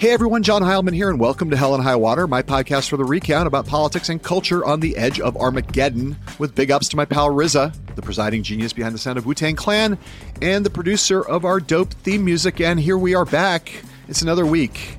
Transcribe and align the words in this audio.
Hey 0.00 0.12
everyone, 0.12 0.42
John 0.42 0.62
Heilemann 0.62 0.94
here, 0.94 1.10
and 1.10 1.20
welcome 1.20 1.50
to 1.50 1.58
Hell 1.58 1.74
and 1.74 1.84
High 1.84 1.96
Water, 1.96 2.26
my 2.26 2.40
podcast 2.40 2.88
for 2.88 2.96
the 2.96 3.04
recount 3.04 3.46
about 3.46 3.66
politics 3.66 4.08
and 4.08 4.22
culture 4.22 4.64
on 4.64 4.80
the 4.80 4.96
edge 4.96 5.20
of 5.20 5.36
Armageddon, 5.36 6.16
with 6.38 6.54
big 6.54 6.70
ups 6.70 6.88
to 6.88 6.96
my 6.96 7.04
pal 7.04 7.28
RZA, 7.28 7.74
the 7.96 8.00
presiding 8.00 8.42
genius 8.42 8.72
behind 8.72 8.94
the 8.94 8.98
sound 8.98 9.18
of 9.18 9.26
Wu 9.26 9.34
Tang 9.34 9.56
Clan, 9.56 9.98
and 10.40 10.64
the 10.64 10.70
producer 10.70 11.20
of 11.20 11.44
our 11.44 11.60
dope 11.60 11.92
theme 11.92 12.24
music. 12.24 12.62
And 12.62 12.80
here 12.80 12.96
we 12.96 13.14
are 13.14 13.26
back. 13.26 13.70
It's 14.08 14.22
another 14.22 14.46
week 14.46 14.96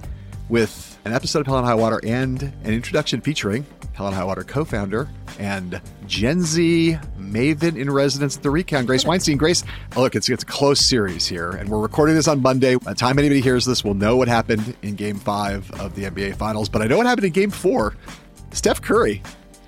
with 0.50 1.00
an 1.04 1.14
episode 1.14 1.40
of 1.40 1.48
Hell 1.48 1.58
and 1.58 1.66
High 1.66 1.74
Water 1.74 2.00
and 2.04 2.44
an 2.44 2.72
introduction 2.72 3.22
featuring 3.22 3.66
Hell 4.02 4.08
and 4.08 4.16
High 4.16 4.24
Water 4.24 4.44
co 4.44 4.66
founder 4.66 5.08
and 5.38 5.80
Gen 6.08 6.42
Z 6.42 6.98
maven 7.20 7.78
in 7.78 7.88
residence 7.92 8.36
at 8.36 8.42
the 8.42 8.50
Recount, 8.50 8.88
Grace 8.88 9.06
Weinstein. 9.08 9.38
Grace, 9.38 9.64
oh, 9.96 10.02
look, 10.02 10.16
it's, 10.16 10.28
it's 10.28 10.42
a 10.42 10.46
close 10.46 10.80
series 10.80 11.28
here, 11.28 11.52
and 11.52 11.70
we're 11.70 11.80
recording 11.80 12.16
this 12.16 12.28
on 12.28 12.42
Monday. 12.42 12.76
By 12.76 12.94
the 12.94 13.00
time 13.00 13.20
anybody 13.20 13.42
hears 13.42 13.64
this, 13.64 13.84
we'll 13.84 13.94
know 13.94 14.18
what 14.18 14.28
happened 14.28 14.76
in 14.82 14.96
game 14.96 15.18
five 15.18 15.70
of 15.80 15.94
the 15.94 16.06
NBA 16.06 16.36
Finals, 16.36 16.68
but 16.68 16.82
I 16.82 16.86
know 16.86 16.98
what 16.98 17.06
happened 17.06 17.28
in 17.28 17.32
game 17.32 17.52
four. 17.52 17.96
Steph 18.52 18.82
Curry, 18.82 19.22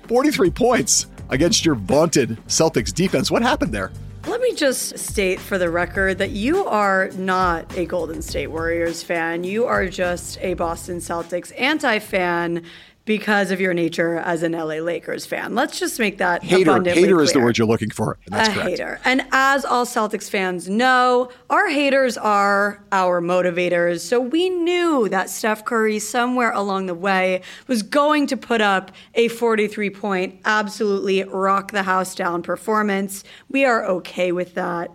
43 0.08 0.50
points 0.50 1.06
against 1.30 1.64
your 1.64 1.76
vaunted 1.76 2.30
Celtics 2.48 2.92
defense. 2.92 3.30
What 3.30 3.42
happened 3.42 3.72
there? 3.72 3.92
Let 4.26 4.40
me 4.40 4.54
just 4.54 4.98
state 4.98 5.38
for 5.38 5.58
the 5.58 5.70
record 5.70 6.18
that 6.18 6.30
you 6.30 6.66
are 6.66 7.10
not 7.10 7.76
a 7.76 7.84
Golden 7.84 8.20
State 8.20 8.48
Warriors 8.48 9.02
fan. 9.02 9.44
You 9.44 9.66
are 9.66 9.86
just 9.86 10.38
a 10.40 10.54
Boston 10.54 10.96
Celtics 10.96 11.52
anti 11.60 12.00
fan 12.00 12.64
because 13.04 13.50
of 13.50 13.60
your 13.60 13.74
nature 13.74 14.16
as 14.16 14.42
an 14.42 14.52
LA 14.52 14.76
Lakers 14.76 15.26
fan. 15.26 15.54
Let's 15.54 15.78
just 15.78 15.98
make 15.98 16.18
that 16.18 16.42
hater. 16.42 16.70
Abundantly 16.70 17.02
hater 17.02 17.14
clear. 17.16 17.24
is 17.24 17.32
the 17.32 17.40
word 17.40 17.58
you're 17.58 17.66
looking 17.66 17.90
for. 17.90 18.18
That's 18.26 18.48
a 18.48 18.52
correct. 18.52 18.68
hater. 18.70 19.00
And 19.04 19.26
as 19.30 19.64
all 19.64 19.84
Celtics 19.84 20.30
fans 20.30 20.68
know, 20.68 21.30
our 21.50 21.68
haters 21.68 22.16
are 22.16 22.82
our 22.92 23.20
motivators. 23.20 24.00
So 24.00 24.20
we 24.20 24.48
knew 24.48 25.08
that 25.10 25.28
Steph 25.28 25.64
Curry 25.64 25.98
somewhere 25.98 26.52
along 26.52 26.86
the 26.86 26.94
way 26.94 27.42
was 27.66 27.82
going 27.82 28.26
to 28.28 28.36
put 28.36 28.60
up 28.60 28.90
a 29.14 29.28
43 29.28 29.90
point, 29.90 30.40
absolutely 30.44 31.24
rock 31.24 31.72
the 31.72 31.82
house 31.82 32.14
down 32.14 32.42
performance. 32.42 33.22
We 33.50 33.64
are 33.64 33.84
okay 33.84 34.32
with 34.32 34.54
that. 34.54 34.90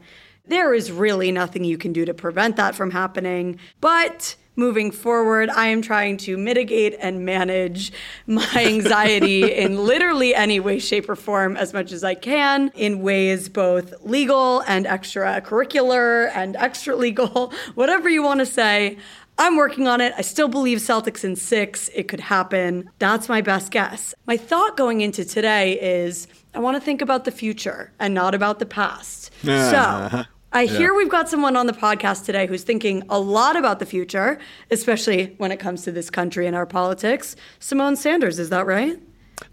There 0.47 0.73
is 0.73 0.91
really 0.91 1.31
nothing 1.31 1.63
you 1.63 1.77
can 1.77 1.93
do 1.93 2.05
to 2.05 2.13
prevent 2.15 2.55
that 2.55 2.73
from 2.73 2.89
happening. 2.89 3.59
But 3.81 4.35
moving 4.59 4.91
forward, 4.91 5.49
I 5.49 5.67
am 5.67 5.81
trying 5.81 6.17
to 6.17 6.37
mitigate 6.37 6.95
and 6.99 7.25
manage 7.25 7.91
my 8.27 8.51
anxiety 8.55 9.51
in 9.63 9.85
literally 9.85 10.35
any 10.35 10.59
way, 10.59 10.77
shape, 10.77 11.09
or 11.09 11.15
form 11.15 11.57
as 11.57 11.73
much 11.73 11.91
as 11.91 12.03
I 12.03 12.13
can 12.13 12.71
in 12.75 13.01
ways 13.01 13.49
both 13.49 13.93
legal 14.03 14.61
and 14.67 14.85
extracurricular 14.85 16.29
and 16.35 16.55
extra 16.57 16.95
legal, 16.95 17.53
whatever 17.75 18.09
you 18.09 18.21
want 18.21 18.41
to 18.41 18.45
say. 18.45 18.97
I'm 19.41 19.55
working 19.55 19.87
on 19.87 20.01
it. 20.01 20.13
I 20.17 20.21
still 20.21 20.49
believe 20.49 20.79
Celtics 20.79 21.23
in 21.23 21.37
six. 21.37 21.89
It 21.95 22.09
could 22.09 22.19
happen. 22.19 22.89
That's 22.99 23.29
my 23.29 23.39
best 23.39 23.71
guess. 23.71 24.13
My 24.27 24.35
thought 24.35 24.75
going 24.75 24.99
into 24.99 25.23
today 25.23 25.79
is 25.79 26.27
I 26.53 26.59
want 26.59 26.75
to 26.75 26.81
think 26.81 27.01
about 27.01 27.23
the 27.23 27.31
future 27.31 27.93
and 27.99 28.13
not 28.13 28.35
about 28.35 28.59
the 28.59 28.65
past. 28.65 29.31
So 29.43 30.25
I 30.51 30.65
hear 30.65 30.95
we've 30.95 31.09
got 31.09 31.29
someone 31.29 31.55
on 31.55 31.67
the 31.67 31.73
podcast 31.73 32.25
today 32.25 32.47
who's 32.47 32.63
thinking 32.63 33.03
a 33.09 33.19
lot 33.19 33.55
about 33.55 33.77
the 33.79 33.85
future, 33.85 34.39
especially 34.71 35.35
when 35.37 35.51
it 35.51 35.59
comes 35.59 35.83
to 35.83 35.91
this 35.91 36.09
country 36.09 36.47
and 36.47 36.55
our 36.55 36.65
politics. 36.65 37.35
Symone 37.59 37.95
Sanders, 37.95 38.39
is 38.39 38.49
that 38.49 38.65
right? 38.65 38.99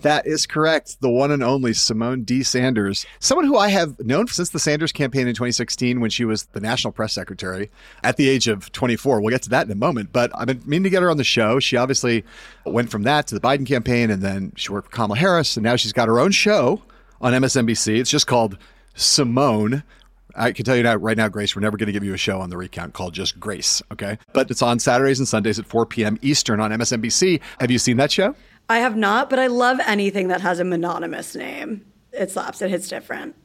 That 0.00 0.26
is 0.26 0.46
correct. 0.46 1.00
The 1.00 1.10
one 1.10 1.30
and 1.30 1.44
only 1.44 1.72
Symone 1.72 2.24
D. 2.24 2.42
Sanders, 2.42 3.06
someone 3.20 3.46
who 3.46 3.56
I 3.56 3.68
have 3.68 3.98
known 4.00 4.26
since 4.26 4.50
the 4.50 4.58
Sanders 4.58 4.90
campaign 4.90 5.28
in 5.28 5.34
2016 5.34 6.00
when 6.00 6.10
she 6.10 6.24
was 6.24 6.44
the 6.46 6.60
national 6.60 6.92
press 6.92 7.12
secretary 7.12 7.70
at 8.02 8.16
the 8.16 8.28
age 8.28 8.48
of 8.48 8.72
24. 8.72 9.20
We'll 9.20 9.30
get 9.30 9.42
to 9.42 9.50
that 9.50 9.66
in 9.66 9.72
a 9.72 9.76
moment, 9.76 10.12
but 10.12 10.30
I've 10.34 10.46
been 10.46 10.62
meaning 10.64 10.84
to 10.84 10.90
get 10.90 11.02
her 11.02 11.10
on 11.10 11.18
the 11.18 11.24
show. 11.24 11.60
She 11.60 11.76
obviously 11.76 12.24
went 12.64 12.90
from 12.90 13.02
that 13.02 13.26
to 13.28 13.34
the 13.34 13.40
Biden 13.40 13.66
campaign 13.66 14.10
and 14.10 14.22
then 14.22 14.52
she 14.56 14.72
worked 14.72 14.90
for 14.90 14.96
Kamala 14.96 15.18
Harris 15.18 15.56
and 15.56 15.64
now 15.64 15.76
she's 15.76 15.92
got 15.92 16.08
her 16.08 16.18
own 16.18 16.32
show 16.32 16.82
on 17.20 17.32
MSNBC. 17.34 17.98
It's 18.00 18.10
just 18.10 18.26
called 18.26 18.58
Symone. 18.96 19.82
I 20.36 20.52
can 20.52 20.64
tell 20.64 20.76
you 20.76 20.82
now, 20.82 20.96
right 20.96 21.16
now, 21.16 21.28
Grace, 21.28 21.56
we're 21.56 21.62
never 21.62 21.76
going 21.76 21.86
to 21.86 21.92
give 21.92 22.04
you 22.04 22.14
a 22.14 22.18
show 22.18 22.40
on 22.40 22.50
the 22.50 22.56
recount 22.56 22.92
called 22.92 23.14
just 23.14 23.40
Grace, 23.40 23.82
okay? 23.90 24.18
But 24.32 24.50
it's 24.50 24.62
on 24.62 24.78
Saturdays 24.78 25.18
and 25.18 25.26
Sundays 25.26 25.58
at 25.58 25.66
4 25.66 25.86
p.m. 25.86 26.18
Eastern 26.22 26.60
on 26.60 26.70
MSNBC. 26.70 27.40
Have 27.60 27.70
you 27.70 27.78
seen 27.78 27.96
that 27.96 28.12
show? 28.12 28.34
I 28.68 28.78
have 28.78 28.96
not, 28.96 29.30
but 29.30 29.38
I 29.38 29.46
love 29.46 29.78
anything 29.86 30.28
that 30.28 30.40
has 30.40 30.60
a 30.60 30.64
mononymous 30.64 31.34
name. 31.34 31.86
It 32.12 32.30
slaps, 32.30 32.60
it 32.62 32.70
hits 32.70 32.88
different. 32.88 33.36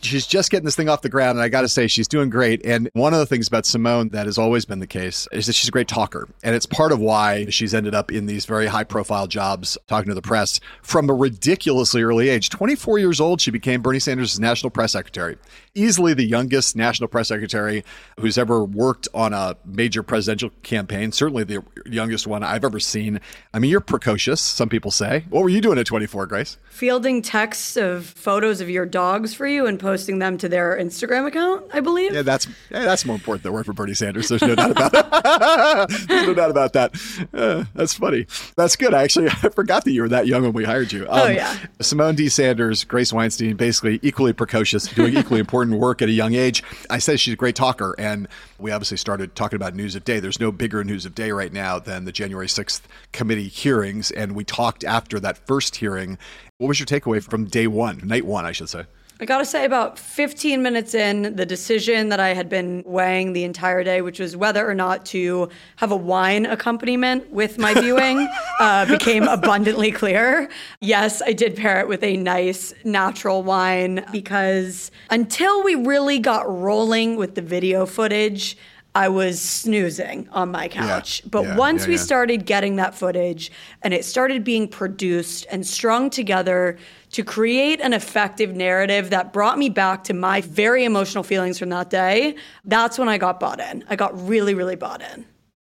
She's 0.00 0.26
just 0.26 0.50
getting 0.50 0.66
this 0.66 0.76
thing 0.76 0.88
off 0.88 1.00
the 1.00 1.08
ground, 1.08 1.38
and 1.38 1.42
I 1.42 1.48
got 1.48 1.62
to 1.62 1.68
say, 1.68 1.86
she's 1.86 2.08
doing 2.08 2.28
great. 2.28 2.64
And 2.66 2.90
one 2.92 3.14
of 3.14 3.20
the 3.20 3.26
things 3.26 3.48
about 3.48 3.64
Symone 3.64 4.10
that 4.10 4.26
has 4.26 4.36
always 4.36 4.66
been 4.66 4.80
the 4.80 4.86
case 4.86 5.26
is 5.32 5.46
that 5.46 5.54
she's 5.54 5.68
a 5.68 5.72
great 5.72 5.88
talker. 5.88 6.28
And 6.42 6.54
it's 6.54 6.66
part 6.66 6.92
of 6.92 7.00
why 7.00 7.46
she's 7.46 7.72
ended 7.72 7.94
up 7.94 8.12
in 8.12 8.26
these 8.26 8.44
very 8.44 8.66
high 8.66 8.84
profile 8.84 9.26
jobs 9.26 9.78
talking 9.86 10.08
to 10.08 10.14
the 10.14 10.20
press 10.20 10.60
from 10.82 11.08
a 11.08 11.14
ridiculously 11.14 12.02
early 12.02 12.28
age. 12.28 12.50
24 12.50 12.98
years 12.98 13.18
old, 13.18 13.40
she 13.40 13.50
became 13.50 13.80
Bernie 13.80 13.98
Sanders' 13.98 14.38
national 14.38 14.70
press 14.70 14.92
secretary. 14.92 15.38
Easily 15.76 16.14
the 16.14 16.22
youngest 16.24 16.76
national 16.76 17.08
press 17.08 17.26
secretary 17.28 17.84
who's 18.20 18.38
ever 18.38 18.62
worked 18.64 19.08
on 19.12 19.32
a 19.32 19.56
major 19.64 20.04
presidential 20.04 20.50
campaign, 20.62 21.10
certainly 21.10 21.42
the 21.42 21.64
youngest 21.84 22.28
one 22.28 22.44
I've 22.44 22.64
ever 22.64 22.78
seen. 22.78 23.20
I 23.52 23.58
mean, 23.58 23.72
you're 23.72 23.80
precocious, 23.80 24.40
some 24.40 24.68
people 24.68 24.92
say. 24.92 25.24
What 25.30 25.42
were 25.42 25.48
you 25.48 25.60
doing 25.60 25.78
at 25.78 25.86
24, 25.86 26.26
Grace? 26.26 26.58
Fielding 26.70 27.22
texts 27.22 27.76
of 27.76 28.06
photos 28.06 28.60
of 28.60 28.70
your 28.70 28.86
dogs 28.86 29.34
for 29.34 29.48
you 29.48 29.66
and 29.66 29.80
posting 29.80 30.20
them 30.20 30.38
to 30.38 30.48
their 30.48 30.78
Instagram 30.78 31.26
account, 31.26 31.64
I 31.72 31.80
believe. 31.80 32.14
Yeah, 32.14 32.22
that's 32.22 32.46
yeah, 32.70 32.84
that's 32.84 33.04
more 33.04 33.16
important 33.16 33.42
than 33.42 33.52
work 33.52 33.66
for 33.66 33.72
Bernie 33.72 33.94
Sanders. 33.94 34.28
There's 34.28 34.42
no 34.42 34.54
doubt 34.54 34.70
about 34.70 34.94
it. 34.94 36.06
There's 36.08 36.26
no 36.28 36.34
doubt 36.34 36.50
about 36.50 36.72
that. 36.74 36.94
Uh, 37.34 37.64
that's 37.74 37.94
funny. 37.94 38.26
That's 38.56 38.76
good. 38.76 38.94
I 38.94 39.02
actually 39.02 39.26
I 39.42 39.48
forgot 39.48 39.84
that 39.86 39.92
you 39.92 40.02
were 40.02 40.08
that 40.10 40.28
young 40.28 40.42
when 40.44 40.52
we 40.52 40.62
hired 40.64 40.92
you. 40.92 41.02
Um, 41.08 41.22
Oh, 41.24 41.26
yeah. 41.26 41.56
Symone 41.80 42.14
D. 42.14 42.28
Sanders, 42.28 42.84
Grace 42.84 43.12
Weinstein, 43.12 43.56
basically 43.56 43.98
equally 44.02 44.32
precocious, 44.32 44.86
doing 44.86 45.16
equally 45.16 45.40
important 45.40 45.63
work 45.72 46.02
at 46.02 46.08
a 46.08 46.12
young 46.12 46.34
age. 46.34 46.62
I 46.90 46.98
said 46.98 47.20
she's 47.20 47.34
a 47.34 47.36
great 47.36 47.56
talker, 47.56 47.94
and 47.98 48.28
we 48.58 48.70
obviously 48.70 48.96
started 48.96 49.34
talking 49.34 49.56
about 49.56 49.74
news 49.74 49.94
of 49.94 50.04
day. 50.04 50.20
There's 50.20 50.40
no 50.40 50.52
bigger 50.52 50.84
news 50.84 51.06
of 51.06 51.14
day 51.14 51.30
right 51.30 51.52
now 51.52 51.78
than 51.78 52.04
the 52.04 52.12
January 52.12 52.46
6th 52.46 52.82
committee 53.12 53.48
hearings, 53.48 54.10
and 54.10 54.34
we 54.34 54.44
talked 54.44 54.84
after 54.84 55.18
that 55.20 55.38
first 55.46 55.76
hearing. 55.76 56.18
What 56.58 56.68
was 56.68 56.78
your 56.78 56.86
takeaway 56.86 57.22
from 57.22 57.46
day 57.46 57.66
one, 57.66 58.00
night 58.04 58.26
one, 58.26 58.44
I 58.44 58.52
should 58.52 58.68
say? 58.68 58.84
I 59.20 59.26
gotta 59.26 59.44
say, 59.44 59.64
about 59.64 59.96
15 59.96 60.60
minutes 60.60 60.92
in, 60.92 61.36
the 61.36 61.46
decision 61.46 62.08
that 62.08 62.18
I 62.18 62.34
had 62.34 62.48
been 62.48 62.82
weighing 62.84 63.32
the 63.32 63.44
entire 63.44 63.84
day, 63.84 64.02
which 64.02 64.18
was 64.18 64.36
whether 64.36 64.68
or 64.68 64.74
not 64.74 65.06
to 65.06 65.48
have 65.76 65.92
a 65.92 65.96
wine 65.96 66.46
accompaniment 66.46 67.30
with 67.30 67.56
my 67.56 67.74
viewing, 67.74 68.28
uh, 68.60 68.86
became 68.86 69.22
abundantly 69.22 69.92
clear. 69.92 70.48
Yes, 70.80 71.22
I 71.22 71.32
did 71.32 71.54
pair 71.54 71.78
it 71.78 71.86
with 71.86 72.02
a 72.02 72.16
nice 72.16 72.74
natural 72.82 73.44
wine 73.44 74.04
because 74.10 74.90
until 75.10 75.62
we 75.62 75.76
really 75.76 76.18
got 76.18 76.50
rolling 76.50 77.14
with 77.14 77.36
the 77.36 77.42
video 77.42 77.86
footage, 77.86 78.56
I 78.96 79.08
was 79.08 79.40
snoozing 79.40 80.28
on 80.30 80.52
my 80.52 80.68
couch. 80.68 81.20
Yeah, 81.24 81.28
but 81.30 81.42
yeah, 81.42 81.56
once 81.56 81.82
yeah, 81.82 81.88
we 81.88 81.96
started 81.96 82.46
getting 82.46 82.76
that 82.76 82.94
footage 82.94 83.50
and 83.82 83.92
it 83.92 84.04
started 84.04 84.44
being 84.44 84.68
produced 84.68 85.46
and 85.50 85.66
strung 85.66 86.10
together 86.10 86.78
to 87.14 87.22
create 87.22 87.80
an 87.80 87.92
effective 87.92 88.56
narrative 88.56 89.10
that 89.10 89.32
brought 89.32 89.56
me 89.56 89.68
back 89.68 90.02
to 90.02 90.12
my 90.12 90.40
very 90.40 90.84
emotional 90.84 91.22
feelings 91.22 91.60
from 91.60 91.68
that 91.68 91.88
day, 91.88 92.34
that's 92.64 92.98
when 92.98 93.08
I 93.08 93.18
got 93.18 93.38
bought 93.38 93.60
in. 93.60 93.84
I 93.88 93.94
got 93.94 94.28
really, 94.28 94.52
really 94.52 94.74
bought 94.74 95.00
in. 95.00 95.24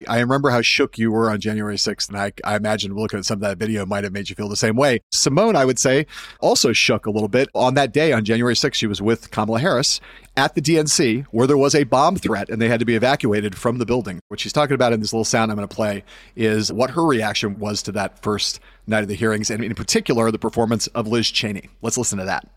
I 0.08 0.19
remember 0.19 0.50
how 0.50 0.62
shook 0.62 0.97
you 0.97 1.12
were 1.12 1.30
on 1.30 1.40
January 1.40 1.75
6th, 1.75 2.10
and 2.10 2.18
I, 2.18 2.33
I 2.44 2.56
imagine 2.56 2.94
looking 2.94 3.19
at 3.19 3.25
some 3.25 3.38
of 3.38 3.42
that 3.42 3.57
video 3.57 3.86
might 3.86 4.04
have 4.04 4.13
made 4.13 4.30
you 4.30 4.36
feel 4.36 4.50
the 4.50 4.56
same 4.56 4.75
way. 4.75 5.01
Symone, 5.13 5.56
I 5.56 5.66
would 5.66 5.80
say, 5.80 6.06
also 6.39 6.74
shook 6.74 7.06
a 7.06 7.12
little 7.12 7.27
bit. 7.27 7.50
On 7.54 7.74
that 7.75 7.94
day, 7.94 8.12
on 8.12 8.25
January 8.25 8.56
6th, 8.56 8.74
she 8.74 8.88
was 8.88 9.01
with 9.01 9.31
Kamala 9.31 9.60
Harris 9.60 10.00
at 10.36 10.56
the 10.56 10.62
DNC, 10.62 11.25
where 11.31 11.48
there 11.48 11.57
was 11.57 11.75
a 11.75 11.83
bomb 11.83 12.16
threat 12.16 12.50
and 12.50 12.62
they 12.62 12.69
had 12.69 12.80
to 12.80 12.86
be 12.86 12.95
evacuated 12.95 13.56
from 13.56 13.77
the 13.77 13.86
building. 13.86 14.19
What 14.30 14.39
she's 14.39 14.54
talking 14.54 14.75
about 14.75 14.94
in 14.94 15.00
this 15.00 15.13
little 15.13 15.25
sound 15.25 15.51
I'm 15.51 15.57
going 15.57 15.68
to 15.68 15.75
play 15.75 16.04
is 16.36 16.72
what 16.72 16.92
her 16.92 17.06
reaction 17.06 17.60
was 17.60 17.83
to 17.83 17.92
that 17.94 18.22
first 18.22 18.60
night 18.88 19.04
of 19.04 19.10
the 19.10 19.16
hearings, 19.16 19.50
and 19.50 19.63
in 19.63 19.75
particular, 19.75 20.31
the 20.31 20.39
performance 20.39 20.88
of 20.88 21.07
Liz 21.07 21.30
Cheney. 21.30 21.69
Let's 21.81 21.98
listen 21.98 22.19
to 22.19 22.25
that. 22.25 22.48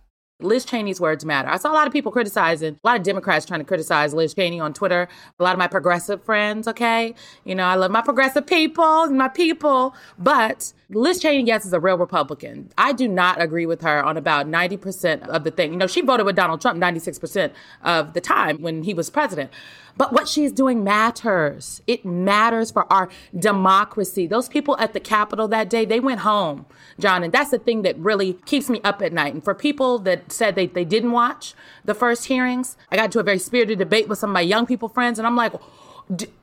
Liz 0.40 0.66
Cheney's 0.66 1.00
words 1.00 1.24
matter. 1.24 1.48
I 1.48 1.56
saw 1.56 1.72
a 1.72 1.72
lot 1.72 1.86
of 1.86 1.94
people 1.94 2.12
criticizing, 2.12 2.74
a 2.74 2.86
lot 2.86 2.98
of 2.98 3.02
Democrats 3.02 3.46
trying 3.46 3.60
to 3.60 3.64
criticize 3.64 4.12
Liz 4.12 4.34
Cheney 4.34 4.60
on 4.60 4.74
Twitter. 4.74 5.08
A 5.40 5.42
lot 5.42 5.54
of 5.54 5.58
my 5.58 5.66
progressive 5.66 6.22
friends, 6.22 6.68
okay? 6.68 7.14
You 7.44 7.54
know, 7.54 7.64
I 7.64 7.74
love 7.74 7.90
my 7.90 8.02
progressive 8.02 8.46
people, 8.46 9.06
my 9.06 9.28
people. 9.28 9.94
But 10.18 10.74
Liz 10.90 11.20
Cheney, 11.20 11.44
yes, 11.44 11.64
is 11.64 11.72
a 11.72 11.80
real 11.80 11.96
Republican. 11.96 12.68
I 12.76 12.92
do 12.92 13.08
not 13.08 13.40
agree 13.40 13.64
with 13.64 13.80
her 13.80 14.04
on 14.04 14.18
about 14.18 14.46
90% 14.46 15.26
of 15.28 15.44
the 15.44 15.50
thing. 15.50 15.72
You 15.72 15.78
know, 15.78 15.86
she 15.86 16.02
voted 16.02 16.26
with 16.26 16.36
Donald 16.36 16.60
Trump 16.60 16.78
96% 16.78 17.52
of 17.82 18.12
the 18.12 18.20
time 18.20 18.60
when 18.60 18.82
he 18.82 18.92
was 18.92 19.08
president. 19.08 19.50
But 19.96 20.12
what 20.12 20.28
she's 20.28 20.52
doing 20.52 20.84
matters. 20.84 21.80
It 21.86 22.04
matters 22.04 22.70
for 22.70 22.90
our 22.92 23.08
democracy. 23.38 24.26
Those 24.26 24.48
people 24.48 24.76
at 24.78 24.92
the 24.92 25.00
Capitol 25.00 25.48
that 25.48 25.70
day, 25.70 25.84
they 25.84 26.00
went 26.00 26.20
home, 26.20 26.66
John. 26.98 27.22
And 27.22 27.32
that's 27.32 27.50
the 27.50 27.58
thing 27.58 27.82
that 27.82 27.96
really 27.98 28.34
keeps 28.44 28.68
me 28.68 28.80
up 28.84 29.00
at 29.00 29.12
night. 29.12 29.32
And 29.32 29.42
for 29.42 29.54
people 29.54 29.98
that 30.00 30.30
said 30.30 30.54
they, 30.54 30.66
they 30.66 30.84
didn't 30.84 31.12
watch 31.12 31.54
the 31.84 31.94
first 31.94 32.26
hearings, 32.26 32.76
I 32.90 32.96
got 32.96 33.06
into 33.06 33.20
a 33.20 33.22
very 33.22 33.38
spirited 33.38 33.78
debate 33.78 34.08
with 34.08 34.18
some 34.18 34.30
of 34.30 34.34
my 34.34 34.42
young 34.42 34.66
people 34.66 34.88
friends. 34.88 35.18
And 35.18 35.26
I'm 35.26 35.36
like, 35.36 35.54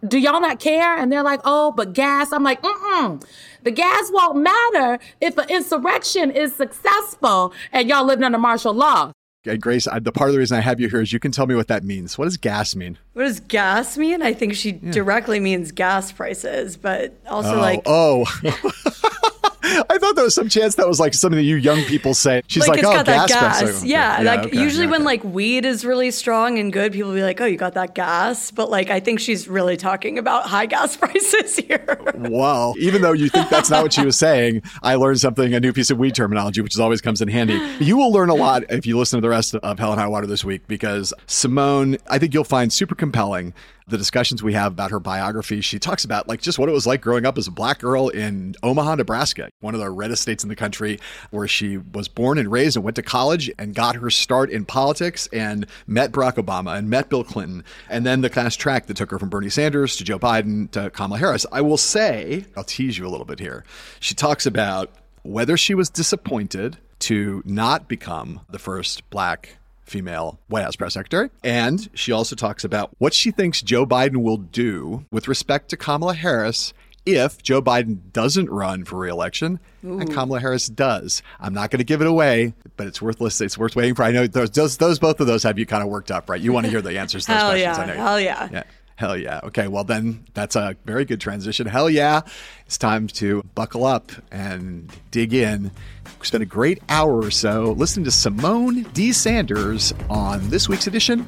do 0.07 0.17
y'all 0.19 0.41
not 0.41 0.59
care? 0.59 0.97
And 0.97 1.11
they're 1.11 1.23
like, 1.23 1.41
oh, 1.45 1.71
but 1.71 1.93
gas. 1.93 2.33
I'm 2.33 2.43
like, 2.43 2.61
mm-mm. 2.61 3.23
The 3.63 3.71
gas 3.71 4.09
won't 4.11 4.37
matter 4.37 4.99
if 5.21 5.37
an 5.37 5.49
insurrection 5.49 6.31
is 6.31 6.53
successful 6.53 7.53
and 7.71 7.87
y'all 7.87 8.05
living 8.05 8.25
under 8.25 8.37
martial 8.37 8.73
law. 8.73 9.13
And 9.45 9.61
Grace, 9.61 9.87
I, 9.87 9.99
the 9.99 10.11
part 10.11 10.29
of 10.29 10.33
the 10.33 10.39
reason 10.39 10.57
I 10.57 10.61
have 10.61 10.79
you 10.79 10.87
here 10.89 11.01
is 11.01 11.11
you 11.11 11.19
can 11.19 11.31
tell 11.31 11.47
me 11.47 11.55
what 11.55 11.67
that 11.67 11.83
means. 11.83 12.17
What 12.17 12.25
does 12.25 12.37
gas 12.37 12.75
mean? 12.75 12.97
What 13.13 13.23
does 13.23 13.41
gas 13.41 13.97
mean? 13.97 14.21
I 14.21 14.33
think 14.33 14.53
she 14.55 14.79
yeah. 14.81 14.91
directly 14.91 15.39
means 15.39 15.71
gas 15.71 16.11
prices, 16.11 16.77
but 16.77 17.13
also 17.27 17.55
oh, 17.55 17.59
like 17.59 17.81
oh. 17.85 18.25
I 19.63 19.97
thought 19.97 20.15
there 20.15 20.25
was 20.25 20.35
some 20.35 20.49
chance 20.49 20.75
that 20.75 20.87
was 20.87 20.99
like 20.99 21.13
something 21.13 21.37
that 21.37 21.43
you 21.43 21.55
young 21.55 21.81
people 21.83 22.13
say. 22.13 22.41
She's 22.47 22.67
like, 22.67 22.83
like 22.83 23.01
oh, 23.01 23.03
gas, 23.03 23.29
gas. 23.29 23.83
Yeah, 23.83 24.21
yeah, 24.21 24.35
like 24.35 24.47
okay, 24.47 24.59
usually 24.59 24.85
yeah, 24.85 24.91
when 24.91 25.03
like 25.03 25.23
weed 25.23 25.65
is 25.65 25.85
really 25.85 26.11
strong 26.11 26.59
and 26.59 26.71
good, 26.71 26.91
people 26.91 27.13
be 27.13 27.23
like, 27.23 27.39
oh, 27.39 27.45
you 27.45 27.57
got 27.57 27.73
that 27.75 27.95
gas. 27.95 28.51
But 28.51 28.69
like, 28.69 28.89
I 28.89 28.99
think 28.99 29.19
she's 29.19 29.47
really 29.47 29.77
talking 29.77 30.19
about 30.19 30.45
high 30.45 30.65
gas 30.65 30.97
prices 31.03 31.55
here. 31.55 31.97
Well, 32.15 32.75
even 32.77 33.01
though 33.01 33.13
you 33.13 33.29
think 33.29 33.49
that's 33.49 33.69
not 33.69 33.83
what 33.83 33.93
she 33.93 34.05
was 34.05 34.17
saying, 34.17 34.63
I 34.81 34.95
learned 34.95 35.19
something, 35.19 35.53
a 35.53 35.59
new 35.59 35.71
piece 35.71 35.89
of 35.89 35.97
weed 35.97 36.15
terminology, 36.15 36.61
which 36.61 36.77
always 36.77 37.01
comes 37.01 37.21
in 37.21 37.27
handy. 37.27 37.61
You 37.83 37.97
will 37.97 38.13
learn 38.13 38.29
a 38.29 38.35
lot 38.35 38.63
if 38.69 38.85
you 38.85 38.97
listen 38.97 39.17
to 39.17 39.21
the 39.21 39.29
rest 39.29 39.55
of 39.55 39.79
Hell 39.79 39.91
and 39.91 39.99
High 39.99 40.07
Water 40.07 40.25
this 40.25 40.45
week 40.45 40.67
because 40.67 41.13
Symone, 41.27 41.99
I 42.09 42.17
think 42.17 42.33
you'll 42.33 42.43
find 42.45 42.71
super 42.71 42.95
compelling 42.95 43.53
the 43.87 43.97
discussions 43.97 44.41
we 44.41 44.53
have 44.53 44.71
about 44.71 44.91
her 44.91 44.99
biography. 44.99 45.61
She 45.61 45.79
talks 45.79 46.05
about 46.05 46.27
like 46.27 46.41
just 46.41 46.57
what 46.59 46.69
it 46.69 46.71
was 46.71 46.87
like 46.87 47.01
growing 47.01 47.25
up 47.25 47.37
as 47.37 47.47
a 47.47 47.51
black 47.51 47.79
girl 47.79 48.09
in 48.09 48.55
Omaha, 48.63 48.95
Nebraska, 48.95 49.49
one 49.59 49.73
of 49.73 49.79
the 49.79 49.89
reddest 49.89 50.21
states 50.21 50.43
in 50.43 50.49
the 50.49 50.55
country, 50.55 50.99
where 51.31 51.47
she 51.47 51.77
was 51.77 52.07
born 52.07 52.37
and 52.37 52.51
raised 52.51 52.75
and 52.75 52.83
went 52.83 52.95
to 52.95 53.01
college 53.01 53.49
and 53.57 53.73
got 53.73 53.95
her 53.95 54.09
start 54.09 54.49
in 54.49 54.65
politics 54.65 55.27
and 55.31 55.65
met 55.87 56.11
Barack 56.11 56.35
Obama 56.35 56.77
and 56.77 56.89
met 56.89 57.09
Bill 57.09 57.23
Clinton. 57.23 57.63
And 57.89 58.05
then 58.05 58.21
the 58.21 58.29
class 58.29 58.55
track 58.55 58.87
that 58.87 58.97
took 58.97 59.11
her 59.11 59.19
from 59.19 59.29
Bernie 59.29 59.49
Sanders 59.49 59.95
to 59.97 60.03
Joe 60.03 60.19
Biden 60.19 60.69
to 60.71 60.89
Kamala 60.89 61.19
Harris. 61.19 61.45
I 61.51 61.61
will 61.61 61.77
say, 61.77 62.45
I'll 62.57 62.63
tease 62.63 62.97
you 62.97 63.07
a 63.07 63.09
little 63.09 63.25
bit 63.25 63.39
here. 63.39 63.63
She 63.99 64.13
talks 64.13 64.45
about 64.45 64.91
whether 65.23 65.55
she 65.55 65.73
was 65.73 65.89
disappointed 65.89 66.77
to 66.99 67.41
not 67.45 67.87
become 67.87 68.41
the 68.49 68.59
first 68.59 69.09
black 69.09 69.57
female 69.83 70.39
White 70.47 70.63
House 70.63 70.75
press 70.75 70.93
secretary. 70.93 71.29
And 71.43 71.89
she 71.93 72.11
also 72.11 72.35
talks 72.35 72.63
about 72.63 72.91
what 72.97 73.13
she 73.13 73.31
thinks 73.31 73.61
Joe 73.61 73.85
Biden 73.85 74.17
will 74.17 74.37
do 74.37 75.05
with 75.11 75.27
respect 75.27 75.69
to 75.69 75.77
Kamala 75.77 76.13
Harris 76.13 76.73
if 77.05 77.41
Joe 77.41 77.61
Biden 77.61 77.99
doesn't 78.13 78.49
run 78.49 78.85
for 78.85 78.97
reelection 78.97 79.59
Ooh. 79.83 79.99
and 79.99 80.11
Kamala 80.11 80.39
Harris 80.39 80.67
does. 80.67 81.21
I'm 81.39 81.53
not 81.53 81.71
going 81.71 81.79
to 81.79 81.83
give 81.83 82.01
it 82.01 82.07
away, 82.07 82.53
but 82.77 82.87
it's 82.87 83.01
worth 83.01 83.19
listening. 83.19 83.47
It's 83.47 83.57
worth 83.57 83.75
waiting 83.75 83.95
for. 83.95 84.03
I 84.03 84.11
know 84.11 84.27
those, 84.27 84.51
those, 84.51 84.77
those 84.77 84.99
both 84.99 85.19
of 85.19 85.27
those 85.27 85.43
have 85.43 85.59
you 85.59 85.65
kind 85.65 85.83
of 85.83 85.89
worked 85.89 86.11
up, 86.11 86.29
right? 86.29 86.39
You 86.39 86.53
want 86.53 86.65
to 86.65 86.69
hear 86.69 86.81
the 86.81 86.97
answers 86.97 87.25
to 87.25 87.31
those 87.31 87.41
Hell 87.41 87.49
questions. 87.51 87.77
Yeah. 87.77 87.83
I 87.83 87.87
know. 87.87 87.93
Hell 87.93 88.19
yeah. 88.19 88.49
yeah. 88.51 88.63
Hell 88.95 89.17
yeah. 89.17 89.41
Okay, 89.43 89.67
well, 89.67 89.83
then 89.83 90.23
that's 90.33 90.55
a 90.55 90.75
very 90.85 91.03
good 91.03 91.19
transition. 91.19 91.65
Hell 91.65 91.89
yeah. 91.89 92.21
It's 92.67 92.77
time 92.77 93.07
to 93.07 93.43
buckle 93.55 93.85
up 93.85 94.11
and 94.31 94.89
dig 95.11 95.33
in. 95.33 95.71
We 96.19 96.25
spent 96.25 96.43
a 96.43 96.45
great 96.45 96.81
hour 96.89 97.21
or 97.21 97.31
so 97.31 97.71
listening 97.71 98.05
to 98.05 98.11
Symone 98.11 98.91
D. 98.93 99.11
Sanders 99.11 99.93
on 100.09 100.47
this 100.49 100.69
week's 100.69 100.87
edition 100.87 101.25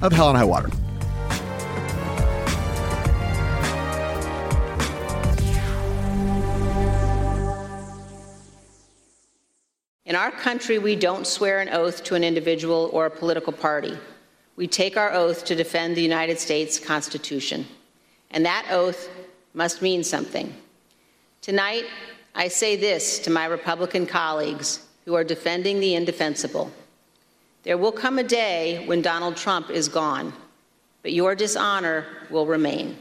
of 0.00 0.12
Hell 0.12 0.28
and 0.28 0.38
High 0.38 0.44
Water. 0.44 0.70
In 10.08 10.16
our 10.16 10.32
country, 10.32 10.78
we 10.78 10.96
don't 10.96 11.26
swear 11.26 11.60
an 11.60 11.68
oath 11.68 12.02
to 12.04 12.16
an 12.16 12.24
individual 12.24 12.90
or 12.92 13.06
a 13.06 13.10
political 13.10 13.52
party 13.52 13.96
we 14.58 14.66
take 14.66 14.96
our 14.96 15.12
oath 15.12 15.44
to 15.44 15.54
defend 15.54 15.96
the 15.96 16.02
United 16.02 16.40
States 16.40 16.80
Constitution. 16.80 17.64
And 18.32 18.44
that 18.44 18.66
oath 18.72 19.08
must 19.54 19.82
mean 19.82 20.02
something. 20.02 20.52
Tonight, 21.42 21.84
I 22.34 22.48
say 22.48 22.74
this 22.74 23.20
to 23.20 23.30
my 23.30 23.44
Republican 23.44 24.04
colleagues 24.04 24.84
who 25.04 25.14
are 25.14 25.22
defending 25.22 25.78
the 25.78 25.94
indefensible. 25.94 26.72
There 27.62 27.78
will 27.78 27.92
come 27.92 28.18
a 28.18 28.24
day 28.24 28.84
when 28.86 29.00
Donald 29.00 29.36
Trump 29.36 29.70
is 29.70 29.88
gone, 29.88 30.32
but 31.02 31.12
your 31.12 31.36
dishonor 31.36 32.04
will 32.28 32.44
remain. 32.44 32.98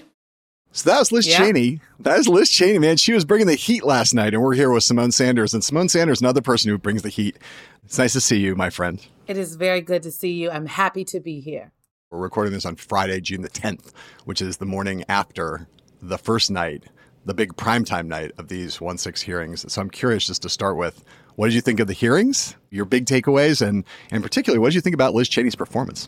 So 0.77 0.91
that 0.91 0.99
was 0.99 1.11
Liz 1.11 1.27
yeah. 1.27 1.39
Cheney. 1.39 1.81
That 2.01 2.19
was 2.19 2.27
Liz 2.27 2.51
Cheney, 2.51 2.77
man. 2.77 2.97
She 2.97 3.11
was 3.11 3.25
bringing 3.25 3.47
the 3.47 3.55
heat 3.55 3.83
last 3.83 4.13
night, 4.13 4.35
and 4.35 4.43
we're 4.43 4.53
here 4.53 4.69
with 4.69 4.83
Symone 4.83 5.11
Sanders. 5.11 5.55
And 5.55 5.63
Symone 5.63 5.89
Sanders, 5.89 6.21
another 6.21 6.39
person 6.39 6.69
who 6.69 6.77
brings 6.77 7.01
the 7.01 7.09
heat. 7.09 7.35
It's 7.83 7.97
nice 7.97 8.13
to 8.13 8.21
see 8.21 8.37
you, 8.37 8.55
my 8.55 8.69
friend. 8.69 9.03
It 9.25 9.37
is 9.37 9.55
very 9.55 9.81
good 9.81 10.03
to 10.03 10.11
see 10.11 10.33
you. 10.33 10.51
I'm 10.51 10.67
happy 10.67 11.03
to 11.05 11.19
be 11.19 11.39
here. 11.39 11.71
We're 12.11 12.19
recording 12.19 12.53
this 12.53 12.63
on 12.63 12.75
Friday, 12.75 13.19
June 13.21 13.41
the 13.41 13.49
10th, 13.49 13.91
which 14.25 14.39
is 14.39 14.57
the 14.57 14.67
morning 14.67 15.03
after 15.09 15.67
the 15.99 16.19
first 16.19 16.51
night, 16.51 16.83
the 17.25 17.33
big 17.33 17.55
primetime 17.55 18.05
night 18.05 18.33
of 18.37 18.47
these 18.47 18.79
1 18.79 18.99
6 18.99 19.21
hearings. 19.23 19.65
So 19.73 19.81
I'm 19.81 19.89
curious 19.89 20.27
just 20.27 20.43
to 20.43 20.49
start 20.49 20.77
with 20.77 21.03
what 21.37 21.47
did 21.47 21.55
you 21.55 21.61
think 21.61 21.79
of 21.79 21.87
the 21.87 21.93
hearings, 21.93 22.55
your 22.69 22.85
big 22.85 23.07
takeaways, 23.07 23.67
and, 23.67 23.83
and 24.11 24.21
particularly 24.21 24.59
what 24.59 24.67
did 24.67 24.75
you 24.75 24.81
think 24.81 24.93
about 24.93 25.15
Liz 25.15 25.27
Cheney's 25.27 25.55
performance? 25.55 26.07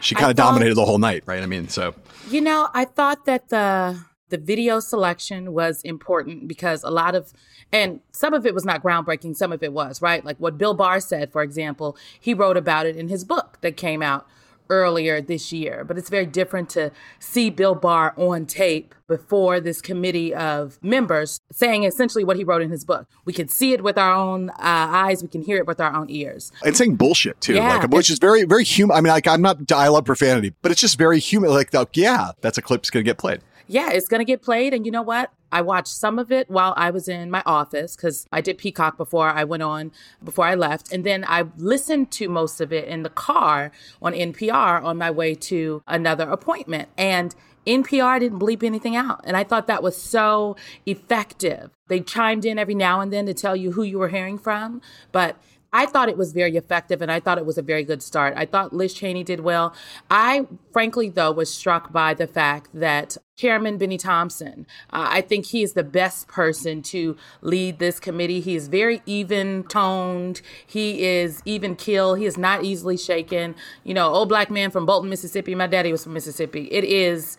She 0.00 0.14
kind 0.14 0.30
of 0.30 0.36
dominated 0.36 0.74
the 0.74 0.84
whole 0.84 0.98
night, 0.98 1.22
right? 1.26 1.42
I 1.42 1.46
mean, 1.46 1.68
so. 1.68 1.94
You 2.28 2.40
know, 2.40 2.68
I 2.74 2.84
thought 2.84 3.26
that 3.26 3.48
the 3.48 4.00
the 4.30 4.38
video 4.38 4.80
selection 4.80 5.52
was 5.52 5.82
important 5.82 6.48
because 6.48 6.82
a 6.82 6.90
lot 6.90 7.14
of 7.14 7.32
and 7.72 8.00
some 8.12 8.32
of 8.32 8.46
it 8.46 8.54
was 8.54 8.64
not 8.64 8.82
groundbreaking 8.82 9.36
some 9.36 9.52
of 9.52 9.62
it 9.62 9.72
was 9.72 10.00
right 10.00 10.24
like 10.24 10.36
what 10.38 10.56
bill 10.56 10.72
barr 10.72 11.00
said 11.00 11.30
for 11.32 11.42
example 11.42 11.96
he 12.18 12.32
wrote 12.32 12.56
about 12.56 12.86
it 12.86 12.96
in 12.96 13.08
his 13.08 13.24
book 13.24 13.58
that 13.60 13.76
came 13.76 14.02
out 14.02 14.26
earlier 14.70 15.20
this 15.20 15.52
year 15.52 15.84
but 15.84 15.98
it's 15.98 16.08
very 16.08 16.26
different 16.26 16.70
to 16.70 16.90
see 17.18 17.50
bill 17.50 17.74
barr 17.74 18.14
on 18.16 18.46
tape 18.46 18.94
before 19.06 19.60
this 19.60 19.82
committee 19.82 20.32
of 20.34 20.78
members 20.82 21.40
saying 21.50 21.84
essentially 21.84 22.24
what 22.24 22.36
he 22.36 22.44
wrote 22.44 22.62
in 22.62 22.70
his 22.70 22.84
book 22.84 23.06
we 23.24 23.32
can 23.32 23.48
see 23.48 23.72
it 23.72 23.82
with 23.82 23.98
our 23.98 24.14
own 24.14 24.50
uh, 24.50 24.54
eyes 24.58 25.22
we 25.22 25.28
can 25.28 25.42
hear 25.42 25.58
it 25.58 25.66
with 25.66 25.80
our 25.80 25.94
own 25.94 26.08
ears 26.08 26.52
and 26.64 26.76
saying 26.76 26.94
bullshit 26.94 27.40
too 27.40 27.54
yeah, 27.54 27.76
like 27.76 27.90
which 27.90 28.10
is 28.10 28.18
very 28.18 28.44
very 28.44 28.64
human 28.64 28.96
i 28.96 29.00
mean 29.00 29.12
like 29.12 29.26
i'm 29.26 29.42
not 29.42 29.70
i 29.72 29.88
love 29.88 30.04
profanity 30.04 30.54
but 30.62 30.70
it's 30.70 30.80
just 30.80 30.96
very 30.96 31.18
human 31.18 31.50
like 31.50 31.70
yeah 31.94 32.30
that's 32.40 32.56
a 32.56 32.62
clip 32.62 32.80
that's 32.80 32.90
going 32.90 33.04
to 33.04 33.08
get 33.08 33.18
played 33.18 33.40
yeah, 33.70 33.90
it's 33.92 34.08
going 34.08 34.18
to 34.18 34.24
get 34.24 34.42
played. 34.42 34.74
And 34.74 34.84
you 34.84 34.90
know 34.90 35.02
what? 35.02 35.30
I 35.52 35.62
watched 35.62 35.88
some 35.88 36.18
of 36.18 36.30
it 36.30 36.50
while 36.50 36.74
I 36.76 36.90
was 36.90 37.08
in 37.08 37.30
my 37.30 37.42
office 37.46 37.96
because 37.96 38.26
I 38.32 38.40
did 38.40 38.58
Peacock 38.58 38.96
before 38.96 39.28
I 39.28 39.44
went 39.44 39.62
on, 39.62 39.92
before 40.22 40.46
I 40.46 40.54
left. 40.54 40.92
And 40.92 41.04
then 41.04 41.24
I 41.26 41.44
listened 41.56 42.10
to 42.12 42.28
most 42.28 42.60
of 42.60 42.72
it 42.72 42.86
in 42.86 43.02
the 43.02 43.10
car 43.10 43.72
on 44.00 44.12
NPR 44.12 44.82
on 44.82 44.98
my 44.98 45.10
way 45.10 45.34
to 45.34 45.82
another 45.86 46.28
appointment. 46.28 46.88
And 46.96 47.34
NPR 47.66 48.20
didn't 48.20 48.38
bleep 48.38 48.62
anything 48.62 48.96
out. 48.96 49.20
And 49.24 49.36
I 49.36 49.44
thought 49.44 49.66
that 49.66 49.82
was 49.82 50.00
so 50.00 50.56
effective. 50.86 51.70
They 51.88 52.00
chimed 52.00 52.44
in 52.44 52.58
every 52.58 52.74
now 52.74 53.00
and 53.00 53.12
then 53.12 53.26
to 53.26 53.34
tell 53.34 53.56
you 53.56 53.72
who 53.72 53.82
you 53.82 53.98
were 53.98 54.08
hearing 54.08 54.38
from, 54.38 54.80
but 55.12 55.36
I 55.72 55.86
thought 55.86 56.08
it 56.08 56.16
was 56.16 56.32
very 56.32 56.56
effective 56.56 57.00
and 57.00 57.12
I 57.12 57.20
thought 57.20 57.38
it 57.38 57.46
was 57.46 57.58
a 57.58 57.62
very 57.62 57.84
good 57.84 58.02
start. 58.02 58.34
I 58.36 58.46
thought 58.46 58.72
Liz 58.72 58.92
Cheney 58.92 59.22
did 59.22 59.40
well. 59.40 59.74
I, 60.10 60.46
frankly, 60.72 61.08
though, 61.08 61.30
was 61.32 61.52
struck 61.52 61.92
by 61.92 62.14
the 62.14 62.26
fact 62.26 62.70
that 62.74 63.16
Chairman 63.36 63.78
Bennie 63.78 63.96
Thompson, 63.96 64.66
uh, 64.92 65.06
I 65.08 65.20
think 65.20 65.46
he 65.46 65.62
is 65.62 65.72
the 65.72 65.84
best 65.84 66.28
person 66.28 66.82
to 66.82 67.16
lead 67.40 67.78
this 67.78 68.00
committee. 68.00 68.40
He 68.40 68.56
is 68.56 68.68
very 68.68 69.00
even 69.06 69.64
toned. 69.64 70.42
He 70.66 71.04
is 71.04 71.40
even 71.44 71.76
kill. 71.76 72.14
He 72.14 72.26
is 72.26 72.36
not 72.36 72.64
easily 72.64 72.96
shaken. 72.96 73.54
You 73.84 73.94
know, 73.94 74.12
old 74.12 74.28
black 74.28 74.50
man 74.50 74.70
from 74.70 74.86
Bolton, 74.86 75.08
Mississippi. 75.08 75.54
My 75.54 75.68
daddy 75.68 75.92
was 75.92 76.04
from 76.04 76.12
Mississippi. 76.12 76.68
It 76.70 76.84
is 76.84 77.38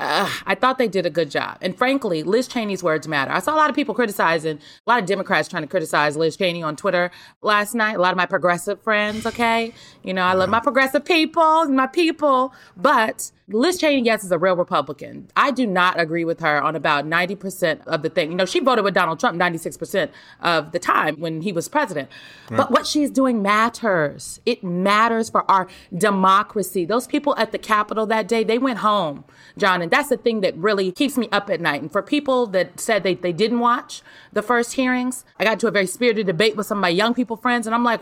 uh, 0.00 0.30
I 0.46 0.54
thought 0.54 0.78
they 0.78 0.88
did 0.88 1.04
a 1.04 1.10
good 1.10 1.30
job. 1.30 1.58
And 1.60 1.76
frankly, 1.76 2.22
Liz 2.22 2.48
Cheney's 2.48 2.82
words 2.82 3.06
matter. 3.06 3.30
I 3.30 3.38
saw 3.38 3.54
a 3.54 3.56
lot 3.56 3.68
of 3.68 3.76
people 3.76 3.94
criticizing, 3.94 4.58
a 4.58 4.90
lot 4.90 4.98
of 4.98 5.06
Democrats 5.06 5.46
trying 5.46 5.62
to 5.62 5.68
criticize 5.68 6.16
Liz 6.16 6.36
Cheney 6.36 6.62
on 6.62 6.74
Twitter 6.74 7.10
last 7.42 7.74
night. 7.74 7.96
A 7.96 8.00
lot 8.00 8.12
of 8.12 8.16
my 8.16 8.24
progressive 8.24 8.80
friends, 8.80 9.26
okay? 9.26 9.74
You 10.02 10.14
know, 10.14 10.22
I 10.22 10.32
love 10.32 10.48
my 10.48 10.60
progressive 10.60 11.04
people, 11.04 11.66
my 11.66 11.86
people, 11.86 12.54
but 12.78 13.30
Liz 13.52 13.78
Cheney, 13.78 14.02
yes, 14.02 14.22
is 14.22 14.30
a 14.30 14.38
real 14.38 14.54
Republican. 14.54 15.28
I 15.36 15.50
do 15.50 15.66
not 15.66 15.98
agree 16.00 16.24
with 16.24 16.40
her 16.40 16.62
on 16.62 16.76
about 16.76 17.04
90% 17.04 17.86
of 17.86 18.02
the 18.02 18.08
thing. 18.08 18.30
You 18.30 18.36
know, 18.36 18.46
she 18.46 18.60
voted 18.60 18.84
with 18.84 18.94
Donald 18.94 19.18
Trump 19.18 19.38
96% 19.38 20.10
of 20.40 20.72
the 20.72 20.78
time 20.78 21.16
when 21.16 21.40
he 21.42 21.52
was 21.52 21.68
president. 21.68 22.08
Right. 22.48 22.58
But 22.58 22.70
what 22.70 22.86
she's 22.86 23.10
doing 23.10 23.42
matters. 23.42 24.40
It 24.46 24.62
matters 24.62 25.30
for 25.30 25.50
our 25.50 25.66
democracy. 25.96 26.84
Those 26.84 27.06
people 27.06 27.34
at 27.36 27.52
the 27.52 27.58
Capitol 27.58 28.06
that 28.06 28.28
day, 28.28 28.44
they 28.44 28.58
went 28.58 28.78
home, 28.78 29.24
John. 29.58 29.82
And 29.82 29.90
that's 29.90 30.08
the 30.10 30.16
thing 30.16 30.40
that 30.42 30.56
really 30.56 30.92
keeps 30.92 31.18
me 31.18 31.28
up 31.32 31.50
at 31.50 31.60
night. 31.60 31.82
And 31.82 31.90
for 31.90 32.02
people 32.02 32.46
that 32.48 32.78
said 32.78 33.02
they, 33.02 33.14
they 33.14 33.32
didn't 33.32 33.58
watch 33.58 34.02
the 34.32 34.42
first 34.42 34.74
hearings, 34.74 35.24
I 35.38 35.44
got 35.44 35.58
to 35.60 35.66
a 35.66 35.70
very 35.72 35.86
spirited 35.86 36.26
debate 36.26 36.56
with 36.56 36.66
some 36.66 36.78
of 36.78 36.82
my 36.82 36.88
young 36.88 37.14
people 37.14 37.36
friends, 37.36 37.66
and 37.66 37.74
I'm 37.74 37.84
like, 37.84 38.00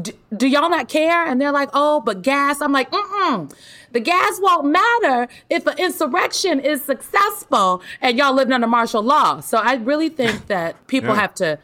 do, 0.00 0.46
y'all 0.46 0.70
not 0.70 0.88
care? 0.88 1.26
And 1.26 1.40
they're 1.40 1.52
like, 1.52 1.70
oh, 1.72 2.00
but 2.00 2.22
gas. 2.22 2.60
I'm 2.60 2.72
like, 2.72 2.90
mm-mm. 2.90 3.52
The 3.92 4.00
gas 4.00 4.38
won't 4.40 4.66
matter 4.66 5.28
if 5.48 5.66
an 5.66 5.78
insurrection 5.78 6.60
is 6.60 6.84
successful 6.84 7.82
and 8.00 8.18
y'all 8.18 8.34
living 8.34 8.52
under 8.52 8.66
martial 8.66 9.02
law. 9.02 9.40
So 9.40 9.58
I 9.58 9.74
really 9.74 10.08
think 10.08 10.46
that 10.48 10.86
people 10.86 11.10
yeah. 11.10 11.20
have 11.20 11.34
to. 11.36 11.58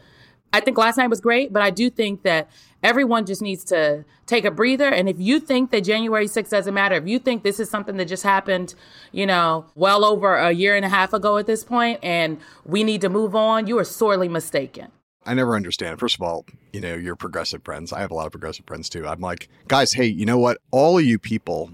I 0.51 0.61
think 0.61 0.77
last 0.77 0.97
night 0.97 1.09
was 1.09 1.21
great, 1.21 1.51
but 1.51 1.61
I 1.61 1.69
do 1.69 1.89
think 1.89 2.23
that 2.23 2.49
everyone 2.81 3.25
just 3.25 3.41
needs 3.41 3.63
to 3.65 4.05
take 4.25 4.45
a 4.45 4.51
breather. 4.51 4.87
And 4.87 5.09
if 5.09 5.19
you 5.19 5.39
think 5.39 5.71
that 5.71 5.81
January 5.81 6.27
6th 6.27 6.49
doesn't 6.49 6.73
matter, 6.73 6.95
if 6.95 7.07
you 7.07 7.19
think 7.19 7.43
this 7.43 7.59
is 7.59 7.69
something 7.69 7.97
that 7.97 8.05
just 8.05 8.23
happened, 8.23 8.73
you 9.11 9.25
know, 9.25 9.65
well 9.75 10.05
over 10.05 10.35
a 10.35 10.51
year 10.51 10.75
and 10.75 10.85
a 10.85 10.89
half 10.89 11.11
ago 11.11 11.37
at 11.37 11.45
this 11.45 11.63
point, 11.63 11.99
and 12.01 12.39
we 12.63 12.83
need 12.83 13.01
to 13.01 13.09
move 13.09 13.35
on, 13.35 13.67
you 13.67 13.77
are 13.79 13.83
sorely 13.83 14.29
mistaken. 14.29 14.91
I 15.25 15.33
never 15.33 15.55
understand. 15.55 15.99
First 15.99 16.15
of 16.15 16.21
all, 16.21 16.45
you 16.71 16.81
know, 16.81 16.95
your 16.95 17.15
progressive 17.15 17.63
friends. 17.63 17.91
I 17.91 18.01
have 18.01 18.11
a 18.11 18.13
lot 18.13 18.25
of 18.25 18.31
progressive 18.31 18.65
friends 18.65 18.89
too. 18.89 19.07
I'm 19.07 19.21
like, 19.21 19.49
guys, 19.67 19.93
hey, 19.93 20.05
you 20.05 20.25
know 20.25 20.37
what? 20.37 20.59
All 20.71 20.97
of 20.97 21.05
you 21.05 21.17
people 21.17 21.71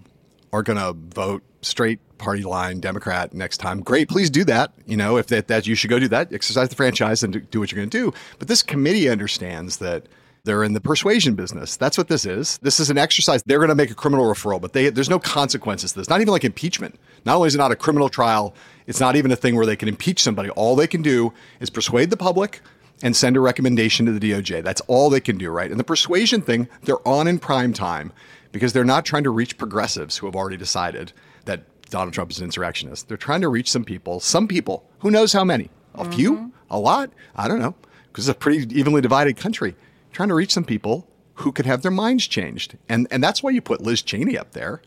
are 0.54 0.64
going 0.64 0.78
to 0.78 0.94
vote 1.16 1.44
straight 1.62 2.00
party 2.18 2.44
line 2.44 2.80
Democrat 2.80 3.34
next 3.34 3.58
time. 3.58 3.82
Great, 3.82 4.08
please 4.08 4.30
do 4.30 4.44
that. 4.46 4.74
You 4.86 4.98
know, 4.98 5.18
if 5.18 5.28
that, 5.28 5.48
that 5.48 5.68
you 5.68 5.76
should 5.76 5.90
go 5.90 6.00
do 6.00 6.08
that, 6.10 6.32
exercise 6.32 6.70
the 6.70 6.76
franchise 6.76 7.24
and 7.24 7.50
do 7.50 7.60
what 7.60 7.72
you're 7.72 7.78
going 7.78 7.90
to 7.90 7.98
do. 7.98 8.14
But 8.40 8.48
this 8.48 8.64
committee 8.64 9.10
understands 9.10 9.78
that 9.78 10.08
they're 10.44 10.64
in 10.64 10.74
the 10.74 10.82
persuasion 10.82 11.36
business. 11.36 11.78
That's 11.78 11.98
what 11.98 12.08
this 12.08 12.26
is. 12.26 12.58
This 12.60 12.80
is 12.80 12.90
an 12.90 12.98
exercise. 12.98 13.44
They're 13.44 13.60
going 13.60 13.70
to 13.70 13.76
make 13.76 13.92
a 13.92 13.96
criminal 13.96 14.26
referral, 14.26 14.60
but 14.60 14.74
they, 14.74 14.90
there's 14.90 15.10
no 15.10 15.20
consequences 15.20 15.94
to 15.94 16.00
this. 16.00 16.10
Not 16.10 16.22
even 16.22 16.32
like 16.32 16.44
impeachment. 16.44 16.96
Not 17.26 17.36
only 17.36 17.48
is 17.48 17.56
it 17.56 17.60
not 17.60 17.72
a 17.72 17.76
criminal 17.76 18.10
trial, 18.10 18.56
it's 18.88 19.00
not 19.00 19.16
even 19.16 19.32
a 19.32 19.36
thing 19.36 19.56
where 19.56 19.66
they 19.66 19.76
can 19.76 19.88
impeach 19.88 20.22
somebody. 20.22 20.50
All 20.50 20.76
they 20.76 20.88
can 20.88 21.04
do 21.04 21.32
is 21.60 21.70
persuade 21.70 22.10
the 22.10 22.18
public 22.18 22.62
and 23.04 23.16
send 23.16 23.38
a 23.38 23.40
recommendation 23.40 24.06
to 24.06 24.12
the 24.12 24.32
DOJ. 24.32 24.64
That's 24.64 24.82
all 24.82 25.10
they 25.10 25.20
can 25.20 25.38
do, 25.38 25.50
right? 25.50 25.70
And 25.70 25.80
the 25.80 25.84
persuasion 25.84 26.42
thing, 26.42 26.68
they're 26.84 27.06
on 27.08 27.28
in 27.28 27.40
prime 27.40 27.74
time 27.74 28.12
because 28.52 28.74
they're 28.74 28.84
not 28.84 29.06
trying 29.06 29.24
to 29.24 29.30
reach 29.30 29.58
progressives 29.58 30.18
who 30.18 30.28
have 30.28 30.36
already 30.36 30.58
decided 30.58 31.14
that 31.46 31.64
Donald 31.90 32.14
Trump 32.14 32.32
is 32.32 32.40
an 32.40 32.46
insurrectionist. 32.46 33.08
They're 33.08 33.18
trying 33.18 33.42
to 33.42 33.50
reach 33.50 33.70
some 33.70 33.84
people, 33.84 34.20
some 34.20 34.48
people, 34.48 34.90
who 35.00 35.12
knows 35.12 35.34
how 35.34 35.44
many? 35.44 35.70
A 35.96 36.04
mm-hmm. 36.04 36.12
few? 36.12 36.54
A 36.70 36.80
lot? 36.80 37.12
I 37.36 37.48
don't 37.48 37.60
know, 37.60 37.76
because 38.08 38.28
it's 38.28 38.36
a 38.36 38.40
pretty 38.40 38.68
evenly 38.78 39.02
divided 39.02 39.38
country. 39.38 39.76
Trying 40.12 40.30
to 40.30 40.36
reach 40.36 40.52
some 40.52 40.66
people 40.66 41.08
who 41.36 41.52
could 41.52 41.66
have 41.66 41.82
their 41.82 41.92
minds 41.92 42.28
changed. 42.28 42.78
And 42.88 43.08
and 43.12 43.24
that's 43.24 43.42
why 43.42 43.52
you 43.52 43.62
put 43.62 43.82
Liz 43.82 44.02
Cheney 44.02 44.38
up 44.38 44.52
there, 44.52 44.82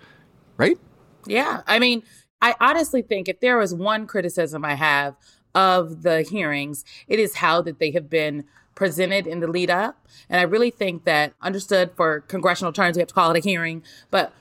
right? 0.56 0.78
Yeah. 1.26 1.62
I 1.66 1.78
mean, 1.78 2.02
I 2.40 2.54
honestly 2.60 3.02
think 3.02 3.28
if 3.28 3.40
there 3.40 3.56
was 3.56 3.74
one 3.74 4.06
criticism 4.06 4.64
I 4.64 4.74
have 4.74 5.16
of 5.54 6.02
the 6.02 6.22
hearings, 6.22 6.84
it 7.08 7.18
is 7.18 7.36
how 7.36 7.62
that 7.62 7.78
they 7.78 7.90
have 7.92 8.10
been 8.10 8.44
presented 8.74 9.26
in 9.26 9.40
the 9.40 9.46
lead 9.46 9.70
up. 9.70 10.06
And 10.28 10.40
I 10.40 10.44
really 10.44 10.70
think 10.70 11.04
that 11.04 11.32
understood 11.40 11.92
for 11.94 12.20
congressional 12.22 12.72
terms, 12.72 12.96
we 12.96 13.00
have 13.00 13.08
to 13.08 13.14
call 13.14 13.30
it 13.30 13.38
a 13.38 13.40
hearing, 13.48 13.82
but 14.10 14.32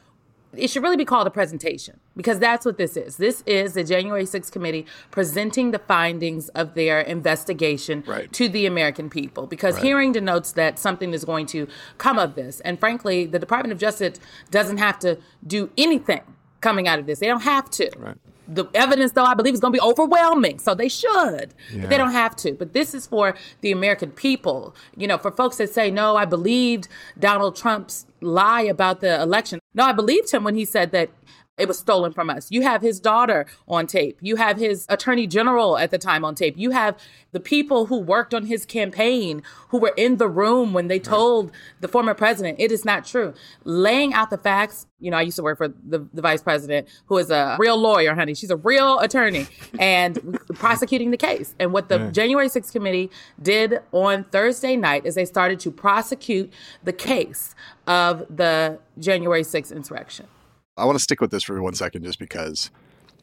it 0.56 0.70
should 0.70 0.84
really 0.84 0.98
be 0.98 1.06
called 1.06 1.26
a 1.26 1.32
presentation 1.32 2.00
because 2.16 2.38
that's 2.38 2.66
what 2.66 2.78
this 2.78 2.96
is. 2.96 3.18
This 3.18 3.42
is 3.48 3.74
the 3.74 3.84
January 3.84 4.26
6th 4.26 4.52
committee 4.52 4.86
presenting 5.10 5.72
the 5.72 5.80
findings 5.80 6.50
of 6.50 6.76
their 6.76 7.02
investigation 7.02 8.04
right. 8.06 8.32
to 8.34 8.48
the 8.48 8.66
American 8.66 9.10
people 9.10 9.48
because 9.48 9.76
right. 9.76 9.84
hearing 9.84 10.12
denotes 10.12 10.52
that 10.52 10.78
something 10.78 11.14
is 11.14 11.26
going 11.26 11.48
to 11.48 11.68
come 11.98 12.20
of 12.20 12.36
this. 12.36 12.60
And 12.60 12.80
frankly, 12.80 13.26
the 13.26 13.40
Department 13.40 13.72
of 13.72 13.80
Justice 13.80 14.20
doesn't 14.52 14.78
have 14.78 15.00
to 15.00 15.18
do 15.46 15.72
anything 15.76 16.22
coming 16.62 16.88
out 16.88 17.00
of 17.00 17.08
this. 17.08 17.20
They 17.20 17.28
don't 17.28 17.42
have 17.42 17.70
to. 17.72 17.90
Right 17.98 18.18
the 18.48 18.66
evidence, 18.74 19.14
though, 19.14 19.24
I 19.24 19.34
believe 19.34 19.54
is 19.54 19.60
going 19.60 19.74
to 19.74 19.80
be 19.80 19.86
overwhelming. 19.86 20.60
So 20.60 20.76
they 20.76 20.90
should. 20.90 21.54
Yeah. 21.74 21.88
They 21.88 21.98
don't 21.98 22.12
have 22.12 22.36
to. 22.38 22.54
But 22.54 22.74
this 22.74 22.94
is 22.94 23.08
for 23.08 23.36
the 23.62 23.72
American 23.72 24.12
people. 24.12 24.76
You 24.96 25.08
know, 25.08 25.18
for 25.18 25.32
folks 25.32 25.58
that 25.58 25.74
say, 25.74 25.92
no, 25.92 26.16
I 26.16 26.26
believed 26.26 26.88
Donald 27.20 27.56
Trump's 27.56 28.06
lie 28.22 28.62
about 28.62 29.02
the 29.02 29.22
election. 29.22 29.60
No, 29.74 29.86
I 29.86 29.92
believed 29.92 30.32
him 30.32 30.44
when 30.44 30.56
he 30.56 30.66
said 30.66 30.92
that 30.92 31.10
it 31.58 31.68
was 31.68 31.78
stolen 31.78 32.12
from 32.12 32.30
us. 32.30 32.50
You 32.50 32.64
have 32.64 32.82
his 32.82 33.00
daughter 33.00 33.46
on 33.68 33.86
tape. 33.86 34.18
You 34.22 34.38
have 34.38 34.58
his 34.58 34.88
attorney 34.90 35.28
general 35.28 35.78
at 35.78 35.92
the 35.92 36.00
time 36.00 36.26
on 36.26 36.34
tape. 36.34 36.56
You 36.58 36.72
have 36.72 36.98
the 37.32 37.40
people 37.40 37.88
who 37.88 38.00
worked 38.00 38.34
on 38.34 38.48
his 38.48 38.66
campaign 38.66 39.44
who 39.70 39.78
were 39.78 39.94
in 39.96 40.18
the 40.18 40.28
room 40.28 40.74
when 40.74 40.88
they 40.88 40.98
told 40.98 41.52
the 41.80 41.88
former 41.88 42.16
president 42.16 42.60
it 42.60 42.72
is 42.72 42.84
not 42.86 43.06
true. 43.06 43.34
Laying 43.66 44.14
out 44.14 44.32
the 44.32 44.38
facts. 44.38 44.88
You 45.00 45.12
know, 45.12 45.18
I 45.18 45.22
used 45.22 45.36
to 45.36 45.44
work 45.44 45.58
for 45.58 45.68
the, 45.68 46.08
the 46.14 46.22
vice 46.22 46.42
president 46.42 46.88
who 47.06 47.18
is 47.18 47.30
a 47.30 47.56
real 47.60 47.78
lawyer, 47.78 48.16
honey. 48.16 48.34
She's 48.34 48.52
a 48.52 48.56
real 48.56 49.00
attorney 49.00 49.48
and 49.78 50.40
prosecuting 50.56 51.12
the 51.12 51.18
case. 51.18 51.54
And 51.60 51.72
what 51.74 51.90
the. 51.90 52.12
January 52.14 52.48
6th 52.48 52.72
committee 52.72 53.12
did 53.42 53.80
on 53.92 54.24
Thursday 54.26 54.76
night 54.76 55.06
is 55.06 55.16
they 55.16 55.26
started 55.26 55.60
to 55.62 55.72
prosecute 55.72 56.54
the 56.84 56.94
case 56.94 57.56
of 57.86 58.26
the 58.30 58.80
January 58.98 59.44
6th 59.44 59.76
insurrection. 59.76 60.28
I 60.78 60.86
want 60.86 60.98
to 60.98 61.04
stick 61.04 61.22
with 61.22 61.32
this 61.32 61.44
for 61.44 61.62
one 61.62 61.76
second 61.76 62.04
just 62.04 62.20
because, 62.20 62.72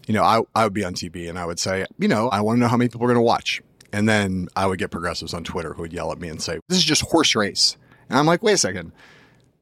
you 0.06 0.14
know, 0.14 0.22
I, 0.22 0.42
I 0.54 0.64
would 0.64 0.72
be 0.72 0.84
on 0.84 0.94
TV 0.94 1.28
and 1.28 1.38
I 1.38 1.46
would 1.46 1.58
say, 1.58 1.86
you 1.98 2.08
know, 2.08 2.28
I 2.28 2.40
want 2.40 2.56
to 2.56 2.60
know 2.60 2.68
how 2.68 2.76
many 2.76 2.88
people 2.88 3.04
are 3.04 3.08
going 3.08 3.16
to 3.16 3.22
watch. 3.22 3.60
And 3.92 4.08
then 4.08 4.48
I 4.54 4.66
would 4.66 4.78
get 4.78 4.90
progressives 4.90 5.34
on 5.34 5.42
Twitter 5.42 5.74
who 5.74 5.82
would 5.82 5.92
yell 5.92 6.12
at 6.12 6.20
me 6.20 6.28
and 6.28 6.40
say, 6.40 6.60
this 6.68 6.78
is 6.78 6.84
just 6.84 7.02
horse 7.02 7.34
race. 7.34 7.76
And 8.08 8.18
I'm 8.18 8.26
like, 8.26 8.42
wait 8.42 8.52
a 8.52 8.58
second. 8.58 8.92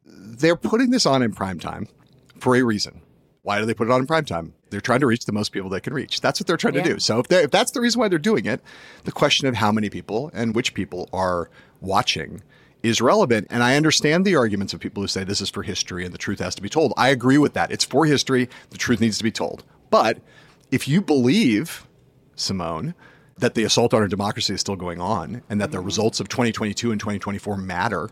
They're 0.05 0.57
putting 0.57 0.91
this 0.91 1.07
on 1.07 1.23
in 1.23 1.33
prime 1.33 1.59
time 1.59 1.89
for 2.39 2.55
a 2.55 2.63
reason. 2.63 3.01
Why 3.43 3.59
do 3.59 3.65
they 3.65 3.73
put 3.73 3.89
it 3.89 3.91
on 3.91 4.01
in 4.01 4.07
prime 4.07 4.27
time? 4.27 4.53
They're 4.69 4.83
trying 4.83 5.01
to 5.01 5.07
reach 5.07 5.25
the 5.25 5.33
most 5.33 5.53
people 5.53 5.71
they 5.71 5.81
can 5.81 5.95
reach. 5.95 6.21
That's 6.21 6.39
what 6.39 6.47
they're 6.47 6.59
trying 6.59 6.75
yeah. 6.75 6.83
to 6.83 6.93
do. 6.95 6.99
So 6.99 7.21
if, 7.21 7.33
if 7.33 7.51
that's 7.51 7.71
the 7.71 7.81
reason 7.81 8.01
why 8.01 8.09
they're 8.09 8.19
doing 8.19 8.45
it, 8.45 8.61
the 9.05 9.13
question 9.13 9.49
of 9.49 9.55
how 9.55 9.73
many 9.73 9.89
people 9.89 10.31
and 10.35 10.55
which 10.55 10.75
people 10.75 11.09
are 11.15 11.49
watching 11.81 12.43
is 12.83 13.01
relevant. 13.01 13.47
And 13.51 13.63
I 13.63 13.77
understand 13.77 14.25
the 14.25 14.37
arguments 14.37 14.73
of 14.73 14.81
people 14.81 15.03
who 15.03 15.09
say 15.09 15.25
this 15.25 15.41
is 15.41 15.51
for 15.51 15.63
history 15.63 16.05
and 16.05 16.15
the 16.15 16.19
truth 16.19 16.39
has 16.39 16.55
to 16.55 16.63
be 16.63 16.69
told. 16.69 16.93
I 16.97 17.09
agree 17.09 17.39
with 17.39 17.55
that. 17.55 17.71
It's 17.71 17.85
for 17.85 18.07
history. 18.07 18.49
The 18.71 18.79
truth 18.79 19.01
needs 19.01 19.19
to 19.19 19.25
be 19.25 19.33
told. 19.33 19.65
But 19.91 20.19
if 20.71 20.87
you 20.87 21.01
believe, 21.01 21.87
Symone, 22.37 22.95
that 23.39 23.55
the 23.55 23.65
assault 23.65 23.95
on 23.95 24.03
our 24.03 24.09
democracy 24.09 24.55
is 24.55 24.61
still 24.61 24.77
going 24.77 25.01
on 25.01 25.43
and 25.49 25.61
that 25.61 25.71
the 25.71 25.79
mm-hmm. 25.79 25.87
results 25.87 26.21
of 26.21 26.29
2022 26.29 26.91
and 26.91 27.01
2024 27.01 27.57
matter, 27.57 28.11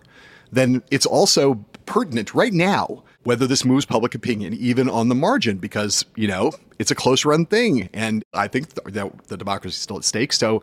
then 0.53 0.83
it's 0.91 1.07
also 1.07 1.65
pertinent 1.85 2.35
right 2.35 2.53
now 2.53 3.03
whether 3.25 3.47
this 3.47 3.65
moves 3.65 3.85
public 3.85 4.15
opinion, 4.15 4.55
even 4.55 4.89
on 4.89 5.09
the 5.09 5.15
margin, 5.15 5.59
because, 5.59 6.05
you 6.15 6.29
know, 6.29 6.53
it's 6.79 6.93
a 6.93 6.95
close 6.95 7.25
run 7.25 7.45
thing. 7.45 7.89
And 7.93 8.25
I 8.33 8.47
think 8.47 8.69
that 8.75 8.85
the 9.27 9.37
democracy 9.37 9.73
is 9.75 9.79
still 9.79 9.97
at 9.97 10.05
stake. 10.05 10.33
So 10.33 10.63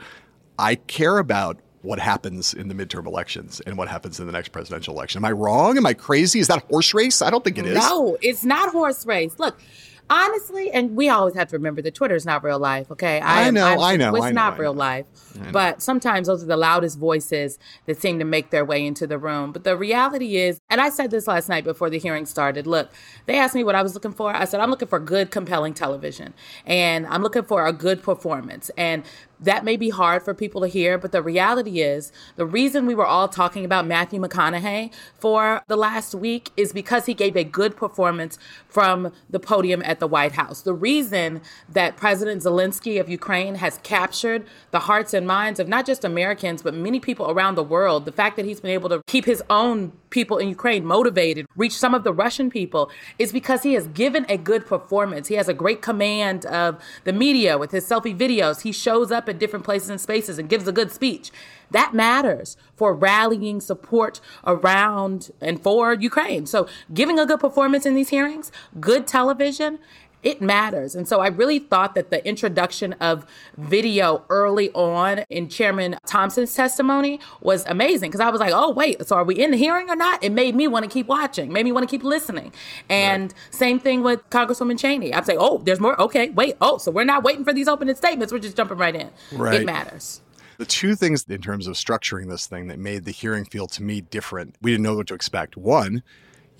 I 0.57 0.75
care 0.75 1.17
about 1.17 1.59
what 1.83 1.99
happens 1.99 2.53
in 2.53 2.69
the 2.69 2.73
midterm 2.73 3.05
elections 3.05 3.61
and 3.65 3.77
what 3.77 3.89
happens 3.89 4.19
in 4.19 4.25
the 4.25 4.31
next 4.31 4.49
presidential 4.49 4.95
election. 4.95 5.19
Am 5.19 5.25
I 5.25 5.31
wrong? 5.31 5.77
Am 5.77 5.85
I 5.85 5.93
crazy? 5.93 6.39
Is 6.39 6.47
that 6.47 6.63
horse 6.63 6.93
race? 6.93 7.21
I 7.21 7.29
don't 7.29 7.43
think 7.43 7.57
it 7.57 7.65
is. 7.65 7.75
No, 7.75 8.17
it's 8.21 8.45
not 8.45 8.71
horse 8.71 9.05
race. 9.05 9.37
Look, 9.37 9.59
honestly, 10.09 10.71
and 10.71 10.95
we 10.95 11.09
always 11.09 11.35
have 11.35 11.49
to 11.49 11.57
remember 11.57 11.81
that 11.81 11.93
Twitter 11.93 12.15
is 12.15 12.25
not 12.25 12.43
real 12.43 12.59
life. 12.59 12.89
Okay, 12.91 13.19
I, 13.19 13.47
I 13.47 13.51
know, 13.51 13.81
I 13.81 13.97
know, 13.97 14.15
it's 14.15 14.25
I 14.25 14.29
know, 14.29 14.35
not 14.35 14.59
real 14.59 14.73
life. 14.73 15.05
But 15.51 15.81
sometimes 15.81 16.27
those 16.27 16.43
are 16.43 16.47
the 16.47 16.57
loudest 16.57 16.99
voices 16.99 17.57
that 17.85 17.99
seem 17.99 18.19
to 18.19 18.25
make 18.25 18.51
their 18.51 18.63
way 18.63 18.85
into 18.85 19.07
the 19.07 19.17
room. 19.17 19.51
But 19.51 19.63
the 19.63 19.75
reality 19.75 20.37
is, 20.37 20.61
and 20.69 20.79
I 20.79 20.89
said 20.89 21.11
this 21.11 21.27
last 21.27 21.49
night 21.49 21.63
before 21.63 21.89
the 21.89 21.99
hearing 21.99 22.25
started. 22.25 22.67
Look, 22.67 22.91
they 23.25 23.37
asked 23.39 23.55
me 23.55 23.63
what 23.63 23.75
I 23.75 23.81
was 23.81 23.93
looking 23.93 24.13
for. 24.13 24.33
I 24.35 24.45
said 24.45 24.59
I'm 24.59 24.69
looking 24.69 24.87
for 24.87 24.99
good, 24.99 25.31
compelling 25.31 25.73
television, 25.73 26.33
and 26.65 27.07
I'm 27.07 27.23
looking 27.23 27.43
for 27.43 27.65
a 27.65 27.73
good 27.73 28.03
performance. 28.03 28.69
And 28.77 29.03
that 29.43 29.63
may 29.63 29.77
be 29.77 29.89
hard 29.89 30.23
for 30.23 30.33
people 30.33 30.61
to 30.61 30.67
hear, 30.67 30.97
but 30.97 31.11
the 31.11 31.21
reality 31.21 31.81
is 31.81 32.11
the 32.35 32.45
reason 32.45 32.85
we 32.85 32.95
were 32.95 33.05
all 33.05 33.27
talking 33.27 33.65
about 33.65 33.85
Matthew 33.85 34.19
McConaughey 34.19 34.91
for 35.19 35.61
the 35.67 35.75
last 35.75 36.15
week 36.15 36.51
is 36.57 36.73
because 36.73 37.05
he 37.05 37.13
gave 37.13 37.35
a 37.35 37.43
good 37.43 37.75
performance 37.75 38.37
from 38.67 39.11
the 39.29 39.39
podium 39.39 39.81
at 39.83 39.99
the 39.99 40.07
White 40.07 40.33
House. 40.33 40.61
The 40.61 40.73
reason 40.73 41.41
that 41.69 41.97
President 41.97 42.43
Zelensky 42.43 42.99
of 42.99 43.09
Ukraine 43.09 43.55
has 43.55 43.79
captured 43.83 44.45
the 44.71 44.79
hearts 44.79 45.13
and 45.13 45.27
minds 45.27 45.59
of 45.59 45.67
not 45.67 45.85
just 45.85 46.03
Americans, 46.03 46.61
but 46.61 46.73
many 46.73 46.99
people 46.99 47.29
around 47.29 47.55
the 47.55 47.63
world, 47.63 48.05
the 48.05 48.11
fact 48.11 48.35
that 48.37 48.45
he's 48.45 48.61
been 48.61 48.71
able 48.71 48.89
to 48.89 49.01
keep 49.07 49.25
his 49.25 49.43
own 49.49 49.91
people 50.09 50.37
in 50.37 50.47
Ukraine 50.47 50.85
motivated, 50.85 51.47
reach 51.55 51.73
some 51.73 51.93
of 51.93 52.03
the 52.03 52.13
Russian 52.13 52.49
people, 52.49 52.89
is 53.17 53.31
because 53.31 53.63
he 53.63 53.73
has 53.73 53.87
given 53.87 54.25
a 54.29 54.37
good 54.37 54.65
performance. 54.65 55.27
He 55.27 55.35
has 55.35 55.49
a 55.49 55.53
great 55.53 55.81
command 55.81 56.45
of 56.45 56.81
the 57.03 57.11
media 57.11 57.57
with 57.57 57.71
his 57.71 57.85
selfie 57.85 58.17
videos. 58.17 58.61
He 58.61 58.71
shows 58.71 59.11
up 59.11 59.27
at 59.33 59.39
different 59.39 59.65
places 59.65 59.89
and 59.89 59.99
spaces 59.99 60.37
and 60.37 60.49
gives 60.49 60.67
a 60.67 60.71
good 60.71 60.91
speech. 60.91 61.31
That 61.71 61.93
matters 61.93 62.55
for 62.75 62.93
rallying 62.93 63.59
support 63.59 64.21
around 64.45 65.31
and 65.41 65.61
for 65.61 65.93
Ukraine. 65.93 66.45
So, 66.45 66.67
giving 66.93 67.17
a 67.19 67.25
good 67.25 67.39
performance 67.39 67.85
in 67.85 67.95
these 67.95 68.09
hearings, 68.09 68.51
good 68.79 69.07
television, 69.07 69.79
it 70.23 70.41
matters. 70.41 70.95
And 70.95 71.07
so 71.07 71.19
I 71.19 71.27
really 71.27 71.59
thought 71.59 71.95
that 71.95 72.09
the 72.09 72.25
introduction 72.27 72.93
of 72.93 73.25
video 73.57 74.25
early 74.29 74.71
on 74.71 75.19
in 75.29 75.49
Chairman 75.49 75.97
Thompson's 76.05 76.53
testimony 76.53 77.19
was 77.41 77.65
amazing 77.67 78.09
because 78.09 78.21
I 78.21 78.29
was 78.29 78.39
like, 78.39 78.53
oh, 78.53 78.71
wait, 78.71 79.05
so 79.05 79.15
are 79.15 79.23
we 79.23 79.35
in 79.35 79.51
the 79.51 79.57
hearing 79.57 79.89
or 79.89 79.95
not? 79.95 80.23
It 80.23 80.31
made 80.31 80.55
me 80.55 80.67
want 80.67 80.85
to 80.85 80.89
keep 80.89 81.07
watching, 81.07 81.51
made 81.51 81.65
me 81.65 81.71
want 81.71 81.87
to 81.87 81.93
keep 81.93 82.03
listening. 82.03 82.53
And 82.89 83.33
right. 83.33 83.53
same 83.53 83.79
thing 83.79 84.03
with 84.03 84.27
Congresswoman 84.29 84.79
Cheney. 84.79 85.13
I'd 85.13 85.25
say, 85.25 85.35
oh, 85.37 85.59
there's 85.59 85.79
more. 85.79 85.99
Okay, 86.01 86.29
wait. 86.29 86.55
Oh, 86.61 86.77
so 86.77 86.91
we're 86.91 87.03
not 87.03 87.23
waiting 87.23 87.43
for 87.43 87.53
these 87.53 87.67
opening 87.67 87.95
statements. 87.95 88.31
We're 88.31 88.39
just 88.39 88.57
jumping 88.57 88.77
right 88.77 88.95
in. 88.95 89.09
Right. 89.31 89.61
It 89.61 89.65
matters. 89.65 90.21
The 90.57 90.65
two 90.65 90.95
things 90.95 91.25
in 91.27 91.41
terms 91.41 91.67
of 91.67 91.75
structuring 91.75 92.29
this 92.29 92.47
thing 92.47 92.67
that 92.67 92.79
made 92.79 93.05
the 93.05 93.11
hearing 93.11 93.43
feel 93.43 93.67
to 93.67 93.83
me 93.83 94.01
different, 94.01 94.55
we 94.61 94.71
didn't 94.71 94.83
know 94.83 94.95
what 94.95 95.07
to 95.07 95.13
expect. 95.13 95.57
One, 95.57 96.03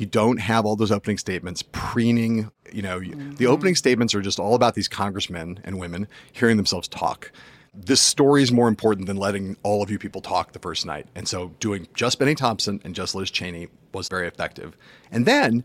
you 0.04 0.10
don't 0.10 0.38
have 0.38 0.66
all 0.66 0.76
those 0.76 0.92
opening 0.92 1.18
statements 1.18 1.64
preening. 1.72 2.52
You 2.74 2.82
know, 2.82 3.00
mm-hmm. 3.00 3.36
the 3.36 3.48
opening 3.48 3.76
statements 3.76 4.14
are 4.14 4.22
just 4.22 4.38
all 4.38 4.54
about 4.54 4.76
these 4.76 4.90
congressmen 4.90 5.62
and 5.64 5.80
women 5.80 6.10
hearing 6.34 6.58
themselves 6.58 6.90
talk. 6.90 7.32
this 7.74 8.02
story 8.02 8.44
is 8.44 8.52
more 8.52 8.68
important 8.68 9.08
than 9.08 9.18
letting 9.18 9.58
all 9.64 9.82
of 9.82 9.90
you 9.90 9.98
people 9.98 10.22
talk 10.22 10.52
the 10.52 10.60
first 10.60 10.86
night. 10.86 11.08
And 11.16 11.28
so 11.28 11.54
doing 11.60 11.88
just 11.94 12.20
Bennie 12.20 12.36
Thompson 12.36 12.80
and 12.84 12.94
just 12.94 13.16
Liz 13.16 13.32
Cheney 13.32 13.68
was 13.94 14.08
very 14.10 14.28
effective. 14.28 14.78
And 15.12 15.26
then 15.26 15.64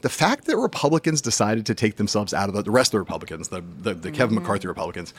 the 0.00 0.08
fact 0.08 0.46
that 0.46 0.56
Republicans 0.56 1.20
decided 1.20 1.66
to 1.66 1.74
take 1.74 1.96
themselves 1.96 2.32
out 2.32 2.48
of 2.48 2.54
the, 2.54 2.62
the 2.62 2.70
rest 2.70 2.88
of 2.88 2.92
the 2.92 3.00
Republicans, 3.00 3.48
the, 3.48 3.60
the, 3.60 3.94
the 3.94 4.08
mm-hmm. 4.08 4.16
Kevin 4.16 4.34
McCarthy 4.36 4.68
Republicans, 4.68 5.12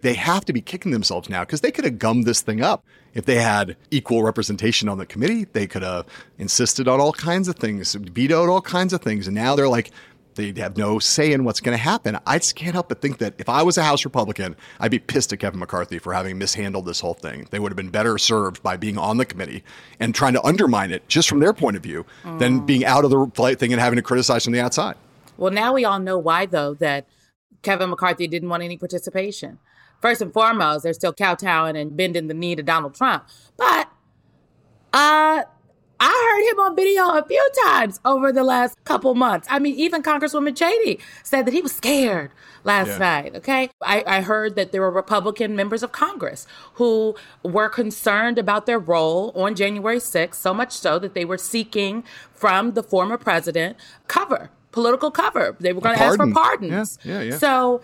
they 0.00 0.14
have 0.14 0.44
to 0.44 0.52
be 0.52 0.60
kicking 0.60 0.92
themselves 0.92 1.28
now 1.28 1.40
because 1.40 1.60
they 1.60 1.70
could 1.70 1.84
have 1.84 1.98
gummed 1.98 2.24
this 2.24 2.40
thing 2.40 2.62
up. 2.62 2.84
If 3.14 3.24
they 3.24 3.36
had 3.36 3.76
equal 3.90 4.22
representation 4.22 4.88
on 4.88 4.98
the 4.98 5.06
committee, 5.06 5.44
they 5.44 5.66
could 5.66 5.82
have 5.82 6.06
insisted 6.38 6.86
on 6.86 7.00
all 7.00 7.12
kinds 7.12 7.48
of 7.48 7.56
things, 7.56 7.94
vetoed 7.94 8.48
all 8.48 8.60
kinds 8.60 8.92
of 8.92 9.00
things. 9.00 9.26
And 9.26 9.34
now 9.34 9.56
they're 9.56 9.68
like, 9.68 9.90
they 10.38 10.52
have 10.60 10.76
no 10.76 11.00
say 11.00 11.32
in 11.32 11.42
what's 11.42 11.60
going 11.60 11.76
to 11.76 11.82
happen. 11.82 12.16
I 12.24 12.38
just 12.38 12.54
can't 12.54 12.74
help 12.74 12.88
but 12.88 13.02
think 13.02 13.18
that 13.18 13.34
if 13.38 13.48
I 13.48 13.62
was 13.62 13.76
a 13.76 13.82
House 13.82 14.04
Republican, 14.04 14.54
I'd 14.78 14.92
be 14.92 15.00
pissed 15.00 15.32
at 15.32 15.40
Kevin 15.40 15.58
McCarthy 15.58 15.98
for 15.98 16.14
having 16.14 16.38
mishandled 16.38 16.86
this 16.86 17.00
whole 17.00 17.14
thing. 17.14 17.48
They 17.50 17.58
would 17.58 17.72
have 17.72 17.76
been 17.76 17.90
better 17.90 18.18
served 18.18 18.62
by 18.62 18.76
being 18.76 18.96
on 18.96 19.16
the 19.16 19.26
committee 19.26 19.64
and 19.98 20.14
trying 20.14 20.34
to 20.34 20.44
undermine 20.44 20.92
it 20.92 21.08
just 21.08 21.28
from 21.28 21.40
their 21.40 21.52
point 21.52 21.76
of 21.76 21.82
view 21.82 22.06
mm. 22.22 22.38
than 22.38 22.64
being 22.64 22.84
out 22.84 23.04
of 23.04 23.10
the 23.10 23.26
flight 23.34 23.58
thing 23.58 23.72
and 23.72 23.80
having 23.80 23.96
to 23.96 24.02
criticize 24.02 24.44
from 24.44 24.52
the 24.52 24.60
outside. 24.60 24.94
Well, 25.36 25.52
now 25.52 25.72
we 25.74 25.84
all 25.84 25.98
know 25.98 26.18
why, 26.18 26.46
though, 26.46 26.74
that 26.74 27.06
Kevin 27.62 27.90
McCarthy 27.90 28.28
didn't 28.28 28.48
want 28.48 28.62
any 28.62 28.76
participation. 28.76 29.58
First 30.00 30.22
and 30.22 30.32
foremost, 30.32 30.84
they're 30.84 30.92
still 30.92 31.12
kowtowing 31.12 31.76
and 31.76 31.96
bending 31.96 32.28
the 32.28 32.34
knee 32.34 32.54
to 32.54 32.62
Donald 32.62 32.94
Trump. 32.94 33.26
But 33.56 33.88
uh, 34.92 35.42
I 36.00 36.44
heard 36.46 36.52
him 36.52 36.60
on 36.60 36.76
video 36.76 37.08
a 37.08 37.24
few 37.26 37.50
times 37.64 37.98
over 38.04 38.32
the 38.32 38.44
last 38.44 38.82
couple 38.84 39.14
months. 39.14 39.48
I 39.50 39.58
mean, 39.58 39.74
even 39.74 40.02
Congresswoman 40.02 40.56
Cheney 40.56 40.98
said 41.24 41.44
that 41.46 41.52
he 41.52 41.60
was 41.60 41.74
scared 41.74 42.30
last 42.62 42.88
yeah. 42.88 42.98
night. 42.98 43.36
Okay. 43.36 43.70
I, 43.82 44.04
I 44.06 44.20
heard 44.20 44.54
that 44.54 44.70
there 44.70 44.80
were 44.80 44.90
Republican 44.90 45.56
members 45.56 45.82
of 45.82 45.90
Congress 45.90 46.46
who 46.74 47.16
were 47.42 47.68
concerned 47.68 48.38
about 48.38 48.66
their 48.66 48.78
role 48.78 49.32
on 49.34 49.56
January 49.56 49.98
6th, 49.98 50.34
so 50.34 50.54
much 50.54 50.72
so 50.72 50.98
that 51.00 51.14
they 51.14 51.24
were 51.24 51.38
seeking 51.38 52.04
from 52.32 52.72
the 52.72 52.82
former 52.82 53.18
president 53.18 53.76
cover, 54.06 54.50
political 54.70 55.10
cover. 55.10 55.56
They 55.58 55.72
were 55.72 55.80
going 55.80 55.96
to 55.96 56.02
ask 56.02 56.16
for 56.16 56.30
pardons. 56.30 56.98
Yeah, 57.02 57.14
yeah, 57.14 57.30
yeah. 57.30 57.38
So 57.38 57.80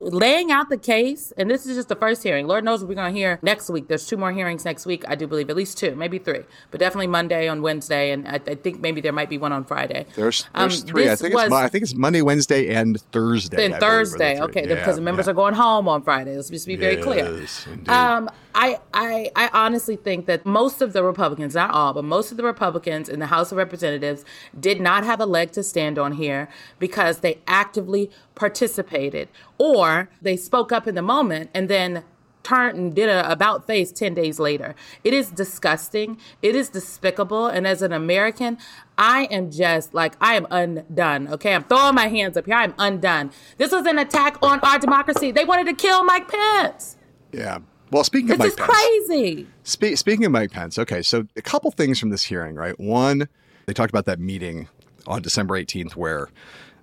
laying 0.00 0.50
out 0.50 0.68
the 0.68 0.78
case, 0.78 1.32
and 1.36 1.50
this 1.50 1.66
is 1.66 1.76
just 1.76 1.88
the 1.88 1.96
first 1.96 2.22
hearing. 2.22 2.46
Lord 2.46 2.64
knows 2.64 2.80
what 2.80 2.88
we're 2.88 2.94
going 2.94 3.12
to 3.12 3.18
hear 3.18 3.38
next 3.42 3.68
week. 3.70 3.88
There's 3.88 4.06
two 4.06 4.16
more 4.16 4.32
hearings 4.32 4.64
next 4.64 4.86
week, 4.86 5.04
I 5.08 5.14
do 5.14 5.26
believe, 5.26 5.50
at 5.50 5.56
least 5.56 5.78
two, 5.78 5.94
maybe 5.94 6.18
three, 6.18 6.40
but 6.70 6.80
definitely 6.80 7.08
Monday 7.08 7.48
on 7.48 7.62
Wednesday, 7.62 8.12
and 8.12 8.26
I, 8.28 8.34
I 8.34 8.54
think 8.54 8.80
maybe 8.80 9.00
there 9.00 9.12
might 9.12 9.28
be 9.28 9.38
one 9.38 9.52
on 9.52 9.64
Friday. 9.64 10.06
There's, 10.14 10.46
there's 10.54 10.82
um, 10.82 10.86
three. 10.86 11.10
I 11.10 11.16
think 11.16 11.34
was, 11.34 11.46
it's 11.46 11.54
I 11.54 11.68
think 11.68 11.82
it's 11.82 11.94
Monday, 11.94 12.22
Wednesday, 12.22 12.74
and 12.74 13.00
Thursday. 13.12 13.64
And 13.64 13.74
Thursday, 13.74 14.40
okay, 14.40 14.68
yeah, 14.68 14.74
because 14.74 14.96
the 14.96 15.02
members 15.02 15.26
yeah. 15.26 15.32
are 15.32 15.34
going 15.34 15.54
home 15.54 15.88
on 15.88 16.02
Friday. 16.02 16.36
Let's 16.36 16.50
just 16.50 16.66
be 16.66 16.76
very 16.76 16.96
yes, 16.96 17.04
clear. 17.04 17.88
Um, 17.88 18.30
I, 18.60 18.80
I, 18.92 19.30
I 19.36 19.50
honestly 19.52 19.94
think 19.94 20.26
that 20.26 20.44
most 20.44 20.82
of 20.82 20.92
the 20.92 21.04
Republicans, 21.04 21.54
not 21.54 21.70
all, 21.70 21.94
but 21.94 22.02
most 22.02 22.32
of 22.32 22.36
the 22.36 22.42
Republicans 22.42 23.08
in 23.08 23.20
the 23.20 23.26
House 23.26 23.52
of 23.52 23.56
Representatives 23.56 24.24
did 24.58 24.80
not 24.80 25.04
have 25.04 25.20
a 25.20 25.26
leg 25.26 25.52
to 25.52 25.62
stand 25.62 25.96
on 25.96 26.14
here 26.14 26.48
because 26.80 27.20
they 27.20 27.38
actively 27.46 28.10
participated 28.34 29.28
or 29.58 30.10
they 30.20 30.36
spoke 30.36 30.72
up 30.72 30.88
in 30.88 30.96
the 30.96 31.02
moment 31.02 31.50
and 31.54 31.68
then 31.68 32.02
turned 32.42 32.76
and 32.76 32.94
did 32.96 33.08
a 33.08 33.30
about 33.30 33.64
face 33.64 33.92
10 33.92 34.14
days 34.14 34.40
later. 34.40 34.74
It 35.04 35.14
is 35.14 35.30
disgusting. 35.30 36.18
It 36.42 36.56
is 36.56 36.68
despicable. 36.68 37.46
And 37.46 37.64
as 37.64 37.80
an 37.80 37.92
American, 37.92 38.58
I 38.96 39.28
am 39.30 39.52
just 39.52 39.94
like, 39.94 40.16
I 40.20 40.34
am 40.34 40.48
undone. 40.50 41.28
Okay. 41.28 41.54
I'm 41.54 41.62
throwing 41.62 41.94
my 41.94 42.08
hands 42.08 42.36
up 42.36 42.46
here. 42.46 42.56
I'm 42.56 42.74
undone. 42.76 43.30
This 43.56 43.70
was 43.70 43.86
an 43.86 44.00
attack 44.00 44.36
on 44.42 44.58
our 44.60 44.80
democracy. 44.80 45.30
They 45.30 45.44
wanted 45.44 45.66
to 45.66 45.74
kill 45.74 46.02
Mike 46.02 46.26
Pence. 46.26 46.96
Yeah. 47.30 47.58
Well, 47.90 48.04
speaking 48.04 48.30
of 48.32 48.38
this 48.38 48.56
Mike 48.58 48.68
Pence. 48.68 48.78
crazy. 49.06 49.46
Spe- 49.62 49.96
speaking 49.96 50.24
of 50.24 50.32
Mike 50.32 50.50
Pence, 50.50 50.78
okay, 50.78 51.02
so 51.02 51.26
a 51.36 51.42
couple 51.42 51.70
things 51.70 51.98
from 51.98 52.10
this 52.10 52.24
hearing, 52.24 52.54
right? 52.54 52.78
One, 52.78 53.28
they 53.66 53.72
talked 53.72 53.90
about 53.90 54.04
that 54.06 54.20
meeting 54.20 54.68
on 55.06 55.22
December 55.22 55.58
18th 55.58 55.92
where 55.92 56.28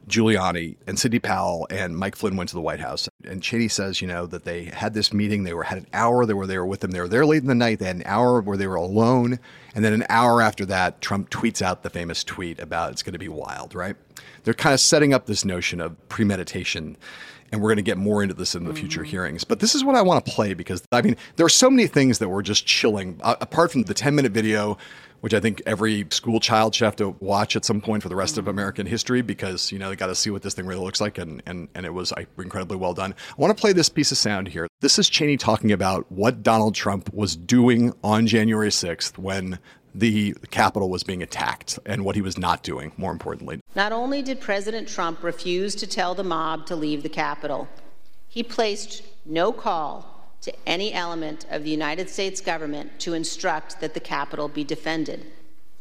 Giuliani 0.08 0.78
and 0.86 1.00
Sidney 1.00 1.20
Powell 1.20 1.68
and 1.70 1.98
Mike 1.98 2.16
Flynn 2.16 2.36
went 2.36 2.50
to 2.50 2.56
the 2.56 2.62
White 2.62 2.80
House. 2.80 3.10
And 3.24 3.42
Cheney 3.42 3.68
says, 3.68 4.02
you 4.02 4.08
know, 4.08 4.26
that 4.28 4.44
they 4.44 4.66
had 4.66 4.94
this 4.94 5.12
meeting. 5.12 5.44
They 5.44 5.54
were 5.54 5.64
had 5.64 5.80
an 5.80 5.88
hour. 5.94 6.26
They 6.26 6.34
were 6.34 6.48
there 6.48 6.66
with 6.66 6.82
them. 6.82 6.92
They 6.92 7.00
were 7.00 7.08
there 7.08 7.26
late 7.26 7.42
in 7.42 7.48
the 7.48 7.56
night. 7.56 7.80
They 7.80 7.86
had 7.86 7.96
an 7.96 8.04
hour 8.06 8.42
where 8.42 8.58
they 8.58 8.68
were 8.68 8.76
alone. 8.76 9.40
And 9.74 9.84
then 9.84 9.94
an 9.94 10.06
hour 10.10 10.42
after 10.42 10.66
that, 10.68 11.02
Trump 11.02 11.30
tweets 11.30 11.62
out 11.62 11.84
the 11.84 11.90
famous 11.90 12.24
tweet 12.24 12.60
about 12.60 12.92
it's 12.92 13.04
going 13.04 13.14
to 13.14 13.20
be 13.20 13.30
wild, 13.30 13.74
right? 13.74 13.96
They're 14.44 14.54
kind 14.54 14.74
of 14.74 14.80
setting 14.80 15.14
up 15.14 15.26
this 15.26 15.44
notion 15.44 15.82
of 15.82 16.08
premeditation. 16.08 16.98
And 17.52 17.62
we're 17.62 17.70
going 17.70 17.78
to 17.78 17.84
get 17.84 17.98
more 17.98 18.22
into 18.22 18.34
this 18.34 18.56
in 18.56 18.66
the 18.66 18.74
future 18.74 19.02
mm-hmm. 19.02 19.12
hearings. 19.12 19.44
But 19.44 19.60
this 19.60 19.76
is 19.76 19.84
what 19.84 19.96
I 19.96 20.02
want 20.02 20.26
to 20.26 20.32
play 20.32 20.54
because, 20.54 20.84
I 20.92 21.02
mean, 21.02 21.16
there 21.36 21.46
are 21.46 21.50
so 21.50 21.70
many 21.70 21.88
things 21.88 22.20
that 22.20 22.28
were 22.28 22.42
just 22.42 22.66
chilling. 22.66 23.20
Uh, 23.24 23.36
apart 23.40 23.72
from 23.72 23.84
the 23.84 23.94
10 23.94 24.16
minute 24.16 24.32
video 24.32 24.78
which 25.26 25.34
I 25.34 25.40
think 25.40 25.64
every 25.66 26.06
school 26.12 26.40
child 26.40 26.76
should 26.76 26.86
have 26.86 26.98
to 26.98 27.16
watch 27.20 27.56
at 27.56 27.66
some 27.66 27.82
point 27.82 28.04
for 28.04 28.10
the 28.10 28.16
rest 28.16 28.38
of 28.38 28.44
mm-hmm. 28.44 28.52
American 28.52 28.86
history 28.86 29.24
because, 29.24 29.72
you 29.72 29.80
know, 29.80 29.90
they 29.90 29.96
got 29.96 30.06
to 30.06 30.14
see 30.14 30.30
what 30.30 30.44
this 30.44 30.54
thing 30.54 30.68
really 30.68 30.84
looks 30.84 31.02
like. 31.02 31.18
And, 31.18 31.42
and, 31.48 31.68
and 31.74 31.84
it 31.84 31.96
was 31.96 32.14
incredibly 32.38 32.78
well 32.78 32.94
done. 32.94 33.16
I 33.32 33.42
want 33.42 33.58
to 33.58 33.60
play 33.60 33.74
this 33.74 33.90
piece 33.90 34.12
of 34.12 34.20
sound 34.20 34.50
here. 34.50 34.68
This 34.82 35.00
is 35.00 35.10
Cheney 35.10 35.38
talking 35.38 35.72
about 35.72 36.12
what 36.12 36.44
Donald 36.44 36.76
Trump 36.76 37.12
was 37.12 37.36
doing 37.36 37.92
on 38.04 38.28
January 38.28 38.70
6th 38.70 39.18
when 39.18 39.58
the 39.98 40.34
Capitol 40.52 40.90
was 40.90 41.04
being 41.04 41.24
attacked 41.24 41.80
and 41.86 42.04
what 42.04 42.16
he 42.16 42.22
was 42.22 42.38
not 42.38 42.64
doing, 42.64 42.92
more 42.98 43.14
importantly. 43.14 43.62
Not 43.76 43.94
only 43.94 44.22
did 44.22 44.42
President 44.42 44.90
Trump 44.90 45.24
refuse 45.24 45.74
to 45.76 45.88
tell 45.88 46.14
the 46.14 46.24
mob 46.24 46.66
to 46.68 46.76
leave 46.76 47.02
the 47.02 47.10
Capitol, 47.10 47.70
he 48.28 48.44
placed 48.44 49.04
no 49.26 49.54
call 49.54 50.34
to 50.42 50.54
any 50.68 50.94
element 50.94 51.46
of 51.50 51.64
the 51.64 51.70
United 51.70 52.10
States 52.10 52.42
government 52.42 53.00
to 53.00 53.14
instruct 53.14 53.80
that 53.80 53.94
the 53.94 54.00
Capitol 54.00 54.50
be 54.50 54.66
defended. 54.66 55.26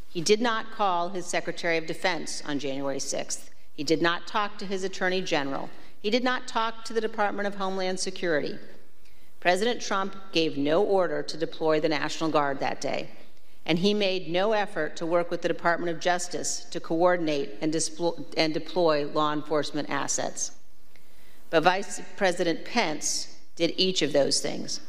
He 0.09 0.21
did 0.21 0.41
not 0.41 0.71
call 0.71 1.09
his 1.09 1.27
Secretary 1.27 1.77
of 1.77 1.87
Defense 1.87 2.41
on 2.47 2.61
January 2.61 2.99
6th. 2.99 3.51
He 3.75 3.83
did 3.83 4.01
not 4.01 4.29
talk 4.29 4.59
to 4.59 4.67
his 4.67 4.85
Attorney 4.85 5.23
General. 5.23 5.69
He 6.01 6.09
did 6.09 6.23
not 6.23 6.47
talk 6.47 6.85
to 6.85 6.93
the 6.93 7.01
Department 7.01 7.49
of 7.49 7.57
Homeland 7.57 7.99
Security. 7.99 8.59
President 9.41 9.81
Trump 9.81 10.15
gave 10.31 10.57
no 10.57 10.83
order 10.85 11.23
to 11.25 11.37
deploy 11.37 11.81
the 11.81 11.89
National 11.89 12.31
Guard 12.31 12.61
that 12.61 12.81
day, 12.81 13.11
and 13.67 13.79
he 13.79 13.95
made 13.95 14.29
no 14.29 14.53
effort 14.53 14.97
to 14.97 15.07
work 15.07 15.31
with 15.31 15.43
the 15.43 15.49
Department 15.49 15.91
of 15.91 16.01
Justice 16.01 16.65
to 16.71 16.81
coordinate 16.81 17.55
and, 17.61 17.75
and 18.37 18.55
deploy 18.55 19.07
law 19.07 19.33
enforcement 19.33 19.89
assets. 19.91 20.53
But 21.51 21.63
Vice 21.63 22.01
President 22.17 22.65
Pence 22.65 23.39
did 23.57 23.73
each 23.77 24.03
of 24.03 24.13
those 24.13 24.41
things. 24.41 24.81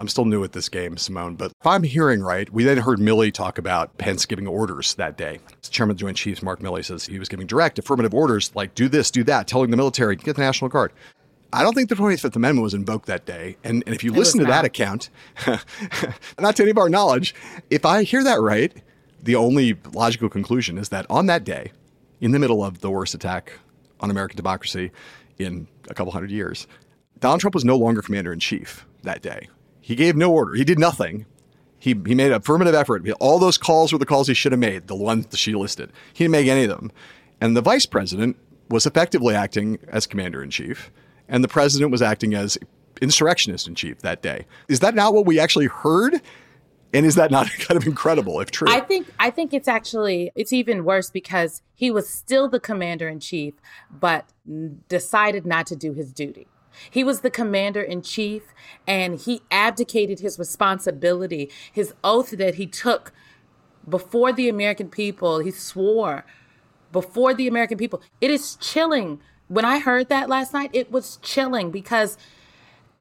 I'm 0.00 0.08
still 0.08 0.24
new 0.24 0.42
at 0.44 0.52
this 0.52 0.70
game, 0.70 0.96
Symone, 0.96 1.36
but 1.36 1.52
if 1.60 1.66
I'm 1.66 1.82
hearing 1.82 2.22
right, 2.22 2.50
we 2.50 2.64
then 2.64 2.78
heard 2.78 2.98
Milley 2.98 3.30
talk 3.30 3.58
about 3.58 3.98
Pence 3.98 4.24
giving 4.24 4.46
orders 4.46 4.94
that 4.94 5.18
day. 5.18 5.40
Chairman 5.62 5.92
of 5.92 5.98
the 5.98 6.00
Joint 6.00 6.16
Chiefs, 6.16 6.42
Mark 6.42 6.60
Milley, 6.60 6.82
says 6.82 7.04
he 7.04 7.18
was 7.18 7.28
giving 7.28 7.46
direct 7.46 7.78
affirmative 7.78 8.14
orders 8.14 8.50
like 8.54 8.74
do 8.74 8.88
this, 8.88 9.10
do 9.10 9.22
that, 9.24 9.46
telling 9.46 9.70
the 9.70 9.76
military, 9.76 10.16
get 10.16 10.36
the 10.36 10.42
National 10.42 10.70
Guard. 10.70 10.92
I 11.52 11.62
don't 11.62 11.74
think 11.74 11.88
the 11.88 11.94
25th 11.94 12.36
Amendment 12.36 12.62
was 12.62 12.74
invoked 12.74 13.06
that 13.06 13.26
day. 13.26 13.56
And, 13.64 13.82
and 13.86 13.94
if 13.94 14.04
you 14.04 14.12
it 14.12 14.18
listen 14.18 14.40
to 14.40 14.46
not. 14.46 14.52
that 14.52 14.64
account, 14.64 15.10
not 16.38 16.56
to 16.56 16.62
any 16.62 16.70
of 16.70 16.78
our 16.78 16.88
knowledge, 16.88 17.34
if 17.70 17.84
I 17.84 18.04
hear 18.04 18.22
that 18.24 18.40
right, 18.40 18.72
the 19.22 19.34
only 19.34 19.76
logical 19.92 20.28
conclusion 20.28 20.78
is 20.78 20.90
that 20.90 21.06
on 21.10 21.26
that 21.26 21.44
day, 21.44 21.72
in 22.20 22.32
the 22.32 22.38
middle 22.38 22.64
of 22.64 22.80
the 22.80 22.90
worst 22.90 23.14
attack 23.14 23.52
on 24.00 24.10
American 24.10 24.36
democracy 24.36 24.90
in 25.38 25.66
a 25.88 25.94
couple 25.94 26.12
hundred 26.12 26.30
years, 26.30 26.66
Donald 27.18 27.40
Trump 27.40 27.54
was 27.54 27.64
no 27.64 27.76
longer 27.76 28.02
commander 28.02 28.32
in 28.32 28.38
chief 28.38 28.86
that 29.02 29.22
day. 29.22 29.48
He 29.80 29.94
gave 29.94 30.16
no 30.16 30.32
order. 30.32 30.54
He 30.54 30.64
did 30.64 30.78
nothing. 30.78 31.26
He, 31.78 31.90
he 32.06 32.14
made 32.14 32.28
an 32.28 32.34
affirmative 32.34 32.74
effort. 32.74 33.08
All 33.20 33.38
those 33.38 33.58
calls 33.58 33.92
were 33.92 33.98
the 33.98 34.06
calls 34.06 34.28
he 34.28 34.34
should 34.34 34.52
have 34.52 34.58
made, 34.58 34.86
the 34.86 34.94
ones 34.94 35.26
that 35.26 35.38
she 35.38 35.54
listed. 35.54 35.90
He 36.12 36.24
didn't 36.24 36.32
make 36.32 36.46
any 36.46 36.64
of 36.64 36.70
them. 36.70 36.92
And 37.40 37.56
the 37.56 37.62
vice 37.62 37.86
president 37.86 38.36
was 38.68 38.86
effectively 38.86 39.34
acting 39.34 39.78
as 39.88 40.06
commander 40.06 40.42
in 40.42 40.50
chief, 40.50 40.90
and 41.30 41.42
the 41.42 41.48
president 41.48 41.90
was 41.90 42.02
acting 42.02 42.34
as 42.34 42.58
insurrectionist 43.00 43.66
in 43.66 43.74
chief 43.74 44.00
that 44.00 44.20
day. 44.20 44.44
Is 44.68 44.80
that 44.80 44.94
not 44.94 45.14
what 45.14 45.24
we 45.24 45.40
actually 45.40 45.68
heard? 45.68 46.20
And 46.92 47.06
is 47.06 47.14
that 47.14 47.30
not 47.30 47.48
kind 47.58 47.80
of 47.80 47.86
incredible 47.86 48.40
if 48.40 48.50
true? 48.50 48.68
I 48.68 48.80
think 48.80 49.06
I 49.18 49.30
think 49.30 49.54
it's 49.54 49.68
actually 49.68 50.32
it's 50.34 50.52
even 50.52 50.84
worse 50.84 51.08
because 51.08 51.62
he 51.74 51.90
was 51.90 52.08
still 52.08 52.48
the 52.48 52.60
commander 52.60 53.08
in 53.08 53.20
chief, 53.20 53.54
but 53.90 54.28
decided 54.88 55.46
not 55.46 55.66
to 55.68 55.76
do 55.76 55.92
his 55.92 56.12
duty. 56.12 56.48
He 56.90 57.02
was 57.04 57.20
the 57.20 57.30
commander 57.30 57.82
in 57.82 58.02
chief 58.02 58.42
and 58.86 59.18
he 59.18 59.42
abdicated 59.50 60.20
his 60.20 60.38
responsibility, 60.38 61.50
his 61.72 61.94
oath 62.04 62.30
that 62.30 62.56
he 62.56 62.66
took 62.66 63.12
before 63.88 64.32
the 64.32 64.48
American 64.48 64.88
people. 64.88 65.38
He 65.38 65.50
swore 65.50 66.24
before 66.92 67.34
the 67.34 67.46
American 67.46 67.78
people. 67.78 68.02
It 68.20 68.30
is 68.30 68.56
chilling. 68.56 69.20
When 69.50 69.66
I 69.66 69.80
heard 69.80 70.10
that 70.10 70.30
last 70.30 70.54
night, 70.54 70.70
it 70.72 70.92
was 70.92 71.18
chilling 71.22 71.72
because 71.72 72.16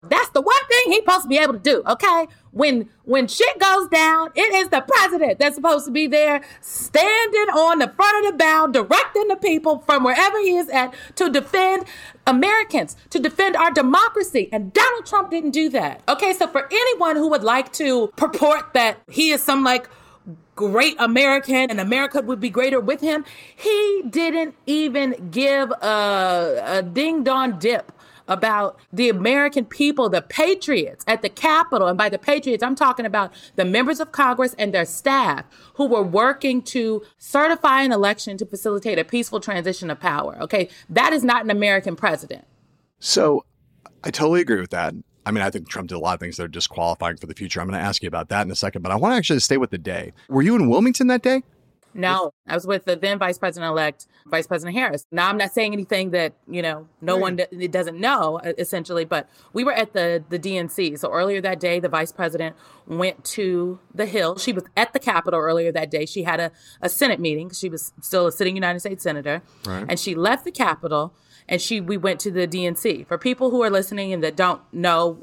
That's 0.03 0.29
the 0.29 0.41
one 0.41 0.65
thing 0.69 0.93
he's 0.93 0.99
supposed 0.99 1.23
to 1.23 1.29
be 1.29 1.37
able 1.37 1.53
to 1.53 1.59
do, 1.59 1.83
okay? 1.87 2.27
When 2.51 2.89
when 3.05 3.27
shit 3.27 3.59
goes 3.59 3.89
down, 3.89 4.31
it 4.35 4.53
is 4.53 4.69
the 4.69 4.81
president 4.81 5.39
that's 5.39 5.55
supposed 5.55 5.85
to 5.85 5.91
be 5.91 6.07
there 6.07 6.41
standing 6.61 7.49
on 7.53 7.79
the 7.79 7.89
front 7.89 8.25
of 8.25 8.31
the 8.31 8.37
bow, 8.37 8.67
directing 8.67 9.27
the 9.27 9.37
people 9.37 9.79
from 9.79 10.05
wherever 10.05 10.39
he 10.39 10.57
is 10.57 10.69
at 10.69 10.93
to 11.17 11.29
defend 11.29 11.85
Americans, 12.27 12.97
to 13.11 13.19
defend 13.19 13.57
our 13.57 13.71
democracy. 13.71 14.49
And 14.53 14.73
Donald 14.73 15.05
Trump 15.05 15.31
didn't 15.31 15.51
do 15.51 15.69
that. 15.69 16.01
Okay, 16.09 16.33
so 16.33 16.47
for 16.47 16.67
anyone 16.71 17.17
who 17.17 17.29
would 17.29 17.43
like 17.43 17.73
to 17.73 18.07
purport 18.17 18.73
that 18.73 18.99
he 19.09 19.31
is 19.31 19.43
some 19.43 19.63
like 19.65 19.89
great 20.59 20.97
American 20.99 21.71
and 21.71 21.79
America 21.79 22.19
would 22.19 22.41
be 22.41 22.49
greater 22.49 22.81
with 22.81 22.99
him, 22.99 23.23
he 23.55 24.03
didn't 24.09 24.53
even 24.65 25.29
give 25.31 25.71
a, 25.71 26.61
a 26.65 26.83
ding 26.83 27.23
dong 27.23 27.57
dip 27.59 27.93
about 28.27 28.77
the 28.91 29.07
American 29.07 29.63
people, 29.63 30.09
the 30.09 30.21
patriots 30.21 31.05
at 31.07 31.21
the 31.21 31.29
Capitol. 31.29 31.87
And 31.87 31.97
by 31.97 32.09
the 32.09 32.19
patriots, 32.19 32.61
I'm 32.61 32.75
talking 32.75 33.05
about 33.05 33.31
the 33.55 33.63
members 33.63 34.01
of 34.01 34.11
Congress 34.11 34.53
and 34.59 34.73
their 34.73 34.83
staff 34.83 35.45
who 35.75 35.87
were 35.87 36.03
working 36.03 36.61
to 36.63 37.03
certify 37.17 37.83
an 37.83 37.93
election 37.93 38.37
to 38.37 38.45
facilitate 38.45 38.99
a 38.99 39.05
peaceful 39.05 39.39
transition 39.39 39.89
of 39.89 40.01
power. 40.01 40.37
Okay. 40.41 40.67
That 40.89 41.13
is 41.13 41.23
not 41.23 41.45
an 41.45 41.51
American 41.51 41.95
president. 41.95 42.45
So 42.99 43.45
I 44.03 44.11
totally 44.11 44.41
agree 44.41 44.59
with 44.59 44.71
that. 44.71 44.93
I 45.25 45.31
mean, 45.31 45.43
I 45.43 45.49
think 45.49 45.69
Trump 45.69 45.89
did 45.89 45.95
a 45.95 45.99
lot 45.99 46.13
of 46.13 46.19
things 46.19 46.37
that 46.37 46.43
are 46.43 46.47
disqualifying 46.47 47.17
for 47.17 47.27
the 47.27 47.33
future. 47.33 47.61
I'm 47.61 47.67
going 47.67 47.79
to 47.79 47.85
ask 47.85 48.01
you 48.01 48.07
about 48.07 48.29
that 48.29 48.45
in 48.45 48.51
a 48.51 48.55
second, 48.55 48.81
but 48.81 48.91
I 48.91 48.95
want 48.95 49.13
to 49.13 49.17
actually 49.17 49.39
stay 49.39 49.57
with 49.57 49.69
the 49.69 49.77
day. 49.77 50.13
Were 50.27 50.41
you 50.41 50.55
in 50.55 50.69
Wilmington 50.69 51.07
that 51.07 51.21
day? 51.21 51.43
No, 51.93 52.33
I 52.47 52.53
was 52.53 52.67
with 52.67 52.85
the 52.85 52.95
then 52.95 53.17
Vice 53.17 53.37
President 53.37 53.69
elect, 53.69 54.07
Vice 54.27 54.45
President 54.45 54.77
Harris. 54.77 55.05
Now, 55.11 55.29
I'm 55.29 55.37
not 55.37 55.51
saying 55.51 55.73
anything 55.73 56.11
that, 56.11 56.33
you 56.47 56.61
know, 56.61 56.87
no 57.01 57.13
right. 57.15 57.21
one 57.21 57.35
d- 57.37 57.67
doesn't 57.67 57.99
know, 57.99 58.39
essentially, 58.57 59.05
but 59.05 59.27
we 59.53 59.63
were 59.63 59.73
at 59.73 59.93
the, 59.93 60.23
the 60.29 60.37
DNC. 60.37 60.99
So 60.99 61.11
earlier 61.11 61.41
that 61.41 61.59
day, 61.59 61.79
the 61.79 61.89
Vice 61.89 62.11
President 62.11 62.55
went 62.85 63.23
to 63.25 63.79
the 63.93 64.05
Hill. 64.05 64.37
She 64.37 64.53
was 64.53 64.65
at 64.77 64.93
the 64.93 64.99
Capitol 64.99 65.39
earlier 65.39 65.71
that 65.71 65.89
day. 65.89 66.05
She 66.05 66.23
had 66.23 66.39
a, 66.39 66.51
a 66.81 66.89
Senate 66.89 67.19
meeting. 67.19 67.49
She 67.49 67.69
was 67.69 67.91
still 68.01 68.27
a 68.27 68.31
sitting 68.31 68.55
United 68.55 68.79
States 68.81 69.03
Senator. 69.03 69.41
Right. 69.65 69.85
And 69.89 69.99
she 69.99 70.13
left 70.13 70.45
the 70.45 70.51
Capitol 70.51 71.13
and 71.49 71.61
she 71.61 71.81
we 71.81 71.97
went 71.97 72.21
to 72.21 72.31
the 72.31 72.47
DNC. 72.47 73.07
For 73.07 73.17
people 73.17 73.49
who 73.49 73.61
are 73.61 73.69
listening 73.69 74.13
and 74.13 74.23
that 74.23 74.37
don't 74.37 74.61
know 74.71 75.17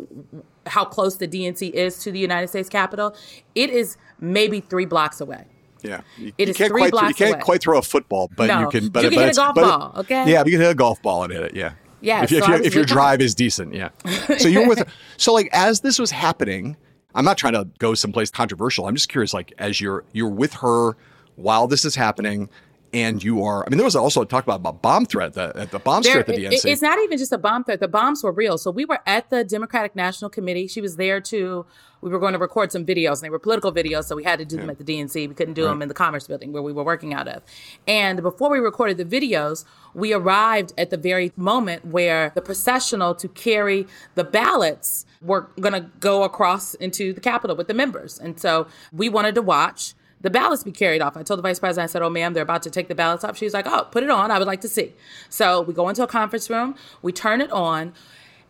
how 0.67 0.85
close 0.85 1.17
the 1.17 1.29
DNC 1.29 1.71
is 1.71 1.99
to 2.01 2.13
the 2.13 2.19
United 2.19 2.49
States 2.49 2.69
Capitol, 2.69 3.17
it 3.55 3.71
is 3.71 3.97
maybe 4.21 4.61
three 4.61 4.85
blocks 4.85 5.21
away. 5.21 5.47
Yeah, 5.83 6.01
you, 6.19 6.33
it 6.37 6.49
you 6.49 6.51
is 6.51 6.57
can't 6.57 6.71
three 6.71 6.83
quite 6.83 6.91
blocks 6.91 7.09
you 7.09 7.15
can't 7.15 7.35
away. 7.37 7.43
quite 7.43 7.63
throw 7.63 7.79
a 7.79 7.83
football, 7.83 8.29
but 8.37 8.49
no. 8.49 8.61
you 8.61 8.69
can. 8.69 8.89
But 8.89 9.05
you 9.05 9.11
can 9.11 9.19
but 9.19 9.25
hit 9.27 9.35
a 9.35 9.37
golf 9.37 9.55
ball. 9.55 9.93
Okay. 9.99 10.31
Yeah, 10.31 10.43
you 10.45 10.53
can 10.53 10.61
hit 10.61 10.71
a 10.71 10.75
golf 10.75 11.01
ball 11.01 11.23
and 11.23 11.33
hit 11.33 11.43
it. 11.43 11.55
Yeah. 11.55 11.73
Yeah. 12.01 12.25
If, 12.25 12.31
so 12.31 12.53
if, 12.55 12.67
if 12.67 12.75
your 12.75 12.85
drive 12.85 13.21
is 13.23 13.35
decent, 13.35 13.73
yeah. 13.73 13.91
So 14.39 14.49
you're 14.49 14.69
with. 14.69 14.87
so 15.17 15.33
like 15.33 15.49
as 15.53 15.81
this 15.81 15.99
was 15.99 16.11
happening, 16.11 16.77
I'm 17.15 17.25
not 17.25 17.39
trying 17.39 17.53
to 17.53 17.69
go 17.79 17.95
someplace 17.95 18.31
controversial. 18.31 18.87
I'm 18.89 18.95
just 18.95 19.09
curious. 19.09 19.33
Like 19.33 19.53
as 19.59 19.81
you're 19.81 20.05
you're 20.13 20.29
with 20.29 20.55
her 20.55 20.97
while 21.37 21.69
this 21.69 21.85
is 21.85 21.95
happening, 21.95 22.49
and 22.93 23.23
you 23.23 23.45
are. 23.45 23.65
I 23.65 23.71
mean, 23.71 23.79
there 23.79 23.85
was 23.85 23.97
also 23.97 24.25
talk 24.25 24.45
about 24.45 24.61
a 24.65 24.73
bomb 24.73 25.07
threat 25.07 25.35
the, 25.35 25.69
the 25.71 25.79
bomb 25.79 26.03
threat 26.03 26.19
at 26.19 26.27
the 26.27 26.33
DNC. 26.33 26.65
It's 26.65 26.83
not 26.83 26.99
even 27.01 27.19
just 27.19 27.33
a 27.33 27.39
bomb 27.39 27.65
threat. 27.65 27.81
The 27.81 27.89
bombs 27.89 28.23
were 28.23 28.33
real. 28.33 28.59
So 28.59 28.71
we 28.71 28.85
were 28.85 29.01
at 29.07 29.31
the 29.31 29.45
Democratic 29.45 29.95
National 29.97 30.31
Committee. 30.31 30.67
She 30.67 30.81
was 30.81 30.97
there 30.97 31.21
too. 31.21 31.67
We 32.01 32.11
were 32.11 32.19
going 32.19 32.35
to 32.35 32.39
record 32.39 32.73
some 32.73 32.85
videos, 32.85 33.15
and 33.15 33.23
they 33.23 33.31
were 33.31 33.39
political 33.39 33.73
videos, 33.73 34.05
so 34.05 34.17
we 34.17 34.23
had 34.23 34.39
to 34.39 34.45
do 34.45 34.57
yeah. 34.57 34.63
them 34.63 34.71
at 34.71 34.79
the 34.79 34.85
DNC. 34.85 35.29
We 35.29 35.35
couldn't 35.35 35.55
do 35.55 35.65
right. 35.65 35.71
them 35.71 35.83
in 35.83 35.89
the 35.89 35.95
Commerce 35.95 36.27
Building 36.27 36.53
where 36.53 36.63
we 36.63 36.73
were 36.73 36.85
working 36.85 37.15
out 37.15 37.27
of. 37.27 37.43
And 37.89 38.23
before 38.23 38.51
we 38.51 38.59
recorded 38.59 38.99
the 38.99 39.05
videos, 39.05 39.65
we 39.95 40.13
arrived 40.13 40.73
at 40.77 40.91
the 40.91 40.97
very 40.97 41.33
moment 41.37 41.87
where 41.87 42.33
the 42.35 42.43
processional 42.43 43.15
to 43.17 43.29
carry 43.29 43.87
the 44.15 44.25
ballots 44.25 45.07
were 45.23 45.51
going 45.61 45.73
to 45.73 45.91
go 46.01 46.23
across 46.23 46.75
into 46.75 47.13
the 47.13 47.21
Capitol 47.21 47.57
with 47.57 47.67
the 47.67 47.75
members. 47.75 48.19
And 48.19 48.39
so 48.39 48.67
we 48.93 49.09
wanted 49.09 49.35
to 49.35 49.43
watch 49.43 49.95
the 50.21 50.31
ballots 50.31 50.65
be 50.65 50.73
carried 50.73 51.03
off. 51.03 51.17
I 51.17 51.23
told 51.23 51.39
the 51.39 51.43
vice 51.43 51.59
president, 51.59 51.91
I 51.91 51.93
said, 51.93 52.03
Oh, 52.03 52.11
ma'am, 52.11 52.33
they're 52.33 52.43
about 52.43 52.63
to 52.63 52.71
take 52.71 52.89
the 52.89 52.95
ballots 52.95 53.25
off. 53.25 53.37
She 53.37 53.45
was 53.45 53.55
like, 53.55 53.67
Oh, 53.67 53.87
put 53.91 54.03
it 54.03 54.11
on. 54.11 54.31
I 54.31 54.39
would 54.39 54.47
like 54.47 54.61
to 54.63 54.69
see. 54.69 54.93
So 55.29 55.61
we 55.63 55.75
go 55.75 55.89
into 55.89 56.03
a 56.03 56.07
conference 56.07 56.49
room, 56.51 56.75
we 57.03 57.13
turn 57.13 57.41
it 57.41 57.51
on. 57.53 57.93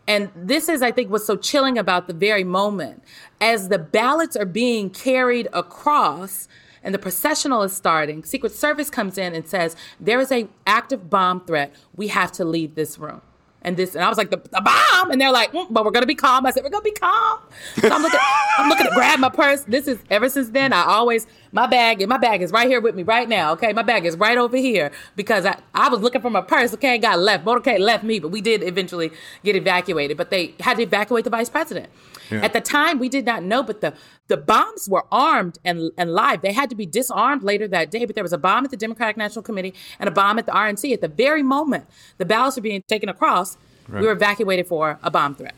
And 0.08 0.30
this 0.36 0.68
is, 0.68 0.82
I 0.82 0.92
think, 0.92 1.10
what's 1.10 1.26
so 1.26 1.36
chilling 1.36 1.76
about 1.76 2.06
the 2.06 2.14
very 2.14 2.44
moment. 2.44 3.02
As 3.40 3.68
the 3.68 3.78
ballots 3.78 4.36
are 4.36 4.44
being 4.44 4.88
carried 4.88 5.48
across, 5.52 6.46
and 6.84 6.94
the 6.94 6.98
processional 7.00 7.64
is 7.64 7.72
starting, 7.72 8.22
Secret 8.22 8.52
Service 8.52 8.88
comes 8.88 9.18
in 9.18 9.34
and 9.34 9.48
says, 9.48 9.74
There 9.98 10.20
is 10.20 10.30
a 10.30 10.48
active 10.66 11.10
bomb 11.10 11.44
threat. 11.44 11.74
We 11.96 12.08
have 12.08 12.30
to 12.32 12.44
leave 12.44 12.76
this 12.76 12.98
room 12.98 13.22
and 13.66 13.76
this, 13.76 13.96
and 13.96 14.04
I 14.04 14.08
was 14.08 14.16
like, 14.16 14.30
the, 14.30 14.36
the 14.36 14.60
bomb, 14.60 15.10
and 15.10 15.20
they're 15.20 15.32
like, 15.32 15.50
mm, 15.52 15.66
but 15.70 15.84
we're 15.84 15.90
gonna 15.90 16.06
be 16.06 16.14
calm. 16.14 16.46
I 16.46 16.52
said, 16.52 16.62
we're 16.62 16.70
gonna 16.70 16.84
be 16.84 16.92
calm. 16.92 17.40
So 17.74 17.88
I'm 17.88 18.00
looking, 18.00 18.20
I'm 18.58 18.68
looking 18.68 18.86
to 18.86 18.92
grab 18.94 19.18
my 19.18 19.28
purse. 19.28 19.62
This 19.62 19.88
is 19.88 19.98
ever 20.08 20.28
since 20.28 20.50
then. 20.50 20.72
I 20.72 20.84
always 20.84 21.26
my 21.56 21.66
bag, 21.66 22.02
and 22.02 22.08
my 22.10 22.18
bag 22.18 22.42
is 22.42 22.52
right 22.52 22.68
here 22.68 22.82
with 22.82 22.94
me 22.94 23.02
right 23.02 23.28
now. 23.28 23.52
Okay, 23.52 23.72
my 23.72 23.82
bag 23.82 24.04
is 24.04 24.14
right 24.16 24.36
over 24.36 24.58
here 24.58 24.92
because 25.16 25.46
I, 25.46 25.58
I 25.74 25.88
was 25.88 26.00
looking 26.00 26.20
for 26.20 26.28
my 26.28 26.42
purse. 26.42 26.74
Okay, 26.74 26.98
got 26.98 27.18
left. 27.18 27.46
Motorcade 27.46 27.80
left 27.80 28.04
me, 28.04 28.20
but 28.20 28.28
we 28.28 28.42
did 28.42 28.62
eventually 28.62 29.10
get 29.42 29.56
evacuated. 29.56 30.18
But 30.18 30.28
they 30.28 30.54
had 30.60 30.76
to 30.76 30.82
evacuate 30.82 31.24
the 31.24 31.30
vice 31.30 31.48
president. 31.48 31.88
Yeah. 32.30 32.40
At 32.40 32.52
the 32.52 32.60
time, 32.60 32.98
we 32.98 33.08
did 33.08 33.24
not 33.24 33.42
know, 33.42 33.62
but 33.62 33.80
the 33.80 33.94
the 34.28 34.36
bombs 34.36 34.86
were 34.86 35.06
armed 35.10 35.58
and, 35.64 35.90
and 35.96 36.12
live. 36.12 36.42
They 36.42 36.52
had 36.52 36.68
to 36.70 36.76
be 36.76 36.84
disarmed 36.84 37.42
later 37.42 37.66
that 37.68 37.90
day, 37.90 38.04
but 38.04 38.14
there 38.14 38.24
was 38.24 38.34
a 38.34 38.38
bomb 38.38 38.66
at 38.66 38.70
the 38.70 38.76
Democratic 38.76 39.16
National 39.16 39.42
Committee 39.42 39.72
and 39.98 40.08
a 40.08 40.12
bomb 40.12 40.38
at 40.38 40.44
the 40.44 40.52
RNC. 40.52 40.92
At 40.92 41.00
the 41.00 41.08
very 41.08 41.42
moment 41.42 41.86
the 42.18 42.26
ballots 42.26 42.56
were 42.56 42.62
being 42.62 42.82
taken 42.86 43.08
across, 43.08 43.56
right. 43.88 44.00
we 44.00 44.06
were 44.06 44.12
evacuated 44.12 44.66
for 44.66 44.98
a 45.02 45.10
bomb 45.10 45.34
threat. 45.34 45.54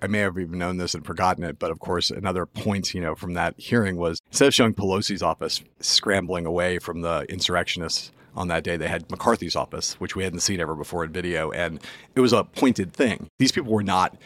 I 0.00 0.06
may 0.06 0.20
have 0.20 0.38
even 0.38 0.58
known 0.58 0.76
this 0.76 0.94
and 0.94 1.04
forgotten 1.04 1.44
it, 1.44 1.58
but 1.58 1.70
of 1.70 1.80
course, 1.80 2.10
another 2.10 2.46
point, 2.46 2.94
you 2.94 3.00
know, 3.00 3.14
from 3.14 3.34
that 3.34 3.54
hearing 3.58 3.96
was 3.96 4.20
instead 4.28 4.48
of 4.48 4.54
showing 4.54 4.74
Pelosi's 4.74 5.22
office 5.22 5.62
scrambling 5.80 6.46
away 6.46 6.78
from 6.78 7.00
the 7.00 7.26
insurrectionists 7.28 8.12
on 8.34 8.48
that 8.48 8.62
day, 8.62 8.76
they 8.76 8.88
had 8.88 9.10
McCarthy's 9.10 9.56
office, 9.56 9.94
which 9.94 10.14
we 10.14 10.22
hadn't 10.22 10.40
seen 10.40 10.60
ever 10.60 10.76
before 10.76 11.04
in 11.04 11.10
video, 11.10 11.50
and 11.50 11.80
it 12.14 12.20
was 12.20 12.32
a 12.32 12.44
pointed 12.44 12.92
thing. 12.92 13.28
These 13.38 13.52
people 13.52 13.72
were 13.72 13.82
not 13.82 14.16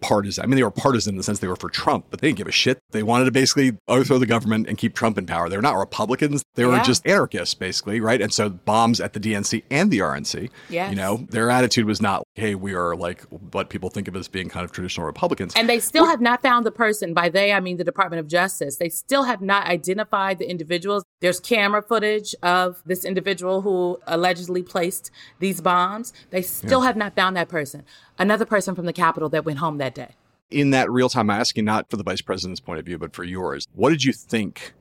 partisan. 0.00 0.44
I 0.44 0.46
mean, 0.46 0.56
they 0.56 0.62
were 0.62 0.70
partisan 0.70 1.14
in 1.14 1.16
the 1.16 1.22
sense 1.22 1.38
they 1.38 1.48
were 1.48 1.56
for 1.56 1.70
Trump, 1.70 2.06
but 2.10 2.20
they 2.20 2.28
didn't 2.28 2.38
give 2.38 2.48
a 2.48 2.52
shit. 2.52 2.78
They 2.90 3.02
wanted 3.02 3.26
to 3.26 3.30
basically 3.30 3.76
overthrow 3.88 4.18
the 4.18 4.26
government 4.26 4.68
and 4.68 4.78
keep 4.78 4.94
Trump 4.94 5.18
in 5.18 5.26
power. 5.26 5.48
They 5.48 5.56
were 5.56 5.62
not 5.62 5.76
Republicans. 5.76 6.42
They 6.54 6.64
were 6.64 6.72
yeah. 6.72 6.82
just 6.82 7.06
anarchists, 7.06 7.54
basically, 7.54 8.00
right? 8.00 8.20
And 8.20 8.32
so 8.32 8.50
bombs 8.50 9.00
at 9.00 9.12
the 9.12 9.20
DNC 9.20 9.64
and 9.70 9.90
the 9.90 9.98
RNC. 10.00 10.50
Yes. 10.68 10.90
You 10.90 10.96
know, 10.96 11.26
their 11.30 11.50
attitude 11.50 11.86
was 11.86 12.00
not, 12.00 12.24
hey, 12.34 12.54
we 12.54 12.74
are 12.74 12.96
like 12.96 13.22
what 13.52 13.70
people 13.70 13.90
think 13.90 14.08
of 14.08 14.16
as 14.16 14.28
being 14.28 14.48
kind 14.48 14.64
of 14.64 14.72
traditional 14.72 15.06
Republicans. 15.06 15.54
And 15.56 15.68
they 15.68 15.80
still 15.80 16.06
have 16.06 16.20
not 16.20 16.42
found 16.42 16.66
the 16.66 16.72
person. 16.72 17.14
By 17.14 17.28
they, 17.28 17.52
I 17.52 17.60
mean 17.60 17.76
the 17.76 17.84
Department 17.84 18.20
of 18.20 18.28
Justice. 18.28 18.76
They 18.76 18.88
still 18.88 19.24
have 19.24 19.40
not 19.40 19.66
identified 19.66 20.38
the 20.38 20.48
individuals. 20.48 21.04
There's 21.20 21.40
camera 21.40 21.82
footage 21.82 22.34
of 22.42 22.82
this 22.86 23.04
individual 23.04 23.62
who 23.62 23.98
allegedly 24.06 24.62
placed 24.62 25.10
these 25.38 25.60
bombs. 25.60 26.12
They 26.30 26.42
still 26.42 26.80
yeah. 26.80 26.86
have 26.86 26.96
not 26.96 27.14
found 27.14 27.36
that 27.36 27.48
person 27.48 27.84
another 28.18 28.44
person 28.44 28.74
from 28.74 28.86
the 28.86 28.92
Capitol 28.92 29.28
that 29.30 29.44
went 29.44 29.58
home 29.58 29.78
that 29.78 29.94
day. 29.94 30.14
In 30.50 30.70
that 30.70 30.90
real 30.90 31.08
time, 31.08 31.30
I'm 31.30 31.40
asking 31.40 31.64
not 31.64 31.90
for 31.90 31.96
the 31.96 32.02
vice 32.02 32.20
president's 32.20 32.60
point 32.60 32.78
of 32.78 32.86
view, 32.86 32.98
but 32.98 33.14
for 33.14 33.24
yours. 33.24 33.68
What 33.74 33.90
did 33.90 34.04
you 34.04 34.12
think 34.12 34.72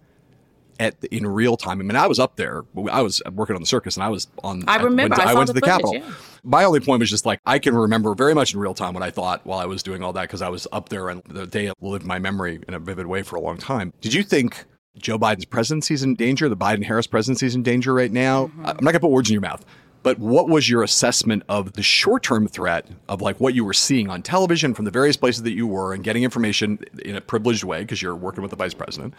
at 0.80 1.02
the, 1.02 1.13
in 1.13 1.28
real 1.28 1.58
time? 1.58 1.82
I 1.82 1.84
mean, 1.84 1.95
I 1.97 2.08
was 2.08 2.19
up 2.19 2.38
there. 2.38 2.63
I 2.89 3.02
was 3.02 3.21
working 3.34 3.56
on 3.56 3.62
the 3.62 3.67
circus, 3.67 3.97
and 3.97 4.04
I 4.04 4.10
was 4.10 4.28
on. 4.43 4.63
I 4.67 4.78
remember. 4.78 5.15
I, 5.15 5.17
went, 5.17 5.30
I, 5.30 5.32
I 5.32 5.34
went 5.34 5.47
to 5.47 5.54
the, 5.54 5.60
footage, 5.60 5.71
Capitol. 5.71 5.95
Yeah. 5.95 6.13
My 6.43 6.63
only 6.63 6.80
point 6.80 7.02
was 7.02 7.10
just 7.10 7.26
like 7.26 7.41
I 7.45 7.60
can 7.60 7.76
remember 7.76 8.15
very 8.15 8.34
much 8.34 8.54
in 8.54 8.60
real 8.60 8.73
time 8.73 8.93
what 8.93 9.04
I 9.04 9.12
thought 9.12 9.45
while 9.45 9.60
I 9.60 9.65
was 9.65 9.84
doing 9.84 10.04
all 10.04 10.13
that 10.13 10.21
because 10.21 10.41
I 10.41 10.50
was 10.50 10.67
up 10.71 10.88
there, 10.89 11.10
and 11.10 11.21
the 11.26 11.45
day 11.45 11.71
lived 11.82 12.06
my 12.06 12.19
memory 12.19 12.62
in 12.67 12.73
a 12.73 12.80
vivid 12.80 13.08
way 13.08 13.23
for 13.23 13.36
a 13.36 13.41
long 13.41 13.58
time. 13.58 13.93
Did 14.02 14.13
you 14.13 14.23
think? 14.23 14.65
Joe 14.97 15.19
Biden's 15.19 15.45
presidency 15.45 15.93
is 15.93 16.02
in 16.02 16.15
danger. 16.15 16.50
The 16.50 16.58
Biden 16.58 16.84
Harris 16.84 17.06
presidency 17.06 17.45
is 17.45 17.54
in 17.54 17.62
danger 17.62 17.93
right 17.93 18.12
now. 18.12 18.47
Mm-hmm. 18.47 18.65
I'm 18.65 18.76
not 18.78 18.82
going 18.82 18.93
to 18.93 19.00
put 19.02 19.12
words 19.12 19.30
in 19.30 19.34
your 19.34 19.41
mouth, 19.41 19.63
but 20.04 20.20
what 20.20 20.48
was 20.48 20.70
your 20.70 20.84
assessment 20.84 21.44
of 21.50 21.74
the 21.74 21.84
short 21.84 22.24
term 22.24 22.48
threat 22.48 22.88
of 23.10 23.22
like 23.22 23.40
what 23.40 23.54
you 23.54 23.66
were 23.66 23.74
seeing 23.74 24.10
on 24.10 24.22
television 24.22 24.74
from 24.74 24.86
the 24.86 24.92
various 24.92 25.18
places 25.18 25.44
that 25.44 25.54
you 25.54 25.68
were 25.68 25.94
and 25.94 26.04
getting 26.04 26.24
information 26.24 26.80
in 27.04 27.16
a 27.16 27.22
privileged 27.22 27.64
way 27.64 27.82
because 27.82 28.02
you're 28.02 28.16
working 28.16 28.42
with 28.42 28.52
the 28.52 28.58
vice 28.58 28.74
president? 28.74 29.14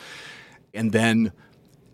And 0.75 0.93
then 0.93 1.33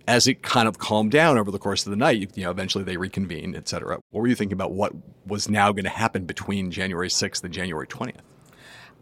as 0.07 0.27
it 0.27 0.43
kind 0.43 0.69
of 0.69 0.79
calmed 0.79 1.11
down 1.11 1.39
over 1.39 1.51
the 1.51 1.59
course 1.59 1.87
of 1.87 1.91
the 1.91 1.97
night, 1.97 2.31
you 2.35 2.45
know, 2.45 2.51
eventually 2.51 2.85
they 2.85 2.97
reconvened, 2.97 3.57
et 3.57 3.69
cetera. 3.69 3.99
What 4.11 4.21
were 4.21 4.29
you 4.29 4.35
thinking 4.35 4.53
about 4.53 4.73
what 4.73 4.93
was 5.27 5.49
now 5.49 5.73
going 5.73 5.85
to 5.85 5.91
happen 5.91 6.27
between 6.27 6.71
January 6.71 7.09
6th 7.09 7.43
and 7.43 7.53
January 7.53 7.87
20th? 7.87 8.21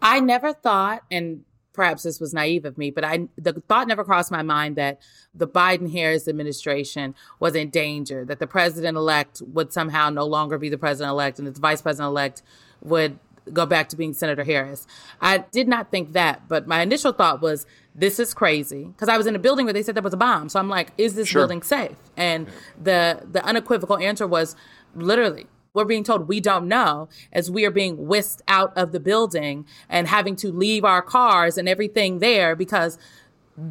I 0.01 0.21
never 0.21 0.53
thought, 0.53 1.03
and 1.11 1.45
perhaps 1.73 2.03
this 2.03 2.21
was 2.21 2.35
naive 2.35 2.65
of 2.65 2.79
me, 2.79 2.91
but 2.91 3.05
I 3.05 3.29
the 3.37 3.55
thought 3.69 3.89
never 3.89 4.05
crossed 4.05 4.31
my 4.31 4.43
mind 4.43 4.77
that 4.77 5.01
the 5.35 5.49
Biden 5.49 5.93
Harris 5.93 6.29
administration 6.29 7.15
was 7.41 7.55
in 7.55 7.71
danger, 7.71 8.25
that 8.25 8.39
the 8.39 8.47
president 8.47 8.97
elect 8.97 9.43
would 9.47 9.73
somehow 9.73 10.11
no 10.11 10.25
longer 10.25 10.59
be 10.59 10.69
the 10.69 10.79
president 10.79 11.11
elect 11.11 11.39
and 11.39 11.47
that 11.47 11.55
the 11.55 11.61
vice 11.61 11.83
president 11.83 12.09
elect 12.09 12.43
would 12.83 13.19
go 13.53 13.67
back 13.67 13.89
to 13.89 13.97
being 13.97 14.13
Senator 14.13 14.45
Harris. 14.45 14.87
I 15.21 15.39
did 15.39 15.67
not 15.67 15.91
think 15.91 16.13
that, 16.13 16.49
but 16.49 16.67
my 16.67 16.83
initial 16.83 17.13
thought 17.13 17.41
was 17.41 17.67
this 17.95 18.19
is 18.19 18.35
crazy 18.35 18.85
because 18.85 19.09
I 19.09 19.17
was 19.17 19.27
in 19.27 19.35
a 19.35 19.39
building 19.39 19.67
where 19.67 19.73
they 19.73 19.83
said 19.83 19.95
there 19.95 20.03
was 20.03 20.15
a 20.15 20.19
bomb. 20.19 20.49
So 20.49 20.59
I'm 20.59 20.69
like, 20.69 20.93
is 20.97 21.15
this 21.15 21.29
sure. 21.29 21.43
building 21.43 21.63
safe? 21.63 21.97
And 22.17 22.47
the 22.81 23.23
the 23.31 23.45
unequivocal 23.45 23.99
answer 23.99 24.27
was 24.27 24.57
literally 24.95 25.47
we're 25.75 25.85
being 25.85 26.05
told 26.05 26.29
we 26.29 26.41
don't 26.41 26.69
know 26.69 27.09
as 27.33 27.51
we 27.51 27.65
are 27.65 27.71
being 27.71 28.07
whisked 28.07 28.43
out 28.49 28.77
of 28.77 28.93
the 28.93 29.01
building 29.01 29.67
and 29.89 30.07
having 30.07 30.37
to 30.37 30.53
leave 30.53 30.85
our 30.85 31.03
cars 31.03 31.57
and 31.57 31.69
everything 31.69 32.19
there 32.19 32.55
because 32.55 32.99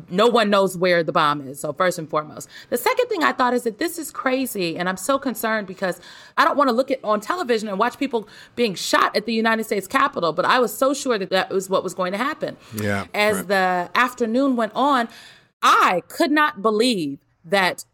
no 0.09 0.27
one 0.27 0.49
knows 0.49 0.77
where 0.77 1.03
the 1.03 1.11
bomb 1.11 1.47
is. 1.47 1.59
So, 1.59 1.73
first 1.73 1.97
and 1.97 2.07
foremost. 2.09 2.47
The 2.69 2.77
second 2.77 3.07
thing 3.07 3.23
I 3.23 3.31
thought 3.31 3.53
is 3.53 3.63
that 3.63 3.79
this 3.79 3.97
is 3.97 4.11
crazy. 4.11 4.77
And 4.77 4.87
I'm 4.87 4.97
so 4.97 5.17
concerned 5.17 5.65
because 5.67 5.99
I 6.37 6.45
don't 6.45 6.55
want 6.55 6.69
to 6.69 6.71
look 6.71 6.91
at 6.91 6.99
on 7.03 7.19
television 7.19 7.67
and 7.67 7.79
watch 7.79 7.97
people 7.97 8.27
being 8.55 8.75
shot 8.75 9.15
at 9.15 9.25
the 9.25 9.33
United 9.33 9.63
States 9.63 9.87
Capitol. 9.87 10.33
But 10.33 10.45
I 10.45 10.59
was 10.59 10.75
so 10.75 10.93
sure 10.93 11.17
that 11.17 11.31
that 11.31 11.49
was 11.49 11.69
what 11.69 11.83
was 11.83 11.95
going 11.95 12.11
to 12.11 12.17
happen. 12.17 12.57
Yeah. 12.75 13.07
As 13.13 13.37
right. 13.37 13.47
the 13.47 13.89
afternoon 13.95 14.55
went 14.55 14.73
on, 14.75 15.09
I 15.63 16.03
could 16.07 16.31
not 16.31 16.61
believe 16.61 17.19
that 17.43 17.85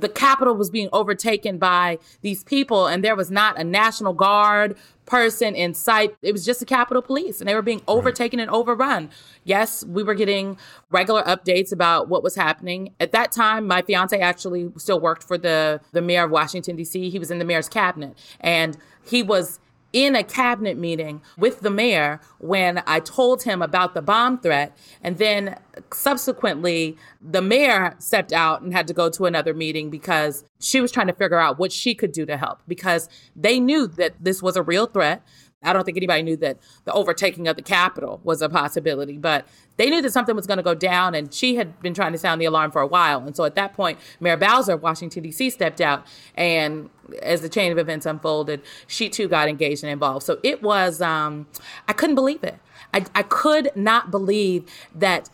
the 0.00 0.08
Capitol 0.08 0.54
was 0.54 0.70
being 0.70 0.88
overtaken 0.92 1.58
by 1.58 1.98
these 2.22 2.44
people, 2.44 2.86
and 2.86 3.02
there 3.02 3.16
was 3.16 3.30
not 3.30 3.58
a 3.58 3.64
National 3.64 4.12
Guard 4.12 4.76
person 5.06 5.54
in 5.54 5.72
sight. 5.72 6.16
It 6.22 6.32
was 6.32 6.44
just 6.44 6.60
the 6.60 6.66
Capitol 6.66 7.00
Police, 7.00 7.40
and 7.40 7.48
they 7.48 7.54
were 7.54 7.62
being 7.62 7.82
overtaken 7.88 8.40
and 8.40 8.50
overrun. 8.50 9.10
Yes, 9.44 9.84
we 9.84 10.02
were 10.02 10.14
getting 10.14 10.58
regular 10.90 11.22
updates 11.22 11.72
about 11.72 12.08
what 12.08 12.22
was 12.22 12.34
happening. 12.34 12.92
At 13.00 13.12
that 13.12 13.32
time, 13.32 13.66
my 13.66 13.82
fiance 13.82 14.18
actually 14.18 14.70
still 14.76 15.00
worked 15.00 15.22
for 15.22 15.38
the 15.38 15.80
the 15.92 16.02
mayor 16.02 16.24
of 16.24 16.30
Washington 16.30 16.76
D.C. 16.76 17.08
He 17.10 17.18
was 17.18 17.30
in 17.30 17.38
the 17.38 17.44
mayor's 17.44 17.68
cabinet, 17.68 18.18
and 18.40 18.76
he 19.04 19.22
was 19.22 19.60
in 19.92 20.14
a 20.14 20.22
cabinet 20.22 20.76
meeting 20.76 21.22
with 21.38 21.60
the 21.60 21.70
mayor 21.70 22.20
when 22.38 22.82
I 22.86 23.00
told 23.00 23.44
him 23.44 23.62
about 23.62 23.94
the 23.94 24.02
bomb 24.02 24.38
threat. 24.38 24.76
And 25.02 25.18
then 25.18 25.58
subsequently, 25.92 26.96
the 27.20 27.42
mayor 27.42 27.94
stepped 27.98 28.32
out 28.32 28.62
and 28.62 28.72
had 28.72 28.86
to 28.88 28.94
go 28.94 29.08
to 29.10 29.26
another 29.26 29.54
meeting 29.54 29.90
because 29.90 30.44
she 30.58 30.80
was 30.80 30.92
trying 30.92 31.06
to 31.06 31.12
figure 31.12 31.38
out 31.38 31.58
what 31.58 31.72
she 31.72 31.94
could 31.94 32.12
do 32.12 32.26
to 32.26 32.36
help 32.36 32.60
because 32.66 33.08
they 33.34 33.60
knew 33.60 33.86
that 33.86 34.14
this 34.20 34.42
was 34.42 34.56
a 34.56 34.62
real 34.62 34.86
threat. 34.86 35.22
I 35.66 35.72
don't 35.72 35.84
think 35.84 35.96
anybody 35.96 36.22
knew 36.22 36.36
that 36.38 36.58
the 36.84 36.92
overtaking 36.92 37.48
of 37.48 37.56
the 37.56 37.62
Capitol 37.62 38.20
was 38.24 38.40
a 38.40 38.48
possibility, 38.48 39.18
but 39.18 39.46
they 39.76 39.90
knew 39.90 40.00
that 40.00 40.12
something 40.12 40.36
was 40.36 40.46
going 40.46 40.56
to 40.58 40.62
go 40.62 40.74
down, 40.74 41.14
and 41.14 41.32
she 41.34 41.56
had 41.56 41.80
been 41.80 41.92
trying 41.92 42.12
to 42.12 42.18
sound 42.18 42.40
the 42.40 42.46
alarm 42.46 42.70
for 42.70 42.80
a 42.80 42.86
while. 42.86 43.22
And 43.26 43.36
so 43.36 43.44
at 43.44 43.54
that 43.56 43.74
point, 43.74 43.98
Mayor 44.20 44.36
Bowser 44.36 44.74
of 44.74 44.82
Washington, 44.82 45.22
D.C., 45.22 45.50
stepped 45.50 45.80
out, 45.80 46.06
and 46.34 46.88
as 47.22 47.42
the 47.42 47.48
chain 47.48 47.72
of 47.72 47.78
events 47.78 48.06
unfolded, 48.06 48.62
she 48.86 49.08
too 49.08 49.28
got 49.28 49.48
engaged 49.48 49.82
and 49.82 49.92
involved. 49.92 50.24
So 50.24 50.38
it 50.42 50.62
was, 50.62 51.02
um, 51.02 51.46
I 51.88 51.92
couldn't 51.92 52.14
believe 52.14 52.42
it. 52.44 52.58
I, 52.94 53.04
I 53.14 53.22
could 53.22 53.70
not 53.74 54.10
believe 54.10 54.64
that 54.94 55.28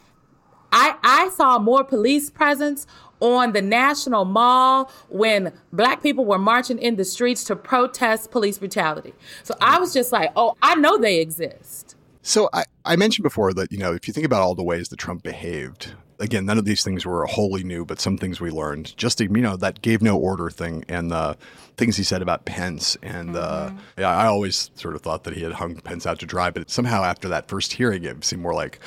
I, 0.73 0.97
I 1.03 1.29
saw 1.29 1.59
more 1.59 1.85
police 1.85 2.31
presence 2.31 2.87
on 3.23 3.53
the 3.53 3.63
National 3.63 4.25
Mall 4.25 4.91
when 5.09 5.53
black 5.73 6.03
people 6.03 6.25
were 6.25 6.39
marching 6.39 6.79
in 6.79 6.97
the 6.97 7.05
streets 7.05 7.45
to 7.45 7.57
protest 7.57 8.31
police 8.31 8.59
brutality. 8.59 9.15
So 9.45 9.55
I 9.61 9.79
was 9.79 9.95
just 9.95 10.13
like, 10.13 10.33
oh, 10.35 10.57
I 10.61 10.75
know 10.75 10.99
they 10.99 11.21
exist. 11.21 11.97
So 12.23 12.49
I, 12.53 12.65
I 12.85 12.97
mentioned 12.97 13.23
before 13.23 13.53
that, 13.55 13.73
you 13.73 13.79
know, 13.79 13.93
if 13.95 14.07
you 14.07 14.15
think 14.15 14.27
about 14.27 14.43
all 14.43 14.55
the 14.55 14.63
ways 14.63 14.89
that 14.89 14.97
Trump 14.97 15.23
behaved, 15.23 15.95
again, 16.19 16.47
none 16.47 16.59
of 16.59 16.65
these 16.65 16.85
things 16.85 17.07
were 17.07 17.25
wholly 17.27 17.65
new, 17.65 17.85
but 17.85 18.01
some 18.01 18.17
things 18.17 18.41
we 18.41 18.51
learned. 18.51 18.97
Just, 18.97 19.21
you 19.21 19.29
know, 19.29 19.57
that 19.57 19.83
gave 19.83 20.03
no 20.03 20.17
order 20.17 20.51
thing 20.51 20.85
and 20.89 21.11
the 21.11 21.37
things 21.77 21.97
he 21.97 22.05
said 22.05 22.23
about 22.23 22.45
Pence. 22.45 22.97
And 23.03 23.37
uh, 23.37 23.69
mm-hmm. 23.69 23.77
uh, 23.77 23.81
yeah, 23.99 24.11
I 24.11 24.27
always 24.27 24.71
sort 24.75 24.95
of 24.95 25.03
thought 25.03 25.25
that 25.25 25.35
he 25.35 25.43
had 25.43 25.53
hung 25.53 25.77
Pence 25.77 26.07
out 26.07 26.19
to 26.21 26.27
dry, 26.27 26.51
but 26.51 26.71
somehow 26.71 27.03
after 27.03 27.29
that 27.29 27.49
first 27.49 27.73
hearing, 27.73 28.05
it 28.05 28.25
seemed 28.25 28.43
more 28.43 28.55
like, 28.55 28.81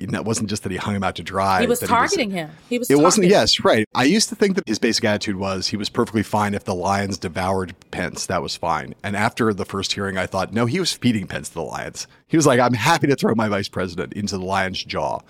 it 0.00 0.24
wasn't 0.24 0.48
just 0.48 0.62
that 0.62 0.72
he 0.72 0.78
hung 0.78 0.96
him 0.96 1.02
out 1.02 1.16
to 1.16 1.22
dry. 1.22 1.60
He 1.60 1.66
was 1.66 1.80
targeting 1.80 2.30
he 2.30 2.36
was, 2.36 2.42
him. 2.42 2.56
He 2.68 2.78
was. 2.78 2.90
It 2.90 2.98
wasn't. 2.98 3.26
Yes, 3.28 3.60
right. 3.60 3.86
I 3.94 4.04
used 4.04 4.28
to 4.30 4.34
think 4.34 4.56
that 4.56 4.66
his 4.66 4.78
basic 4.78 5.04
attitude 5.04 5.36
was 5.36 5.68
he 5.68 5.76
was 5.76 5.88
perfectly 5.88 6.22
fine 6.22 6.54
if 6.54 6.64
the 6.64 6.74
lions 6.74 7.18
devoured 7.18 7.74
Pence. 7.90 8.26
That 8.26 8.42
was 8.42 8.56
fine. 8.56 8.94
And 9.02 9.16
after 9.16 9.52
the 9.52 9.64
first 9.64 9.92
hearing, 9.92 10.16
I 10.16 10.26
thought, 10.26 10.52
no, 10.52 10.66
he 10.66 10.80
was 10.80 10.92
feeding 10.92 11.26
Pence 11.26 11.48
to 11.50 11.54
the 11.54 11.62
lions. 11.62 12.06
He 12.28 12.36
was 12.36 12.46
like, 12.46 12.60
I'm 12.60 12.74
happy 12.74 13.06
to 13.06 13.16
throw 13.16 13.34
my 13.34 13.48
vice 13.48 13.68
president 13.68 14.12
into 14.14 14.38
the 14.38 14.44
lion's 14.44 14.82
jaw. 14.82 15.20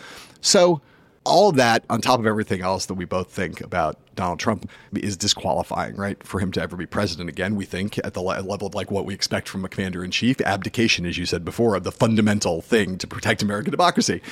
So 0.41 0.81
all 1.25 1.51
of 1.51 1.57
that 1.57 1.85
on 1.91 2.01
top 2.01 2.19
of 2.19 2.27
everything 2.27 2.63
else 2.63 2.87
that 2.87 2.95
we 2.95 3.05
both 3.05 3.31
think 3.31 3.61
about 3.61 3.99
Donald 4.15 4.39
Trump 4.39 4.69
is 4.95 5.17
disqualifying, 5.17 5.95
right? 5.97 6.23
For 6.27 6.41
him 6.41 6.51
to 6.53 6.63
ever 6.63 6.77
be 6.77 6.87
president 6.87 7.29
again, 7.29 7.57
we 7.57 7.65
think 7.65 7.99
at 7.99 8.15
the 8.15 8.23
level 8.23 8.67
of 8.67 8.75
like 8.75 8.91
what 8.91 9.05
we 9.05 9.15
expect 9.15 9.49
from 9.49 9.65
a 9.65 9.69
commander 9.69 10.03
in 10.03 10.11
chief, 10.11 10.41
abdication, 10.41 11.05
as 11.07 11.19
you 11.19 11.27
said 11.27 11.45
before, 11.45 11.77
of 11.77 11.85
the 11.85 11.93
fundamental 11.93 12.63
thing 12.63 12.97
to 12.99 13.07
protect 13.07 13.43
American 13.43 13.71
democracy. 13.71 14.23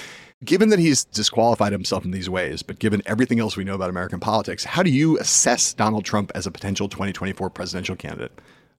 Given 0.44 0.68
that 0.68 0.78
he's 0.78 1.04
disqualified 1.04 1.72
himself 1.72 2.04
in 2.04 2.12
these 2.12 2.30
ways, 2.30 2.62
but 2.62 2.78
given 2.78 3.02
everything 3.06 3.40
else 3.40 3.56
we 3.56 3.64
know 3.64 3.74
about 3.74 3.90
American 3.90 4.20
politics, 4.20 4.64
how 4.64 4.84
do 4.84 4.90
you 4.90 5.18
assess 5.18 5.74
Donald 5.74 6.04
Trump 6.04 6.30
as 6.34 6.46
a 6.46 6.50
potential 6.52 6.88
2024 6.88 7.50
presidential 7.50 7.96
candidate? 7.96 8.30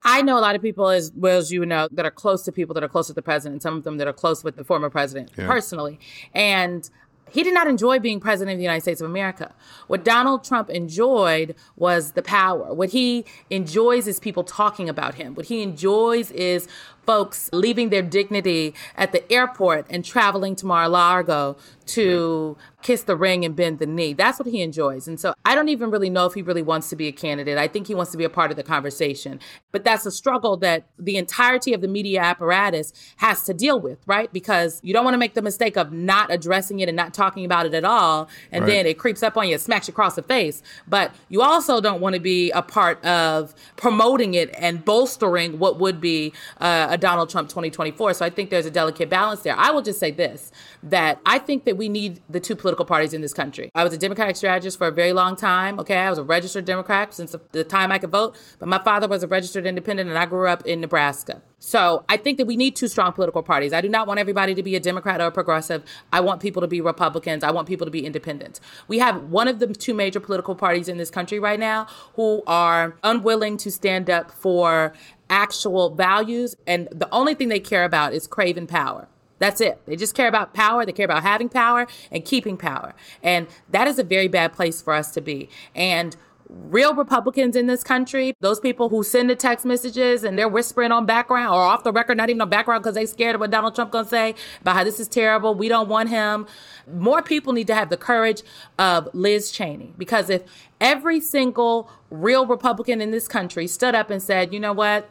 I 0.04 0.22
know 0.22 0.38
a 0.38 0.40
lot 0.40 0.56
of 0.56 0.62
people, 0.62 0.88
as 0.88 1.12
well 1.14 1.38
as 1.38 1.52
you 1.52 1.66
know, 1.66 1.90
that 1.92 2.06
are 2.06 2.12
close 2.12 2.44
to 2.44 2.54
people 2.54 2.74
that 2.76 2.84
are 2.84 2.88
close 2.88 3.08
to 3.08 3.14
the 3.14 3.22
president, 3.22 3.62
some 3.62 3.76
of 3.76 3.84
them 3.84 3.98
that 3.98 4.08
are 4.08 4.14
close 4.14 4.42
with 4.42 4.56
the 4.56 4.64
former 4.64 4.90
president 4.90 5.32
yeah. 5.38 5.48
personally. 5.48 6.00
And 6.34 6.90
he 7.32 7.44
did 7.44 7.54
not 7.54 7.68
enjoy 7.68 8.00
being 8.00 8.20
president 8.20 8.54
of 8.54 8.58
the 8.58 8.64
United 8.64 8.82
States 8.82 9.02
of 9.02 9.10
America. 9.10 9.54
What 9.88 10.04
Donald 10.04 10.44
Trump 10.44 10.70
enjoyed 10.70 11.56
was 11.76 12.14
the 12.14 12.22
power. 12.22 12.74
What 12.74 12.90
he 12.90 13.26
enjoys 13.50 14.08
is 14.08 14.20
people 14.20 14.44
talking 14.44 14.90
about 14.90 15.16
him. 15.16 15.36
What 15.36 15.46
he 15.46 15.62
enjoys 15.62 16.32
is 16.32 16.68
folks 17.10 17.50
leaving 17.52 17.90
their 17.90 18.04
dignity 18.04 18.72
at 18.96 19.12
the 19.14 19.32
airport 19.34 19.84
and 19.90 20.06
traveling 20.06 20.56
to 20.56 20.64
Mar-a-Lago 20.68 21.58
to 21.88 22.56
kiss 22.84 23.02
the 23.04 23.16
ring 23.16 23.44
and 23.44 23.56
bend 23.56 23.80
the 23.80 23.86
knee. 23.88 24.14
That's 24.14 24.38
what 24.38 24.48
he 24.48 24.62
enjoys. 24.62 25.08
And 25.08 25.20
so 25.20 25.34
I 25.44 25.56
don't 25.56 25.70
even 25.70 25.90
really 25.90 26.12
know 26.12 26.28
if 26.28 26.36
he 26.36 26.44
really 26.44 26.62
wants 26.62 26.88
to 26.90 26.96
be 26.96 27.08
a 27.08 27.12
candidate. 27.12 27.58
I 27.58 27.68
think 27.68 27.88
he 27.88 27.96
wants 27.96 28.12
to 28.12 28.18
be 28.18 28.24
a 28.24 28.30
part 28.30 28.52
of 28.52 28.58
the 28.58 28.64
conversation. 28.64 29.40
But 29.72 29.84
that's 29.84 30.06
a 30.06 30.12
struggle 30.12 30.56
that 30.58 30.86
the 31.00 31.18
entirety 31.18 31.74
of 31.74 31.82
the 31.82 31.88
media 31.88 32.22
apparatus 32.22 32.94
has 33.18 33.44
to 33.46 33.56
deal 33.56 33.80
with, 33.80 33.98
right? 34.06 34.32
Because 34.32 34.80
you 34.84 34.94
don't 34.94 35.04
want 35.04 35.16
to 35.16 35.18
make 35.18 35.34
the 35.34 35.42
mistake 35.42 35.78
of 35.78 35.92
not 35.92 36.32
addressing 36.32 36.80
it 36.80 36.90
and 36.90 36.96
not 36.96 37.14
talking 37.14 37.44
about 37.44 37.66
it 37.66 37.74
at 37.74 37.84
all. 37.84 38.30
And 38.52 38.66
right. 38.66 38.70
then 38.70 38.86
it 38.86 39.00
creeps 39.00 39.24
up 39.24 39.36
on 39.36 39.50
you, 39.50 39.58
smacks 39.58 39.88
you 39.88 39.92
across 39.92 40.14
the 40.14 40.24
face. 40.24 40.62
But 40.88 41.14
you 41.28 41.42
also 41.42 41.82
don't 41.82 42.02
want 42.02 42.14
to 42.14 42.22
be 42.22 42.52
a 42.52 42.62
part 42.62 43.04
of 43.04 43.56
promoting 43.78 44.36
it 44.36 44.54
and 44.60 44.86
bolstering 44.86 45.58
what 45.58 45.80
would 45.80 46.00
be 46.00 46.34
uh, 46.62 46.88
a 46.92 46.99
Donald 47.00 47.30
Trump 47.30 47.50
2024. 47.50 48.14
So 48.14 48.26
I 48.26 48.30
think 48.30 48.50
there's 48.50 48.66
a 48.66 48.72
delicate 48.72 49.10
balance 49.10 49.42
there. 49.42 49.56
I 49.58 49.72
will 49.72 49.82
just 49.82 50.00
say 50.00 50.12
this 50.12 50.52
that 50.84 51.20
I 51.26 51.40
think 51.40 51.66
that 51.66 51.78
we 51.78 51.90
need 51.90 52.22
the 52.30 52.40
two 52.40 52.56
political 52.56 52.86
parties 52.86 53.14
in 53.14 53.22
this 53.22 53.34
country. 53.34 53.70
I 53.76 53.84
was 53.84 53.94
a 53.94 53.98
Democratic 53.98 54.36
strategist 54.36 54.78
for 54.78 54.88
a 54.88 54.92
very 54.92 55.14
long 55.14 55.36
time. 55.36 55.80
Okay. 55.80 55.98
I 55.98 56.10
was 56.10 56.20
a 56.20 56.24
registered 56.24 56.66
Democrat 56.66 57.14
since 57.14 57.36
the 57.52 57.64
time 57.64 57.92
I 57.92 58.00
could 58.00 58.12
vote, 58.12 58.38
but 58.60 58.68
my 58.68 58.82
father 58.84 59.08
was 59.08 59.24
a 59.24 59.28
registered 59.28 59.66
independent 59.66 60.10
and 60.10 60.18
I 60.18 60.26
grew 60.26 60.48
up 60.48 60.66
in 60.66 60.82
Nebraska. 60.82 61.42
So 61.60 62.06
I 62.08 62.16
think 62.18 62.38
that 62.38 62.48
we 62.48 62.56
need 62.56 62.76
two 62.76 62.88
strong 62.88 63.12
political 63.12 63.44
parties. 63.44 63.74
I 63.74 63.82
do 63.82 63.90
not 63.90 64.08
want 64.08 64.20
everybody 64.20 64.56
to 64.56 64.64
be 64.64 64.76
a 64.76 64.80
Democrat 64.80 65.20
or 65.20 65.26
a 65.26 65.32
progressive. 65.32 65.84
I 66.12 66.22
want 66.22 66.42
people 66.42 66.62
to 66.62 66.68
be 66.68 66.80
Republicans. 66.80 67.44
I 67.44 67.52
want 67.52 67.68
people 67.68 67.86
to 67.86 67.92
be 67.92 68.06
independent. 68.06 68.62
We 68.88 69.00
have 69.00 69.24
one 69.24 69.48
of 69.50 69.60
the 69.60 69.68
two 69.68 69.94
major 69.94 70.22
political 70.22 70.56
parties 70.56 70.88
in 70.88 70.98
this 70.98 71.10
country 71.10 71.38
right 71.40 71.60
now 71.60 71.88
who 72.16 72.44
are 72.48 72.96
unwilling 73.04 73.58
to 73.58 73.72
stand 73.72 74.10
up 74.10 74.32
for 74.32 74.94
actual 75.30 75.90
values. 75.92 76.56
And 76.68 76.88
the 76.92 77.10
only 77.12 77.34
thing 77.34 77.50
they 77.50 77.60
care 77.60 77.84
about 77.84 78.14
is 78.14 78.28
craving 78.28 78.68
power. 78.68 79.08
That's 79.40 79.62
it. 79.62 79.82
They 79.86 79.96
just 79.96 80.16
care 80.16 80.28
about 80.28 80.54
power. 80.54 80.86
They 80.86 80.92
care 80.92 81.06
about 81.06 81.24
having 81.24 81.50
power 81.50 81.88
and 82.12 82.26
keeping 82.26 82.58
power. 82.58 82.94
And 83.24 83.48
that 83.70 83.88
is 83.88 83.98
a 83.98 84.04
very 84.04 84.28
bad 84.28 84.54
place 84.54 84.82
for 84.82 84.94
us 84.94 85.12
to 85.12 85.22
be. 85.22 85.50
And 85.74 86.16
real 86.50 86.96
Republicans 86.96 87.56
in 87.56 87.68
this 87.68 87.84
country, 87.84 88.34
those 88.42 88.60
people 88.60 88.90
who 88.90 89.04
send 89.04 89.30
the 89.30 89.36
text 89.36 89.66
messages 89.66 90.24
and 90.24 90.38
they're 90.38 90.50
whispering 90.50 90.92
on 90.92 91.06
background 91.06 91.54
or 91.54 91.62
off 91.62 91.84
the 91.84 91.92
record, 91.92 92.18
not 92.18 92.30
even 92.30 92.42
on 92.42 92.50
background 92.50 92.84
because 92.84 92.96
they 92.96 93.06
scared 93.06 93.36
of 93.36 93.42
what 93.42 93.52
Donald 93.52 93.76
Trump 93.76 93.92
gonna 93.92 94.08
say 94.08 94.34
about 94.62 94.76
how 94.76 94.84
this 94.84 95.00
is 95.00 95.08
terrible. 95.08 95.54
We 95.54 95.70
don't 95.70 95.88
want 95.88 96.10
him. 96.10 96.48
More 96.92 97.22
people 97.22 97.54
need 97.54 97.68
to 97.68 97.76
have 97.76 97.90
the 97.90 97.98
courage 97.98 98.42
of 98.80 99.08
Liz 99.14 99.52
Cheney 99.52 99.94
because 99.98 100.30
if 100.30 100.42
every 100.82 101.20
single 101.20 101.90
real 102.10 102.48
Republican 102.48 103.00
in 103.00 103.12
this 103.12 103.28
country 103.28 103.68
stood 103.68 103.94
up 103.94 104.10
and 104.10 104.22
said, 104.22 104.52
you 104.52 104.60
know 104.60 104.74
what, 104.74 105.10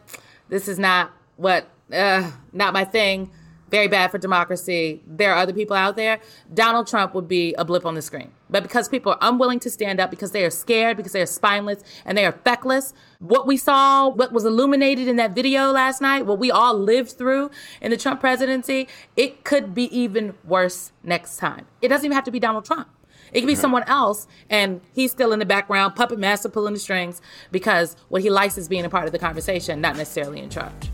this 0.49 0.67
is 0.67 0.79
not 0.79 1.13
what, 1.37 1.69
uh, 1.93 2.31
not 2.53 2.73
my 2.73 2.85
thing 2.85 3.31
very 3.71 3.89
bad 3.89 4.11
for 4.11 4.19
democracy. 4.19 5.03
There 5.07 5.33
are 5.33 5.39
other 5.39 5.53
people 5.53 5.77
out 5.77 5.97
there. 5.97 6.21
Donald 6.53 6.87
Trump 6.87 7.15
would 7.15 7.29
be 7.29 7.55
a 7.55 7.65
blip 7.65 7.85
on 7.85 7.95
the 7.95 8.03
screen. 8.03 8.33
But 8.51 8.63
because 8.63 8.89
people 8.89 9.13
are 9.13 9.19
unwilling 9.21 9.61
to 9.61 9.71
stand 9.71 10.01
up, 10.01 10.11
because 10.11 10.33
they 10.33 10.45
are 10.45 10.51
scared, 10.51 10.97
because 10.97 11.13
they 11.13 11.21
are 11.21 11.27
spineless, 11.27 11.83
and 12.05 12.17
they 12.17 12.25
are 12.25 12.33
feckless, 12.33 12.95
what 13.19 13.47
we 13.47 13.57
saw, 13.57 14.09
what 14.09 14.33
was 14.33 14.45
illuminated 14.45 15.07
in 15.07 15.17
that 15.17 15.35
video 15.35 15.71
last 15.71 16.01
night, 16.01 16.25
what 16.25 16.39
we 16.39 16.51
all 16.51 16.75
lived 16.75 17.13
through 17.13 17.51
in 17.83 17.91
the 17.91 17.97
Trump 17.97 18.21
presidency, 18.21 18.89
it 19.17 19.45
could 19.45 19.75
be 19.75 19.95
even 19.97 20.35
worse 20.45 20.93
next 21.03 21.37
time. 21.37 21.67
It 21.83 21.89
doesn't 21.89 22.07
even 22.07 22.15
have 22.15 22.25
to 22.25 22.31
be 22.31 22.41
Donald 22.41 22.65
Trump. 22.65 22.89
It 23.33 23.41
could 23.41 23.47
be 23.47 23.55
someone 23.55 23.83
else, 23.83 24.27
and 24.49 24.81
he's 24.95 25.11
still 25.11 25.35
in 25.35 25.39
the 25.39 25.45
background, 25.45 25.95
puppet 25.95 26.19
master 26.19 26.49
pulling 26.49 26.73
the 26.73 26.81
strings, 26.81 27.21
because 27.53 27.95
what 28.09 28.23
he 28.23 28.31
likes 28.31 28.57
is 28.57 28.69
being 28.69 28.87
a 28.87 28.91
part 28.91 29.05
of 29.05 29.13
the 29.13 29.19
conversation, 29.19 29.83
not 29.83 29.97
necessarily 29.97 30.41
in 30.41 30.49
charge. 30.49 30.89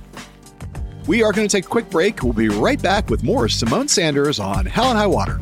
We 1.06 1.22
are 1.22 1.32
going 1.32 1.46
to 1.46 1.54
take 1.54 1.66
a 1.66 1.68
quick 1.68 1.90
break. 1.90 2.22
We'll 2.22 2.32
be 2.32 2.48
right 2.48 2.80
back 2.80 3.10
with 3.10 3.22
more 3.22 3.44
Symone 3.46 3.90
Sanders 3.90 4.40
on 4.40 4.64
Hell 4.64 4.86
and 4.86 4.98
High 4.98 5.06
Water. 5.06 5.38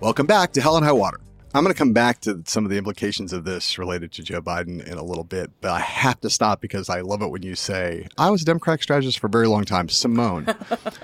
Welcome 0.00 0.26
back 0.26 0.52
to 0.52 0.60
Hell 0.60 0.76
and 0.76 0.84
High 0.84 0.92
Water. 0.92 1.18
I'm 1.56 1.62
going 1.62 1.72
to 1.72 1.78
come 1.78 1.92
back 1.92 2.20
to 2.22 2.42
some 2.46 2.64
of 2.64 2.70
the 2.72 2.78
implications 2.78 3.32
of 3.32 3.44
this 3.44 3.78
related 3.78 4.10
to 4.14 4.24
Joe 4.24 4.42
Biden 4.42 4.84
in 4.84 4.98
a 4.98 5.04
little 5.04 5.22
bit, 5.22 5.52
but 5.60 5.70
I 5.70 5.78
have 5.78 6.20
to 6.22 6.30
stop 6.30 6.60
because 6.60 6.88
I 6.88 7.02
love 7.02 7.22
it 7.22 7.28
when 7.28 7.42
you 7.42 7.54
say, 7.54 8.08
I 8.18 8.30
was 8.30 8.42
a 8.42 8.44
Democratic 8.44 8.82
strategist 8.82 9.20
for 9.20 9.28
a 9.28 9.30
very 9.30 9.46
long 9.46 9.64
time. 9.64 9.86
Symone, 9.86 10.52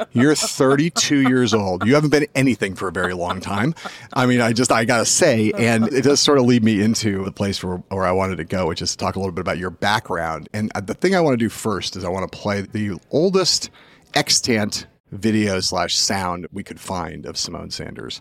you're 0.13 0.35
32 0.35 1.29
years 1.29 1.55
old. 1.55 1.87
You 1.87 1.95
haven't 1.95 2.11
been 2.11 2.27
anything 2.35 2.75
for 2.75 2.89
a 2.89 2.93
very 2.93 3.15
long 3.15 3.41
time. 3.41 3.77
I 4.13 4.27
mean, 4.27 4.41
I 4.41 4.53
just, 4.53 4.73
I 4.73 4.85
got 4.85 4.99
to 4.99 5.07
say, 5.07 5.53
and 5.53 5.87
it 5.93 6.03
does 6.03 6.19
sort 6.19 6.39
of 6.39 6.47
lead 6.47 6.65
me 6.65 6.83
into 6.83 7.25
the 7.25 7.33
place 7.33 7.63
where, 7.63 7.77
where 7.77 8.05
I 8.05 8.11
wanted 8.11 8.39
to 8.39 8.45
go, 8.45 8.67
which 8.67 8.83
is 8.83 8.91
to 8.91 8.97
talk 8.97 9.15
a 9.15 9.21
little 9.21 9.33
bit 9.33 9.43
about 9.43 9.59
your 9.59 9.71
background. 9.71 10.49
And 10.53 10.73
uh, 10.75 10.81
the 10.81 10.95
thing 10.95 11.15
I 11.15 11.21
want 11.21 11.35
to 11.35 11.45
do 11.45 11.49
first 11.49 11.95
is 11.95 12.05
I 12.05 12.09
want 12.09 12.31
to 12.31 12.37
play 12.37 12.63
the 12.63 12.99
oldest 13.13 13.71
extant 14.15 14.89
video 15.13 15.61
slash 15.61 15.97
sound 15.97 16.49
we 16.51 16.65
could 16.65 16.81
find 16.81 17.25
of 17.25 17.37
Symone 17.37 17.73
Sanders 17.73 18.21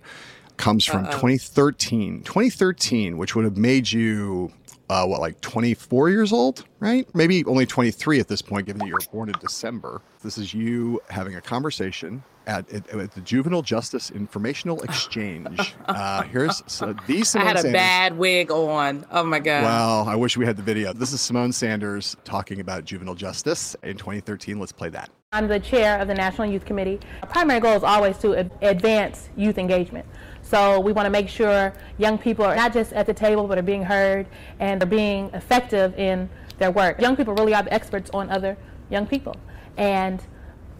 comes 0.60 0.86
from 0.86 1.06
Uh-oh. 1.06 1.12
2013. 1.12 2.22
2013, 2.24 3.17
which 3.17 3.36
would 3.36 3.45
have 3.45 3.58
made 3.58 3.91
you 3.91 4.52
uh, 4.89 5.06
what, 5.06 5.22
like 5.22 5.39
24 5.41 6.10
years 6.10 6.34
old, 6.34 6.65
right? 6.80 7.08
Maybe 7.15 7.45
only 7.45 7.65
23 7.65 8.19
at 8.19 8.28
this 8.28 8.41
point, 8.41 8.65
given 8.67 8.80
that 8.80 8.88
you 8.88 8.93
were 8.93 9.00
born 9.12 9.30
in 9.30 9.36
December. 9.39 10.02
This 10.24 10.38
is 10.38 10.54
you 10.54 11.00
having 11.10 11.36
a 11.36 11.41
conversation 11.41 12.24
at, 12.48 12.72
at, 12.74 12.89
at 12.89 13.12
the 13.12 13.22
Juvenile 13.22 13.62
Justice 13.62 14.10
Informational 14.10 14.82
Exchange. 14.84 15.76
uh, 15.86 16.24
here's 16.24 16.63
so 16.65 16.95
these. 17.08 17.32
Symone 17.32 17.41
I 17.41 17.43
had 17.45 17.56
a 17.58 17.62
Sanders. 17.62 17.74
bad 17.80 18.17
wig 18.17 18.52
on. 18.52 19.06
Oh 19.12 19.24
my 19.24 19.39
god. 19.39 19.63
Well, 19.63 20.10
I 20.10 20.15
wish 20.15 20.38
we 20.38 20.45
had 20.45 20.58
the 20.58 20.63
video. 20.63 20.91
This 20.91 21.13
is 21.13 21.19
Symone 21.19 21.54
Sanders 21.54 22.17
talking 22.24 22.60
about 22.60 22.84
juvenile 22.86 23.15
justice 23.15 23.76
in 23.84 23.95
2013. 23.95 24.60
Let's 24.60 24.72
play 24.72 24.89
that. 24.89 25.12
I'm 25.32 25.48
the 25.48 25.60
chair 25.60 26.00
of 26.00 26.08
the 26.08 26.15
National 26.15 26.48
Youth 26.48 26.65
Committee. 26.65 27.00
Our 27.22 27.30
primary 27.30 27.60
goal 27.60 27.76
is 27.76 27.84
always 27.84 28.18
to 28.18 28.50
advance 28.63 29.30
youth 29.38 29.60
engagement. 29.60 30.08
So 30.42 30.80
we 30.80 30.92
want 30.92 31.06
to 31.06 31.12
make 31.12 31.30
sure 31.30 31.72
young 32.00 32.18
people 32.18 32.46
are 32.46 32.56
not 32.56 32.74
just 32.74 32.94
at 32.94 33.06
the 33.06 33.13
table, 33.13 33.46
but 33.46 33.56
are 33.60 33.62
being 33.62 33.84
heard 33.84 34.26
and 34.60 34.82
are 34.82 34.88
being 34.88 35.30
effective 35.36 35.94
in 36.00 36.32
their 36.58 36.72
work. 36.72 37.00
Young 37.00 37.15
people 37.15 37.36
really 37.36 37.54
are 37.54 37.62
the 37.62 37.72
experts 37.72 38.10
on 38.10 38.32
other 38.32 38.58
young 38.89 39.06
people. 39.06 39.36
And 39.78 40.20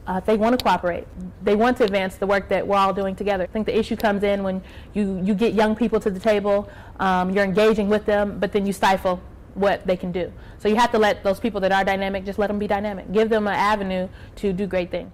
uh, 0.08 0.20
they 0.22 0.36
want 0.36 0.58
to 0.58 0.64
cooperate. 0.66 1.06
They 1.44 1.56
want 1.56 1.78
to 1.78 1.84
advance 1.84 2.16
the 2.16 2.26
work 2.26 2.50
that 2.50 2.66
we're 2.66 2.76
all 2.76 2.92
doing 2.92 3.16
together. 3.16 3.44
I 3.44 3.48
think 3.54 3.68
the 3.68 3.78
issue 3.78 3.96
comes 3.96 4.24
in 4.24 4.42
when 4.42 4.64
you, 4.96 5.22
you 5.24 5.36
get 5.36 5.54
young 5.54 5.76
people 5.76 6.00
to 6.00 6.10
the 6.10 6.20
table, 6.20 6.68
um, 7.00 7.30
you're 7.30 7.46
engaging 7.46 7.88
with 7.88 8.08
them, 8.08 8.40
but 8.40 8.52
then 8.52 8.66
you 8.66 8.74
stifle 8.74 9.22
what 9.56 9.86
they 9.86 9.98
can 9.98 10.12
do. 10.12 10.32
So 10.58 10.68
you 10.68 10.76
have 10.76 10.92
to 10.92 11.00
let 11.00 11.24
those 11.24 11.40
people 11.40 11.62
that 11.62 11.72
are 11.72 11.84
dynamic, 11.84 12.26
just 12.26 12.40
let 12.40 12.48
them 12.48 12.60
be 12.60 12.68
dynamic. 12.68 13.12
Give 13.12 13.30
them 13.30 13.48
an 13.48 13.54
avenue 13.54 14.08
to 14.38 14.54
do 14.54 14.68
great 14.68 14.92
things. 14.92 15.14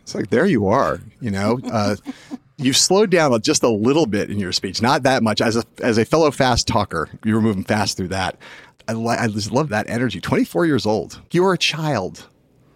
It's 0.00 0.14
like, 0.14 0.30
there 0.30 0.46
you 0.46 0.66
are, 0.68 1.00
you 1.20 1.30
know. 1.30 1.58
Uh, 1.70 1.96
you've 2.58 2.76
slowed 2.76 3.10
down 3.10 3.40
just 3.40 3.62
a 3.62 3.68
little 3.68 4.06
bit 4.06 4.30
in 4.30 4.38
your 4.38 4.52
speech, 4.52 4.82
not 4.82 5.04
that 5.04 5.22
much. 5.22 5.40
As 5.40 5.56
a 5.56 5.64
as 5.80 5.96
a 5.96 6.04
fellow 6.04 6.30
fast 6.30 6.66
talker, 6.66 7.08
you 7.24 7.34
were 7.34 7.40
moving 7.40 7.62
fast 7.64 7.96
through 7.96 8.08
that. 8.08 8.36
I, 8.88 8.94
li- 8.94 9.16
I 9.16 9.28
just 9.28 9.52
love 9.52 9.68
that 9.68 9.88
energy. 9.88 10.20
Twenty 10.20 10.44
four 10.44 10.66
years 10.66 10.86
old, 10.86 11.20
you 11.30 11.42
were 11.42 11.52
a 11.52 11.58
child 11.58 12.26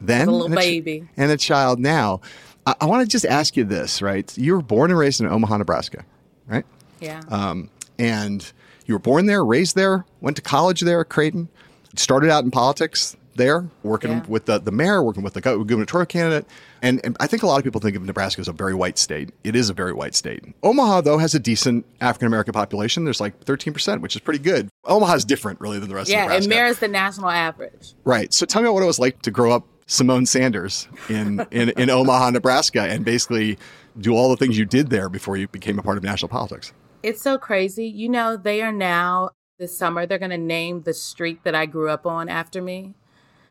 then, 0.00 0.28
a 0.28 0.30
little 0.30 0.46
and 0.46 0.54
baby, 0.54 1.00
ch- 1.00 1.04
and 1.16 1.30
a 1.30 1.36
child 1.36 1.78
now. 1.80 2.20
I, 2.66 2.74
I 2.82 2.86
want 2.86 3.02
to 3.02 3.08
just 3.10 3.24
ask 3.24 3.56
you 3.56 3.64
this, 3.64 4.00
right? 4.02 4.36
You 4.38 4.54
were 4.54 4.62
born 4.62 4.90
and 4.90 4.98
raised 4.98 5.20
in 5.20 5.26
Omaha, 5.26 5.56
Nebraska, 5.56 6.04
right? 6.46 6.64
Yeah. 7.00 7.22
Um, 7.28 7.70
and 7.98 8.52
you 8.86 8.94
were 8.94 9.00
born 9.00 9.26
there, 9.26 9.44
raised 9.44 9.76
there, 9.76 10.04
went 10.20 10.36
to 10.36 10.42
college 10.42 10.80
there 10.80 11.00
at 11.00 11.08
Creighton, 11.08 11.48
started 11.96 12.30
out 12.30 12.44
in 12.44 12.50
politics 12.50 13.16
there, 13.36 13.66
working 13.82 14.10
yeah. 14.10 14.24
with 14.28 14.46
the, 14.46 14.58
the 14.58 14.72
mayor, 14.72 15.02
working 15.02 15.22
with 15.22 15.34
the 15.34 15.40
gubernatorial 15.40 16.06
candidate. 16.06 16.46
And, 16.82 17.00
and, 17.04 17.16
I 17.20 17.26
think 17.26 17.42
a 17.42 17.46
lot 17.46 17.58
of 17.58 17.64
people 17.64 17.80
think 17.80 17.96
of 17.96 18.02
Nebraska 18.02 18.40
as 18.40 18.48
a 18.48 18.52
very 18.52 18.74
white 18.74 18.98
state. 18.98 19.30
It 19.44 19.56
is 19.56 19.70
a 19.70 19.74
very 19.74 19.92
white 19.92 20.14
state. 20.14 20.44
Omaha, 20.62 21.02
though, 21.02 21.18
has 21.18 21.34
a 21.34 21.38
decent 21.38 21.86
African 22.00 22.26
American 22.26 22.52
population. 22.52 23.04
There's 23.04 23.20
like 23.20 23.44
13%, 23.44 24.00
which 24.00 24.16
is 24.16 24.20
pretty 24.20 24.40
good. 24.40 24.68
Omaha 24.84 25.14
is 25.14 25.24
different, 25.24 25.60
really, 25.60 25.78
than 25.78 25.88
the 25.88 25.94
rest 25.94 26.10
yeah, 26.10 26.24
of 26.24 26.28
Nebraska. 26.28 26.48
Yeah, 26.48 26.54
it 26.54 26.56
mirrors 26.56 26.78
the 26.78 26.88
national 26.88 27.30
average. 27.30 27.94
Right. 28.04 28.32
So 28.34 28.46
tell 28.46 28.62
me 28.62 28.68
what 28.68 28.82
it 28.82 28.86
was 28.86 28.98
like 28.98 29.22
to 29.22 29.30
grow 29.30 29.52
up 29.52 29.66
Symone 29.86 30.26
Sanders 30.26 30.88
in, 31.08 31.46
in, 31.50 31.70
in 31.70 31.90
Omaha, 31.90 32.30
Nebraska, 32.30 32.82
and 32.82 33.04
basically 33.04 33.58
do 34.00 34.14
all 34.14 34.30
the 34.30 34.36
things 34.36 34.58
you 34.58 34.64
did 34.64 34.90
there 34.90 35.08
before 35.08 35.36
you 35.36 35.48
became 35.48 35.78
a 35.78 35.82
part 35.82 35.96
of 35.96 36.02
national 36.02 36.28
politics. 36.28 36.72
It's 37.02 37.22
so 37.22 37.38
crazy. 37.38 37.86
You 37.86 38.08
know, 38.08 38.36
they 38.36 38.62
are 38.62 38.72
now 38.72 39.30
this 39.58 39.76
summer, 39.76 40.06
they're 40.06 40.18
going 40.18 40.30
to 40.30 40.38
name 40.38 40.82
the 40.82 40.94
street 40.94 41.44
that 41.44 41.54
I 41.54 41.66
grew 41.66 41.88
up 41.88 42.06
on 42.06 42.28
after 42.28 42.60
me 42.60 42.94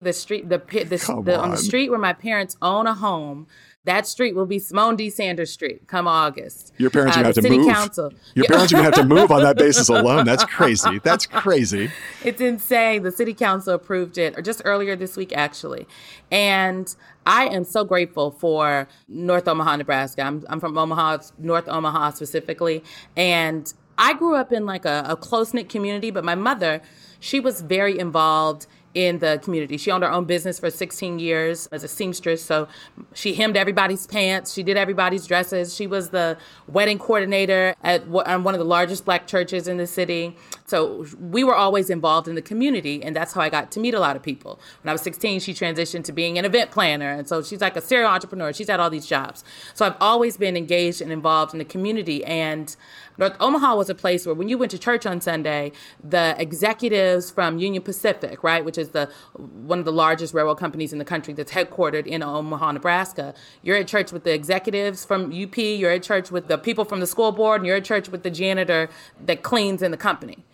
the 0.02 0.14
street, 0.14 0.50
the 0.50 0.60
pit, 0.60 0.90
the, 0.90 0.98
the 0.98 1.38
on. 1.38 1.44
on 1.46 1.52
the 1.52 1.58
street 1.58 1.90
where 1.90 2.00
my 2.00 2.14
parents 2.14 2.58
own 2.62 2.88
a 2.88 2.94
home. 2.94 3.48
That 3.86 4.06
street 4.06 4.36
will 4.36 4.46
be 4.46 4.60
Symone 4.60 4.96
D. 4.96 5.10
Sanders 5.10 5.52
Street 5.52 5.88
come 5.88 6.08
August. 6.08 6.72
Your 6.78 6.92
parents 6.92 7.18
are 7.18 7.22
uh, 7.22 7.24
going 7.24 7.34
to 7.34 7.42
have 7.42 7.52
to 7.52 7.58
move. 7.58 7.74
Council. 7.74 8.14
Your 8.36 8.46
parents 8.46 8.72
are 8.72 8.76
going 8.76 8.92
to 8.92 8.98
have 8.98 9.08
to 9.08 9.16
move 9.16 9.32
on 9.32 9.42
that 9.42 9.58
basis 9.58 9.90
alone. 9.90 10.24
That's 10.24 10.46
crazy. 10.46 11.00
That's 11.00 11.26
crazy. 11.26 11.90
It's 12.24 12.40
insane. 12.40 13.02
The 13.02 13.12
city 13.12 13.34
council 13.34 13.74
approved 13.74 14.20
it, 14.20 14.38
or 14.38 14.44
just 14.44 14.62
earlier 14.66 14.96
this 14.96 15.18
week, 15.18 15.36
actually. 15.36 15.88
And 16.30 16.96
I 17.26 17.48
am 17.48 17.64
so 17.64 17.84
grateful 17.84 18.30
for 18.30 18.88
North 19.08 19.48
Omaha, 19.48 19.78
Nebraska. 19.78 20.22
I'm, 20.22 20.46
I'm 20.48 20.60
from 20.60 20.78
Omaha, 20.78 21.18
North 21.40 21.68
Omaha 21.68 22.12
specifically. 22.12 22.84
And 23.18 23.74
I 23.98 24.14
grew 24.14 24.36
up 24.36 24.52
in 24.52 24.68
like 24.68 24.86
a, 24.86 25.04
a 25.08 25.16
close 25.16 25.56
knit 25.56 25.70
community, 25.70 26.12
but 26.12 26.24
my 26.24 26.36
mother, 26.36 26.82
she 27.20 27.40
was 27.40 27.62
very 27.62 27.98
involved 27.98 28.68
in 28.94 29.20
the 29.20 29.40
community. 29.44 29.78
She 29.78 29.92
owned 29.92 30.04
her 30.04 30.12
own 30.12 30.26
business 30.26 30.60
for 30.60 30.70
16 30.70 31.20
years 31.20 31.68
as 31.68 31.84
a 31.84 31.88
seamstress. 31.88 32.44
So 32.44 32.68
she 33.14 33.34
hemmed 33.34 33.56
everybody's 33.58 34.06
pants. 34.08 34.54
She 34.54 34.64
did 34.64 34.78
everybody's 34.78 35.26
dresses. 35.26 35.74
She 35.76 35.88
was 35.88 36.10
the 36.10 36.38
wedding 36.68 37.00
coordinator 37.00 37.76
at 37.84 38.04
um, 38.26 38.44
one 38.44 38.54
of 38.54 38.60
the 38.60 38.66
largest 38.66 39.06
black 39.06 39.28
churches 39.28 39.68
in 39.68 39.78
the 39.78 39.88
city. 39.88 40.36
So 40.72 41.06
we 41.20 41.44
were 41.44 41.54
always 41.54 41.90
involved 41.90 42.30
in 42.30 42.36
the 42.36 42.42
community, 42.42 43.04
and 43.04 43.14
that's 43.14 43.34
how 43.34 43.42
I 43.42 43.50
got 43.50 43.74
to 43.74 43.80
meet 43.82 43.94
a 43.94 44.00
lot 44.00 44.16
of 44.16 44.24
people. 44.24 44.58
When 44.82 44.90
I 44.90 44.94
was 44.94 45.02
16, 45.02 45.42
she 45.42 45.54
transitioned 45.54 46.06
to 46.06 46.14
being 46.14 46.38
an 46.38 46.46
event 46.46 46.72
planner, 46.72 47.12
and 47.12 47.28
so 47.28 47.44
she's 47.44 47.60
like 47.60 47.76
a 47.76 47.82
serial 47.82 48.10
entrepreneur. 48.10 48.54
She's 48.54 48.70
had 48.70 48.80
all 48.80 48.90
these 48.90 49.06
jobs. 49.06 49.44
So 49.74 49.86
I've 49.86 49.98
always 50.00 50.38
been 50.38 50.56
engaged 50.56 51.02
and 51.02 51.12
involved 51.12 51.54
in 51.54 51.60
the 51.60 51.66
community, 51.66 52.24
and 52.24 52.74
North 53.18 53.36
Omaha 53.42 53.76
was 53.76 53.90
a 53.90 53.96
place 53.96 54.26
where 54.26 54.34
when 54.34 54.48
you 54.48 54.58
went 54.58 54.72
to 54.72 54.80
church 54.80 55.06
on 55.06 55.20
Sunday, 55.20 55.74
the 56.02 56.38
executives 56.40 57.32
from 57.32 57.60
Union 57.60 57.84
Pacific, 57.84 58.42
right, 58.42 58.64
which 58.64 58.78
is 58.78 58.92
the 58.92 59.10
one 59.34 59.80
of 59.80 59.84
the 59.84 59.92
largest 59.92 60.34
railroad 60.34 60.56
companies 60.56 60.94
in 60.94 61.00
the 61.00 61.06
country 61.14 61.34
that's 61.34 61.52
headquartered 61.52 62.08
in 62.08 62.24
Omaha, 62.24 62.72
Nebraska, 62.72 63.34
you're 63.62 63.76
at 63.76 63.90
church 63.90 64.14
with 64.14 64.24
the 64.24 64.34
executives 64.34 65.04
from 65.04 65.34
UP, 65.34 65.58
you're 65.58 65.92
at 65.92 66.04
church 66.04 66.32
with 66.32 66.48
the 66.48 66.58
people 66.58 66.86
from 66.86 67.02
the 67.02 67.08
school 67.08 67.34
board, 67.34 67.60
and 67.60 67.68
you're 67.68 67.76
at 67.76 67.84
church 67.84 68.08
with 68.08 68.24
the 68.24 68.32
janitor 68.32 68.90
that 69.26 69.44
cleans 69.44 69.82
in 69.82 69.92
the 69.92 69.98
company 69.98 70.46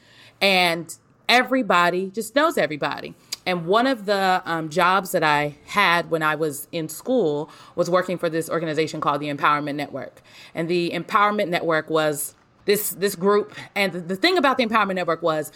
and 0.41 0.95
everybody 1.28 2.10
just 2.10 2.36
knows 2.36 2.58
everybody. 2.58 3.15
And 3.45 3.65
one 3.65 3.88
of 3.88 4.06
the 4.06 4.41
um, 4.45 4.69
jobs 4.69 5.12
that 5.12 5.23
I 5.23 5.56
had 5.67 6.12
when 6.12 6.21
I 6.21 6.36
was 6.36 6.67
in 6.71 6.89
school 6.89 7.50
was 7.76 7.89
working 7.89 8.17
for 8.17 8.30
this 8.30 8.50
organization 8.50 9.00
called 9.00 9.21
the 9.21 9.34
Empowerment 9.34 9.76
Network. 9.76 10.21
And 10.54 10.67
the 10.67 10.91
Empowerment 10.91 11.47
Network 11.47 11.89
was 11.89 12.36
this 12.65 12.89
this 12.89 13.15
group. 13.15 13.56
And 13.73 13.93
the, 13.93 14.02
the 14.02 14.15
thing 14.17 14.38
about 14.38 14.58
the 14.58 14.65
Empowerment 14.65 14.95
Network 14.95 15.21
was 15.21 15.52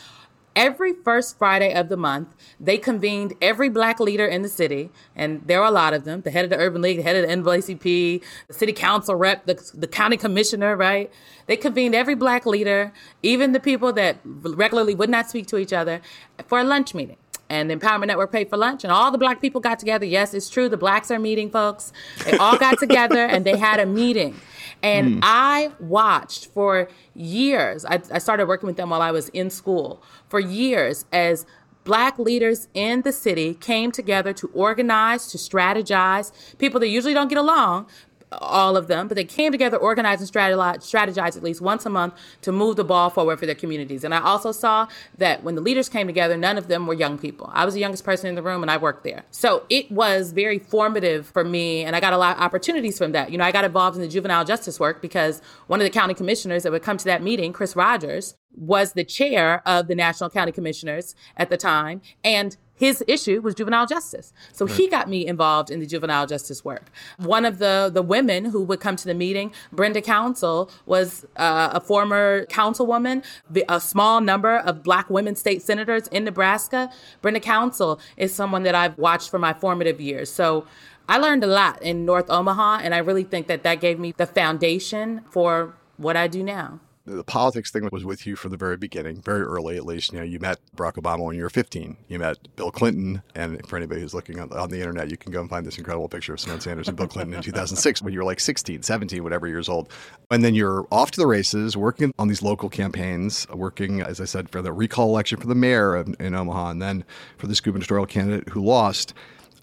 every 0.55 0.93
first 0.93 1.37
Friday 1.37 1.73
of 1.73 1.89
the 1.89 1.97
month, 1.97 2.35
they 2.59 2.77
convened 2.77 3.33
every 3.41 3.69
black 3.69 3.99
leader 3.99 4.25
in 4.25 4.41
the 4.41 4.49
city, 4.49 4.89
and 5.15 5.41
there 5.45 5.59
were 5.59 5.65
a 5.65 5.71
lot 5.71 5.93
of 5.93 6.03
them 6.03 6.21
the 6.21 6.31
head 6.31 6.43
of 6.43 6.49
the 6.49 6.57
Urban 6.57 6.81
League, 6.81 6.97
the 6.97 7.03
head 7.03 7.15
of 7.15 7.27
the 7.27 7.35
NAACP, 7.35 8.21
the 8.47 8.53
city 8.53 8.73
council 8.73 9.15
rep, 9.15 9.45
the, 9.45 9.71
the 9.73 9.87
county 9.87 10.17
commissioner, 10.17 10.75
right? 10.75 11.11
They 11.47 11.57
convened 11.57 11.95
every 11.95 12.15
black 12.15 12.45
leader, 12.45 12.93
even 13.23 13.51
the 13.51 13.59
people 13.59 13.91
that 13.93 14.17
regularly 14.23 14.95
would 14.95 15.09
not 15.09 15.29
speak 15.29 15.47
to 15.47 15.57
each 15.57 15.73
other, 15.73 16.01
for 16.47 16.59
a 16.59 16.63
lunch 16.63 16.93
meeting. 16.93 17.17
And 17.49 17.69
the 17.69 17.75
Empowerment 17.75 18.07
Network 18.07 18.31
paid 18.31 18.49
for 18.49 18.55
lunch, 18.55 18.85
and 18.85 18.93
all 18.93 19.11
the 19.11 19.17
black 19.17 19.41
people 19.41 19.59
got 19.59 19.77
together. 19.77 20.05
Yes, 20.05 20.33
it's 20.33 20.49
true. 20.49 20.69
The 20.69 20.77
blacks 20.77 21.11
are 21.11 21.19
meeting, 21.19 21.51
folks. 21.51 21.91
They 22.23 22.37
all 22.37 22.57
got 22.57 22.79
together 22.79 23.25
and 23.25 23.43
they 23.43 23.57
had 23.57 23.81
a 23.81 23.85
meeting. 23.85 24.39
And 24.83 25.15
mm. 25.15 25.19
I 25.21 25.71
watched 25.79 26.47
for 26.47 26.89
years. 27.13 27.85
I, 27.85 28.01
I 28.11 28.19
started 28.19 28.47
working 28.47 28.67
with 28.67 28.77
them 28.77 28.89
while 28.89 29.01
I 29.01 29.11
was 29.11 29.29
in 29.29 29.49
school 29.49 30.01
for 30.27 30.39
years 30.39 31.05
as 31.11 31.45
black 31.83 32.19
leaders 32.19 32.67
in 32.73 33.01
the 33.01 33.11
city 33.11 33.53
came 33.55 33.91
together 33.91 34.33
to 34.33 34.47
organize, 34.53 35.27
to 35.27 35.37
strategize. 35.37 36.31
People 36.57 36.79
that 36.79 36.87
usually 36.87 37.13
don't 37.13 37.27
get 37.27 37.37
along, 37.37 37.87
all 38.31 38.77
of 38.77 38.87
them, 38.87 39.07
but 39.07 39.15
they 39.15 39.23
came 39.23 39.51
together, 39.51 39.77
organized, 39.77 40.21
and 40.21 40.29
strategized 40.29 41.37
at 41.37 41.43
least 41.43 41.61
once 41.61 41.85
a 41.85 41.89
month 41.89 42.13
to 42.41 42.51
move 42.51 42.75
the 42.75 42.83
ball 42.83 43.09
forward 43.09 43.39
for 43.39 43.45
their 43.45 43.55
communities. 43.55 44.03
And 44.03 44.13
I 44.13 44.21
also 44.21 44.51
saw 44.51 44.87
that 45.17 45.43
when 45.43 45.55
the 45.55 45.61
leaders 45.61 45.89
came 45.89 46.07
together, 46.07 46.37
none 46.37 46.57
of 46.57 46.67
them 46.67 46.87
were 46.87 46.93
young 46.93 47.17
people. 47.17 47.49
I 47.53 47.65
was 47.65 47.73
the 47.73 47.79
youngest 47.79 48.03
person 48.03 48.27
in 48.27 48.35
the 48.35 48.41
room, 48.41 48.61
and 48.61 48.71
I 48.71 48.77
worked 48.77 49.03
there. 49.03 49.23
So 49.31 49.65
it 49.69 49.91
was 49.91 50.31
very 50.31 50.59
formative 50.59 51.27
for 51.27 51.43
me, 51.43 51.83
and 51.83 51.95
I 51.95 51.99
got 51.99 52.13
a 52.13 52.17
lot 52.17 52.37
of 52.37 52.43
opportunities 52.43 52.97
from 52.97 53.11
that. 53.11 53.31
You 53.31 53.37
know, 53.37 53.43
I 53.43 53.51
got 53.51 53.65
involved 53.65 53.95
in 53.97 54.01
the 54.01 54.07
juvenile 54.07 54.45
justice 54.45 54.79
work 54.79 55.01
because 55.01 55.41
one 55.67 55.81
of 55.81 55.83
the 55.83 55.89
county 55.89 56.13
commissioners 56.13 56.63
that 56.63 56.71
would 56.71 56.83
come 56.83 56.97
to 56.97 57.05
that 57.05 57.21
meeting, 57.21 57.51
Chris 57.53 57.75
Rodgers, 57.75 58.35
was 58.55 58.93
the 58.93 59.03
chair 59.03 59.61
of 59.65 59.87
the 59.87 59.95
National 59.95 60.29
County 60.29 60.51
Commissioners 60.51 61.15
at 61.37 61.49
the 61.49 61.57
time, 61.57 62.01
and 62.23 62.57
his 62.81 63.03
issue 63.07 63.41
was 63.41 63.53
juvenile 63.53 63.85
justice. 63.85 64.33
So 64.53 64.65
right. 64.65 64.75
he 64.75 64.87
got 64.87 65.07
me 65.07 65.27
involved 65.27 65.69
in 65.69 65.79
the 65.79 65.85
juvenile 65.85 66.25
justice 66.25 66.65
work. 66.65 66.89
One 67.17 67.45
of 67.45 67.59
the, 67.59 67.91
the 67.93 68.01
women 68.01 68.45
who 68.45 68.63
would 68.63 68.79
come 68.79 68.95
to 68.95 69.05
the 69.05 69.13
meeting, 69.13 69.53
Brenda 69.71 70.01
Council, 70.01 70.67
was 70.87 71.23
uh, 71.37 71.69
a 71.73 71.79
former 71.79 72.47
councilwoman, 72.47 73.23
a 73.69 73.79
small 73.79 74.19
number 74.19 74.57
of 74.57 74.81
black 74.81 75.11
women 75.11 75.35
state 75.35 75.61
senators 75.61 76.07
in 76.07 76.23
Nebraska. 76.23 76.89
Brenda 77.21 77.39
Council 77.39 77.99
is 78.17 78.33
someone 78.33 78.63
that 78.63 78.73
I've 78.73 78.97
watched 78.97 79.29
for 79.29 79.37
my 79.37 79.53
formative 79.53 80.01
years. 80.01 80.31
So 80.31 80.65
I 81.07 81.19
learned 81.19 81.43
a 81.43 81.47
lot 81.47 81.79
in 81.83 82.03
North 82.03 82.31
Omaha, 82.31 82.79
and 82.81 82.95
I 82.95 82.97
really 82.97 83.23
think 83.23 83.45
that 83.45 83.61
that 83.61 83.79
gave 83.79 83.99
me 83.99 84.15
the 84.17 84.25
foundation 84.25 85.21
for 85.29 85.75
what 85.97 86.17
I 86.17 86.27
do 86.27 86.41
now 86.41 86.79
the 87.05 87.23
politics 87.23 87.71
thing 87.71 87.87
was 87.91 88.05
with 88.05 88.27
you 88.27 88.35
from 88.35 88.51
the 88.51 88.57
very 88.57 88.77
beginning, 88.77 89.21
very 89.21 89.41
early 89.41 89.75
at 89.75 89.85
least. 89.85 90.13
You 90.13 90.19
know, 90.19 90.25
you 90.25 90.39
met 90.39 90.59
Barack 90.75 90.93
Obama 90.93 91.25
when 91.25 91.35
you 91.35 91.43
were 91.43 91.49
15. 91.49 91.97
You 92.07 92.19
met 92.19 92.37
Bill 92.55 92.71
Clinton, 92.71 93.23
and 93.33 93.65
for 93.67 93.77
anybody 93.77 94.01
who's 94.01 94.13
looking 94.13 94.39
on, 94.39 94.51
on 94.53 94.69
the 94.69 94.79
internet, 94.79 95.09
you 95.09 95.17
can 95.17 95.31
go 95.31 95.41
and 95.41 95.49
find 95.49 95.65
this 95.65 95.77
incredible 95.77 96.07
picture 96.07 96.33
of 96.33 96.39
Symone 96.39 96.61
Sanders 96.61 96.87
and 96.87 96.95
Bill 96.95 97.07
Clinton 97.07 97.33
in 97.33 97.41
2006 97.41 98.01
when 98.01 98.13
you 98.13 98.19
were 98.19 98.25
like 98.25 98.39
16, 98.39 98.83
17, 98.83 99.23
whatever 99.23 99.47
years 99.47 99.67
old. 99.67 99.89
And 100.29 100.43
then 100.43 100.53
you're 100.53 100.87
off 100.91 101.11
to 101.11 101.19
the 101.19 101.27
races, 101.27 101.75
working 101.75 102.13
on 102.19 102.27
these 102.27 102.43
local 102.43 102.69
campaigns, 102.69 103.47
working, 103.49 104.01
as 104.01 104.21
I 104.21 104.25
said, 104.25 104.49
for 104.49 104.61
the 104.61 104.71
recall 104.71 105.09
election 105.09 105.39
for 105.39 105.47
the 105.47 105.55
mayor 105.55 105.97
in, 105.97 106.15
in 106.19 106.35
Omaha, 106.35 106.69
and 106.69 106.81
then 106.81 107.03
for 107.37 107.47
this 107.47 107.59
gubernatorial 107.59 108.05
candidate 108.05 108.49
who 108.49 108.61
lost. 108.61 109.13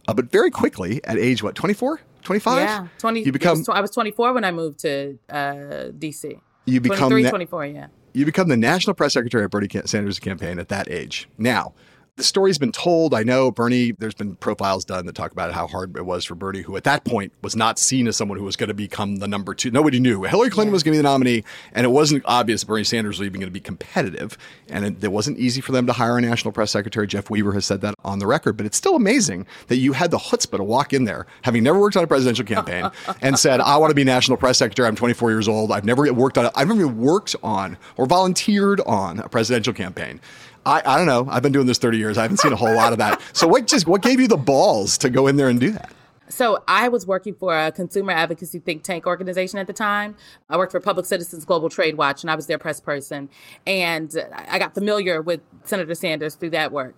Uh, 0.09 0.15
but 0.15 0.31
very 0.33 0.51
quickly, 0.51 1.01
at 1.05 1.19
age 1.19 1.43
what, 1.43 1.55
24? 1.55 2.01
25? 2.23 2.59
Yeah, 2.59 2.89
20. 2.99 3.23
You 3.23 3.33
become. 3.33 3.65
I 3.71 3.81
was 3.81 3.91
24 3.93 4.33
when 4.33 4.45
I 4.45 4.51
moved 4.51 4.81
to 4.81 5.19
uh, 5.31 5.93
DC 5.97 6.41
you 6.69 6.81
become 6.81 7.11
23, 7.11 7.31
24, 7.31 7.67
yeah. 7.67 7.87
You 8.15 8.25
become 8.25 8.49
the 8.49 8.57
national 8.57 8.95
press 8.95 9.13
secretary 9.13 9.45
of 9.45 9.51
Bernie 9.51 9.69
Sanders' 9.85 10.19
campaign 10.19 10.59
at 10.59 10.69
that 10.69 10.91
age. 10.91 11.29
Now, 11.39 11.75
the 12.19 12.25
story's 12.25 12.59
been 12.59 12.73
told. 12.73 13.15
I 13.15 13.23
know 13.23 13.51
Bernie, 13.51 13.93
there's 13.93 14.15
been 14.15 14.35
profiles 14.37 14.85
done 14.85 15.07
that 15.07 15.15
talk 15.15 15.31
about 15.33 15.53
how 15.53 15.69
hard 15.69 15.97
it 15.97 16.05
was 16.05 16.25
for 16.25 16.35
Bernie, 16.35 16.63
who 16.63 16.77
at 16.77 16.85
that 16.85 17.05
point 17.05 17.33
was 17.43 17.55
not 17.57 17.79
seen 17.79 18.09
as 18.09 18.17
someone 18.17 18.37
who 18.37 18.45
was 18.45 18.57
going 18.57 18.69
to 18.69 18.75
become 18.75 19.17
the 19.17 19.29
number 19.29 19.55
two. 19.55 19.71
Nobody 19.71 20.01
knew. 20.01 20.25
Hillary 20.25 20.51
Clinton 20.51 20.71
yeah. 20.71 20.75
was 20.75 20.83
going 20.83 20.93
to 20.95 20.99
be 20.99 21.03
the 21.03 21.09
nominee, 21.09 21.45
and 21.73 21.87
it 21.87 21.91
wasn't 21.91 22.25
obvious 22.27 22.65
Bernie 22.65 22.85
Sanders 22.85 23.21
was 23.21 23.27
even 23.27 23.41
going 23.41 23.49
to 23.49 23.53
be 23.53 23.61
competitive. 23.61 24.37
And 24.69 24.85
it, 24.85 25.05
it, 25.05 25.13
wasn't 25.13 25.39
easy 25.39 25.61
for 25.61 25.73
them 25.73 25.87
to 25.87 25.93
hire 25.93 26.19
a 26.19 26.21
national 26.21 26.53
press 26.53 26.73
secretary. 26.73 27.07
Jeff 27.07 27.31
Weaver 27.31 27.53
has 27.53 27.65
said 27.65 27.81
that 27.83 27.95
on 28.05 28.19
the 28.19 28.27
record, 28.27 28.57
but 28.57 28.67
it's 28.67 28.77
still 28.77 28.97
amazing 28.97 29.47
that 29.69 29.77
you 29.77 29.93
had 29.93 30.11
the 30.11 30.19
chutzpah 30.19 30.59
to 30.59 30.65
walk 30.65 30.93
in 30.93 31.05
there, 31.05 31.27
having 31.43 31.63
never 31.63 31.79
worked 31.79 31.97
on 31.97 32.05
a 32.05 32.09
presidential 32.09 32.45
campaign, 32.45 32.91
and 33.23 33.39
said, 33.39 33.61
I 33.61 33.77
want 33.77 33.93
to 33.93 33.95
be 33.95 34.05
national 34.05 34.39
press 34.39 34.59
secretary. 34.59 34.89
I'm 34.89 34.97
24 34.97 35.31
years 35.31 35.47
old. 35.47 35.71
I've 35.71 35.85
never 35.85 36.13
worked 36.13 36.37
on, 36.37 36.51
I've 36.57 36.69
never 36.69 36.89
worked 36.89 37.37
on 37.45 37.79
or 37.97 38.07
volunteered 38.07 38.81
on 38.81 39.21
a 39.21 39.29
presidential 39.29 39.73
campaign. 39.73 40.21
I, 40.67 40.83
I 40.85 40.97
don't 40.97 41.07
know. 41.07 41.27
I've 41.31 41.43
been 41.43 41.53
doing 41.53 41.67
this 41.67 41.79
30 41.79 41.99
years. 41.99 42.19
I 42.19 42.23
haven't 42.23 42.39
seen 42.39 42.53
a 42.53 42.57
whole 42.57 42.75
lot 42.75 42.93
of 42.93 42.99
that. 42.99 43.21
So 43.33 43.47
what 43.47 43.67
just 43.67 43.87
what 43.87 44.03
gave 44.03 44.21
you 44.21 44.29
the 44.29 44.37
balls 44.37 44.99
to 44.99 45.11
go 45.11 45.27
in 45.27 45.37
there 45.37 45.49
and 45.49 45.59
do 45.59 45.73
that? 45.73 45.93
So 46.29 46.63
I 46.69 46.89
was 46.89 47.07
working 47.07 47.35
for 47.35 47.59
a 47.59 47.73
consumer 47.73 48.13
advocacy 48.13 48.59
think 48.59 48.83
tank 48.83 49.07
organization 49.07 49.59
at 49.59 49.67
the 49.67 49.73
time. 49.73 50.15
I 50.51 50.59
worked 50.59 50.73
for 50.73 50.81
Public 50.81 51.07
Citizens 51.07 51.45
Global 51.45 51.71
Trade 51.71 51.97
Watch, 51.97 52.23
and 52.23 52.31
I 52.31 52.35
was 52.35 52.47
their 52.47 52.59
press 52.59 52.81
person. 52.81 53.31
And 53.67 54.15
I 54.49 54.59
got 54.59 54.75
familiar 54.75 55.23
with 55.23 55.41
Senator 55.65 55.95
Sanders 55.95 56.35
through 56.35 56.51
that 56.51 56.71
work. 56.71 56.97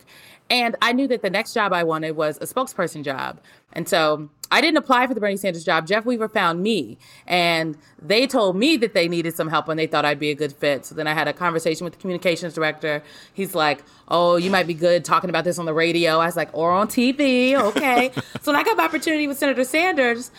And 0.51 0.75
I 0.83 0.93
knew 0.93 1.07
that 1.09 1.23
the 1.23 1.31
next 1.31 1.55
job 1.55 1.73
I 1.73 1.85
wanted 1.85 2.17
was 2.17 2.37
a 2.39 2.47
spokesperson 2.47 3.05
job. 3.05 3.41
And 3.73 3.89
so 3.89 4.29
I 4.51 4.61
didn't 4.61 4.79
apply 4.79 5.07
for 5.07 5.15
the 5.15 5.21
Bernie 5.21 5.37
Sanders 5.37 5.63
job. 5.63 5.87
Jeff 5.87 6.05
Weaver 6.05 6.29
found 6.29 6.61
me 6.61 6.99
and 7.25 7.79
they 8.03 8.27
told 8.27 8.57
me 8.57 8.77
that 8.79 8.93
they 8.93 9.07
needed 9.07 9.37
some 9.37 9.49
help 9.49 9.69
and 9.69 9.79
they 9.79 9.87
thought 9.87 10.05
I'd 10.05 10.19
be 10.19 10.31
a 10.31 10.35
good 10.35 10.53
fit. 10.53 10.85
So 10.85 10.97
then 10.97 11.07
I 11.07 11.15
had 11.15 11.29
a 11.29 11.33
conversation 11.33 11.85
with 11.85 11.95
the 11.95 12.01
communications 12.01 12.55
director. 12.55 13.05
He's 13.33 13.55
like, 13.55 13.85
Oh, 14.09 14.37
you 14.37 14.51
might 14.51 14.67
be 14.67 14.75
good 14.75 15.05
talking 15.05 15.31
about 15.31 15.45
this 15.45 15.57
on 15.61 15.67
the 15.67 15.75
radio. 15.75 16.19
I 16.19 16.27
was 16.27 16.37
like, 16.37 16.51
Or 16.53 16.73
on 16.73 16.89
TV. 16.89 17.55
Okay. 17.55 18.11
so 18.41 18.53
when 18.53 18.57
I 18.57 18.65
got 18.65 18.77
my 18.77 18.85
opportunity 18.85 19.29
with 19.29 19.39
Senator 19.39 19.63
Sanders, 19.63 20.33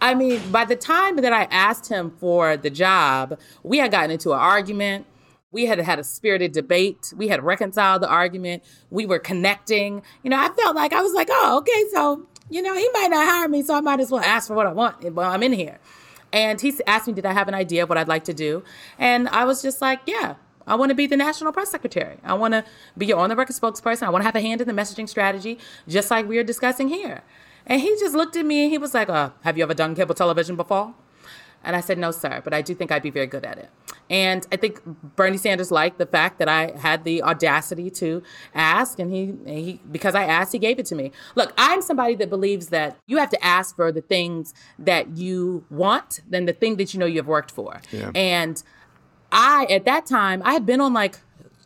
I 0.00 0.14
mean, 0.14 0.40
by 0.50 0.64
the 0.64 0.76
time 0.76 1.16
that 1.16 1.32
I 1.32 1.44
asked 1.44 1.88
him 1.88 2.10
for 2.18 2.56
the 2.56 2.70
job, 2.70 3.38
we 3.62 3.76
had 3.76 3.90
gotten 3.90 4.10
into 4.10 4.32
an 4.32 4.38
argument. 4.38 5.04
We 5.52 5.66
had 5.66 5.80
had 5.80 5.98
a 5.98 6.04
spirited 6.04 6.52
debate. 6.52 7.12
We 7.16 7.26
had 7.26 7.42
reconciled 7.42 8.02
the 8.02 8.08
argument. 8.08 8.62
We 8.90 9.04
were 9.04 9.18
connecting. 9.18 10.02
You 10.22 10.30
know, 10.30 10.38
I 10.38 10.48
felt 10.50 10.76
like 10.76 10.92
I 10.92 11.02
was 11.02 11.12
like, 11.12 11.28
oh, 11.28 11.58
okay, 11.58 11.84
so 11.92 12.24
you 12.50 12.62
know, 12.62 12.74
he 12.74 12.88
might 12.92 13.08
not 13.10 13.26
hire 13.26 13.48
me, 13.48 13.62
so 13.62 13.74
I 13.74 13.80
might 13.80 14.00
as 14.00 14.10
well 14.10 14.22
ask 14.22 14.48
for 14.48 14.54
what 14.54 14.66
I 14.66 14.72
want 14.72 15.02
while 15.12 15.30
I'm 15.30 15.42
in 15.42 15.52
here. 15.52 15.78
And 16.32 16.60
he 16.60 16.74
asked 16.86 17.08
me, 17.08 17.12
did 17.12 17.26
I 17.26 17.32
have 17.32 17.48
an 17.48 17.54
idea 17.54 17.82
of 17.82 17.88
what 17.88 17.98
I'd 17.98 18.08
like 18.08 18.24
to 18.24 18.34
do? 18.34 18.62
And 18.98 19.28
I 19.28 19.44
was 19.44 19.62
just 19.62 19.80
like, 19.80 20.00
yeah, 20.06 20.34
I 20.66 20.76
want 20.76 20.90
to 20.90 20.94
be 20.94 21.06
the 21.06 21.16
national 21.16 21.52
press 21.52 21.70
secretary. 21.70 22.18
I 22.22 22.34
want 22.34 22.54
to 22.54 22.64
be 22.96 23.06
your 23.06 23.18
on 23.18 23.28
the 23.28 23.36
record 23.36 23.56
spokesperson. 23.56 24.04
I 24.04 24.10
want 24.10 24.22
to 24.22 24.26
have 24.26 24.36
a 24.36 24.40
hand 24.40 24.60
in 24.60 24.68
the 24.68 24.74
messaging 24.74 25.08
strategy, 25.08 25.58
just 25.88 26.10
like 26.10 26.28
we 26.28 26.38
are 26.38 26.44
discussing 26.44 26.88
here. 26.88 27.22
And 27.66 27.80
he 27.80 27.88
just 27.98 28.14
looked 28.14 28.36
at 28.36 28.46
me 28.46 28.64
and 28.64 28.70
he 28.70 28.78
was 28.78 28.94
like, 28.94 29.08
uh, 29.08 29.30
Have 29.42 29.58
you 29.58 29.64
ever 29.64 29.74
done 29.74 29.96
cable 29.96 30.14
television 30.14 30.54
before? 30.54 30.94
And 31.62 31.76
I 31.76 31.80
said, 31.80 31.98
No, 31.98 32.10
sir, 32.10 32.40
but 32.42 32.54
I 32.54 32.62
do 32.62 32.74
think 32.74 32.90
I'd 32.90 33.02
be 33.02 33.10
very 33.10 33.26
good 33.26 33.44
at 33.44 33.58
it. 33.58 33.70
And 34.08 34.44
I 34.50 34.56
think 34.56 34.80
Bernie 34.84 35.36
Sanders 35.36 35.70
liked 35.70 35.98
the 35.98 36.06
fact 36.06 36.38
that 36.40 36.48
I 36.48 36.72
had 36.76 37.04
the 37.04 37.22
audacity 37.22 37.90
to 37.90 38.22
ask, 38.54 38.98
and 38.98 39.12
he, 39.12 39.34
he 39.46 39.80
because 39.90 40.16
I 40.16 40.24
asked, 40.24 40.52
he 40.52 40.58
gave 40.58 40.80
it 40.80 40.86
to 40.86 40.96
me. 40.96 41.12
Look, 41.36 41.52
I'm 41.56 41.80
somebody 41.80 42.16
that 42.16 42.28
believes 42.28 42.68
that 42.68 42.96
you 43.06 43.18
have 43.18 43.30
to 43.30 43.44
ask 43.44 43.76
for 43.76 43.92
the 43.92 44.00
things 44.00 44.52
that 44.78 45.16
you 45.16 45.64
want 45.70 46.20
than 46.28 46.46
the 46.46 46.52
thing 46.52 46.76
that 46.76 46.92
you 46.92 46.98
know 46.98 47.06
you've 47.06 47.28
worked 47.28 47.52
for. 47.52 47.80
Yeah. 47.92 48.10
And 48.14 48.62
I, 49.30 49.66
at 49.70 49.84
that 49.84 50.06
time, 50.06 50.42
I 50.44 50.54
had 50.54 50.66
been 50.66 50.80
on 50.80 50.92
like 50.92 51.18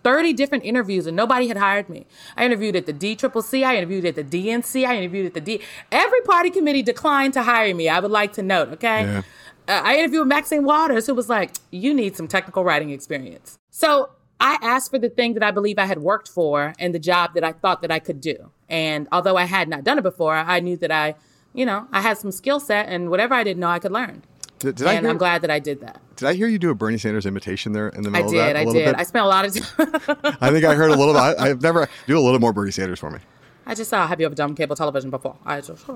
30 0.02 0.34
different 0.34 0.64
interviews 0.64 1.06
and 1.06 1.16
nobody 1.16 1.48
had 1.48 1.56
hired 1.56 1.88
me. 1.88 2.06
I 2.36 2.44
interviewed 2.44 2.76
at 2.76 2.84
the 2.84 2.92
DCCC, 2.92 3.64
I 3.64 3.76
interviewed 3.76 4.04
at 4.04 4.16
the 4.16 4.24
DNC, 4.24 4.86
I 4.86 4.98
interviewed 4.98 5.24
at 5.24 5.32
the 5.32 5.40
D. 5.40 5.62
Every 5.90 6.20
party 6.20 6.50
committee 6.50 6.82
declined 6.82 7.32
to 7.34 7.42
hire 7.42 7.74
me. 7.74 7.88
I 7.88 8.00
would 8.00 8.10
like 8.10 8.34
to 8.34 8.42
note, 8.42 8.68
okay? 8.68 9.04
Yeah 9.04 9.22
uh, 9.68 9.80
I 9.84 9.96
interviewed 9.96 10.26
Maxine 10.26 10.64
Waters, 10.64 11.06
who 11.06 11.14
was 11.14 11.28
like, 11.28 11.52
You 11.70 11.94
need 11.94 12.16
some 12.16 12.28
technical 12.28 12.64
writing 12.64 12.90
experience. 12.90 13.58
So 13.70 14.10
I 14.40 14.58
asked 14.60 14.90
for 14.90 14.98
the 14.98 15.08
thing 15.08 15.34
that 15.34 15.42
I 15.42 15.50
believe 15.50 15.78
I 15.78 15.86
had 15.86 15.98
worked 15.98 16.28
for 16.28 16.74
and 16.78 16.94
the 16.94 16.98
job 16.98 17.34
that 17.34 17.44
I 17.44 17.52
thought 17.52 17.82
that 17.82 17.90
I 17.90 17.98
could 17.98 18.20
do. 18.20 18.50
And 18.68 19.08
although 19.12 19.36
I 19.36 19.44
had 19.44 19.68
not 19.68 19.84
done 19.84 19.98
it 19.98 20.02
before, 20.02 20.34
I 20.34 20.60
knew 20.60 20.76
that 20.78 20.90
I, 20.90 21.14
you 21.52 21.64
know, 21.64 21.86
I 21.92 22.00
had 22.00 22.18
some 22.18 22.32
skill 22.32 22.60
set 22.60 22.88
and 22.88 23.10
whatever 23.10 23.34
I 23.34 23.44
didn't 23.44 23.60
know, 23.60 23.68
I 23.68 23.78
could 23.78 23.92
learn. 23.92 24.22
Did, 24.58 24.76
did 24.76 24.86
and 24.86 25.00
hear, 25.00 25.10
I'm 25.10 25.18
glad 25.18 25.42
that 25.42 25.50
I 25.50 25.58
did 25.58 25.80
that. 25.80 26.00
Did 26.16 26.28
I 26.28 26.34
hear 26.34 26.48
you 26.48 26.58
do 26.58 26.70
a 26.70 26.74
Bernie 26.74 26.98
Sanders 26.98 27.26
imitation 27.26 27.72
there 27.72 27.88
in 27.88 28.02
the 28.02 28.10
middle 28.10 28.28
I 28.28 28.32
did, 28.32 28.40
of 28.40 28.46
that? 28.46 28.56
I 28.56 28.64
did. 28.64 28.84
Bit? 28.86 28.94
I 28.96 29.02
spent 29.02 29.24
a 29.24 29.28
lot 29.28 29.44
of 29.44 29.54
time. 29.54 30.36
I 30.40 30.50
think 30.50 30.64
I 30.64 30.74
heard 30.74 30.90
a 30.90 30.96
little 30.96 31.12
bit. 31.12 31.20
I, 31.20 31.48
have 31.48 31.62
never 31.62 31.88
do 32.06 32.18
a 32.18 32.20
little 32.20 32.40
more 32.40 32.52
Bernie 32.52 32.70
Sanders 32.70 32.98
for 32.98 33.10
me. 33.10 33.18
I 33.66 33.74
just 33.74 33.90
saw. 33.90 34.06
Have 34.06 34.20
you 34.20 34.26
ever 34.26 34.34
done 34.34 34.54
cable 34.54 34.76
television 34.76 35.10
before? 35.10 35.36
I 35.44 35.60
just. 35.60 35.86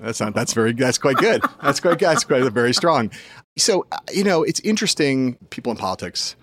That's 0.00 0.20
not. 0.20 0.34
That's 0.34 0.52
very. 0.52 0.72
That's 0.72 0.98
quite 0.98 1.16
good. 1.16 1.42
That's 1.62 1.80
quite. 1.80 1.98
That's 1.98 2.24
quite 2.24 2.50
very 2.52 2.74
strong. 2.74 3.10
So 3.56 3.86
uh, 3.92 3.98
you 4.12 4.24
know, 4.24 4.42
it's 4.42 4.60
interesting. 4.60 5.36
People 5.50 5.72
in 5.72 5.78
politics 5.78 6.36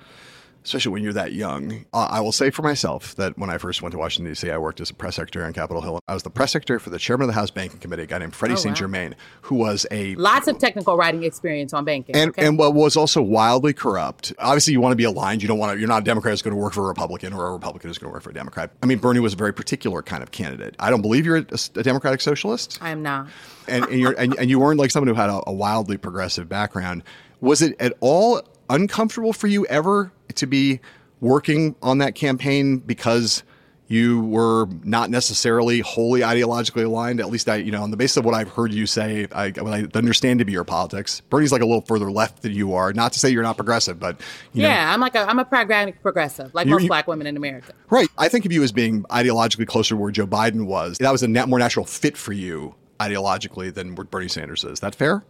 especially 0.63 0.91
when 0.91 1.03
you're 1.03 1.13
that 1.13 1.33
young. 1.33 1.85
Uh, 1.93 2.07
I 2.09 2.21
will 2.21 2.31
say 2.31 2.49
for 2.49 2.61
myself 2.61 3.15
that 3.15 3.37
when 3.37 3.49
I 3.49 3.57
first 3.57 3.81
went 3.81 3.93
to 3.93 3.97
Washington, 3.97 4.31
D.C., 4.31 4.49
I 4.49 4.57
worked 4.57 4.79
as 4.79 4.89
a 4.89 4.93
press 4.93 5.15
secretary 5.15 5.45
on 5.45 5.53
Capitol 5.53 5.81
Hill. 5.81 5.99
I 6.07 6.13
was 6.13 6.23
the 6.23 6.29
press 6.29 6.51
secretary 6.51 6.79
for 6.79 6.89
the 6.89 6.99
chairman 6.99 7.25
of 7.25 7.27
the 7.27 7.39
House 7.39 7.51
Banking 7.51 7.79
Committee, 7.79 8.03
a 8.03 8.05
guy 8.05 8.19
named 8.19 8.35
Freddie 8.35 8.53
oh, 8.53 8.57
St. 8.57 8.75
Germain, 8.75 9.15
who 9.41 9.55
was 9.55 9.85
a. 9.91 10.15
Lots 10.15 10.47
of 10.47 10.57
technical 10.59 10.97
writing 10.97 11.23
experience 11.23 11.73
on 11.73 11.85
banking. 11.85 12.15
And, 12.15 12.29
okay. 12.29 12.45
and 12.45 12.57
what 12.57 12.73
was 12.73 12.95
also 12.95 13.21
wildly 13.21 13.73
corrupt. 13.73 14.33
Obviously, 14.39 14.73
you 14.73 14.81
want 14.81 14.93
to 14.93 14.97
be 14.97 15.03
aligned. 15.03 15.41
You 15.41 15.47
don't 15.47 15.59
want 15.59 15.73
to, 15.73 15.79
you're 15.79 15.89
not 15.89 16.01
a 16.01 16.05
Democrat 16.05 16.33
who's 16.33 16.41
going 16.41 16.55
to 16.55 16.61
work 16.61 16.73
for 16.73 16.85
a 16.85 16.87
Republican 16.87 17.33
or 17.33 17.47
a 17.47 17.51
Republican 17.51 17.89
who's 17.89 17.97
going 17.97 18.11
to 18.11 18.13
work 18.13 18.23
for 18.23 18.29
a 18.29 18.33
Democrat. 18.33 18.71
I 18.83 18.85
mean, 18.85 18.99
Bernie 18.99 19.19
was 19.19 19.33
a 19.33 19.37
very 19.37 19.53
particular 19.53 20.01
kind 20.01 20.21
of 20.21 20.31
candidate. 20.31 20.75
I 20.79 20.89
don't 20.89 21.01
believe 21.01 21.25
you're 21.25 21.37
a, 21.37 21.45
a 21.75 21.83
Democratic 21.83 22.21
socialist. 22.21 22.77
I 22.81 22.91
am 22.91 23.01
not. 23.01 23.27
And, 23.67 23.85
and, 23.85 23.99
you're, 23.99 24.13
and, 24.13 24.35
and 24.37 24.49
you 24.49 24.59
weren't 24.59 24.79
like 24.79 24.91
someone 24.91 25.07
who 25.07 25.13
had 25.19 25.29
a, 25.29 25.41
a 25.47 25.53
wildly 25.53 25.97
progressive 25.97 26.47
background. 26.47 27.03
Was 27.39 27.63
it 27.63 27.75
at 27.79 27.93
all 28.01 28.43
uncomfortable 28.71 29.33
for 29.33 29.47
you 29.47 29.65
ever 29.67 30.11
to 30.35 30.47
be 30.47 30.79
working 31.19 31.75
on 31.83 31.99
that 31.99 32.15
campaign 32.15 32.77
because 32.79 33.43
you 33.91 34.21
were 34.21 34.67
not 34.85 35.09
necessarily 35.09 35.81
wholly 35.81 36.21
ideologically 36.21 36.85
aligned. 36.85 37.19
At 37.19 37.29
least 37.29 37.49
I, 37.49 37.57
you 37.57 37.71
know, 37.71 37.83
on 37.83 37.91
the 37.91 37.97
basis 37.97 38.17
of 38.17 38.25
what 38.25 38.33
I've 38.33 38.47
heard 38.47 38.71
you 38.71 38.85
say, 38.85 39.27
I, 39.33 39.49
what 39.49 39.73
I 39.73 39.85
understand 39.93 40.39
to 40.39 40.45
be 40.45 40.53
your 40.53 40.63
politics. 40.63 41.21
Bernie's 41.29 41.51
like 41.51 41.61
a 41.61 41.65
little 41.65 41.81
further 41.81 42.09
left 42.09 42.41
than 42.41 42.53
you 42.53 42.73
are. 42.73 42.93
Not 42.93 43.11
to 43.13 43.19
say 43.19 43.29
you're 43.29 43.43
not 43.43 43.57
progressive, 43.57 43.99
but 43.99 44.21
yeah, 44.53 44.85
know, 44.85 44.91
I'm 44.93 45.01
like 45.01 45.15
a, 45.15 45.29
I'm 45.29 45.39
a 45.39 45.45
pragmatic 45.45 46.01
progressive, 46.01 46.53
like 46.53 46.67
most 46.67 46.87
black 46.87 47.05
women 47.05 47.27
in 47.27 47.35
America. 47.35 47.73
Right. 47.89 48.07
I 48.17 48.29
think 48.29 48.45
of 48.45 48.53
you 48.53 48.63
as 48.63 48.71
being 48.71 49.03
ideologically 49.03 49.67
closer 49.67 49.95
to 49.95 49.97
where 49.97 50.11
Joe 50.11 50.25
Biden 50.25 50.65
was. 50.65 50.97
That 50.99 51.11
was 51.11 51.21
a 51.21 51.27
more 51.27 51.59
natural 51.59 51.85
fit 51.85 52.15
for 52.15 52.31
you 52.31 52.75
ideologically 53.01 53.73
than 53.73 53.95
what 53.95 54.09
Bernie 54.09 54.29
Sanders 54.29 54.63
is. 54.63 54.79
That 54.79 54.95
fair? 54.95 55.25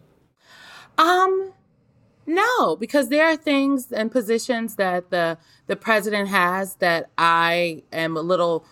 Um, 1.00 1.52
no, 2.32 2.76
because 2.76 3.10
there 3.10 3.26
are 3.26 3.36
things 3.36 3.92
and 3.92 4.12
positions 4.12 4.76
that 4.76 5.10
the 5.10 5.38
the 5.68 5.76
president 5.76 6.30
has 6.30 6.76
that 6.76 7.10
I 7.18 7.84
am 7.92 8.18
a 8.18 8.22
little 8.22 8.66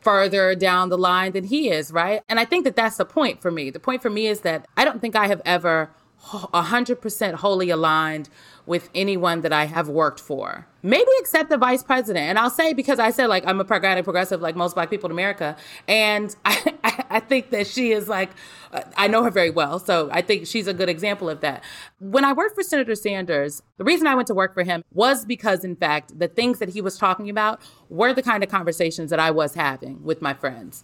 further 0.00 0.54
down 0.54 0.88
the 0.88 0.98
line 0.98 1.32
than 1.32 1.44
he 1.44 1.68
is, 1.68 1.90
right? 1.90 2.22
And 2.28 2.38
I 2.38 2.44
think 2.44 2.64
that 2.64 2.76
that's 2.76 2.96
the 2.96 3.04
point 3.04 3.42
for 3.42 3.50
me. 3.50 3.70
The 3.70 3.80
point 3.80 4.02
for 4.02 4.10
me 4.10 4.28
is 4.28 4.40
that 4.42 4.66
I 4.76 4.84
don't 4.84 5.00
think 5.00 5.16
I 5.16 5.26
have 5.26 5.42
ever 5.44 5.90
100% 6.24 7.34
wholly 7.34 7.70
aligned 7.70 8.28
with 8.66 8.90
anyone 8.94 9.42
that 9.42 9.52
I 9.52 9.66
have 9.66 9.88
worked 9.88 10.18
for. 10.18 10.66
Maybe 10.82 11.10
except 11.18 11.50
the 11.50 11.56
vice 11.56 11.84
president. 11.84 12.26
And 12.26 12.38
I'll 12.38 12.50
say 12.50 12.72
because 12.72 12.98
I 12.98 13.10
said 13.10 13.28
like 13.28 13.46
I'm 13.46 13.60
a 13.60 13.64
pragmatic 13.64 14.04
progressive 14.04 14.40
like 14.40 14.56
most 14.56 14.74
black 14.74 14.90
people 14.90 15.06
in 15.06 15.12
America. 15.12 15.56
And 15.86 16.34
I, 16.44 17.04
I, 17.10 17.20
think 17.20 17.50
that 17.50 17.66
she 17.68 17.92
is 17.92 18.08
like, 18.08 18.30
uh, 18.72 18.82
I 18.96 19.06
know 19.06 19.22
her 19.22 19.30
very 19.30 19.50
well. 19.50 19.78
So 19.78 20.08
I 20.12 20.20
think 20.20 20.46
she's 20.46 20.66
a 20.66 20.74
good 20.74 20.88
example 20.88 21.30
of 21.30 21.40
that. 21.40 21.62
When 22.00 22.24
I 22.24 22.32
worked 22.32 22.56
for 22.56 22.62
Senator 22.62 22.96
Sanders, 22.96 23.62
the 23.78 23.84
reason 23.84 24.08
I 24.08 24.14
went 24.14 24.26
to 24.28 24.34
work 24.34 24.52
for 24.52 24.64
him 24.64 24.84
was 24.92 25.24
because, 25.24 25.64
in 25.64 25.76
fact, 25.76 26.18
the 26.18 26.28
things 26.28 26.58
that 26.58 26.70
he 26.70 26.80
was 26.80 26.98
talking 26.98 27.30
about 27.30 27.60
were 27.88 28.12
the 28.12 28.22
kind 28.22 28.42
of 28.42 28.50
conversations 28.50 29.10
that 29.10 29.20
I 29.20 29.30
was 29.30 29.54
having 29.54 30.02
with 30.02 30.20
my 30.20 30.34
friends 30.34 30.82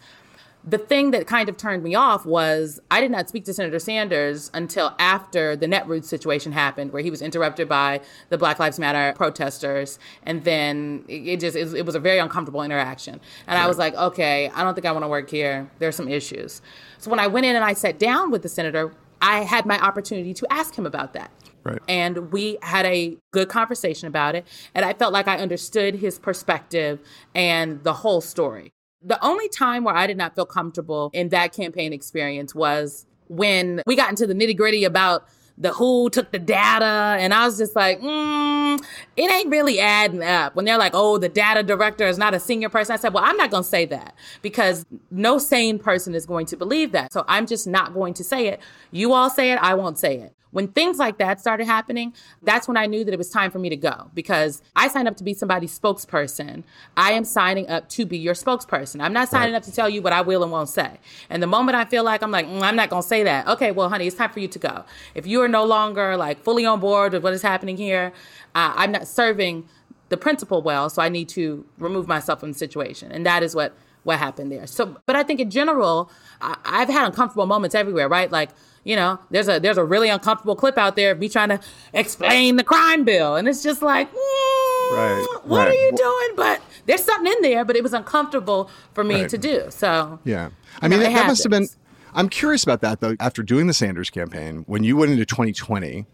the 0.64 0.78
thing 0.78 1.10
that 1.10 1.26
kind 1.26 1.48
of 1.48 1.56
turned 1.56 1.82
me 1.82 1.94
off 1.94 2.24
was 2.24 2.80
I 2.90 3.00
did 3.00 3.10
not 3.10 3.28
speak 3.28 3.44
to 3.46 3.54
Senator 3.54 3.78
Sanders 3.78 4.50
until 4.54 4.94
after 4.98 5.56
the 5.56 5.66
Netroots 5.66 6.04
situation 6.04 6.52
happened, 6.52 6.92
where 6.92 7.02
he 7.02 7.10
was 7.10 7.20
interrupted 7.20 7.68
by 7.68 8.00
the 8.28 8.38
Black 8.38 8.58
Lives 8.58 8.78
Matter 8.78 9.12
protesters, 9.16 9.98
and 10.24 10.44
then 10.44 11.04
it 11.08 11.40
just 11.40 11.56
it 11.56 11.84
was 11.84 11.94
a 11.94 12.00
very 12.00 12.18
uncomfortable 12.18 12.62
interaction. 12.62 13.14
And 13.46 13.56
right. 13.58 13.64
I 13.64 13.66
was 13.66 13.78
like, 13.78 13.94
okay, 13.94 14.50
I 14.54 14.62
don't 14.62 14.74
think 14.74 14.86
I 14.86 14.92
want 14.92 15.04
to 15.04 15.08
work 15.08 15.30
here. 15.30 15.68
There's 15.78 15.96
some 15.96 16.08
issues. 16.08 16.62
So 16.98 17.10
when 17.10 17.18
I 17.18 17.26
went 17.26 17.46
in 17.46 17.56
and 17.56 17.64
I 17.64 17.72
sat 17.72 17.98
down 17.98 18.30
with 18.30 18.42
the 18.42 18.48
senator, 18.48 18.92
I 19.20 19.40
had 19.40 19.66
my 19.66 19.80
opportunity 19.80 20.32
to 20.34 20.52
ask 20.52 20.76
him 20.76 20.86
about 20.86 21.12
that. 21.14 21.30
Right. 21.64 21.78
And 21.88 22.32
we 22.32 22.58
had 22.62 22.86
a 22.86 23.16
good 23.32 23.48
conversation 23.48 24.08
about 24.08 24.34
it. 24.34 24.46
And 24.74 24.84
I 24.84 24.94
felt 24.94 25.12
like 25.12 25.28
I 25.28 25.38
understood 25.38 25.96
his 25.96 26.18
perspective 26.18 27.00
and 27.34 27.82
the 27.84 27.92
whole 27.92 28.20
story. 28.20 28.72
The 29.04 29.22
only 29.24 29.48
time 29.48 29.84
where 29.84 29.96
I 29.96 30.06
did 30.06 30.16
not 30.16 30.34
feel 30.34 30.46
comfortable 30.46 31.10
in 31.12 31.30
that 31.30 31.52
campaign 31.52 31.92
experience 31.92 32.54
was 32.54 33.06
when 33.28 33.82
we 33.86 33.96
got 33.96 34.10
into 34.10 34.26
the 34.26 34.34
nitty 34.34 34.56
gritty 34.56 34.84
about 34.84 35.26
the 35.58 35.72
who 35.72 36.08
took 36.10 36.32
the 36.32 36.38
data 36.38 37.16
and 37.20 37.34
i 37.34 37.44
was 37.44 37.58
just 37.58 37.76
like 37.76 38.00
mm, 38.00 38.82
it 39.16 39.30
ain't 39.30 39.50
really 39.50 39.78
adding 39.78 40.22
up. 40.22 40.56
When 40.56 40.64
they're 40.64 40.78
like 40.78 40.92
oh 40.94 41.18
the 41.18 41.28
data 41.28 41.62
director 41.62 42.06
is 42.06 42.18
not 42.18 42.34
a 42.34 42.40
senior 42.40 42.68
person 42.68 42.94
i 42.94 42.96
said 42.96 43.12
well 43.12 43.24
i'm 43.24 43.36
not 43.36 43.50
going 43.50 43.62
to 43.62 43.68
say 43.68 43.84
that 43.86 44.14
because 44.40 44.86
no 45.10 45.38
sane 45.38 45.78
person 45.78 46.14
is 46.14 46.26
going 46.26 46.46
to 46.46 46.56
believe 46.56 46.92
that. 46.92 47.12
So 47.12 47.24
i'm 47.28 47.46
just 47.46 47.66
not 47.66 47.92
going 47.92 48.14
to 48.14 48.24
say 48.24 48.48
it. 48.48 48.60
You 48.90 49.12
all 49.12 49.30
say 49.30 49.52
it 49.52 49.56
i 49.56 49.74
won't 49.74 49.98
say 49.98 50.16
it 50.18 50.34
when 50.52 50.68
things 50.68 50.98
like 50.98 51.18
that 51.18 51.40
started 51.40 51.64
happening, 51.64 52.14
that's 52.42 52.68
when 52.68 52.76
I 52.76 52.86
knew 52.86 53.04
that 53.04 53.12
it 53.12 53.16
was 53.16 53.30
time 53.30 53.50
for 53.50 53.58
me 53.58 53.68
to 53.70 53.76
go 53.76 54.10
because 54.14 54.62
I 54.76 54.88
signed 54.88 55.08
up 55.08 55.16
to 55.16 55.24
be 55.24 55.34
somebody's 55.34 55.76
spokesperson. 55.76 56.62
I 56.96 57.12
am 57.12 57.24
signing 57.24 57.68
up 57.68 57.88
to 57.90 58.06
be 58.06 58.18
your 58.18 58.34
spokesperson. 58.34 59.00
I'm 59.02 59.12
not 59.12 59.28
signing 59.28 59.54
right. 59.54 59.58
up 59.58 59.64
to 59.64 59.72
tell 59.72 59.88
you 59.88 60.02
what 60.02 60.12
I 60.12 60.20
will 60.20 60.42
and 60.42 60.52
won't 60.52 60.68
say. 60.68 61.00
And 61.30 61.42
the 61.42 61.46
moment 61.46 61.76
I 61.76 61.86
feel 61.86 62.04
like 62.04 62.22
I'm 62.22 62.30
like, 62.30 62.46
mm, 62.46 62.62
I'm 62.62 62.76
not 62.76 62.90
going 62.90 63.02
to 63.02 63.08
say 63.08 63.24
that, 63.24 63.48
okay, 63.48 63.72
well, 63.72 63.88
honey, 63.88 64.06
it's 64.06 64.16
time 64.16 64.30
for 64.30 64.40
you 64.40 64.48
to 64.48 64.58
go. 64.58 64.84
If 65.14 65.26
you 65.26 65.40
are 65.42 65.48
no 65.48 65.64
longer 65.64 66.16
like 66.16 66.38
fully 66.42 66.66
on 66.66 66.80
board 66.80 67.14
with 67.14 67.24
what 67.24 67.32
is 67.32 67.42
happening 67.42 67.76
here, 67.76 68.12
uh, 68.54 68.74
I'm 68.76 68.92
not 68.92 69.08
serving 69.08 69.66
the 70.10 70.18
principal 70.18 70.60
well, 70.60 70.90
so 70.90 71.00
I 71.00 71.08
need 71.08 71.30
to 71.30 71.64
remove 71.78 72.06
myself 72.06 72.40
from 72.40 72.52
the 72.52 72.58
situation. 72.58 73.10
And 73.10 73.24
that 73.24 73.42
is 73.42 73.54
what 73.54 73.74
what 74.04 74.18
happened 74.18 74.50
there. 74.50 74.66
So, 74.66 74.96
but 75.06 75.14
I 75.14 75.22
think 75.22 75.40
in 75.40 75.48
general, 75.48 76.10
I, 76.40 76.56
I've 76.64 76.88
had 76.88 77.06
uncomfortable 77.06 77.46
moments 77.46 77.74
everywhere, 77.74 78.08
right? 78.08 78.30
Like 78.30 78.50
you 78.84 78.96
know, 78.96 79.18
there's 79.30 79.48
a 79.48 79.60
there's 79.60 79.78
a 79.78 79.84
really 79.84 80.08
uncomfortable 80.08 80.56
clip 80.56 80.76
out 80.76 80.96
there 80.96 81.12
of 81.12 81.18
me 81.18 81.28
trying 81.28 81.50
to 81.50 81.60
explain 81.92 82.56
the 82.56 82.64
crime 82.64 83.04
bill, 83.04 83.36
and 83.36 83.46
it's 83.46 83.62
just 83.62 83.82
like, 83.82 84.10
mm, 84.10 84.14
right, 84.14 85.40
what 85.44 85.58
right. 85.58 85.68
are 85.68 85.72
you 85.72 85.92
doing? 85.96 86.36
But 86.36 86.60
there's 86.86 87.04
something 87.04 87.32
in 87.32 87.42
there, 87.42 87.64
but 87.64 87.76
it 87.76 87.82
was 87.82 87.92
uncomfortable 87.92 88.70
for 88.92 89.04
me 89.04 89.22
right. 89.22 89.30
to 89.30 89.38
do. 89.38 89.66
So 89.70 90.18
yeah, 90.24 90.50
I 90.80 90.88
mean, 90.88 90.98
know, 90.98 91.04
that, 91.04 91.14
that 91.14 91.26
must 91.26 91.44
have 91.44 91.50
been. 91.50 91.68
I'm 92.14 92.28
curious 92.28 92.62
about 92.64 92.80
that 92.80 93.00
though. 93.00 93.16
After 93.20 93.42
doing 93.42 93.68
the 93.68 93.74
Sanders 93.74 94.10
campaign, 94.10 94.64
when 94.66 94.82
you 94.82 94.96
went 94.96 95.12
into 95.12 95.24
2020, 95.24 96.04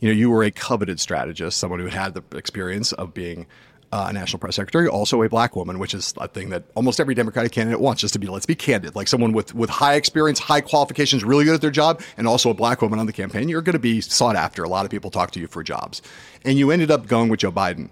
you 0.00 0.08
know, 0.08 0.14
you 0.14 0.30
were 0.30 0.42
a 0.42 0.50
coveted 0.50 0.98
strategist, 0.98 1.58
someone 1.58 1.78
who 1.78 1.86
had 1.86 2.14
the 2.14 2.22
experience 2.36 2.92
of 2.92 3.14
being 3.14 3.46
uh, 3.92 4.06
a 4.08 4.12
national 4.12 4.38
press 4.38 4.56
secretary, 4.56 4.86
also 4.86 5.22
a 5.22 5.28
black 5.28 5.56
woman, 5.56 5.78
which 5.78 5.94
is 5.94 6.14
a 6.18 6.28
thing 6.28 6.50
that 6.50 6.62
almost 6.74 7.00
every 7.00 7.14
Democratic 7.14 7.52
candidate 7.52 7.80
wants. 7.80 8.00
Just 8.00 8.12
to 8.14 8.20
be, 8.20 8.26
let's 8.28 8.46
be 8.46 8.54
candid, 8.54 8.94
like 8.94 9.08
someone 9.08 9.32
with 9.32 9.54
with 9.54 9.70
high 9.70 9.94
experience, 9.94 10.38
high 10.38 10.60
qualifications, 10.60 11.24
really 11.24 11.44
good 11.44 11.54
at 11.54 11.60
their 11.60 11.70
job, 11.70 12.00
and 12.16 12.26
also 12.26 12.50
a 12.50 12.54
black 12.54 12.82
woman 12.82 12.98
on 12.98 13.06
the 13.06 13.12
campaign. 13.12 13.48
You're 13.48 13.62
going 13.62 13.74
to 13.74 13.80
be 13.80 14.00
sought 14.00 14.36
after. 14.36 14.62
A 14.62 14.68
lot 14.68 14.84
of 14.84 14.90
people 14.90 15.10
talk 15.10 15.32
to 15.32 15.40
you 15.40 15.46
for 15.46 15.62
jobs, 15.62 16.02
and 16.44 16.58
you 16.58 16.70
ended 16.70 16.90
up 16.90 17.06
going 17.06 17.28
with 17.28 17.40
Joe 17.40 17.52
Biden. 17.52 17.90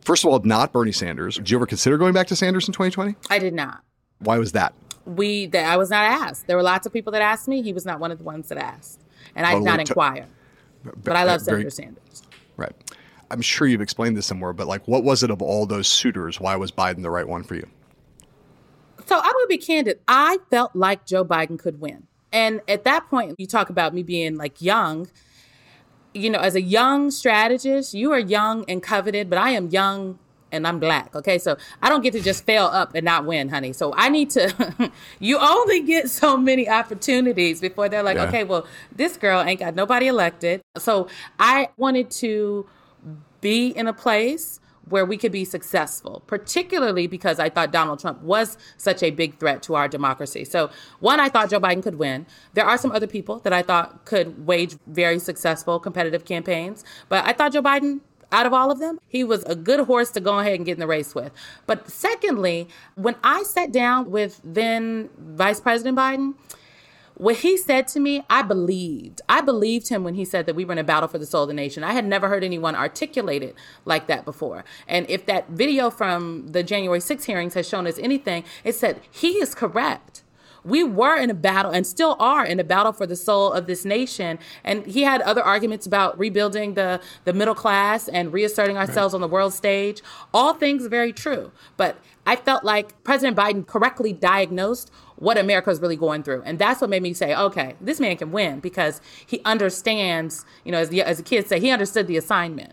First 0.00 0.24
of 0.24 0.30
all, 0.30 0.38
not 0.40 0.72
Bernie 0.72 0.92
Sanders. 0.92 1.36
Did 1.36 1.50
you 1.50 1.58
ever 1.58 1.66
consider 1.66 1.98
going 1.98 2.12
back 2.14 2.28
to 2.28 2.36
Sanders 2.36 2.68
in 2.68 2.72
2020? 2.72 3.16
I 3.28 3.38
did 3.38 3.54
not. 3.54 3.82
Why 4.20 4.38
was 4.38 4.52
that? 4.52 4.72
We, 5.04 5.46
that 5.46 5.64
I 5.64 5.76
was 5.76 5.90
not 5.90 6.04
asked. 6.04 6.46
There 6.46 6.56
were 6.56 6.62
lots 6.62 6.86
of 6.86 6.92
people 6.92 7.12
that 7.12 7.22
asked 7.22 7.48
me. 7.48 7.60
He 7.60 7.72
was 7.72 7.84
not 7.84 7.98
one 8.00 8.10
of 8.12 8.18
the 8.18 8.24
ones 8.24 8.48
that 8.48 8.58
asked, 8.58 9.02
and 9.34 9.44
I 9.44 9.54
did 9.54 9.64
not 9.64 9.80
inquire. 9.80 10.26
But 11.02 11.16
I 11.16 11.24
love 11.24 11.40
Senator 11.40 11.70
Sanders. 11.70 12.22
Right. 12.56 12.72
I'm 13.30 13.42
sure 13.42 13.66
you've 13.66 13.80
explained 13.80 14.16
this 14.16 14.26
somewhere, 14.26 14.52
but 14.52 14.66
like, 14.66 14.86
what 14.86 15.04
was 15.04 15.22
it 15.22 15.30
of 15.30 15.42
all 15.42 15.66
those 15.66 15.88
suitors? 15.88 16.40
Why 16.40 16.56
was 16.56 16.70
Biden 16.70 17.02
the 17.02 17.10
right 17.10 17.26
one 17.26 17.42
for 17.42 17.54
you? 17.54 17.66
So 19.06 19.16
I'm 19.16 19.22
gonna 19.22 19.46
be 19.48 19.58
candid. 19.58 20.00
I 20.08 20.38
felt 20.50 20.74
like 20.74 21.06
Joe 21.06 21.24
Biden 21.24 21.58
could 21.58 21.80
win, 21.80 22.06
and 22.32 22.60
at 22.66 22.84
that 22.84 23.08
point, 23.08 23.36
you 23.38 23.46
talk 23.46 23.70
about 23.70 23.94
me 23.94 24.02
being 24.02 24.36
like 24.36 24.60
young. 24.60 25.08
You 26.12 26.30
know, 26.30 26.38
as 26.38 26.54
a 26.54 26.62
young 26.62 27.10
strategist, 27.10 27.92
you 27.92 28.10
are 28.12 28.18
young 28.18 28.64
and 28.68 28.82
coveted, 28.82 29.28
but 29.28 29.38
I 29.38 29.50
am 29.50 29.68
young 29.68 30.18
and 30.52 30.66
I'm 30.66 30.78
black. 30.78 31.14
Okay. 31.14 31.38
So 31.38 31.56
I 31.82 31.88
don't 31.88 32.02
get 32.02 32.12
to 32.12 32.20
just 32.20 32.44
fail 32.44 32.64
up 32.64 32.94
and 32.94 33.04
not 33.04 33.24
win, 33.26 33.48
honey. 33.48 33.72
So 33.72 33.92
I 33.94 34.08
need 34.08 34.30
to, 34.30 34.90
you 35.20 35.38
only 35.38 35.82
get 35.82 36.10
so 36.10 36.36
many 36.36 36.68
opportunities 36.68 37.60
before 37.60 37.88
they're 37.88 38.02
like, 38.02 38.16
yeah. 38.16 38.28
okay, 38.28 38.44
well, 38.44 38.66
this 38.94 39.16
girl 39.16 39.42
ain't 39.42 39.60
got 39.60 39.74
nobody 39.74 40.06
elected. 40.06 40.62
So 40.78 41.08
I 41.38 41.68
wanted 41.76 42.10
to 42.12 42.66
be 43.40 43.68
in 43.68 43.86
a 43.86 43.92
place 43.92 44.60
where 44.88 45.04
we 45.04 45.16
could 45.16 45.32
be 45.32 45.44
successful, 45.44 46.22
particularly 46.26 47.06
because 47.06 47.38
I 47.38 47.50
thought 47.50 47.72
Donald 47.72 47.98
Trump 47.98 48.22
was 48.22 48.56
such 48.76 49.02
a 49.02 49.10
big 49.10 49.38
threat 49.38 49.62
to 49.64 49.74
our 49.74 49.88
democracy. 49.88 50.44
So, 50.44 50.70
one, 51.00 51.18
I 51.18 51.28
thought 51.28 51.50
Joe 51.50 51.60
Biden 51.60 51.82
could 51.82 51.96
win. 51.96 52.26
There 52.54 52.64
are 52.64 52.78
some 52.78 52.92
other 52.92 53.06
people 53.06 53.40
that 53.40 53.52
I 53.52 53.62
thought 53.62 54.04
could 54.04 54.46
wage 54.46 54.76
very 54.86 55.18
successful 55.18 55.80
competitive 55.80 56.24
campaigns, 56.24 56.84
but 57.08 57.24
I 57.24 57.32
thought 57.32 57.52
Joe 57.52 57.62
Biden. 57.62 58.00
Out 58.32 58.44
of 58.44 58.52
all 58.52 58.72
of 58.72 58.80
them, 58.80 58.98
he 59.06 59.22
was 59.22 59.44
a 59.44 59.54
good 59.54 59.78
horse 59.86 60.10
to 60.10 60.20
go 60.20 60.40
ahead 60.40 60.54
and 60.54 60.66
get 60.66 60.72
in 60.72 60.80
the 60.80 60.86
race 60.88 61.14
with. 61.14 61.30
But 61.64 61.88
secondly, 61.88 62.66
when 62.96 63.14
I 63.22 63.44
sat 63.44 63.70
down 63.70 64.10
with 64.10 64.40
then 64.42 65.10
Vice 65.16 65.60
President 65.60 65.96
Biden, 65.96 66.34
what 67.16 67.36
he 67.36 67.56
said 67.56 67.88
to 67.88 68.00
me, 68.00 68.22
I 68.28 68.42
believed. 68.42 69.22
I 69.28 69.40
believed 69.40 69.88
him 69.88 70.04
when 70.04 70.14
he 70.14 70.24
said 70.24 70.46
that 70.46 70.54
we 70.54 70.64
were 70.64 70.72
in 70.72 70.78
a 70.78 70.84
battle 70.84 71.08
for 71.08 71.18
the 71.18 71.26
soul 71.26 71.44
of 71.44 71.48
the 71.48 71.54
nation. 71.54 71.82
I 71.82 71.92
had 71.92 72.04
never 72.04 72.28
heard 72.28 72.44
anyone 72.44 72.74
articulate 72.74 73.42
it 73.42 73.54
like 73.84 74.06
that 74.06 74.24
before. 74.24 74.64
And 74.86 75.08
if 75.08 75.24
that 75.26 75.48
video 75.48 75.88
from 75.90 76.48
the 76.52 76.62
January 76.62 77.00
6 77.00 77.24
hearings 77.24 77.54
has 77.54 77.66
shown 77.66 77.86
us 77.86 77.98
anything, 77.98 78.44
it 78.64 78.74
said 78.74 79.00
he 79.10 79.32
is 79.38 79.54
correct 79.54 80.22
we 80.66 80.82
were 80.82 81.16
in 81.16 81.30
a 81.30 81.34
battle 81.34 81.70
and 81.70 81.86
still 81.86 82.16
are 82.18 82.44
in 82.44 82.58
a 82.58 82.64
battle 82.64 82.92
for 82.92 83.06
the 83.06 83.16
soul 83.16 83.52
of 83.52 83.66
this 83.66 83.84
nation. 83.84 84.38
And 84.64 84.84
he 84.86 85.02
had 85.02 85.22
other 85.22 85.42
arguments 85.42 85.86
about 85.86 86.18
rebuilding 86.18 86.74
the, 86.74 87.00
the 87.24 87.32
middle 87.32 87.54
class 87.54 88.08
and 88.08 88.32
reasserting 88.32 88.76
ourselves 88.76 89.14
right. 89.14 89.18
on 89.18 89.20
the 89.20 89.28
world 89.28 89.54
stage. 89.54 90.02
All 90.34 90.54
things 90.54 90.86
very 90.86 91.12
true. 91.12 91.52
But 91.76 91.98
I 92.26 92.36
felt 92.36 92.64
like 92.64 93.02
President 93.04 93.36
Biden 93.36 93.66
correctly 93.66 94.12
diagnosed 94.12 94.90
what 95.16 95.38
America 95.38 95.70
is 95.70 95.80
really 95.80 95.96
going 95.96 96.22
through. 96.22 96.42
And 96.42 96.58
that's 96.58 96.80
what 96.80 96.90
made 96.90 97.02
me 97.02 97.14
say, 97.14 97.34
okay, 97.34 97.76
this 97.80 98.00
man 98.00 98.16
can 98.16 98.32
win 98.32 98.60
because 98.60 99.00
he 99.24 99.40
understands, 99.44 100.44
you 100.64 100.72
know, 100.72 100.78
as 100.78 100.88
the, 100.88 101.02
as 101.02 101.18
the 101.18 101.22
kids 101.22 101.48
say, 101.48 101.60
he 101.60 101.70
understood 101.70 102.06
the 102.06 102.16
assignment. 102.16 102.72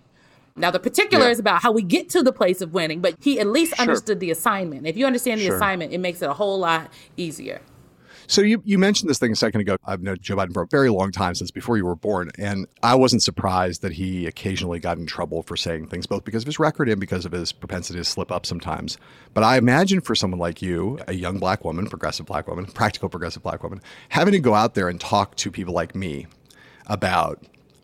Now, 0.55 0.69
the 0.69 0.79
particular 0.79 1.31
yeah. 1.31 1.37
about 1.37 1.61
how 1.63 1.71
we 1.71 1.81
get 1.81 2.09
to 2.09 2.21
the 2.21 2.33
place 2.33 2.61
of 2.61 2.73
winning, 2.73 3.01
but 3.01 3.15
he 3.19 3.39
at 3.39 3.47
least 3.47 3.75
sure. 3.75 3.81
understood 3.81 4.19
the 4.19 4.29
assignment. 4.29 4.85
If 4.85 4.97
you 4.97 5.05
understand 5.05 5.41
the 5.41 5.45
sure. 5.45 5.55
assignment, 5.55 5.93
it 5.93 5.97
makes 5.97 6.21
it 6.21 6.29
a 6.29 6.33
whole 6.33 6.59
lot 6.59 6.91
easier. 7.17 7.61
So 8.27 8.41
you, 8.41 8.61
you 8.65 8.77
mentioned 8.77 9.09
this 9.09 9.19
thing 9.19 9.31
a 9.31 9.35
second 9.35 9.61
ago. 9.61 9.77
I've 9.85 10.01
known 10.01 10.17
Joe 10.21 10.35
Biden 10.35 10.53
for 10.53 10.63
a 10.63 10.67
very 10.67 10.89
long 10.89 11.11
time, 11.11 11.35
since 11.35 11.51
before 11.51 11.77
you 11.77 11.85
were 11.85 11.95
born. 11.95 12.31
And 12.37 12.67
I 12.81 12.95
wasn't 12.95 13.23
surprised 13.23 13.81
that 13.81 13.93
he 13.93 14.25
occasionally 14.27 14.79
got 14.79 14.97
in 14.97 15.05
trouble 15.05 15.43
for 15.43 15.55
saying 15.55 15.87
things, 15.87 16.05
both 16.05 16.23
because 16.23 16.43
of 16.43 16.47
his 16.47 16.59
record 16.59 16.89
and 16.89 16.99
because 16.99 17.25
of 17.25 17.31
his 17.31 17.51
propensity 17.51 17.99
to 17.99 18.05
slip 18.05 18.31
up 18.31 18.45
sometimes. 18.45 18.97
But 19.33 19.43
I 19.43 19.57
imagine 19.57 20.01
for 20.01 20.15
someone 20.15 20.39
like 20.39 20.61
you, 20.61 20.99
a 21.07 21.13
young 21.13 21.39
black 21.39 21.63
woman, 21.65 21.87
progressive 21.87 22.25
black 22.25 22.47
woman, 22.47 22.65
practical 22.65 23.09
progressive 23.09 23.43
black 23.43 23.63
woman, 23.63 23.81
having 24.09 24.31
to 24.33 24.39
go 24.39 24.53
out 24.53 24.75
there 24.75 24.89
and 24.89 24.99
talk 24.99 25.35
to 25.37 25.51
people 25.51 25.73
like 25.73 25.95
me 25.95 26.27
about 26.87 27.43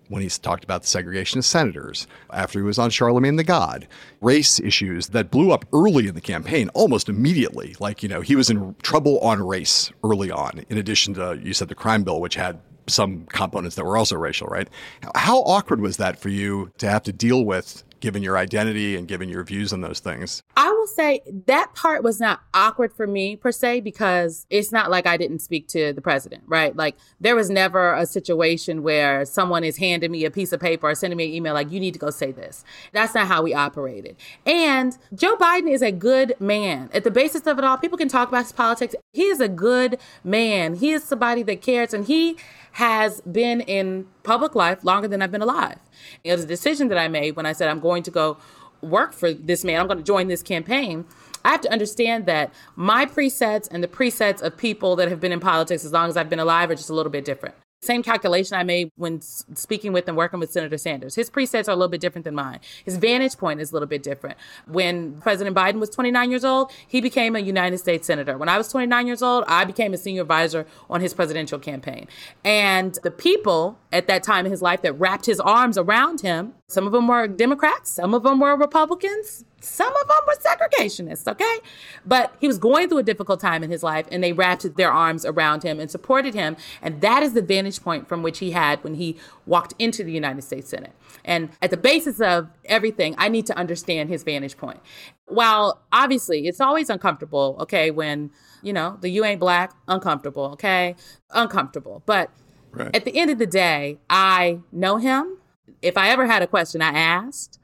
when 0.10 0.22
he's 0.22 0.38
talked 0.38 0.64
about 0.64 0.82
the 0.82 0.88
segregation 0.88 1.40
of 1.40 1.46
senators, 1.46 2.06
after 2.32 2.60
he 2.60 2.64
was 2.64 2.78
on 2.78 2.90
Charlemagne 2.90 3.38
the 3.38 3.44
God, 3.44 3.88
race 4.22 4.60
issues 4.60 5.10
that 5.10 5.32
blew 5.32 5.52
up 5.52 5.66
early 5.72 6.08
in 6.08 6.16
the 6.16 6.22
campaign, 6.22 6.70
almost 6.74 7.08
immediately. 7.08 7.76
Like, 7.80 8.04
you 8.04 8.10
know, 8.10 8.22
he 8.22 8.36
was 8.36 8.50
in 8.50 8.76
trouble 8.82 9.20
on 9.20 9.42
race 9.42 9.92
early 10.04 10.32
on, 10.32 10.66
in 10.70 10.78
addition 10.78 11.14
to, 11.14 11.40
you 11.42 11.54
said, 11.54 11.70
the 11.70 11.76
crime 11.76 12.04
bill, 12.04 12.20
which 12.20 12.36
had 12.36 12.60
some 12.88 13.26
components 13.28 13.76
that 13.76 13.86
were 13.86 13.98
also 13.98 14.18
racial, 14.18 14.48
right? 14.48 14.68
How 15.16 15.40
awkward 15.40 15.80
was 15.80 15.98
that 15.98 16.20
for 16.20 16.30
you 16.30 16.72
to 16.80 16.90
have 16.90 17.04
to 17.04 17.14
deal 17.14 17.46
with 17.46 17.84
given 18.00 18.24
your 18.24 18.38
identity 18.38 18.96
and 18.96 19.08
given 19.08 19.30
your 19.30 19.44
views 19.44 19.74
on 19.74 19.82
those 19.82 20.00
things. 20.00 20.42
I 20.56 20.72
will 20.72 20.88
say 20.88 21.22
that 21.48 21.74
part 21.76 22.04
was 22.04 22.20
not 22.20 22.42
awkward 22.54 22.94
for 22.94 23.08
me 23.08 23.36
per 23.36 23.52
se 23.52 23.82
because 23.82 24.46
it's 24.50 24.72
not 24.72 24.90
like 24.90 25.06
I 25.08 25.18
didn't 25.18 25.40
speak 25.40 25.68
to 25.70 25.94
the 25.94 26.02
president, 26.02 26.44
right? 26.48 26.76
Like 26.76 26.98
there 27.20 27.36
was 27.36 27.50
never 27.50 27.94
a 27.94 28.06
situation 28.06 28.84
where 28.84 29.26
someone 29.26 29.64
is 29.64 29.78
handing 29.78 30.12
me 30.12 30.26
a 30.26 30.32
piece 30.32 30.52
of 30.52 30.60
paper 30.60 30.90
or 30.90 30.96
sending 30.96 31.18
me 31.18 31.26
an 31.26 31.34
email 31.34 31.54
like 31.54 31.72
you 31.72 31.80
need 31.80 31.94
to 31.94 32.00
go 32.00 32.10
say 32.10 32.32
this. 32.32 32.64
That's 32.92 33.14
not 33.14 33.28
how 33.28 33.42
we 33.42 33.54
operated. 33.54 34.16
And 34.46 34.98
Joe 35.14 35.36
Biden 35.36 35.72
is 35.72 35.82
a 35.82 35.92
good 35.92 36.36
man. 36.40 36.90
At 36.94 37.04
the 37.04 37.12
basis 37.12 37.46
of 37.48 37.58
it 37.58 37.64
all, 37.64 37.78
people 37.78 37.98
can 37.98 38.08
talk 38.08 38.30
about 38.30 38.44
his 38.44 38.52
politics. 38.52 38.96
He 39.14 39.24
is 39.24 39.40
a 39.40 39.50
good 39.50 39.98
man. 40.24 40.76
He 40.76 40.92
is 40.92 41.04
somebody 41.04 41.44
that 41.44 41.62
cares 41.62 41.94
and 41.94 42.06
he 42.06 42.38
has 42.74 43.22
been 43.22 43.62
in 43.62 44.08
public 44.24 44.56
life 44.56 44.84
longer 44.84 45.08
than 45.08 45.22
I've 45.22 45.32
been 45.32 45.42
alive. 45.42 45.80
It 46.24 46.32
was 46.32 46.44
a 46.44 46.48
decision 46.48 46.88
that 46.90 46.98
I 46.98 47.08
made 47.08 47.36
when 47.36 47.46
I 47.46 47.54
said 47.54 47.70
I'm 47.70 47.80
going 47.80 48.04
to 48.04 48.12
go 48.12 48.38
work 48.82 49.14
for 49.14 49.34
this 49.34 49.64
man. 49.64 49.80
I'm 49.80 49.88
going 49.88 49.98
to 49.98 50.04
join 50.04 50.28
this 50.28 50.44
campaign. 50.44 51.06
I 51.44 51.50
have 51.50 51.62
to 51.62 51.72
understand 51.72 52.26
that 52.26 52.54
my 52.76 53.06
presets 53.06 53.68
and 53.72 53.84
the 53.84 53.88
presets 53.88 54.42
of 54.42 54.58
people 54.58 54.96
that 54.98 55.10
have 55.10 55.20
been 55.20 55.32
in 55.32 55.40
politics 55.40 55.86
as 55.86 55.94
long 55.94 56.10
as 56.10 56.18
I've 56.18 56.30
been 56.30 56.40
alive 56.40 56.70
are 56.70 56.76
just 56.76 56.90
a 56.90 56.94
little 56.94 57.12
bit 57.12 57.26
different. 57.26 57.56
Same 57.82 58.04
calculation 58.04 58.58
I 58.58 58.64
made 58.64 58.92
when 58.98 59.22
speaking 59.22 59.94
with 59.94 60.06
and 60.10 60.18
working 60.18 60.40
with 60.40 60.52
Senator 60.52 60.78
Sanders. 60.78 61.16
His 61.16 61.30
presets 61.30 61.70
are 61.70 61.72
a 61.72 61.76
little 61.76 61.88
bit 61.88 62.02
different 62.02 62.26
than 62.26 62.36
mine. 62.36 62.60
His 62.84 62.98
vantage 62.98 63.38
point 63.38 63.62
is 63.62 63.72
a 63.72 63.74
little 63.74 63.88
bit 63.88 64.04
different. 64.04 64.38
When 64.68 65.22
President 65.22 65.56
Biden 65.56 65.80
was 65.80 65.90
29 65.90 66.30
years 66.30 66.44
old, 66.44 66.72
he 66.86 67.00
became 67.00 67.38
a 67.38 67.40
United 67.40 67.78
States 67.78 68.06
Senator. 68.06 68.38
When 68.38 68.50
I 68.50 68.58
was 68.58 68.68
29 68.68 69.08
years 69.08 69.22
old, 69.22 69.46
I 69.48 69.64
became 69.64 69.94
a 69.94 69.98
senior 69.98 70.24
advisor 70.24 70.66
on 70.90 71.00
his 71.00 71.14
presidential 71.14 71.58
campaign. 71.58 72.10
And 72.44 73.00
the 73.04 73.12
people 73.12 73.80
at 73.94 74.08
that 74.08 74.24
time 74.24 74.46
in 74.46 74.52
his 74.52 74.62
life 74.62 74.82
that 74.82 74.94
wrapped 75.00 75.26
his 75.26 75.40
arms 75.40 75.78
around 75.78 76.20
him, 76.20 76.56
some 76.68 76.86
of 76.86 76.92
them 76.92 77.08
were 77.08 77.28
Democrats, 77.28 77.92
some 77.92 78.14
of 78.14 78.24
them 78.24 78.42
were 78.42 78.58
Republicans, 78.58 79.46
some 79.62 79.94
of 79.96 80.08
them 80.08 80.18
were 80.28 80.36
segregationists, 80.36 81.28
okay? 81.28 81.58
But 82.06 82.34
he 82.40 82.48
was 82.48 82.58
going 82.58 82.90
through 82.90 83.00
a 83.00 83.04
difficult 83.04 83.40
time 83.40 83.64
in 83.64 83.70
his 83.70 83.84
life 83.84 84.08
and 84.12 84.24
they 84.24 84.34
wrapped 84.34 84.76
their 84.76 84.92
arms 84.92 85.26
around 85.26 85.64
him 85.64 85.80
and 85.80 85.90
supported 85.92 86.34
him. 86.34 86.56
And 86.82 87.02
that 87.02 87.24
is 87.24 87.34
the 87.34 87.42
vantage 87.42 87.82
point 87.82 88.08
from 88.08 88.24
which 88.24 88.40
he 88.40 88.52
had 88.52 88.84
when 88.84 88.96
he 88.96 89.18
walked 89.46 89.74
into 89.80 90.04
the 90.04 90.12
United 90.12 90.44
States 90.44 90.70
Senate. 90.70 90.94
And 91.26 91.50
at 91.62 91.72
the 91.72 91.78
basis 91.78 92.20
of 92.22 92.50
everything, 92.66 93.16
I 93.18 93.30
need 93.30 93.46
to 93.48 93.58
understand 93.58 94.10
his 94.10 94.24
vantage 94.24 94.58
point. 94.58 94.80
While 95.26 95.82
obviously 95.92 96.48
it's 96.48 96.62
always 96.62 96.90
uncomfortable, 96.90 97.58
okay, 97.60 97.92
when, 97.92 98.32
you 98.62 98.74
know, 98.74 98.98
the 99.02 99.10
you 99.10 99.26
ain't 99.26 99.40
black, 99.40 99.74
uncomfortable, 99.88 100.46
okay? 100.54 100.96
Uncomfortable. 101.32 102.02
But 102.06 102.32
right. 102.72 102.96
at 102.96 103.06
the 103.06 103.18
end 103.18 103.30
of 103.30 103.38
the 103.38 103.48
day, 103.48 104.00
I 104.10 104.60
know 104.72 104.98
him. 104.98 105.38
If 105.82 105.98
I 105.98 106.10
ever 106.10 106.26
had 106.26 106.42
a 106.42 106.48
question, 106.48 106.82
I 106.82 106.90
asked 106.90 107.60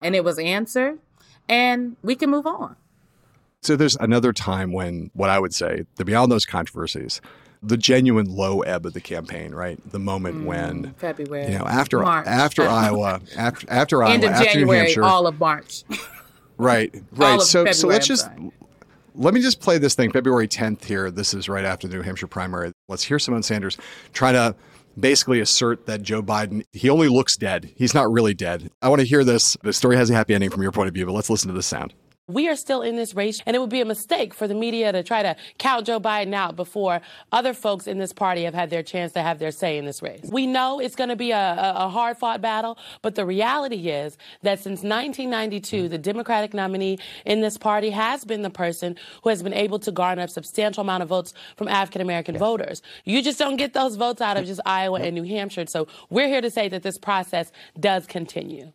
and 0.00 0.14
it 0.14 0.24
was 0.24 0.38
answered 0.38 1.00
and 1.48 1.96
we 2.02 2.14
can 2.14 2.30
move 2.30 2.46
on. 2.46 2.76
So 3.62 3.76
there's 3.76 3.96
another 3.96 4.32
time 4.32 4.72
when 4.72 5.10
what 5.14 5.30
I 5.30 5.38
would 5.38 5.54
say, 5.54 5.84
the 5.96 6.04
beyond 6.04 6.30
those 6.30 6.46
controversies, 6.46 7.20
the 7.62 7.76
genuine 7.76 8.26
low 8.26 8.60
ebb 8.60 8.86
of 8.86 8.92
the 8.92 9.00
campaign, 9.00 9.54
right? 9.54 9.78
The 9.90 9.98
moment 9.98 10.36
mm, 10.36 10.44
when 10.44 10.94
February, 10.94 11.52
you 11.52 11.58
know, 11.58 11.64
after 11.64 12.00
March. 12.00 12.26
after 12.26 12.62
Iowa, 12.68 13.20
after 13.36 13.66
after 13.70 14.02
Iowa, 14.02 14.14
end 14.14 14.24
of 14.24 14.30
after 14.30 14.44
January, 14.44 14.66
New 14.66 14.84
Hampshire, 14.84 15.04
all 15.04 15.26
of 15.26 15.38
March. 15.40 15.84
right, 16.56 16.94
right. 17.12 17.40
so 17.40 17.60
February, 17.60 17.74
so 17.74 17.88
let's 17.88 18.06
just 18.06 18.28
let 19.14 19.34
me 19.34 19.40
just 19.40 19.60
play 19.60 19.78
this 19.78 19.94
thing. 19.94 20.12
February 20.12 20.46
10th 20.46 20.84
here. 20.84 21.10
This 21.10 21.34
is 21.34 21.48
right 21.48 21.64
after 21.64 21.88
the 21.88 21.96
New 21.96 22.02
Hampshire 22.02 22.28
primary. 22.28 22.72
Let's 22.88 23.02
hear 23.02 23.16
Symone 23.16 23.42
Sanders 23.42 23.76
try 24.12 24.30
to 24.30 24.54
basically 25.00 25.40
assert 25.40 25.86
that 25.86 26.02
Joe 26.02 26.22
Biden, 26.22 26.64
he 26.72 26.90
only 26.90 27.08
looks 27.08 27.36
dead. 27.36 27.72
He's 27.76 27.94
not 27.94 28.10
really 28.10 28.34
dead. 28.34 28.70
I 28.82 28.88
want 28.88 29.00
to 29.00 29.06
hear 29.06 29.24
this. 29.24 29.56
The 29.62 29.72
story 29.72 29.96
has 29.96 30.10
a 30.10 30.14
happy 30.14 30.34
ending 30.34 30.50
from 30.50 30.62
your 30.62 30.72
point 30.72 30.88
of 30.88 30.94
view, 30.94 31.06
but 31.06 31.12
let's 31.12 31.30
listen 31.30 31.48
to 31.48 31.54
the 31.54 31.62
sound. 31.62 31.94
We 32.28 32.46
are 32.48 32.56
still 32.56 32.82
in 32.82 32.96
this 32.96 33.14
race, 33.14 33.40
and 33.46 33.56
it 33.56 33.58
would 33.58 33.70
be 33.70 33.80
a 33.80 33.86
mistake 33.86 34.34
for 34.34 34.46
the 34.46 34.54
media 34.54 34.92
to 34.92 35.02
try 35.02 35.22
to 35.22 35.34
count 35.56 35.86
Joe 35.86 35.98
Biden 35.98 36.34
out 36.34 36.56
before 36.56 37.00
other 37.32 37.54
folks 37.54 37.86
in 37.86 37.96
this 37.96 38.12
party 38.12 38.44
have 38.44 38.52
had 38.52 38.68
their 38.68 38.82
chance 38.82 39.12
to 39.12 39.22
have 39.22 39.38
their 39.38 39.50
say 39.50 39.78
in 39.78 39.86
this 39.86 40.02
race. 40.02 40.28
We 40.30 40.46
know 40.46 40.78
it's 40.78 40.94
going 40.94 41.08
to 41.08 41.16
be 41.16 41.30
a, 41.30 41.56
a 41.58 41.88
hard 41.88 42.18
fought 42.18 42.42
battle, 42.42 42.76
but 43.00 43.14
the 43.14 43.24
reality 43.24 43.88
is 43.88 44.18
that 44.42 44.58
since 44.58 44.82
1992, 44.82 45.88
the 45.88 45.96
Democratic 45.96 46.52
nominee 46.52 46.98
in 47.24 47.40
this 47.40 47.56
party 47.56 47.88
has 47.90 48.26
been 48.26 48.42
the 48.42 48.50
person 48.50 48.96
who 49.22 49.30
has 49.30 49.42
been 49.42 49.54
able 49.54 49.78
to 49.78 49.90
garner 49.90 50.24
a 50.24 50.28
substantial 50.28 50.82
amount 50.82 51.02
of 51.02 51.08
votes 51.08 51.32
from 51.56 51.66
African 51.68 52.02
American 52.02 52.34
yeah. 52.34 52.40
voters. 52.40 52.82
You 53.04 53.22
just 53.22 53.38
don't 53.38 53.56
get 53.56 53.72
those 53.72 53.96
votes 53.96 54.20
out 54.20 54.36
of 54.36 54.44
just 54.44 54.60
Iowa 54.66 55.00
and 55.00 55.14
New 55.14 55.24
Hampshire. 55.24 55.64
So 55.66 55.88
we're 56.10 56.28
here 56.28 56.42
to 56.42 56.50
say 56.50 56.68
that 56.68 56.82
this 56.82 56.98
process 56.98 57.52
does 57.80 58.06
continue. 58.06 58.72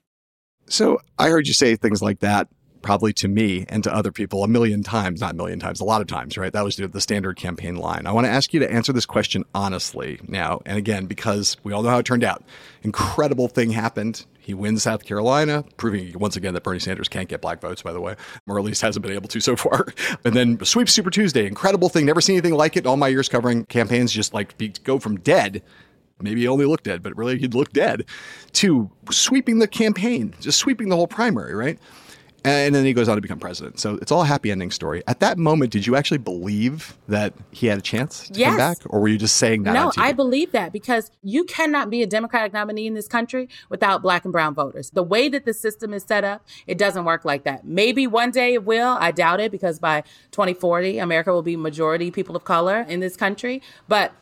So 0.67 0.99
I 1.19 1.29
heard 1.29 1.47
you 1.47 1.53
say 1.53 1.75
things 1.75 2.01
like 2.01 2.19
that 2.19 2.47
probably 2.83 3.13
to 3.13 3.27
me 3.27 3.65
and 3.69 3.83
to 3.83 3.93
other 3.93 4.11
people 4.11 4.43
a 4.43 4.47
million 4.47 4.83
times, 4.83 5.21
not 5.21 5.31
a 5.31 5.35
million 5.35 5.59
times, 5.59 5.79
a 5.79 5.83
lot 5.83 6.01
of 6.01 6.07
times, 6.07 6.37
right? 6.37 6.53
That 6.53 6.63
was 6.63 6.75
the, 6.75 7.01
standard 7.01 7.35
campaign 7.35 7.75
line. 7.75 8.05
I 8.05 8.11
want 8.11 8.25
to 8.25 8.31
ask 8.31 8.53
you 8.53 8.59
to 8.59 8.71
answer 8.71 8.93
this 8.93 9.05
question 9.05 9.43
honestly 9.55 10.19
now. 10.27 10.61
And 10.65 10.77
again, 10.77 11.05
because 11.05 11.57
we 11.63 11.73
all 11.73 11.81
know 11.81 11.89
how 11.89 11.97
it 11.97 12.05
turned 12.05 12.23
out. 12.23 12.43
Incredible 12.83 13.47
thing 13.47 13.71
happened. 13.71 14.25
He 14.39 14.53
wins 14.53 14.83
South 14.83 15.05
Carolina, 15.05 15.63
proving 15.77 16.17
once 16.19 16.35
again 16.35 16.53
that 16.53 16.63
Bernie 16.63 16.79
Sanders 16.79 17.07
can't 17.09 17.27
get 17.27 17.41
black 17.41 17.61
votes, 17.61 17.81
by 17.81 17.93
the 17.93 18.01
way, 18.01 18.15
or 18.47 18.59
at 18.59 18.63
least 18.63 18.81
hasn't 18.81 19.03
been 19.03 19.13
able 19.13 19.29
to 19.29 19.39
so 19.39 19.55
far. 19.57 19.87
And 20.23 20.35
then 20.35 20.63
sweep 20.63 20.89
Super 20.89 21.09
Tuesday, 21.09 21.47
incredible 21.47 21.89
thing. 21.89 22.05
Never 22.05 22.21
seen 22.21 22.35
anything 22.35 22.53
like 22.53 22.77
it. 22.77 22.85
All 22.85 22.97
my 22.97 23.07
years 23.07 23.29
covering 23.29 23.65
campaigns, 23.65 24.11
just 24.11 24.33
like 24.33 24.55
go 24.83 24.99
from 24.99 25.19
dead 25.19 25.63
maybe 26.21 26.41
he 26.41 26.47
only 26.47 26.65
looked 26.65 26.85
dead, 26.85 27.03
but 27.03 27.15
really 27.17 27.37
he'd 27.37 27.53
look 27.53 27.71
dead, 27.73 28.05
to 28.53 28.89
sweeping 29.11 29.59
the 29.59 29.67
campaign, 29.67 30.33
just 30.39 30.57
sweeping 30.57 30.89
the 30.89 30.95
whole 30.95 31.07
primary, 31.07 31.53
right? 31.53 31.77
And 32.45 32.75
then 32.75 32.83
he 32.83 32.93
goes 32.93 33.07
on 33.07 33.15
to 33.15 33.21
become 33.21 33.39
president. 33.39 33.79
So 33.79 33.97
it's 34.01 34.11
all 34.11 34.23
a 34.23 34.25
happy 34.25 34.51
ending 34.51 34.69
story. 34.71 35.01
At 35.07 35.21
that 35.21 35.37
moment, 35.37 35.71
did 35.71 35.87
you 35.87 35.95
actually 35.95 36.17
believe 36.17 36.97
that 37.07 37.33
he 37.51 37.67
had 37.67 37.77
a 37.77 37.81
chance 37.81 38.27
to 38.27 38.39
yes. 38.39 38.49
come 38.49 38.57
back? 38.57 38.77
Or 38.87 38.99
were 38.99 39.07
you 39.07 39.17
just 39.17 39.37
saying 39.37 39.63
that? 39.63 39.73
No, 39.73 39.91
I 39.97 40.11
believe 40.11 40.51
that 40.51 40.73
because 40.73 41.09
you 41.21 41.45
cannot 41.45 41.89
be 41.89 42.03
a 42.03 42.07
Democratic 42.07 42.51
nominee 42.51 42.85
in 42.85 42.95
this 42.95 43.07
country 43.07 43.47
without 43.69 44.01
black 44.01 44.25
and 44.25 44.31
brown 44.31 44.53
voters. 44.53 44.89
The 44.89 45.03
way 45.03 45.29
that 45.29 45.45
the 45.45 45.53
system 45.53 45.93
is 45.93 46.03
set 46.03 46.23
up, 46.23 46.45
it 46.67 46.77
doesn't 46.77 47.05
work 47.05 47.23
like 47.23 47.43
that. 47.43 47.65
Maybe 47.65 48.07
one 48.07 48.31
day 48.31 48.53
it 48.55 48.65
will. 48.65 48.97
I 48.99 49.11
doubt 49.11 49.39
it 49.39 49.51
because 49.51 49.79
by 49.79 50.01
2040, 50.31 50.99
America 50.99 51.31
will 51.31 51.43
be 51.43 51.55
majority 51.55 52.11
people 52.11 52.35
of 52.35 52.43
color 52.43 52.85
in 52.89 52.99
this 52.99 53.15
country. 53.15 53.61
But 53.87 54.13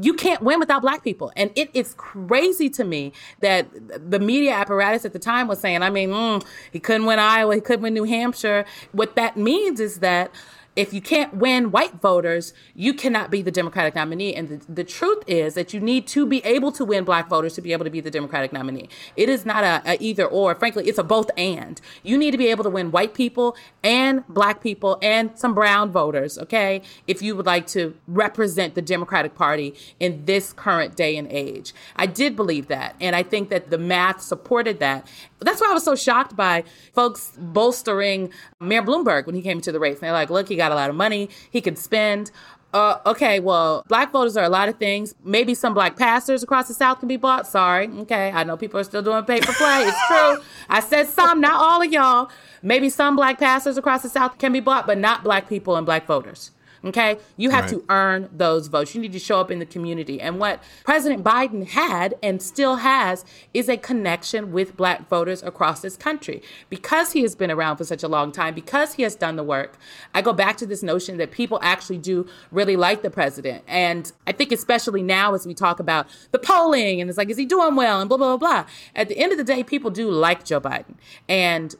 you 0.00 0.14
can't 0.14 0.42
win 0.42 0.58
without 0.58 0.82
black 0.82 1.04
people. 1.04 1.32
And 1.36 1.50
it 1.54 1.70
is 1.74 1.94
crazy 1.94 2.70
to 2.70 2.84
me 2.84 3.12
that 3.40 3.68
the 4.10 4.18
media 4.18 4.52
apparatus 4.52 5.04
at 5.04 5.12
the 5.12 5.18
time 5.18 5.48
was 5.48 5.60
saying, 5.60 5.82
I 5.82 5.90
mean, 5.90 6.10
mm, 6.10 6.44
he 6.70 6.80
couldn't 6.80 7.06
win 7.06 7.18
Iowa, 7.18 7.54
he 7.54 7.60
couldn't 7.60 7.82
win 7.82 7.94
New 7.94 8.04
Hampshire. 8.04 8.64
What 8.92 9.16
that 9.16 9.36
means 9.36 9.80
is 9.80 9.98
that 9.98 10.30
if 10.74 10.94
you 10.94 11.02
can't 11.02 11.34
win 11.34 11.70
white 11.70 12.00
voters, 12.00 12.54
you 12.74 12.94
cannot 12.94 13.30
be 13.30 13.42
the 13.42 13.50
Democratic 13.50 13.94
nominee. 13.94 14.34
And 14.34 14.48
the, 14.48 14.72
the, 14.72 14.84
truth 14.84 15.22
is 15.26 15.54
that 15.54 15.74
you 15.74 15.80
need 15.80 16.06
to 16.08 16.24
be 16.24 16.42
able 16.44 16.72
to 16.72 16.84
win 16.84 17.04
black 17.04 17.28
voters 17.28 17.54
to 17.54 17.60
be 17.60 17.72
able 17.72 17.84
to 17.84 17.90
be 17.90 18.00
the 18.00 18.10
Democratic 18.10 18.52
nominee. 18.52 18.88
It 19.14 19.28
is 19.28 19.44
not 19.44 19.64
a, 19.64 19.82
a, 19.84 19.96
either 20.00 20.24
or. 20.24 20.54
Frankly, 20.54 20.88
it's 20.88 20.98
a 20.98 21.02
both 21.02 21.30
and. 21.36 21.80
You 22.02 22.16
need 22.16 22.30
to 22.30 22.38
be 22.38 22.48
able 22.48 22.64
to 22.64 22.70
win 22.70 22.90
white 22.90 23.12
people 23.12 23.54
and 23.84 24.26
black 24.28 24.62
people 24.62 24.98
and 25.02 25.38
some 25.38 25.54
brown 25.54 25.92
voters, 25.92 26.38
okay? 26.38 26.80
If 27.06 27.20
you 27.20 27.36
would 27.36 27.46
like 27.46 27.66
to 27.68 27.94
represent 28.08 28.74
the 28.74 28.82
Democratic 28.82 29.34
Party 29.34 29.74
in 30.00 30.24
this 30.24 30.54
current 30.54 30.96
day 30.96 31.16
and 31.18 31.28
age. 31.30 31.74
I 31.96 32.06
did 32.06 32.34
believe 32.34 32.68
that. 32.68 32.96
And 32.98 33.14
I 33.14 33.22
think 33.22 33.50
that 33.50 33.68
the 33.68 33.78
math 33.78 34.22
supported 34.22 34.78
that. 34.80 35.06
That's 35.40 35.60
why 35.60 35.70
I 35.70 35.74
was 35.74 35.84
so 35.84 35.94
shocked 35.94 36.34
by 36.34 36.64
folks 36.94 37.32
bolstering 37.36 38.30
Mayor 38.60 38.82
Bloomberg 38.82 39.26
when 39.26 39.34
he 39.34 39.42
came 39.42 39.58
into 39.58 39.72
the 39.72 39.80
race. 39.80 39.96
And 39.96 40.02
they're 40.02 40.12
like, 40.12 40.30
look, 40.30 40.48
he 40.48 40.61
got 40.62 40.72
a 40.72 40.76
lot 40.76 40.90
of 40.90 40.96
money 40.96 41.28
he 41.50 41.60
could 41.60 41.78
spend. 41.78 42.30
Uh, 42.72 42.98
okay, 43.04 43.38
well, 43.38 43.84
black 43.86 44.12
voters 44.12 44.34
are 44.36 44.44
a 44.44 44.48
lot 44.48 44.68
of 44.68 44.76
things. 44.76 45.14
Maybe 45.22 45.54
some 45.54 45.74
black 45.74 45.96
pastors 45.96 46.42
across 46.42 46.68
the 46.68 46.74
South 46.74 47.00
can 47.00 47.08
be 47.08 47.18
bought. 47.18 47.46
Sorry. 47.46 47.88
Okay, 47.88 48.30
I 48.30 48.44
know 48.44 48.56
people 48.56 48.80
are 48.80 48.84
still 48.84 49.02
doing 49.02 49.24
pay 49.24 49.40
for 49.40 49.52
play. 49.52 49.82
It's 49.82 50.06
true. 50.06 50.38
I 50.70 50.80
said 50.80 51.08
some, 51.08 51.40
not 51.40 51.60
all 51.60 51.82
of 51.82 51.92
y'all. 51.92 52.30
Maybe 52.62 52.88
some 52.88 53.14
black 53.14 53.38
pastors 53.38 53.76
across 53.76 54.02
the 54.02 54.08
South 54.08 54.38
can 54.38 54.52
be 54.52 54.60
bought, 54.60 54.86
but 54.86 54.96
not 54.96 55.22
black 55.22 55.48
people 55.48 55.76
and 55.76 55.84
black 55.84 56.06
voters. 56.06 56.51
Okay. 56.84 57.18
You 57.36 57.50
have 57.50 57.64
right. 57.64 57.74
to 57.74 57.84
earn 57.88 58.28
those 58.32 58.66
votes. 58.66 58.94
You 58.94 59.00
need 59.00 59.12
to 59.12 59.18
show 59.18 59.38
up 59.38 59.50
in 59.50 59.60
the 59.60 59.66
community. 59.66 60.20
And 60.20 60.40
what 60.40 60.62
President 60.84 61.22
Biden 61.22 61.68
had 61.68 62.16
and 62.22 62.42
still 62.42 62.76
has 62.76 63.24
is 63.54 63.68
a 63.68 63.76
connection 63.76 64.50
with 64.50 64.76
black 64.76 65.08
voters 65.08 65.42
across 65.44 65.80
this 65.80 65.96
country. 65.96 66.42
Because 66.68 67.12
he 67.12 67.22
has 67.22 67.36
been 67.36 67.52
around 67.52 67.76
for 67.76 67.84
such 67.84 68.02
a 68.02 68.08
long 68.08 68.32
time, 68.32 68.54
because 68.54 68.94
he 68.94 69.04
has 69.04 69.14
done 69.14 69.36
the 69.36 69.44
work, 69.44 69.78
I 70.12 70.22
go 70.22 70.32
back 70.32 70.56
to 70.56 70.66
this 70.66 70.82
notion 70.82 71.18
that 71.18 71.30
people 71.30 71.60
actually 71.62 71.98
do 71.98 72.26
really 72.50 72.76
like 72.76 73.02
the 73.02 73.10
president. 73.10 73.62
And 73.68 74.10
I 74.26 74.32
think, 74.32 74.50
especially 74.50 75.02
now, 75.02 75.34
as 75.34 75.46
we 75.46 75.54
talk 75.54 75.78
about 75.78 76.08
the 76.32 76.38
polling 76.38 77.00
and 77.00 77.08
it's 77.08 77.16
like, 77.16 77.30
is 77.30 77.36
he 77.36 77.46
doing 77.46 77.76
well? 77.76 78.00
And 78.00 78.08
blah, 78.08 78.18
blah, 78.18 78.36
blah, 78.36 78.62
blah. 78.62 78.70
At 78.96 79.08
the 79.08 79.18
end 79.18 79.30
of 79.30 79.38
the 79.38 79.44
day, 79.44 79.62
people 79.62 79.90
do 79.90 80.10
like 80.10 80.44
Joe 80.44 80.60
Biden. 80.60 80.96
And 81.28 81.76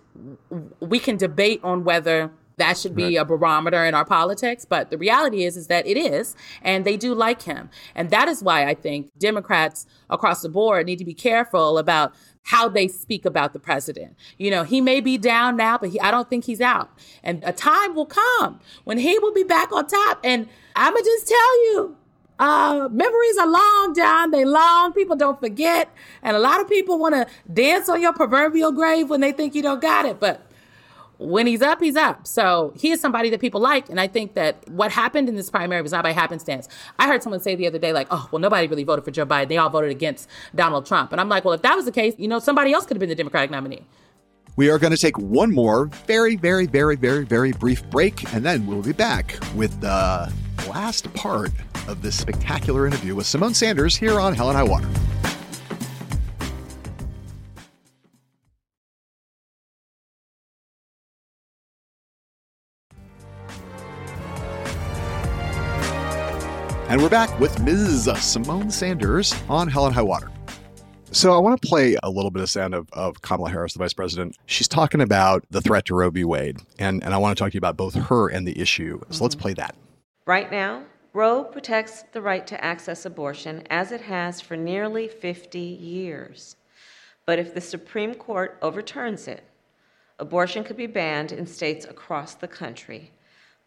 we 0.78 1.00
can 1.00 1.16
debate 1.16 1.60
on 1.64 1.82
whether 1.82 2.30
that 2.62 2.78
should 2.78 2.94
be 2.94 3.16
a 3.16 3.24
barometer 3.24 3.84
in 3.84 3.92
our 3.92 4.04
politics. 4.04 4.64
But 4.64 4.90
the 4.90 4.96
reality 4.96 5.42
is, 5.42 5.56
is 5.56 5.66
that 5.66 5.84
it 5.84 5.96
is, 5.96 6.36
and 6.62 6.84
they 6.84 6.96
do 6.96 7.12
like 7.12 7.42
him. 7.42 7.68
And 7.96 8.10
that 8.10 8.28
is 8.28 8.40
why 8.40 8.66
I 8.66 8.74
think 8.74 9.10
Democrats 9.18 9.84
across 10.08 10.42
the 10.42 10.48
board 10.48 10.86
need 10.86 11.00
to 11.00 11.04
be 11.04 11.12
careful 11.12 11.76
about 11.76 12.14
how 12.44 12.68
they 12.68 12.86
speak 12.86 13.24
about 13.24 13.52
the 13.52 13.58
president. 13.58 14.16
You 14.38 14.52
know, 14.52 14.62
he 14.62 14.80
may 14.80 15.00
be 15.00 15.18
down 15.18 15.56
now, 15.56 15.76
but 15.76 15.90
he, 15.90 15.98
I 16.00 16.12
don't 16.12 16.30
think 16.30 16.44
he's 16.44 16.60
out. 16.60 16.88
And 17.24 17.42
a 17.44 17.52
time 17.52 17.96
will 17.96 18.06
come 18.06 18.60
when 18.84 18.98
he 18.98 19.18
will 19.18 19.32
be 19.32 19.42
back 19.44 19.72
on 19.72 19.88
top. 19.88 20.20
And 20.22 20.48
I'ma 20.76 20.98
just 20.98 21.26
tell 21.26 21.64
you, 21.64 21.96
uh, 22.38 22.88
memories 22.92 23.38
are 23.38 23.48
long, 23.48 23.92
John. 23.96 24.30
They 24.30 24.44
long. 24.44 24.92
People 24.92 25.16
don't 25.16 25.40
forget. 25.40 25.88
And 26.22 26.36
a 26.36 26.40
lot 26.40 26.60
of 26.60 26.68
people 26.68 26.98
want 26.98 27.14
to 27.14 27.26
dance 27.52 27.88
on 27.88 28.00
your 28.00 28.12
proverbial 28.12 28.70
grave 28.70 29.10
when 29.10 29.20
they 29.20 29.32
think 29.32 29.54
you 29.56 29.62
don't 29.62 29.82
got 29.82 30.06
it. 30.06 30.20
But 30.20 30.46
when 31.26 31.46
he's 31.46 31.62
up, 31.62 31.80
he's 31.80 31.96
up. 31.96 32.26
So 32.26 32.72
he 32.76 32.90
is 32.90 33.00
somebody 33.00 33.30
that 33.30 33.40
people 33.40 33.60
like. 33.60 33.88
And 33.88 34.00
I 34.00 34.06
think 34.06 34.34
that 34.34 34.68
what 34.68 34.90
happened 34.90 35.28
in 35.28 35.36
this 35.36 35.50
primary 35.50 35.82
was 35.82 35.92
not 35.92 36.02
by 36.02 36.12
happenstance. 36.12 36.68
I 36.98 37.06
heard 37.06 37.22
someone 37.22 37.40
say 37.40 37.54
the 37.54 37.66
other 37.66 37.78
day, 37.78 37.92
like, 37.92 38.08
oh, 38.10 38.28
well, 38.30 38.40
nobody 38.40 38.66
really 38.66 38.84
voted 38.84 39.04
for 39.04 39.10
Joe 39.10 39.26
Biden. 39.26 39.48
They 39.48 39.56
all 39.56 39.70
voted 39.70 39.90
against 39.90 40.28
Donald 40.54 40.86
Trump. 40.86 41.12
And 41.12 41.20
I'm 41.20 41.28
like, 41.28 41.44
well, 41.44 41.54
if 41.54 41.62
that 41.62 41.74
was 41.76 41.84
the 41.84 41.92
case, 41.92 42.14
you 42.18 42.28
know, 42.28 42.38
somebody 42.38 42.72
else 42.72 42.86
could 42.86 42.96
have 42.96 43.00
been 43.00 43.08
the 43.08 43.14
Democratic 43.14 43.50
nominee. 43.50 43.86
We 44.54 44.70
are 44.70 44.78
going 44.78 44.90
to 44.90 44.98
take 44.98 45.18
one 45.18 45.50
more 45.50 45.86
very, 46.06 46.36
very, 46.36 46.66
very, 46.66 46.94
very, 46.94 47.24
very 47.24 47.52
brief 47.52 47.88
break, 47.88 48.34
and 48.34 48.44
then 48.44 48.66
we'll 48.66 48.82
be 48.82 48.92
back 48.92 49.38
with 49.54 49.80
the 49.80 50.30
last 50.68 51.12
part 51.14 51.50
of 51.88 52.02
this 52.02 52.18
spectacular 52.18 52.86
interview 52.86 53.14
with 53.14 53.26
Symone 53.26 53.54
Sanders 53.54 53.96
here 53.96 54.20
on 54.20 54.34
Hell 54.34 54.50
and 54.50 54.56
High 54.58 54.62
Water. 54.62 54.88
And 66.92 67.00
we're 67.00 67.08
back 67.08 67.40
with 67.40 67.58
Ms. 67.62 68.06
Symone 68.06 68.70
Sanders 68.70 69.34
on 69.48 69.66
Hell 69.66 69.86
and 69.86 69.94
High 69.94 70.02
Water. 70.02 70.30
So 71.10 71.34
I 71.34 71.38
want 71.38 71.58
to 71.58 71.66
play 71.66 71.96
a 72.02 72.10
little 72.10 72.30
bit 72.30 72.42
of 72.42 72.50
sound 72.50 72.74
of, 72.74 72.86
of 72.92 73.22
Kamala 73.22 73.48
Harris, 73.48 73.72
the 73.72 73.78
vice 73.78 73.94
president. 73.94 74.36
She's 74.44 74.68
talking 74.68 75.00
about 75.00 75.42
the 75.48 75.62
threat 75.62 75.86
to 75.86 75.94
Roe 75.94 76.10
v. 76.10 76.24
Wade, 76.24 76.58
and, 76.78 77.02
and 77.02 77.14
I 77.14 77.16
want 77.16 77.34
to 77.34 77.42
talk 77.42 77.52
to 77.52 77.54
you 77.54 77.60
about 77.60 77.78
both 77.78 77.94
her 77.94 78.28
and 78.28 78.46
the 78.46 78.60
issue. 78.60 78.98
So 78.98 79.06
mm-hmm. 79.06 79.24
let's 79.24 79.34
play 79.34 79.54
that. 79.54 79.74
Right 80.26 80.52
now, 80.52 80.84
Roe 81.14 81.44
protects 81.44 82.04
the 82.12 82.20
right 82.20 82.46
to 82.46 82.62
access 82.62 83.06
abortion 83.06 83.62
as 83.70 83.90
it 83.90 84.02
has 84.02 84.42
for 84.42 84.58
nearly 84.58 85.08
50 85.08 85.58
years. 85.58 86.56
But 87.24 87.38
if 87.38 87.54
the 87.54 87.62
Supreme 87.62 88.14
Court 88.14 88.58
overturns 88.60 89.28
it, 89.28 89.44
abortion 90.18 90.62
could 90.62 90.76
be 90.76 90.88
banned 90.88 91.32
in 91.32 91.46
states 91.46 91.86
across 91.86 92.34
the 92.34 92.48
country, 92.48 93.12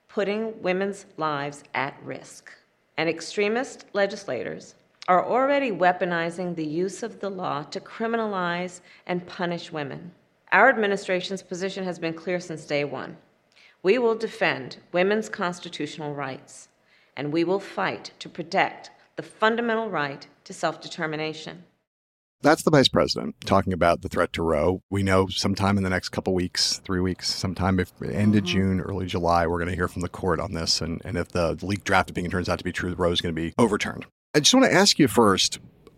putting 0.10 0.62
women's 0.62 1.08
lives 1.18 1.64
at 1.74 1.98
risk 2.04 2.52
and 2.98 3.10
extremist 3.10 3.86
legislators 3.94 4.76
are 5.08 5.26
already 5.26 5.72
weaponizing 5.72 6.56
the 6.56 6.66
use 6.66 7.04
of 7.04 7.20
the 7.20 7.30
law 7.30 7.64
to 7.64 7.80
criminalize 7.80 8.82
and 9.06 9.28
punish 9.28 9.72
women. 9.72 10.12
Our 10.52 10.70
administration's 10.70 11.44
position 11.44 11.84
has 11.84 12.00
been 12.00 12.14
clear 12.14 12.40
since 12.40 12.66
day 12.66 12.84
one. 12.84 13.18
We 13.84 13.98
will 13.98 14.16
defend 14.16 14.78
women's 14.92 15.30
constitutional 15.30 16.16
rights, 16.16 16.70
and 17.16 17.32
we 17.32 17.44
will 17.44 17.60
fight 17.60 18.12
to 18.20 18.30
protect 18.30 18.90
the 19.16 19.24
fundamental 19.24 19.90
right 19.90 20.26
to 20.46 20.54
self 20.54 20.82
determination. 20.82 21.64
That's 22.46 22.62
the 22.62 22.70
vice 22.70 22.88
president 22.88 23.34
talking 23.44 23.74
about 23.74 24.04
the 24.04 24.08
threat 24.08 24.32
to 24.34 24.44
Roe. 24.44 24.84
We 24.92 25.02
know 25.02 25.26
sometime 25.26 25.78
in 25.78 25.84
the 25.84 25.90
next 25.90 26.10
couple 26.10 26.36
weeks, 26.36 26.78
three 26.86 27.00
weeks, 27.00 27.34
sometime 27.34 27.80
if 27.80 27.92
end 28.04 28.36
of 28.36 28.44
mm-hmm. 28.44 28.46
June, 28.46 28.82
early 28.82 29.08
July, 29.08 29.48
we're 29.48 29.58
going 29.58 29.72
to 29.72 29.76
hear 29.76 29.88
from 29.88 30.04
the 30.04 30.10
court 30.10 30.40
on 30.40 30.54
this. 30.54 30.80
And, 30.80 31.02
and 31.04 31.18
if 31.18 31.30
the 31.30 31.58
leaked 31.64 31.86
draft 31.86 32.12
opinion 32.12 32.30
turns 32.30 32.48
out 32.48 32.60
to 32.60 32.64
be 32.64 32.72
true, 32.72 32.94
Roe 32.94 33.12
is 33.12 33.20
going 33.20 33.34
to 33.34 33.42
be 33.42 33.56
overturned. 33.58 34.06
I 34.36 34.42
just 34.42 34.54
want 34.54 34.68
to 34.68 34.72
ask 34.72 35.00
you 35.00 35.08
first 35.08 35.58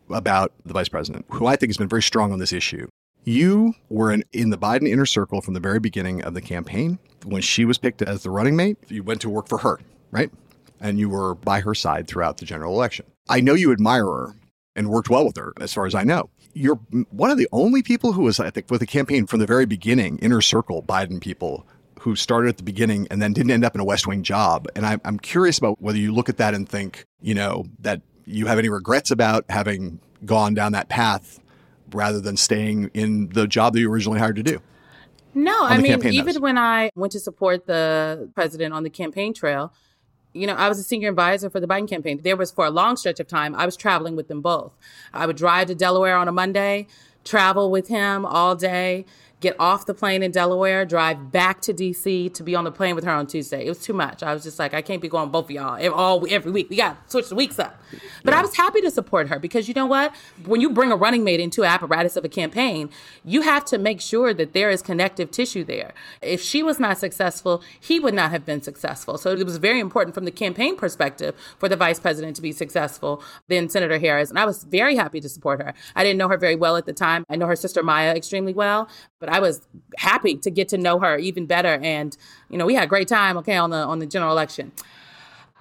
about 0.09 0.53
the 0.65 0.71
vice 0.71 0.87
president, 0.87 1.25
who 1.31 1.47
I 1.47 1.57
think 1.57 1.69
has 1.69 1.75
been 1.75 1.89
very 1.89 2.01
strong 2.01 2.31
on 2.31 2.39
this 2.39 2.53
issue. 2.53 2.87
You 3.25 3.73
were 3.89 4.13
in, 4.13 4.23
in 4.31 4.49
the 4.49 4.57
Biden 4.57 4.87
inner 4.87 5.05
circle 5.05 5.41
from 5.41 5.53
the 5.53 5.59
very 5.59 5.81
beginning 5.81 6.23
of 6.23 6.33
the 6.33 6.39
campaign. 6.39 6.97
When 7.25 7.41
she 7.41 7.65
was 7.65 7.77
picked 7.77 8.01
as 8.01 8.23
the 8.23 8.29
running 8.29 8.55
mate, 8.55 8.77
you 8.87 9.03
went 9.03 9.19
to 9.19 9.29
work 9.29 9.49
for 9.49 9.57
her, 9.57 9.81
right? 10.11 10.31
And 10.79 10.97
you 10.97 11.09
were 11.09 11.35
by 11.35 11.59
her 11.59 11.75
side 11.75 12.07
throughout 12.07 12.37
the 12.37 12.45
general 12.45 12.73
election. 12.73 13.05
I 13.27 13.41
know 13.41 13.53
you 13.53 13.73
admire 13.73 14.05
her, 14.05 14.35
and 14.77 14.89
worked 14.89 15.09
well 15.09 15.25
with 15.25 15.35
her, 15.35 15.53
as 15.59 15.73
far 15.73 15.87
as 15.87 15.95
I 15.95 16.03
know. 16.03 16.29
You're 16.57 16.79
one 17.11 17.29
of 17.29 17.37
the 17.37 17.47
only 17.51 17.83
people 17.83 18.13
who 18.13 18.23
was, 18.23 18.39
I 18.39 18.49
think, 18.49 18.71
with 18.71 18.79
the 18.79 18.87
campaign 18.87 19.27
from 19.27 19.39
the 19.39 19.45
very 19.45 19.65
beginning, 19.65 20.17
inner 20.19 20.41
circle 20.41 20.81
Biden 20.81 21.21
people 21.21 21.65
who 21.99 22.15
started 22.15 22.49
at 22.49 22.57
the 22.57 22.63
beginning 22.63 23.07
and 23.11 23.21
then 23.21 23.33
didn't 23.33 23.51
end 23.51 23.65
up 23.65 23.75
in 23.75 23.81
a 23.81 23.85
West 23.85 24.07
Wing 24.07 24.23
job. 24.23 24.67
And 24.75 24.85
I, 24.85 24.97
I'm 25.03 25.19
curious 25.19 25.57
about 25.57 25.81
whether 25.81 25.97
you 25.97 26.13
look 26.13 26.29
at 26.29 26.37
that 26.37 26.53
and 26.53 26.67
think, 26.67 27.05
you 27.21 27.33
know, 27.33 27.65
that 27.79 28.01
you 28.25 28.47
have 28.47 28.59
any 28.59 28.69
regrets 28.69 29.11
about 29.11 29.45
having 29.49 29.99
gone 30.25 30.53
down 30.53 30.71
that 30.71 30.89
path 30.89 31.39
rather 31.91 32.19
than 32.19 32.37
staying 32.37 32.91
in 32.93 33.29
the 33.29 33.47
job 33.47 33.73
that 33.73 33.79
you 33.79 33.91
originally 33.91 34.19
hired 34.19 34.35
to 34.35 34.43
do. 34.43 34.61
No, 35.33 35.65
I 35.65 35.77
mean, 35.77 36.03
even 36.07 36.41
when 36.41 36.57
I 36.57 36.89
went 36.95 37.11
to 37.11 37.19
support 37.19 37.67
the 37.67 38.29
president 38.33 38.73
on 38.73 38.83
the 38.83 38.89
campaign 38.89 39.33
trail, 39.33 39.71
you 40.33 40.47
know, 40.47 40.53
I 40.53 40.69
was 40.69 40.79
a 40.79 40.83
senior 40.83 41.09
advisor 41.09 41.49
for 41.49 41.59
the 41.59 41.67
Biden 41.67 41.89
campaign. 41.89 42.21
There 42.23 42.35
was 42.35 42.51
for 42.51 42.65
a 42.65 42.69
long 42.69 42.95
stretch 42.95 43.19
of 43.19 43.27
time, 43.27 43.55
I 43.55 43.65
was 43.65 43.75
traveling 43.75 44.15
with 44.15 44.27
them 44.27 44.41
both. 44.41 44.73
I 45.13 45.25
would 45.25 45.37
drive 45.37 45.67
to 45.67 45.75
Delaware 45.75 46.15
on 46.17 46.27
a 46.27 46.31
Monday, 46.31 46.87
travel 47.23 47.69
with 47.71 47.87
him 47.87 48.25
all 48.25 48.55
day, 48.55 49.05
get 49.39 49.55
off 49.59 49.85
the 49.85 49.93
plane 49.93 50.23
in 50.23 50.31
Delaware, 50.31 50.83
drive 50.85 51.31
back 51.31 51.61
to 51.61 51.73
DC 51.73 52.33
to 52.33 52.43
be 52.43 52.55
on 52.55 52.63
the 52.63 52.71
plane 52.71 52.95
with 52.95 53.03
her 53.03 53.11
on 53.11 53.27
Tuesday. 53.27 53.65
It 53.65 53.69
was 53.69 53.79
too 53.79 53.93
much. 53.93 54.23
I 54.23 54.33
was 54.33 54.43
just 54.43 54.57
like, 54.57 54.73
I 54.73 54.81
can't 54.81 55.01
be 55.01 55.07
going 55.07 55.29
both 55.29 55.45
of 55.45 55.51
y'all 55.51 55.93
all 55.93 56.25
every 56.29 56.51
week. 56.51 56.69
We 56.69 56.77
got 56.77 57.05
to 57.05 57.11
switch 57.11 57.29
the 57.29 57.35
weeks 57.35 57.59
up. 57.59 57.79
But 58.23 58.33
yeah. 58.33 58.39
I 58.39 58.41
was 58.41 58.55
happy 58.55 58.81
to 58.81 58.89
support 58.89 59.29
her 59.29 59.37
because 59.37 59.67
you 59.67 59.75
know 59.75 59.85
what? 59.85 60.15
When 60.45 60.59
you 60.59 60.71
bring 60.71 60.91
a 60.91 60.95
running 60.95 61.23
mate 61.23 61.39
into 61.39 61.63
an 61.63 61.69
apparatus 61.69 62.15
of 62.17 62.25
a 62.25 62.29
campaign, 62.29 62.89
you 63.23 63.41
have 63.41 63.63
to 63.65 63.77
make 63.77 64.01
sure 64.01 64.33
that 64.33 64.53
there 64.53 64.71
is 64.71 64.81
connective 64.81 65.29
tissue 65.29 65.63
there. 65.63 65.93
If 66.21 66.41
she 66.41 66.63
was 66.63 66.79
not 66.79 66.97
successful, 66.97 67.61
he 67.79 67.99
would 67.99 68.15
not 68.15 68.31
have 68.31 68.43
been 68.43 68.63
successful. 68.63 69.19
So 69.19 69.31
it 69.31 69.45
was 69.45 69.57
very 69.57 69.79
important 69.79 70.15
from 70.15 70.25
the 70.25 70.31
campaign 70.31 70.75
perspective 70.75 71.35
for 71.59 71.69
the 71.69 71.75
vice 71.75 71.99
president 71.99 72.35
to 72.37 72.41
be 72.41 72.51
successful 72.51 73.23
than 73.49 73.69
Senator 73.69 73.99
Harris. 73.99 74.29
And 74.31 74.39
I 74.39 74.45
was 74.45 74.63
very 74.63 74.95
happy 74.95 75.21
to 75.21 75.29
support 75.29 75.61
her. 75.61 75.75
I 75.95 76.03
didn't 76.03 76.17
know 76.17 76.27
her 76.27 76.37
very 76.37 76.55
well 76.55 76.75
at 76.75 76.87
the 76.87 76.93
time. 76.93 77.23
I 77.29 77.35
know 77.35 77.45
her 77.45 77.55
sister 77.55 77.83
Maya 77.83 78.15
extremely 78.15 78.53
well, 78.53 78.89
but 79.19 79.26
I 79.29 79.39
was 79.39 79.61
happy 79.97 80.35
to 80.35 80.49
get 80.49 80.67
to 80.69 80.77
know 80.77 80.99
her 80.99 81.17
even 81.17 81.45
better. 81.45 81.79
And, 81.81 82.15
you 82.49 82.57
know, 82.57 82.65
we 82.65 82.75
had 82.75 82.83
a 82.83 82.87
great 82.87 83.07
time, 83.07 83.37
okay, 83.37 83.57
on 83.57 83.69
the 83.69 83.77
on 83.77 83.99
the 83.99 84.05
general 84.05 84.31
election. 84.31 84.71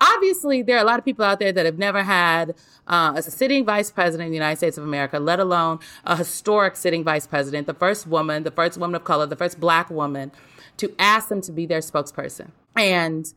Obviously, 0.00 0.60
there 0.62 0.76
are 0.76 0.82
a 0.82 0.84
lot 0.84 0.98
of 0.98 1.04
people 1.04 1.24
out 1.24 1.38
there 1.38 1.52
that 1.52 1.64
have 1.64 1.78
never 1.78 2.02
had 2.02 2.54
uh, 2.86 3.14
a 3.16 3.22
sitting 3.22 3.64
vice 3.64 3.90
president 3.90 4.26
of 4.26 4.30
the 4.30 4.36
United 4.36 4.56
States 4.56 4.76
of 4.76 4.84
America, 4.84 5.18
let 5.18 5.40
alone 5.40 5.78
a 6.04 6.16
historic 6.16 6.76
sitting 6.76 7.02
vice 7.02 7.26
president, 7.26 7.66
the 7.66 7.74
first 7.74 8.06
woman, 8.06 8.42
the 8.42 8.50
first 8.50 8.76
woman 8.76 8.94
of 8.94 9.04
color, 9.04 9.24
the 9.24 9.36
first 9.36 9.58
black 9.58 9.88
woman, 9.88 10.32
to 10.76 10.94
ask 10.98 11.28
them 11.28 11.40
to 11.40 11.50
be 11.50 11.64
their 11.64 11.80
spokesperson. 11.80 12.50
And 12.76 13.32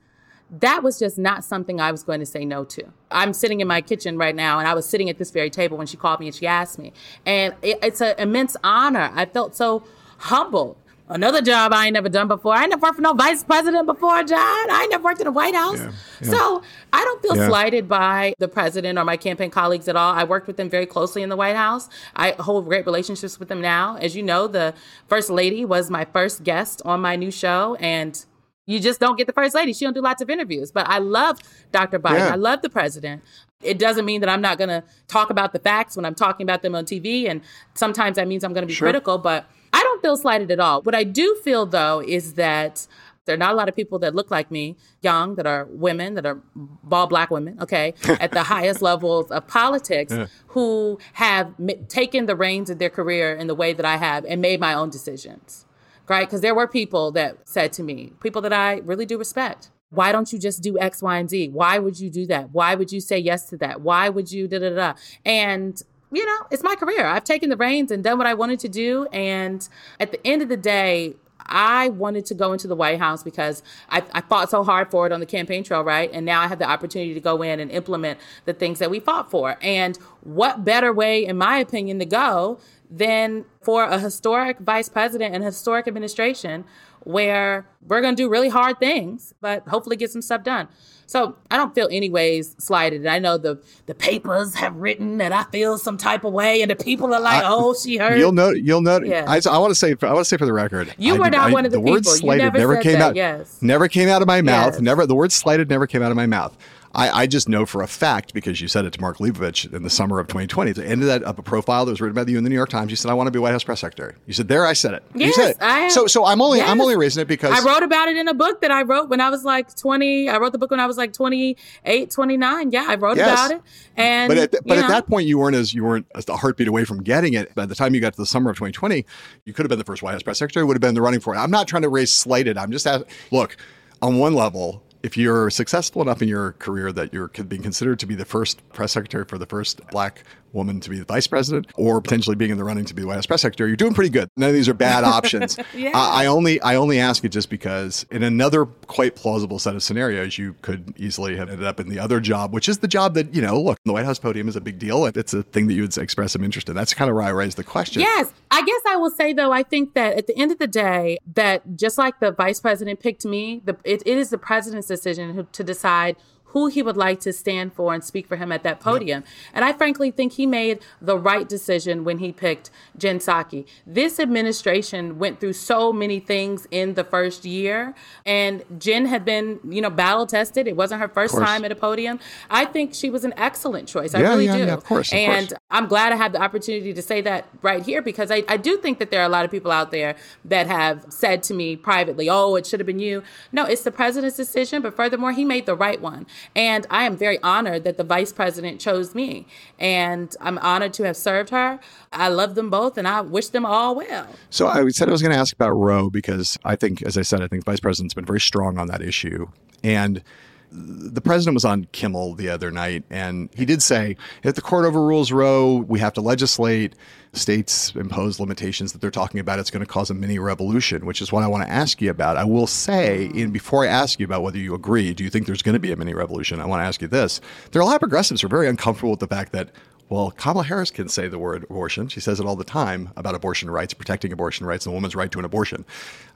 that 0.52 0.84
was 0.84 1.00
just 1.00 1.18
not 1.18 1.44
something 1.44 1.80
I 1.80 1.92
was 1.92 2.04
going 2.04 2.20
to 2.20 2.26
say 2.26 2.44
no 2.44 2.64
to. 2.66 2.84
I'm 3.12 3.34
sitting 3.34 3.62
in 3.62 3.68
my 3.68 3.82
kitchen 3.82 4.18
right 4.18 4.36
now, 4.36 4.60
and 4.60 4.68
I 4.68 4.74
was 4.74 4.88
sitting 4.88 5.10
at 5.10 5.18
this 5.18 5.32
very 5.32 5.50
table 5.50 5.78
when 5.78 5.88
she 5.88 5.96
called 5.96 6.20
me 6.20 6.28
and 6.28 6.36
she 6.36 6.48
asked 6.48 6.80
me. 6.80 6.92
And 7.26 7.54
it, 7.62 7.80
it's 7.84 8.02
an 8.02 8.16
immense 8.18 8.58
honor. 8.64 9.12
I 9.14 9.26
felt 9.26 9.56
so 9.56 9.84
humbled. 10.20 10.78
Another 11.12 11.42
job 11.42 11.74
I 11.74 11.88
ain't 11.88 11.96
never 11.96 12.08
done 12.08 12.28
before. 12.28 12.54
I 12.54 12.62
ain't 12.62 12.70
never 12.70 12.82
worked 12.82 12.98
for 12.98 13.02
no 13.02 13.14
vice 13.14 13.44
president 13.44 13.88
before, 13.88 14.22
John. 14.24 14.38
I 14.38 14.82
ain't 14.84 14.92
never 14.92 15.04
worked 15.04 15.20
in 15.20 15.26
the 15.26 15.32
White 15.32 15.56
House. 15.56 15.80
Yeah, 15.80 15.92
yeah. 16.22 16.30
So 16.30 16.62
I 16.94 17.04
don't 17.04 17.22
feel 17.24 17.36
yeah. 17.36 17.48
slighted 17.48 17.88
by 17.88 18.36
the 18.38 18.48
president 18.48 19.00
or 19.00 19.04
my 19.06 19.18
campaign 19.18 19.50
colleagues 19.50 19.88
at 19.88 19.96
all. 19.96 20.14
I 20.14 20.24
worked 20.24 20.46
with 20.46 20.58
them 20.58 20.70
very 20.70 20.86
closely 20.86 21.24
in 21.24 21.30
the 21.30 21.36
White 21.36 21.56
House. 21.56 21.90
I 22.16 22.36
hold 22.40 22.66
great 22.66 22.86
relationships 22.86 23.40
with 23.40 23.50
them 23.50 23.60
now. 23.60 23.96
As 23.96 24.16
you 24.16 24.22
know, 24.22 24.48
the 24.48 24.76
first 25.08 25.32
lady 25.32 25.66
was 25.66 25.90
my 25.90 26.06
first 26.06 26.44
guest 26.44 26.80
on 26.86 27.02
my 27.02 27.16
new 27.16 27.32
show, 27.32 27.76
and 27.80 28.24
you 28.68 28.80
just 28.80 29.00
don't 29.00 29.18
get 29.18 29.26
the 29.26 29.34
first 29.34 29.56
lady. 29.56 29.74
She 29.74 29.86
don't 29.86 29.96
do 29.96 30.02
lots 30.02 30.22
of 30.22 30.30
interviews. 30.30 30.72
But 30.72 30.88
I 30.88 31.00
love 31.00 31.40
Dr. 31.72 31.98
Biden. 31.98 32.30
I 32.30 32.36
love 32.36 32.62
the 32.62 32.70
president. 32.70 33.24
It 33.64 33.80
doesn't 33.80 34.06
mean 34.06 34.22
that 34.22 34.30
I'm 34.30 34.42
not 34.42 34.60
going 34.60 34.70
to 34.70 34.84
talk 35.08 35.32
about 35.32 35.54
the 35.54 35.60
facts 35.60 35.96
when 35.96 36.06
I'm 36.06 36.14
talking 36.14 36.46
about 36.46 36.62
them 36.62 36.76
on 36.76 36.86
TV. 36.86 37.28
And 37.28 37.42
sometimes 37.74 38.18
that 38.18 38.28
means 38.28 38.44
I'm 38.44 38.54
going 38.54 38.62
to 38.62 38.68
be 38.68 38.74
sure. 38.74 38.86
critical, 38.86 39.18
but 39.18 39.50
I 39.74 39.84
don't 39.84 40.02
feel 40.02 40.18
slighted 40.18 40.52
at 40.52 40.60
all. 40.60 40.82
What 40.82 40.96
I 40.96 41.04
do 41.04 41.40
feel 41.44 41.66
though 41.66 42.02
is 42.02 42.34
that 42.34 42.88
there 43.30 43.36
are 43.36 43.38
not 43.38 43.54
a 43.54 43.56
lot 43.56 43.70
of 43.70 43.76
people 43.76 44.00
that 44.00 44.16
look 44.16 44.32
like 44.32 44.50
me, 44.50 44.76
young, 45.02 45.36
that 45.36 45.46
are 45.46 45.68
women, 45.70 46.16
that 46.16 46.26
are 46.26 46.42
bald 46.56 47.10
black 47.10 47.30
women, 47.30 47.60
okay, 47.62 47.94
at 48.20 48.32
the 48.32 48.42
highest 48.42 48.82
levels 48.82 49.30
of 49.30 49.46
politics, 49.46 50.12
yeah. 50.12 50.26
who 50.48 50.98
have 51.14 51.54
m- 51.60 51.86
taken 51.88 52.26
the 52.26 52.36
reins 52.36 52.72
of 52.72 52.80
their 52.80 52.90
career 52.90 53.36
in 53.36 53.46
the 53.46 53.54
way 53.54 53.72
that 53.72 53.86
I 53.86 53.98
have 53.98 54.26
and 54.26 54.42
made 54.42 54.60
my 54.60 54.74
own 54.74 54.90
decisions, 54.90 55.68
right? 56.08 56.28
Because 56.28 56.42
there 56.42 56.56
were 56.56 56.68
people 56.68 57.12
that 57.12 57.48
said 57.48 57.72
to 57.74 57.84
me, 57.84 58.14
people 58.20 58.42
that 58.42 58.54
I 58.54 58.78
really 58.80 59.06
do 59.06 59.16
respect, 59.16 59.70
why 59.92 60.12
don't 60.12 60.34
you 60.34 60.40
just 60.40 60.64
do 60.64 60.80
X, 60.80 61.04
Y, 61.04 61.18
and 61.18 61.30
Z? 61.30 61.50
Why 61.50 61.78
would 61.78 62.00
you 62.00 62.10
do 62.10 62.26
that? 62.28 62.52
Why 62.52 62.74
would 62.74 62.92
you 62.92 63.00
say 63.00 63.20
yes 63.20 63.48
to 63.50 63.58
that? 63.58 63.82
Why 63.82 64.10
would 64.10 64.32
you 64.32 64.48
da 64.48 64.58
da 64.58 64.70
da? 64.70 64.94
And 65.24 65.82
you 66.12 66.26
know, 66.26 66.38
it's 66.52 66.64
my 66.64 66.76
career. 66.76 67.06
I've 67.06 67.24
taken 67.24 67.50
the 67.50 67.58
reins 67.58 67.92
and 67.92 68.04
done 68.04 68.18
what 68.18 68.28
I 68.28 68.34
wanted 68.34 68.60
to 68.62 68.70
do. 68.70 69.06
And 69.12 69.68
at 70.00 70.12
the 70.12 70.26
end 70.26 70.42
of 70.42 70.50
the 70.50 70.58
day, 70.58 71.16
I 71.46 71.90
wanted 71.90 72.26
to 72.28 72.34
go 72.36 72.54
into 72.54 72.68
the 72.68 72.76
White 72.76 73.00
House 73.00 73.24
because 73.24 73.64
I, 73.90 74.04
I 74.14 74.22
fought 74.22 74.50
so 74.50 74.64
hard 74.64 74.92
for 74.92 75.06
it 75.06 75.12
on 75.12 75.20
the 75.20 75.26
campaign 75.26 75.64
trail, 75.64 75.84
right? 75.84 76.10
And 76.14 76.26
now 76.26 76.42
I 76.42 76.48
have 76.48 76.60
the 76.60 76.70
opportunity 76.70 77.14
to 77.14 77.20
go 77.20 77.42
in 77.42 77.60
and 77.60 77.72
implement 77.72 78.20
the 78.46 78.54
things 78.54 78.80
that 78.80 78.92
we 78.92 79.00
fought 79.00 79.32
for. 79.32 79.58
And 79.62 79.98
what 80.22 80.64
better 80.64 80.94
way, 80.94 81.26
in 81.26 81.38
my 81.38 81.58
opinion, 81.58 82.00
to 82.00 82.06
go 82.06 82.60
than 82.90 83.46
for 83.62 83.84
a 83.84 84.00
historic 84.00 84.60
vice 84.60 84.90
president 84.90 85.34
and 85.36 85.44
historic 85.44 85.88
administration 85.88 86.66
where 87.02 87.68
we're 87.88 88.02
going 88.02 88.16
to 88.16 88.24
do 88.24 88.30
really 88.30 88.50
hard 88.50 88.80
things, 88.80 89.34
but 89.42 89.68
hopefully 89.68 89.96
get 89.96 90.12
some 90.12 90.22
stuff 90.22 90.44
done. 90.44 90.68
So 91.10 91.36
I 91.50 91.58
don't 91.58 91.74
feel 91.74 91.88
any 91.92 92.08
ways 92.12 92.56
slighted. 92.60 93.08
I 93.08 93.18
know 93.18 93.40
the 93.40 93.60
the 93.88 93.96
papers 93.96 94.54
have 94.54 94.76
written 94.76 95.18
that 95.18 95.32
I 95.32 95.42
feel 95.46 95.80
some 95.80 95.98
type 95.98 96.24
of 96.24 96.34
way, 96.34 96.62
and 96.62 96.70
the 96.70 96.76
people 96.76 97.12
are 97.16 97.20
like, 97.20 97.42
"Oh, 97.48 97.74
she 97.74 97.98
heard." 97.98 98.20
You'll 98.20 98.32
know. 98.32 98.52
You'll 98.52 98.82
know. 98.84 99.02
Yeah. 99.02 99.26
I, 99.28 99.42
I 99.50 99.58
want 99.58 99.72
to 99.72 99.76
say. 99.76 99.96
I 100.04 100.14
want 100.14 100.20
to 100.20 100.26
say 100.26 100.38
for 100.38 100.46
the 100.46 100.54
record. 100.54 100.94
You 101.00 101.16
I 101.16 101.18
were 101.18 101.30
not 101.32 101.50
I- 101.50 101.52
one 101.52 101.66
of 101.66 101.72
the 101.72 101.80
word 101.80 102.04
people. 102.04 102.12
You 102.12 102.18
slighted 102.20 102.44
never 102.44 102.58
never 102.60 102.78
came 102.78 103.00
that, 103.00 103.02
out. 103.02 103.16
yes. 103.16 103.58
Never 103.60 103.88
came 103.88 104.08
out 104.08 104.22
of 104.22 104.28
my 104.28 104.44
mouth. 104.44 104.74
Yes. 104.74 104.82
Never. 104.82 105.08
The 105.08 105.16
word 105.16 105.32
slighted 105.32 105.68
never 105.68 105.88
came 105.88 106.04
out 106.04 106.12
of 106.12 106.16
my 106.16 106.28
mouth. 106.28 106.56
I, 106.96 107.10
I 107.22 107.28
just 107.28 107.48
know 107.48 107.66
for 107.68 107.84
a 107.84 107.88
fact 107.88 108.34
because 108.34 108.60
you 108.62 108.68
said 108.68 108.84
it 108.86 108.94
to 108.94 109.02
Mark 109.02 109.18
Leibovich 109.20 109.72
in 109.72 109.84
the 109.84 109.90
summer 109.92 110.20
of 110.20 110.28
2020. 110.28 110.72
At 110.72 110.76
the 110.76 110.86
end 110.86 111.02
of 111.02 111.08
that, 111.08 111.22
of 111.24 111.38
a 111.38 111.44
profile 111.44 111.86
that 111.86 111.92
was 111.92 112.02
written 112.02 112.16
by 112.16 112.30
you 112.30 112.38
in 112.38 112.44
the 112.44 112.50
New 112.50 112.56
York 112.56 112.70
Times, 112.70 112.90
you 112.90 112.96
said, 112.98 113.12
"I 113.12 113.14
want 113.14 113.28
to 113.28 113.32
be 113.32 113.38
White 113.38 113.52
House 113.52 113.64
press 113.64 113.82
secretary." 113.82 114.16
You 114.26 114.34
said, 114.34 114.48
"There, 114.48 114.66
I 114.66 114.74
said 114.74 114.96
it." 114.96 115.04
you 115.14 115.28
Yes, 115.28 115.36
said 115.36 115.50
it. 115.52 115.58
I 115.62 115.90
So, 115.90 116.08
so 116.08 116.26
I'm 116.26 116.42
only 116.42 116.62
I'm 116.62 116.82
only 116.82 116.98
raising 116.98 117.22
it 117.22 117.28
because 117.28 117.52
I 117.52 117.64
wrote 117.64 117.84
about 117.84 118.08
it 118.08 118.18
in 118.18 118.28
a 118.28 118.34
book 118.34 118.62
that 118.62 118.72
I 118.72 118.82
wrote 118.82 119.08
when 119.10 119.22
I 119.22 119.30
was 119.30 119.44
like 119.44 119.76
20. 119.76 120.30
I 120.30 120.38
wrote 120.38 120.52
the 120.52 120.58
book 120.58 120.72
when 120.72 120.80
I 120.80 120.88
was 120.88 120.98
like 120.98 121.14
28, 121.14 122.10
29. 122.12 122.72
Yeah, 122.72 122.86
I 122.88 122.96
wrote 122.96 123.18
Yes. 123.18 123.30
about 123.40 123.52
it. 123.52 123.62
And 123.96 124.30
But 124.30 124.38
at, 124.38 124.52
th- 124.52 124.64
but 124.66 124.78
you 124.78 124.84
at 124.84 124.88
that 124.90 125.08
point, 125.08 125.28
you 125.28 125.38
weren't 125.38 125.56
as 125.56 125.74
you 125.74 125.84
weren't 125.84 126.08
a 126.16 126.38
heartbeat 126.38 126.68
away 126.68 126.86
from 126.86 127.04
getting 127.04 127.34
it. 127.34 127.54
By 127.54 127.66
the 127.68 127.76
time 127.76 127.94
you 127.94 128.02
got 128.02 128.14
to 128.14 128.18
the 128.22 128.26
summer 128.26 128.50
of 128.50 128.56
2020, 128.58 129.06
you 129.46 129.54
could 129.54 129.64
have 129.64 129.70
been 129.70 129.78
the 129.80 129.86
first 129.86 130.02
White 130.02 130.14
House 130.14 130.24
press 130.24 130.40
secretary. 130.40 130.66
Would 130.66 130.76
have 130.76 130.82
been 130.82 130.96
the 130.96 131.02
running 131.02 131.20
for 131.20 131.36
it. 131.36 131.38
I'm 131.38 131.52
not 131.52 131.68
trying 131.68 131.84
to 131.84 131.90
raise 131.90 132.12
slighted. 132.12 132.58
I'm 132.58 132.72
just 132.72 132.88
asking. 132.88 133.08
Look, 133.32 133.58
on 134.02 134.18
one 134.18 134.34
level, 134.34 134.84
if 135.02 135.18
you're 135.18 135.50
successful 135.50 136.02
enough 136.02 136.22
in 136.22 136.28
your 136.28 136.54
career 136.54 136.92
that 136.92 137.14
you're 137.14 137.28
being 137.28 137.62
considered 137.62 138.00
to 138.00 138.06
be 138.06 138.16
the 138.16 138.26
first 138.26 138.68
press 138.70 138.92
secretary 138.92 139.26
for 139.26 139.38
the 139.38 139.46
first 139.46 139.86
black 139.92 140.24
woman 140.54 140.80
to 140.82 140.90
be 140.90 141.00
the 141.00 141.06
vice 141.06 141.28
president, 141.28 141.68
or 141.76 142.02
potentially 142.02 142.36
being 142.36 142.52
in 142.52 142.58
the 142.58 142.64
running 142.64 142.86
to 142.86 142.94
be 142.94 143.02
the 143.02 143.08
White 143.08 143.16
House 143.16 143.26
press 143.26 143.42
secretary, 143.42 143.70
you're 143.70 143.78
doing 143.78 143.94
pretty 143.94 144.10
good. 144.10 144.30
None 144.38 144.50
of 144.50 144.56
these 144.56 144.70
are 144.70 144.74
bad 144.74 145.04
options. 145.20 145.58
Yeah. 145.76 145.92
I, 145.94 146.24
I 146.24 146.26
only 146.28 146.62
I 146.62 146.76
only 146.76 147.00
ask 147.00 147.24
it 147.24 147.30
just 147.30 147.50
because 147.50 148.06
in 148.12 148.24
another 148.24 148.66
quite 148.66 149.16
plausible 149.16 149.60
set 149.60 149.76
of 149.76 149.84
scenarios, 149.84 150.38
you 150.38 150.56
could 150.62 150.94
easily 150.98 151.36
have 151.38 151.50
ended 151.50 151.66
up 151.66 151.80
in 151.80 151.90
the 151.90 152.00
other 152.00 152.20
job, 152.20 152.54
which 152.54 152.70
is 152.70 152.80
the 152.80 152.88
job 152.88 153.14
that 153.16 153.34
you 153.34 153.42
know. 153.42 153.60
Look, 153.60 153.78
the 153.86 153.94
White 153.94 154.06
House 154.06 154.20
podium 154.20 154.48
is 154.48 154.56
a 154.56 154.62
big 154.62 154.80
deal. 154.80 155.06
It's 155.06 155.34
a 155.34 155.44
thing 155.44 155.68
that 155.68 155.74
you 155.74 155.82
would 155.82 155.98
express 155.98 156.34
some 156.34 156.44
interest 156.44 156.70
in. 156.70 156.76
That's 156.76 156.94
kind 156.94 157.10
of 157.10 157.18
why 157.18 157.28
I 157.28 157.30
raised 157.30 157.58
the 157.58 157.64
question. 157.64 158.02
Yes. 158.02 158.32
I 158.52 158.64
guess 158.64 158.82
I 158.88 158.96
will 158.96 159.12
say, 159.12 159.34
though, 159.34 159.52
I 159.52 159.64
think 159.64 159.94
that 159.94 160.18
at 160.18 160.28
the 160.28 160.38
end 160.38 160.52
of 160.52 160.58
the 160.58 160.68
day, 160.68 161.20
that 161.36 161.76
just 161.76 161.98
like 161.98 162.20
the 162.20 162.32
vice 162.32 162.60
president 162.60 163.00
picked 163.00 163.26
me, 163.26 163.62
the, 163.64 163.78
it, 163.84 164.02
it 164.06 164.18
is 164.18 164.30
the 164.32 164.38
president's 164.38 164.88
decision 164.88 165.48
to 165.52 165.64
decide 165.64 166.16
who 166.50 166.68
he 166.68 166.82
would 166.82 166.98
like 166.98 167.20
to 167.22 167.34
stand 167.34 167.74
for 167.74 167.94
and 167.94 168.04
speak 168.04 168.28
for 168.28 168.36
him 168.36 168.52
at 168.52 168.64
that 168.64 168.80
podium. 168.80 169.24
And 169.54 169.64
I 169.66 169.74
frankly 169.74 170.12
think 170.12 170.34
he 170.34 170.46
made 170.46 170.80
the 171.02 171.18
right 171.18 171.48
decision 171.48 172.04
when 172.04 172.20
he 172.20 172.32
picked 172.32 172.70
Jen 172.98 173.20
Psaki. 173.20 173.66
This 173.86 174.20
administration 174.20 175.20
went 175.20 175.40
through 175.40 175.54
so 175.54 175.94
many 175.94 176.20
things 176.20 176.68
in 176.72 176.96
the 176.96 177.04
first 177.04 177.46
year, 177.46 177.94
and 178.26 178.64
Jen 178.80 179.06
had 179.06 179.24
been, 179.26 179.60
you 179.64 179.82
know, 179.82 179.90
battle 179.90 180.26
tested. 180.26 180.68
It 180.68 180.76
wasn't 180.76 181.02
her 181.02 181.08
first 181.08 181.36
time 181.38 181.64
at 181.66 181.72
a 181.72 181.76
podium. 181.76 182.20
I 182.50 182.66
think 182.66 182.94
she 182.94 183.10
was 183.10 183.24
an 183.24 183.34
excellent 183.38 183.88
choice. 183.88 184.14
I 184.16 184.22
Yeah, 184.22 184.30
really 184.30 184.46
yeah, 184.46 184.58
do. 184.58 184.66
yeah, 184.66 184.74
of 184.74 184.84
course, 184.84 185.12
of 185.12 185.18
and 185.18 185.50
course. 185.50 185.60
I'm 185.72 185.88
glad 185.88 186.12
I 186.14 186.16
had 186.16 186.34
the 186.34 186.42
opportunity 186.42 186.94
to 186.94 187.02
say 187.02 187.22
that 187.22 187.48
right 187.62 187.84
here 187.84 188.02
because 188.02 188.32
I, 188.32 188.44
I 188.48 188.58
do 188.58 188.78
think 188.78 189.00
that 189.00 189.12
there 189.12 189.22
are 189.22 189.26
a 189.26 189.30
lot 189.30 189.46
of 189.46 189.52
people 189.52 189.72
out 189.72 189.92
there 189.92 190.16
that 190.46 190.68
have 190.68 191.06
said 191.10 191.44
to 191.44 191.54
me 191.54 191.76
privately, 191.76 192.30
oh, 192.30 192.56
it 192.56 192.66
should 192.66 192.80
have 192.80 192.88
been 192.88 193.00
you. 193.00 193.24
No, 193.52 193.66
it's 193.66 193.84
the 193.84 193.92
president's 193.92 194.38
decision, 194.38 194.82
but 194.82 194.96
furthermore, 194.96 195.32
he 195.32 195.46
made 195.46 195.66
the 195.66 195.76
right 195.76 196.02
one. 196.02 196.26
And 196.56 196.86
I 196.90 197.04
am 197.04 197.18
very 197.18 197.40
honored 197.42 197.84
that 197.84 197.98
the 197.98 198.04
vice 198.04 198.32
president 198.32 198.80
chose 198.80 199.16
me. 199.16 199.48
And 199.78 200.36
I'm 200.42 200.58
honored 200.60 200.94
to 200.94 201.04
have 201.04 201.18
served 201.18 201.50
her. 201.50 201.80
I 202.12 202.30
love 202.30 202.56
them 202.56 202.70
both 202.70 202.98
and 202.98 203.08
I 203.08 203.22
wish 203.22 203.50
them 203.50 203.66
all 203.66 203.96
well. 203.96 204.28
So 204.50 204.68
I 204.68 204.88
said 204.90 205.10
I 205.10 205.12
was 205.12 205.22
going 205.22 205.34
to 205.34 205.40
ask 205.40 205.54
about 205.54 205.72
Roe 205.72 206.10
because 206.10 206.58
I 206.64 206.76
think, 206.76 207.02
as 207.04 207.18
I 207.18 207.22
said, 207.22 207.42
I 207.42 207.48
think 207.48 207.66
the 207.66 207.72
vice 207.72 207.80
president's 207.80 208.14
been 208.14 208.26
very 208.26 208.42
strong 208.42 208.78
on 208.78 208.88
that 208.88 209.02
issue. 209.02 209.48
And 209.84 210.24
the 210.72 211.22
president 211.22 211.56
was 211.56 211.66
on 211.66 211.88
Kimmel 211.92 212.36
the 212.36 212.50
other 212.50 212.72
night, 212.72 213.04
and 213.10 213.50
he 213.56 213.66
did 213.66 213.82
say 213.82 214.18
if 214.44 214.56
the 214.56 214.62
court 214.62 214.86
overrules 214.86 215.32
Roe, 215.32 215.78
we 215.88 216.00
have 216.00 216.14
to 216.14 216.22
legislate. 216.22 216.96
States 217.32 217.94
impose 217.96 218.40
limitations 218.40 218.92
that 218.92 219.02
they're 219.02 219.12
talking 219.12 219.40
about. 219.40 219.60
It's 219.60 219.70
going 219.70 219.86
to 219.86 219.92
cause 219.92 220.10
a 220.10 220.16
mini 220.16 220.40
revolution, 220.40 221.06
which 221.06 221.22
is 221.22 221.32
what 221.32 221.44
I 221.44 221.48
want 221.48 221.64
to 221.64 221.72
ask 221.72 222.02
you 222.02 222.10
about. 222.10 222.38
I 222.38 222.44
will 222.44 222.66
say, 222.66 223.28
and 223.36 223.54
before 223.54 223.86
I 223.86 223.88
ask 223.88 224.20
you 224.20 224.26
about 224.26 224.42
whether 224.42 224.58
you 224.58 224.74
agree, 224.74 225.14
do 225.14 225.24
you 225.24 225.30
think 225.30 225.46
there's 225.46 225.62
going 225.62 225.74
to 225.74 225.80
be 225.80 225.92
a 225.92 225.96
mini 225.96 226.16
revolution? 226.16 226.60
I 226.60 226.66
want 226.66 226.82
to 226.82 226.86
ask 226.86 227.04
you 227.04 227.08
this: 227.08 227.40
there 227.72 227.80
are 227.80 227.84
a 227.84 227.86
lot 227.86 227.96
of 227.96 228.00
progressives 228.00 228.42
who 228.42 228.48
are 228.48 228.50
very 228.50 228.68
uncomfortable 228.68 229.12
with 229.12 229.20
the 229.20 229.28
fact 229.28 229.52
that 229.52 229.70
well, 230.10 230.32
Kamala 230.32 230.64
Harris 230.66 230.90
can 230.90 231.08
say 231.08 231.28
the 231.28 231.38
word 231.38 231.64
abortion. 231.64 232.08
She 232.08 232.20
says 232.20 232.40
it 232.40 232.46
all 232.46 232.56
the 232.56 232.64
time 232.64 233.12
about 233.16 233.36
abortion 233.36 233.70
rights, 233.70 233.94
protecting 233.94 234.32
abortion 234.32 234.66
rights, 234.66 234.86
and 234.86 234.94
a 234.94 234.96
woman's 234.96 235.16
right 235.16 235.32
to 235.32 235.40
an 235.40 235.46
abortion. 235.46 235.86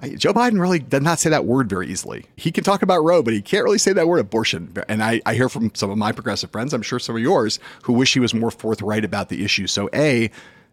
I- 0.02 0.10
Joe 0.10 0.32
Biden 0.32 0.60
really 0.60 0.80
does 0.80 1.02
not 1.02 1.18
say 1.20 1.30
that 1.32 1.46
word 1.46 1.70
very 1.70 1.88
easily. 1.88 2.26
He 2.36 2.52
can 2.52 2.64
talk 2.64 2.84
about 2.84 3.04
Roe, 3.04 3.24
but 3.24 3.34
he 3.34 3.42
can't 3.42 3.64
really 3.64 3.80
say 3.80 3.92
that 3.94 4.08
word 4.08 4.20
abortion. 4.20 4.74
And 4.88 5.04
I, 5.04 5.22
I 5.26 5.34
hear 5.34 5.50
from 5.50 5.74
some 5.74 5.90
of 5.90 5.98
my 5.98 6.12
progressive 6.12 6.52
friends, 6.52 6.74
I'm 6.74 6.84
sure 6.84 7.00
some 7.00 7.16
of 7.16 7.22
yours, 7.22 7.60
who 7.84 7.94
wish 7.94 8.14
he 8.14 8.20
was 8.20 8.34
more 8.34 8.52
forthright 8.52 9.04
about 9.04 9.30
the 9.30 9.44
issue. 9.44 9.66
So, 9.66 9.90
A, 9.94 10.28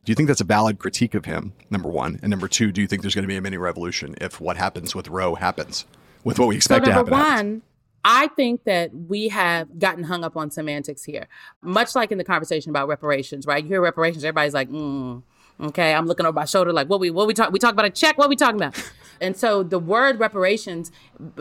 do 0.04 0.12
you 0.12 0.14
think 0.14 0.28
that's 0.28 0.40
a 0.40 0.44
valid 0.44 0.78
critique 0.78 1.14
of 1.14 1.24
him? 1.24 1.52
Number 1.70 1.88
one. 1.88 2.18
And 2.22 2.30
number 2.30 2.48
two, 2.48 2.70
do 2.72 2.80
you 2.80 2.86
think 2.86 3.02
there's 3.02 3.14
going 3.14 3.24
to 3.24 3.28
be 3.28 3.36
a 3.36 3.40
mini 3.40 3.56
revolution 3.56 4.14
if 4.20 4.40
what 4.40 4.56
happens 4.56 4.94
with 4.94 5.08
Roe 5.08 5.34
happens 5.34 5.84
with 6.24 6.38
what 6.38 6.48
we 6.48 6.56
expect 6.56 6.84
so 6.84 6.90
to 6.90 6.96
number 6.96 7.16
happen? 7.16 7.34
happens? 7.36 7.62
I 8.04 8.28
think 8.28 8.64
that 8.64 8.94
we 8.94 9.28
have 9.28 9.78
gotten 9.78 10.04
hung 10.04 10.24
up 10.24 10.36
on 10.36 10.50
semantics 10.50 11.04
here, 11.04 11.28
much 11.62 11.94
like 11.94 12.12
in 12.12 12.18
the 12.18 12.24
conversation 12.24 12.70
about 12.70 12.88
reparations. 12.88 13.46
Right? 13.46 13.62
You 13.62 13.68
hear 13.68 13.80
reparations, 13.80 14.24
everybody's 14.24 14.54
like, 14.54 14.70
mm, 14.70 15.22
"Okay." 15.60 15.94
I'm 15.94 16.06
looking 16.06 16.26
over 16.26 16.34
my 16.34 16.44
shoulder, 16.44 16.72
like, 16.72 16.88
"What 16.88 17.00
we 17.00 17.10
what 17.10 17.26
we 17.26 17.34
talk? 17.34 17.52
We 17.52 17.58
talk 17.58 17.72
about 17.72 17.84
a 17.84 17.90
check. 17.90 18.18
What 18.18 18.28
we 18.28 18.36
talking 18.36 18.56
about?" 18.56 18.74
And 19.20 19.36
so 19.36 19.62
the 19.62 19.78
word 19.78 20.18
reparations 20.18 20.90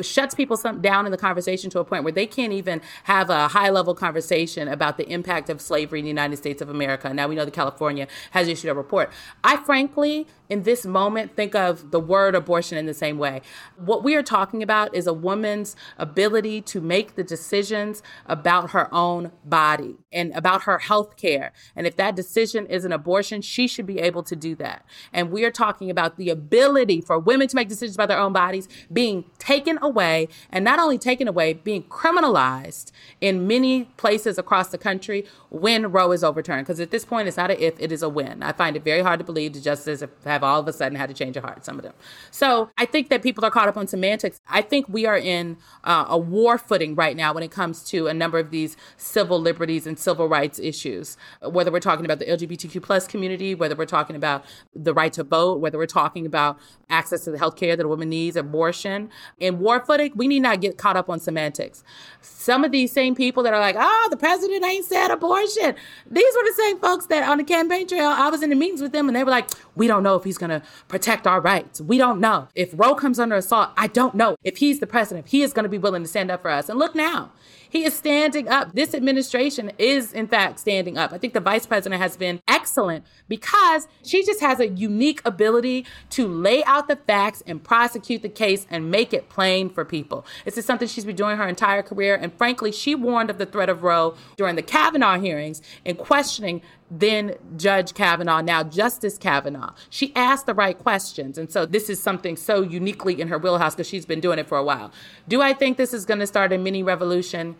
shuts 0.02 0.36
people 0.36 0.58
some, 0.58 0.82
down 0.82 1.06
in 1.06 1.12
the 1.12 1.18
conversation 1.18 1.70
to 1.72 1.80
a 1.80 1.86
point 1.86 2.04
where 2.04 2.12
they 2.12 2.26
can't 2.26 2.52
even 2.52 2.82
have 3.06 3.30
a 3.30 3.48
high 3.48 3.70
level 3.70 3.96
conversation 3.96 4.68
about 4.68 4.98
the 4.98 5.08
impact 5.10 5.50
of 5.50 5.62
slavery 5.62 6.00
in 6.00 6.06
the 6.06 6.10
United 6.10 6.38
States 6.38 6.62
of 6.62 6.70
America. 6.70 7.14
Now 7.14 7.28
we 7.28 7.36
know 7.36 7.46
that 7.46 7.54
California 7.54 8.08
has 8.32 8.48
issued 8.48 8.70
a 8.70 8.74
report. 8.74 9.12
I 9.44 9.58
frankly, 9.58 10.28
in 10.50 10.64
this 10.64 10.86
moment, 10.86 11.36
think 11.36 11.54
of 11.54 11.92
the 11.92 12.00
word 12.00 12.36
abortion 12.36 12.78
in 12.78 12.88
the 12.88 12.94
same 12.94 13.18
way. 13.18 13.42
What 13.78 14.04
we 14.04 14.16
are 14.16 14.24
talking 14.24 14.64
about 14.64 14.94
is 14.96 15.06
a 15.06 15.14
woman's 15.14 15.76
ability 15.98 16.62
to 16.62 16.82
make 16.82 17.16
the 17.16 17.24
decisions 17.24 18.02
about 18.26 18.72
her 18.72 18.94
own 18.94 19.32
body 19.46 19.98
and 20.12 20.34
about 20.34 20.64
her 20.64 20.80
health 20.80 21.16
care. 21.18 21.54
And 21.76 21.86
if 21.86 21.96
that 21.98 22.16
decision 22.16 22.66
is 22.66 22.84
an 22.84 22.92
abortion, 22.92 23.42
she 23.42 23.68
should 23.68 23.86
be 23.86 24.00
able 24.00 24.24
to 24.24 24.36
do 24.36 24.56
that. 24.56 24.84
And 25.14 25.32
we 25.32 25.46
are 25.46 25.52
talking 25.52 25.92
about 25.92 26.18
the 26.18 26.30
ability 26.30 27.02
for 27.02 27.20
women 27.20 27.48
to 27.48 27.56
make 27.56 27.70
decisions 27.70 27.96
about 27.96 28.08
their 28.08 28.20
own 28.20 28.34
bodies 28.34 28.68
being 28.92 29.26
taken 29.38 29.78
away, 29.82 30.28
and 30.50 30.66
not 30.66 30.80
only 30.80 30.98
taken 30.98 31.28
away, 31.28 31.54
being 31.54 31.84
criminalized 31.84 32.92
in 33.22 33.48
many 33.48 33.86
places 33.98 34.38
across 34.40 34.70
the 34.70 34.78
country 34.78 35.26
when 35.50 35.92
Roe 35.92 36.12
is 36.12 36.24
overturned. 36.24 36.66
Because 36.66 36.80
at 36.80 36.90
this 36.90 37.06
point, 37.06 37.28
it's 37.28 37.38
not 37.38 37.52
a 37.52 37.64
if, 37.64 37.80
it 37.80 37.92
is 37.92 38.02
a 38.02 38.10
when. 38.10 38.42
I 38.42 38.52
find 38.52 38.76
it 38.76 38.84
very 38.84 39.02
hard 39.02 39.20
to 39.20 39.26
believe 39.26 39.54
the 39.54 39.62
justices 39.62 40.04
have 40.26 40.39
all 40.44 40.60
of 40.60 40.68
a 40.68 40.74
sudden 40.74 40.98
had 40.98 41.10
to 41.10 41.16
change 41.16 41.34
their 41.34 41.44
heart, 41.44 41.66
some 41.66 41.78
of 41.78 41.84
them. 41.84 41.94
So 42.32 42.70
I 42.78 42.86
think 42.86 43.10
that 43.10 43.22
people 43.22 43.46
are 43.46 43.52
caught 43.52 43.68
up 43.68 43.78
on 43.78 43.88
semantics. 43.88 44.42
I 44.48 44.62
think 44.62 44.88
we 44.90 45.06
are 45.06 45.18
in 45.18 45.58
uh, 45.84 46.06
a 46.08 46.18
war 46.18 46.58
footing 46.58 46.96
right 46.96 47.16
now 47.16 47.34
when 47.34 47.44
it 47.44 47.52
comes 47.52 47.84
to 47.86 48.08
a 48.08 48.14
number 48.14 48.40
of 48.40 48.52
these 48.52 48.78
civil 48.98 49.40
liberties 49.40 49.88
and 49.88 49.98
civil 49.98 50.28
rights 50.28 50.60
issues, 50.60 51.18
whether 51.42 51.72
we're 51.72 51.80
talking 51.80 52.06
about 52.06 52.20
the 52.20 52.26
LGBTQ 52.26 52.82
plus 52.82 53.08
community, 53.08 53.56
whether 53.56 53.76
we're 53.76 53.86
talking 53.86 54.16
about 54.16 54.46
the 54.76 54.94
right 54.94 55.14
to 55.14 55.24
vote, 55.24 55.60
whether 55.60 55.78
we're 55.78 55.86
talking 55.86 56.26
about 56.26 56.60
access 56.90 57.24
to 57.24 57.32
the 57.32 57.38
health 57.38 57.56
care 57.56 57.76
that 57.76 57.86
a 57.86 57.90
woman 57.90 58.10
needs, 58.10 58.36
abortion. 58.36 59.10
In 59.40 59.60
war 59.60 59.84
footing, 59.86 60.12
we 60.16 60.28
need 60.28 60.42
not 60.42 60.62
get 60.62 60.78
caught 60.78 60.98
up 60.98 61.10
on 61.10 61.20
semantics. 61.20 61.84
Some 62.22 62.64
of 62.64 62.72
these 62.72 62.92
same 62.92 63.16
people 63.16 63.44
that 63.44 63.54
are 63.54 63.60
like, 63.60 63.76
oh, 63.78 64.08
the 64.10 64.18
president 64.18 64.64
ain't 64.64 64.86
said 64.86 65.12
abortion. 65.12 65.76
These 66.10 66.36
were 66.36 66.44
the 66.44 66.56
same 66.58 66.80
folks 66.80 67.06
that 67.08 67.28
on 67.28 67.38
the 67.38 67.44
campaign 67.44 67.88
trail, 67.88 68.10
I 68.10 68.30
was 68.30 68.42
in 68.42 68.50
the 68.50 68.56
meetings 68.56 68.82
with 68.82 68.92
them 68.92 69.08
and 69.08 69.16
they 69.16 69.24
were 69.24 69.32
like, 69.32 69.50
we 69.76 69.88
don't 69.88 70.04
know 70.04 70.16
if 70.16 70.26
he's 70.30 70.38
going 70.38 70.52
to 70.52 70.62
protect 70.88 71.26
our 71.26 71.42
rights. 71.42 71.82
We 71.82 71.98
don't 71.98 72.20
know. 72.20 72.48
If 72.56 72.72
Roe 72.74 72.94
comes 72.94 73.20
under 73.20 73.36
assault, 73.36 73.72
I 73.76 73.88
don't 73.88 74.14
know 74.14 74.36
if 74.44 74.58
he's 74.58 74.80
the 74.80 74.88
president, 74.88 75.26
if 75.26 75.32
he 75.32 75.42
is 75.42 75.54
going 75.54 75.64
to 75.64 75.70
be 75.70 75.80
willing 75.80 76.04
to 76.04 76.08
stand 76.08 76.30
up 76.30 76.44
for 76.44 76.52
us. 76.52 76.70
And 76.70 76.78
look 76.78 76.94
now, 76.96 77.32
He 77.70 77.86
is 77.86 77.96
standing 77.96 78.48
up. 78.48 78.74
This 78.74 78.94
administration 78.94 79.72
is, 79.78 80.12
in 80.12 80.28
fact, 80.28 80.60
standing 80.60 80.98
up. 80.98 81.14
I 81.14 81.18
think 81.18 81.34
the 81.34 81.40
vice 81.40 81.66
president 81.66 82.02
has 82.02 82.18
been 82.18 82.42
excellent 82.48 83.06
because 83.28 83.88
she 84.04 84.26
just 84.26 84.42
has 84.42 84.60
a 84.60 84.68
unique 84.68 85.22
ability 85.24 85.86
to 86.12 86.28
lay 86.28 86.64
out 86.64 86.88
the 86.88 86.96
facts 86.96 87.44
and 87.46 87.64
prosecute 87.64 88.24
the 88.24 88.30
case 88.30 88.66
and 88.70 88.90
make 88.90 89.14
it 89.14 89.30
plain 89.30 89.70
for 89.70 89.86
people. 89.86 90.26
This 90.46 90.58
is 90.58 90.66
something 90.66 90.88
she's 90.88 91.06
been 91.06 91.16
doing 91.16 91.38
her 91.38 91.48
entire 91.48 91.84
career. 91.84 92.16
And 92.16 92.34
frankly, 92.34 92.72
she 92.72 92.96
warned 92.96 93.30
of 93.30 93.38
the 93.38 93.46
threat 93.46 93.70
of 93.70 93.84
Roe 93.84 94.16
during 94.36 94.56
the 94.56 94.64
Kavanaugh 94.64 95.20
hearings 95.20 95.62
in 95.86 95.96
questioning 95.96 96.62
then 96.92 97.36
Judge 97.56 97.94
Kavanaugh, 97.94 98.42
now 98.42 98.64
Justice 98.64 99.18
Kavanaugh. 99.18 99.74
She 99.90 100.12
asked 100.16 100.46
the 100.46 100.54
right 100.54 100.78
questions. 100.78 101.38
And 101.38 101.52
so 101.52 101.66
this 101.66 101.90
is 101.90 102.02
something 102.02 102.36
so 102.36 102.62
uniquely 102.62 103.20
in 103.20 103.28
her 103.28 103.38
wheelhouse 103.38 103.76
because 103.76 103.88
she's 103.88 104.06
been 104.06 104.20
doing 104.20 104.40
it 104.40 104.48
for 104.48 104.58
a 104.58 104.64
while. 104.64 104.92
Do 105.28 105.42
I 105.42 105.54
think 105.54 105.78
this 105.78 105.94
is 105.94 106.06
going 106.06 106.20
to 106.20 106.28
start 106.28 106.52
a 106.52 106.58
mini 106.58 106.82
revolution? 106.82 107.56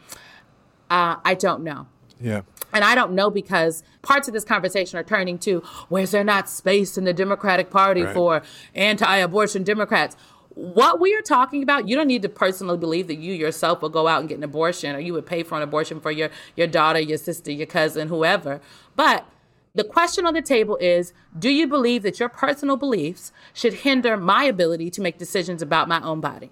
Uh, 0.90 1.18
I 1.24 1.36
don't 1.36 1.64
know. 1.64 1.88
Yeah. 2.20 2.42
And 2.74 2.84
I 2.84 2.96
don't 2.96 3.14
know 3.14 3.30
because 3.30 3.84
parts 4.02 4.28
of 4.28 4.34
this 4.34 4.44
conversation 4.44 5.00
are 5.00 5.04
turning 5.04 5.40
to 5.40 5.62
where's 5.88 6.12
there 6.12 6.24
not 6.24 6.50
space 6.50 6.98
in 6.98 7.04
the 7.04 7.14
Democratic 7.14 7.70
Party 7.72 8.04
right. 8.04 8.14
for 8.14 8.44
anti 8.76 9.18
abortion 9.18 9.64
Democrats? 9.64 10.16
what 10.60 11.00
we 11.00 11.16
are 11.16 11.22
talking 11.22 11.64
about, 11.64 11.88
you 11.88 11.96
don't 11.96 12.08
need 12.08 12.22
to 12.22 12.28
personally 12.28 12.78
believe 12.78 13.08
that 13.08 13.16
you 13.16 13.34
yourself 13.34 13.82
will 13.82 13.90
go 13.90 14.08
out 14.08 14.20
and 14.20 14.28
get 14.28 14.38
an 14.38 14.44
abortion 14.44 14.94
or 14.94 15.00
you 15.00 15.14
would 15.14 15.26
pay 15.26 15.42
for 15.42 15.56
an 15.56 15.62
abortion 15.62 16.02
for 16.02 16.12
your, 16.12 16.30
your 16.58 16.68
daughter, 16.68 17.00
your 17.00 17.18
sister, 17.18 17.50
your 17.50 17.66
cousin, 17.66 18.10
whoever. 18.10 18.60
But 18.96 19.26
the 19.74 19.86
question 19.86 20.26
on 20.26 20.34
the 20.34 20.42
table 20.42 20.78
is 20.82 21.14
do 21.38 21.50
you 21.50 21.66
believe 21.66 22.04
that 22.04 22.20
your 22.20 22.28
personal 22.28 22.76
beliefs 22.76 23.32
should 23.54 23.74
hinder 23.74 24.18
my 24.18 24.44
ability 24.44 24.90
to 24.92 25.02
make 25.02 25.18
decisions 25.18 25.62
about 25.62 25.88
my 25.88 26.02
own 26.02 26.20
body? 26.20 26.52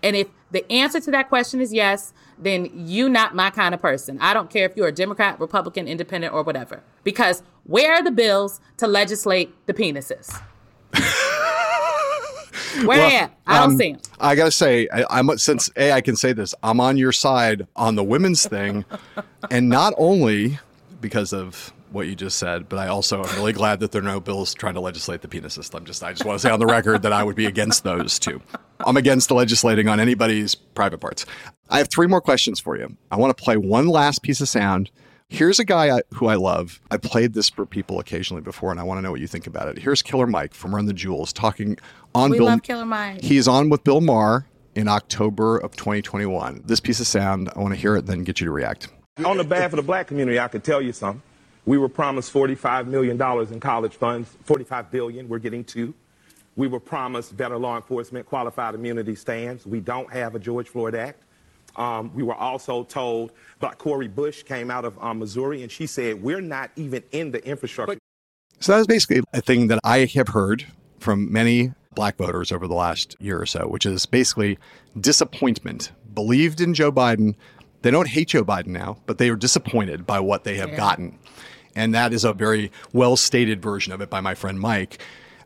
And 0.00 0.14
if 0.14 0.28
the 0.52 0.70
answer 0.70 1.00
to 1.00 1.10
that 1.10 1.28
question 1.28 1.60
is 1.60 1.72
yes, 1.72 2.12
then 2.40 2.70
you 2.74 3.08
not 3.08 3.34
my 3.34 3.50
kind 3.50 3.74
of 3.74 3.80
person. 3.80 4.18
I 4.20 4.34
don't 4.34 4.50
care 4.50 4.66
if 4.66 4.76
you're 4.76 4.88
a 4.88 4.92
Democrat, 4.92 5.38
Republican, 5.40 5.88
Independent, 5.88 6.32
or 6.32 6.42
whatever. 6.42 6.82
Because 7.04 7.42
where 7.64 7.94
are 7.94 8.02
the 8.02 8.10
bills 8.10 8.60
to 8.78 8.86
legislate 8.86 9.54
the 9.66 9.74
penises? 9.74 10.40
Where 12.84 12.98
well, 12.98 13.22
at? 13.24 13.32
I 13.46 13.60
don't 13.60 13.72
um, 13.72 13.78
see 13.78 13.90
him. 13.90 14.00
I 14.20 14.34
gotta 14.34 14.50
say, 14.50 14.88
I, 14.88 15.18
am 15.18 15.36
since 15.38 15.70
a 15.76 15.92
I 15.92 16.00
can 16.00 16.16
say 16.16 16.32
this. 16.32 16.54
I'm 16.62 16.80
on 16.80 16.96
your 16.96 17.12
side 17.12 17.66
on 17.74 17.96
the 17.96 18.04
women's 18.04 18.46
thing, 18.46 18.84
and 19.50 19.68
not 19.68 19.94
only 19.96 20.58
because 21.00 21.32
of 21.32 21.72
what 21.92 22.06
you 22.06 22.14
just 22.14 22.38
said, 22.38 22.68
but 22.68 22.78
I 22.78 22.88
also 22.88 23.24
am 23.24 23.36
really 23.36 23.52
glad 23.52 23.80
that 23.80 23.92
there 23.92 24.00
are 24.00 24.04
no 24.04 24.20
bills 24.20 24.54
trying 24.54 24.74
to 24.74 24.80
legislate 24.80 25.22
the 25.22 25.28
penis 25.28 25.54
system. 25.54 25.84
Just 25.84 26.02
I 26.02 26.12
just 26.12 26.24
want 26.24 26.40
to 26.40 26.46
say 26.46 26.50
on 26.50 26.60
the 26.60 26.66
record 26.66 27.02
that 27.02 27.12
I 27.12 27.22
would 27.22 27.36
be 27.36 27.46
against 27.46 27.84
those 27.84 28.18
two. 28.18 28.40
I'm 28.86 28.96
against 28.96 29.30
legislating 29.30 29.88
on 29.88 30.00
anybody's 30.00 30.54
private 30.54 30.98
parts. 30.98 31.26
I 31.68 31.78
have 31.78 31.88
three 31.90 32.06
more 32.06 32.20
questions 32.20 32.60
for 32.60 32.76
you. 32.76 32.96
I 33.10 33.16
want 33.16 33.36
to 33.36 33.42
play 33.42 33.56
one 33.56 33.86
last 33.88 34.22
piece 34.22 34.40
of 34.40 34.48
sound. 34.48 34.90
Here's 35.30 35.58
a 35.58 35.64
guy 35.64 35.98
I, 35.98 36.00
who 36.14 36.26
I 36.28 36.36
love. 36.36 36.80
I 36.90 36.96
played 36.96 37.34
this 37.34 37.50
for 37.50 37.66
people 37.66 38.00
occasionally 38.00 38.42
before, 38.42 38.70
and 38.70 38.80
I 38.80 38.82
want 38.82 38.98
to 38.98 39.02
know 39.02 39.10
what 39.10 39.20
you 39.20 39.26
think 39.26 39.46
about 39.46 39.68
it. 39.68 39.78
Here's 39.78 40.00
Killer 40.00 40.26
Mike 40.26 40.54
from 40.54 40.74
Run 40.74 40.86
the 40.86 40.94
Jewels 40.94 41.34
talking 41.34 41.76
on 42.14 42.30
we 42.30 42.38
Bill. 42.38 42.46
love 42.46 42.62
Killer 42.62 42.86
Mike. 42.86 43.22
He's 43.22 43.46
on 43.46 43.68
with 43.68 43.84
Bill 43.84 44.00
Maher 44.00 44.46
in 44.74 44.88
October 44.88 45.58
of 45.58 45.76
2021. 45.76 46.62
This 46.64 46.80
piece 46.80 47.00
of 47.00 47.06
sound, 47.06 47.50
I 47.54 47.58
want 47.58 47.74
to 47.74 47.80
hear 47.80 47.96
it, 47.96 48.06
then 48.06 48.24
get 48.24 48.40
you 48.40 48.46
to 48.46 48.52
react. 48.52 48.88
On 49.22 49.36
the 49.36 49.44
behalf 49.44 49.72
of 49.72 49.76
the 49.76 49.82
black 49.82 50.06
community, 50.06 50.38
I 50.38 50.48
could 50.48 50.64
tell 50.64 50.80
you 50.80 50.92
something. 50.92 51.20
We 51.68 51.76
were 51.76 51.90
promised 51.90 52.32
$45 52.32 52.86
million 52.86 53.20
in 53.52 53.60
college 53.60 53.92
funds, 53.92 54.34
45 54.44 54.90
billion, 54.90 55.28
we're 55.28 55.38
getting 55.38 55.62
two. 55.62 55.92
We 56.56 56.66
were 56.66 56.80
promised 56.80 57.36
better 57.36 57.58
law 57.58 57.76
enforcement, 57.76 58.24
qualified 58.24 58.74
immunity 58.74 59.14
stands. 59.14 59.66
We 59.66 59.80
don't 59.80 60.10
have 60.10 60.34
a 60.34 60.38
George 60.38 60.66
Floyd 60.66 60.94
Act. 60.94 61.24
Um, 61.76 62.10
we 62.14 62.22
were 62.22 62.34
also 62.34 62.84
told, 62.84 63.32
but 63.60 63.76
Cori 63.76 64.08
Bush 64.08 64.44
came 64.44 64.70
out 64.70 64.86
of 64.86 64.98
um, 64.98 65.18
Missouri 65.18 65.62
and 65.62 65.70
she 65.70 65.86
said, 65.86 66.22
we're 66.22 66.40
not 66.40 66.70
even 66.76 67.02
in 67.12 67.32
the 67.32 67.46
infrastructure. 67.46 67.98
So 68.60 68.72
that 68.72 68.78
was 68.78 68.86
basically 68.86 69.20
a 69.34 69.42
thing 69.42 69.66
that 69.66 69.78
I 69.84 70.06
have 70.14 70.28
heard 70.28 70.64
from 71.00 71.30
many 71.30 71.74
black 71.94 72.16
voters 72.16 72.50
over 72.50 72.66
the 72.66 72.74
last 72.74 73.14
year 73.20 73.38
or 73.38 73.44
so, 73.46 73.68
which 73.68 73.84
is 73.84 74.06
basically 74.06 74.58
disappointment. 74.98 75.92
Believed 76.14 76.62
in 76.62 76.72
Joe 76.72 76.90
Biden. 76.90 77.34
They 77.82 77.90
don't 77.90 78.08
hate 78.08 78.28
Joe 78.28 78.42
Biden 78.42 78.68
now, 78.68 78.96
but 79.04 79.18
they 79.18 79.28
are 79.28 79.36
disappointed 79.36 80.06
by 80.06 80.18
what 80.18 80.44
they 80.44 80.56
have 80.56 80.70
yeah. 80.70 80.76
gotten. 80.76 81.18
And 81.78 81.94
that 81.94 82.12
is 82.12 82.24
a 82.24 82.32
very 82.32 82.72
well 82.92 83.16
stated 83.16 83.62
version 83.62 83.92
of 83.92 84.00
it 84.00 84.10
by 84.10 84.20
my 84.20 84.34
friend 84.34 84.58
Mike. 84.58 85.00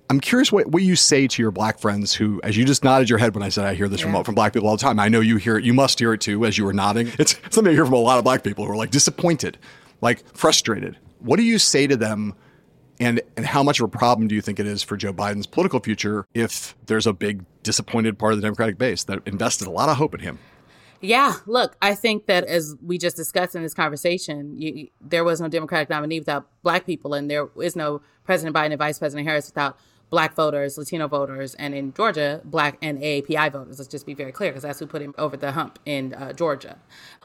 I'm 0.09 0.19
curious 0.19 0.51
what, 0.51 0.67
what 0.69 0.83
you 0.83 0.97
say 0.97 1.29
to 1.29 1.43
your 1.43 1.51
black 1.51 1.79
friends 1.79 2.15
who, 2.15 2.41
as 2.43 2.57
you 2.57 2.65
just 2.65 2.83
nodded 2.83 3.11
your 3.11 3.19
head 3.19 3.35
when 3.35 3.43
I 3.43 3.51
said 3.51 3.67
I 3.67 3.75
hear 3.75 3.87
this 3.87 4.01
yeah. 4.01 4.11
from, 4.11 4.25
from 4.25 4.35
black 4.35 4.55
people 4.55 4.67
all 4.67 4.77
the 4.77 4.83
time. 4.83 4.99
I 4.99 5.09
know 5.09 5.21
you 5.21 5.37
hear 5.37 5.59
it. 5.59 5.65
You 5.65 5.75
must 5.75 5.99
hear 5.99 6.15
it 6.15 6.23
too 6.23 6.47
as 6.47 6.57
you 6.57 6.65
were 6.65 6.73
nodding. 6.73 7.13
It's 7.19 7.37
something 7.51 7.71
I 7.71 7.75
hear 7.75 7.85
from 7.85 7.93
a 7.95 7.99
lot 7.99 8.17
of 8.17 8.25
black 8.25 8.43
people 8.43 8.65
who 8.65 8.73
are 8.73 8.77
like 8.77 8.91
disappointed, 8.91 9.59
like 10.01 10.25
frustrated. 10.35 10.97
What 11.19 11.37
do 11.37 11.43
you 11.43 11.59
say 11.59 11.87
to 11.87 11.97
them? 11.97 12.35
And, 12.99 13.21
and 13.37 13.45
how 13.45 13.63
much 13.63 13.81
of 13.81 13.85
a 13.85 13.89
problem 13.89 14.29
do 14.29 14.35
you 14.35 14.41
think 14.41 14.59
it 14.59 14.67
is 14.67 14.83
for 14.83 14.97
Joe 14.97 15.13
Biden's 15.13 15.47
political 15.47 15.81
future 15.81 16.25
if 16.35 16.77
there's 16.87 17.07
a 17.07 17.13
big 17.13 17.45
disappointed 17.63 18.19
part 18.19 18.33
of 18.33 18.39
the 18.39 18.43
Democratic 18.43 18.79
base 18.79 19.05
that 19.05 19.21
invested 19.27 19.67
a 19.67 19.71
lot 19.71 19.89
of 19.89 19.97
hope 19.97 20.15
in 20.15 20.21
him? 20.21 20.39
Yeah, 21.03 21.35
look, 21.47 21.77
I 21.83 21.97
think 21.97 22.27
that 22.27 22.45
as 22.45 22.77
we 22.81 22.97
just 22.97 23.17
discussed 23.17 23.57
in 23.57 23.63
this 23.63 23.75
conversation, 23.75 24.57
you, 24.57 24.89
there 25.01 25.25
was 25.25 25.41
no 25.41 25.49
Democratic 25.49 25.91
nominee 25.91 26.21
without 26.21 26.47
black 26.63 26.87
people, 26.87 27.13
and 27.13 27.29
there 27.29 27.49
is 27.61 27.75
no 27.75 28.03
President 28.25 28.55
Biden 28.55 28.67
and 28.67 28.79
Vice 28.79 29.01
President 29.01 29.27
Harris 29.27 29.47
without 29.47 29.77
black 30.11 30.35
voters, 30.37 30.77
Latino 30.77 31.09
voters, 31.09 31.55
and 31.55 31.75
in 31.75 31.93
Georgia, 31.95 32.41
black 32.45 32.79
and 32.83 32.99
AAPI 32.99 33.51
voters. 33.51 33.79
Let's 33.79 33.91
just 33.91 34.07
be 34.07 34.13
very 34.15 34.31
clear 34.31 34.51
because 34.51 34.63
that's 34.63 34.79
who 34.79 34.87
put 34.87 35.01
him 35.03 35.15
over 35.17 35.39
the 35.39 35.53
hump 35.53 35.79
in 35.87 36.13
uh, 36.13 36.35
Georgia. 36.35 36.77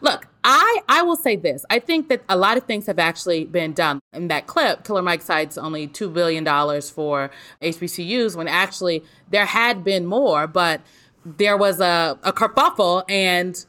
Look, 0.01 0.28
I, 0.43 0.80
I 0.88 1.03
will 1.03 1.17
say 1.17 1.36
this. 1.36 1.65
I 1.69 1.80
think 1.80 2.07
that 2.07 2.23
a 2.30 2.38
lot 2.38 2.55
of 2.55 2.63
things 2.63 2.88
have 2.88 2.97
actually 2.97 3.43
been 3.43 3.73
done. 3.73 3.99
In 4.13 4.30
that 4.30 4.47
clip, 4.47 4.86
Killer 4.86 5.01
Mike 5.01 5.21
cites 5.21 5.57
only 5.57 5.88
$2 5.88 6.13
billion 6.13 6.45
for 6.82 7.30
HBCUs 7.61 8.38
when 8.38 8.47
actually 8.47 9.03
there 9.30 9.45
had 9.45 9.84
been 9.84 10.05
more, 10.05 10.47
but 10.47 10.80
there 11.38 11.57
was 11.57 11.80
a, 11.80 12.17
a 12.23 12.32
kerfuffle 12.32 13.03
and 13.09 13.65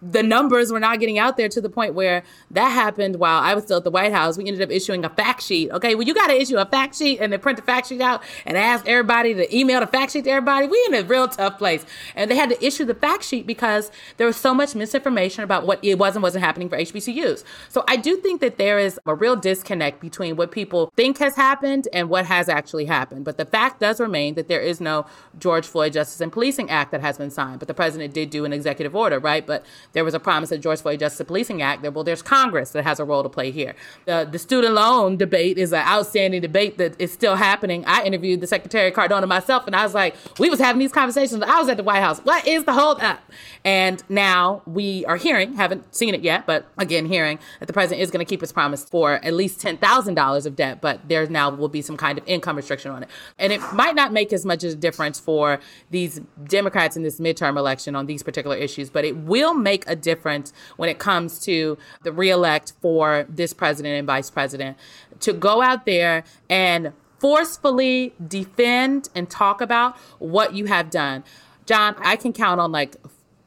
the 0.00 0.22
numbers 0.22 0.70
were 0.70 0.80
not 0.80 1.00
getting 1.00 1.18
out 1.18 1.36
there 1.36 1.48
to 1.48 1.60
the 1.60 1.68
point 1.68 1.94
where 1.94 2.22
that 2.50 2.68
happened 2.68 3.16
while 3.16 3.42
I 3.42 3.54
was 3.54 3.64
still 3.64 3.78
at 3.78 3.84
the 3.84 3.90
White 3.90 4.12
House. 4.12 4.36
We 4.36 4.46
ended 4.46 4.62
up 4.62 4.70
issuing 4.70 5.04
a 5.04 5.08
fact 5.08 5.42
sheet. 5.42 5.70
Okay, 5.70 5.94
well, 5.94 6.06
you 6.06 6.14
got 6.14 6.28
to 6.28 6.40
issue 6.40 6.56
a 6.56 6.66
fact 6.66 6.96
sheet 6.96 7.18
and 7.20 7.32
then 7.32 7.40
print 7.40 7.56
the 7.56 7.64
fact 7.64 7.88
sheet 7.88 8.00
out 8.00 8.22
and 8.46 8.56
ask 8.56 8.86
everybody 8.86 9.34
to 9.34 9.56
email 9.56 9.80
the 9.80 9.86
fact 9.86 10.12
sheet 10.12 10.24
to 10.24 10.30
everybody. 10.30 10.66
We 10.66 10.84
in 10.88 10.94
a 10.94 11.02
real 11.02 11.28
tough 11.28 11.58
place. 11.58 11.84
And 12.14 12.30
they 12.30 12.36
had 12.36 12.50
to 12.50 12.64
issue 12.64 12.84
the 12.84 12.94
fact 12.94 13.24
sheet 13.24 13.46
because 13.46 13.90
there 14.16 14.26
was 14.26 14.36
so 14.36 14.54
much 14.54 14.74
misinformation 14.74 15.42
about 15.42 15.66
what 15.66 15.84
it 15.84 15.98
was 15.98 16.14
and 16.14 16.22
wasn't 16.22 16.44
happening 16.44 16.68
for 16.68 16.76
HBCUs. 16.76 17.42
So 17.68 17.84
I 17.88 17.96
do 17.96 18.16
think 18.16 18.40
that 18.40 18.58
there 18.58 18.78
is 18.78 19.00
a 19.06 19.14
real 19.14 19.36
disconnect 19.36 20.00
between 20.00 20.36
what 20.36 20.52
people 20.52 20.92
think 20.96 21.18
has 21.18 21.34
happened 21.34 21.88
and 21.92 22.08
what 22.08 22.26
has 22.26 22.48
actually 22.48 22.84
happened. 22.84 23.24
But 23.24 23.36
the 23.36 23.44
fact 23.44 23.80
does 23.80 24.00
remain 24.00 24.34
that 24.34 24.48
there 24.48 24.60
is 24.60 24.80
no 24.80 25.06
George 25.38 25.66
Floyd 25.66 25.92
Justice 25.92 26.20
and 26.20 26.32
Policing 26.32 26.70
Act 26.70 26.92
that 26.92 27.00
has 27.00 27.18
been 27.18 27.30
signed. 27.30 27.58
But 27.58 27.68
the 27.68 27.74
president 27.74 28.14
did 28.14 28.30
do 28.30 28.44
an 28.44 28.52
executive 28.52 28.94
order, 28.94 29.18
right? 29.18 29.46
But 29.46 29.64
there 29.92 30.04
was 30.04 30.14
a 30.14 30.20
promise 30.20 30.52
of 30.52 30.60
George 30.60 30.80
Floyd 30.80 31.00
Justice 31.00 31.26
Policing 31.26 31.62
Act. 31.62 31.82
Well, 31.82 32.04
there's 32.04 32.22
Congress 32.22 32.70
that 32.70 32.84
has 32.84 33.00
a 33.00 33.04
role 33.04 33.22
to 33.22 33.28
play 33.28 33.50
here. 33.50 33.74
The, 34.04 34.28
the 34.30 34.38
student 34.38 34.74
loan 34.74 35.16
debate 35.16 35.58
is 35.58 35.72
an 35.72 35.86
outstanding 35.86 36.40
debate 36.40 36.78
that 36.78 37.00
is 37.00 37.12
still 37.12 37.36
happening. 37.36 37.84
I 37.86 38.04
interviewed 38.04 38.40
the 38.40 38.46
Secretary 38.46 38.90
Cardona 38.90 39.26
myself, 39.26 39.66
and 39.66 39.74
I 39.74 39.82
was 39.82 39.94
like, 39.94 40.14
we 40.38 40.50
was 40.50 40.60
having 40.60 40.80
these 40.80 40.92
conversations. 40.92 41.42
I 41.42 41.58
was 41.58 41.68
at 41.68 41.76
the 41.76 41.82
White 41.82 42.00
House. 42.00 42.20
What 42.20 42.46
is 42.46 42.64
the 42.64 42.72
hold 42.72 43.00
up? 43.00 43.20
And 43.64 44.02
now 44.08 44.62
we 44.66 45.04
are 45.06 45.16
hearing, 45.16 45.54
haven't 45.54 45.94
seen 45.94 46.14
it 46.14 46.22
yet, 46.22 46.46
but 46.46 46.66
again, 46.78 47.06
hearing 47.06 47.38
that 47.60 47.66
the 47.66 47.72
president 47.72 48.02
is 48.02 48.10
going 48.10 48.24
to 48.24 48.28
keep 48.28 48.40
his 48.40 48.52
promise 48.52 48.84
for 48.84 49.14
at 49.24 49.34
least 49.34 49.60
$10,000 49.60 50.46
of 50.46 50.56
debt, 50.56 50.80
but 50.80 51.08
there 51.08 51.26
now 51.28 51.50
will 51.50 51.68
be 51.68 51.82
some 51.82 51.96
kind 51.96 52.18
of 52.18 52.24
income 52.26 52.56
restriction 52.56 52.90
on 52.90 53.02
it. 53.02 53.08
And 53.38 53.52
it 53.52 53.60
might 53.72 53.94
not 53.94 54.12
make 54.12 54.32
as 54.32 54.44
much 54.44 54.64
of 54.64 54.72
a 54.72 54.76
difference 54.76 55.18
for 55.18 55.60
these 55.90 56.20
Democrats 56.44 56.96
in 56.96 57.02
this 57.02 57.20
midterm 57.20 57.56
election 57.56 57.94
on 57.94 58.06
these 58.06 58.22
particular 58.22 58.56
issues, 58.56 58.90
but 58.90 59.04
it 59.04 59.16
will 59.16 59.54
make 59.54 59.77
a 59.86 59.96
difference 59.96 60.52
when 60.76 60.88
it 60.88 60.98
comes 60.98 61.38
to 61.40 61.78
the 62.02 62.12
reelect 62.12 62.72
for 62.80 63.26
this 63.28 63.52
president 63.52 63.94
and 63.94 64.06
vice 64.06 64.30
president 64.30 64.76
to 65.20 65.32
go 65.32 65.62
out 65.62 65.86
there 65.86 66.24
and 66.48 66.92
forcefully 67.18 68.14
defend 68.26 69.08
and 69.14 69.28
talk 69.28 69.60
about 69.60 69.96
what 70.18 70.54
you 70.54 70.66
have 70.66 70.90
done. 70.90 71.24
John, 71.66 71.96
I 71.98 72.16
can 72.16 72.32
count 72.32 72.60
on 72.60 72.72
like 72.72 72.96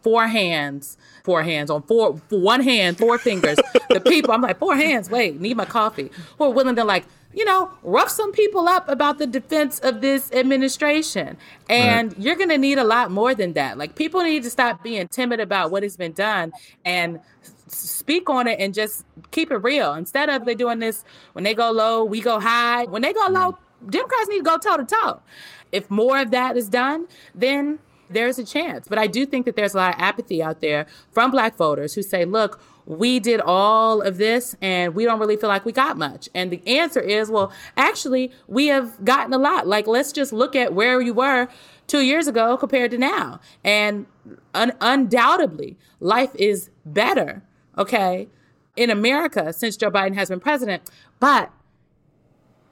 four 0.01 0.27
hands, 0.27 0.97
four 1.23 1.43
hands 1.43 1.69
on 1.69 1.83
four, 1.83 2.13
one 2.29 2.61
hand, 2.61 2.97
four 2.97 3.17
fingers. 3.17 3.57
the 3.89 4.01
people, 4.01 4.31
I'm 4.31 4.41
like, 4.41 4.59
four 4.59 4.75
hands, 4.75 5.09
wait, 5.09 5.39
need 5.39 5.57
my 5.57 5.65
coffee. 5.65 6.09
Who 6.37 6.45
are 6.45 6.49
willing 6.49 6.75
to 6.75 6.83
like, 6.83 7.05
you 7.33 7.45
know, 7.45 7.71
rough 7.83 8.09
some 8.09 8.31
people 8.31 8.67
up 8.67 8.89
about 8.89 9.17
the 9.17 9.27
defense 9.27 9.79
of 9.79 10.01
this 10.01 10.31
administration. 10.31 11.37
And 11.69 12.11
right. 12.11 12.19
you're 12.19 12.35
going 12.35 12.49
to 12.49 12.57
need 12.57 12.77
a 12.77 12.83
lot 12.83 13.11
more 13.11 13.33
than 13.33 13.53
that. 13.53 13.77
Like, 13.77 13.95
people 13.95 14.21
need 14.21 14.43
to 14.43 14.49
stop 14.49 14.83
being 14.83 15.07
timid 15.07 15.39
about 15.39 15.71
what 15.71 15.83
has 15.83 15.95
been 15.95 16.11
done 16.11 16.51
and 16.83 17.19
speak 17.67 18.29
on 18.29 18.47
it 18.47 18.59
and 18.59 18.73
just 18.73 19.05
keep 19.31 19.51
it 19.51 19.57
real. 19.57 19.93
Instead 19.93 20.29
of 20.29 20.45
they 20.45 20.55
doing 20.55 20.79
this 20.79 21.03
when 21.33 21.43
they 21.43 21.53
go 21.53 21.71
low, 21.71 22.03
we 22.03 22.21
go 22.21 22.39
high. 22.39 22.85
When 22.85 23.01
they 23.01 23.13
go 23.13 23.27
low, 23.29 23.53
mm. 23.53 23.89
Democrats 23.89 24.29
need 24.29 24.39
to 24.39 24.43
go 24.43 24.57
toe 24.57 24.77
to 24.77 24.85
toe. 24.85 25.21
If 25.71 25.89
more 25.89 26.19
of 26.19 26.31
that 26.31 26.57
is 26.57 26.67
done, 26.67 27.07
then 27.33 27.79
there's 28.13 28.39
a 28.39 28.45
chance. 28.45 28.87
But 28.87 28.97
I 28.97 29.07
do 29.07 29.25
think 29.25 29.45
that 29.45 29.55
there's 29.55 29.73
a 29.73 29.77
lot 29.77 29.95
of 29.95 30.01
apathy 30.01 30.41
out 30.41 30.61
there 30.61 30.87
from 31.11 31.31
black 31.31 31.55
voters 31.55 31.93
who 31.93 32.01
say, 32.01 32.25
look, 32.25 32.61
we 32.85 33.19
did 33.19 33.39
all 33.41 34.01
of 34.01 34.17
this 34.17 34.55
and 34.61 34.95
we 34.95 35.05
don't 35.05 35.19
really 35.19 35.37
feel 35.37 35.49
like 35.49 35.65
we 35.65 35.71
got 35.71 35.97
much. 35.97 36.29
And 36.33 36.51
the 36.51 36.61
answer 36.67 36.99
is, 36.99 37.29
well, 37.29 37.51
actually, 37.77 38.31
we 38.47 38.67
have 38.67 39.03
gotten 39.05 39.33
a 39.33 39.37
lot. 39.37 39.67
Like, 39.67 39.87
let's 39.87 40.11
just 40.11 40.33
look 40.33 40.55
at 40.55 40.73
where 40.73 40.99
you 41.01 41.13
were 41.13 41.47
two 41.87 42.01
years 42.01 42.27
ago 42.27 42.57
compared 42.57 42.91
to 42.91 42.97
now. 42.97 43.39
And 43.63 44.05
un- 44.53 44.73
undoubtedly, 44.81 45.77
life 45.99 46.31
is 46.35 46.69
better, 46.85 47.43
okay, 47.77 48.27
in 48.75 48.89
America 48.89 49.53
since 49.53 49.77
Joe 49.77 49.91
Biden 49.91 50.15
has 50.15 50.29
been 50.29 50.39
president. 50.39 50.83
But 51.19 51.51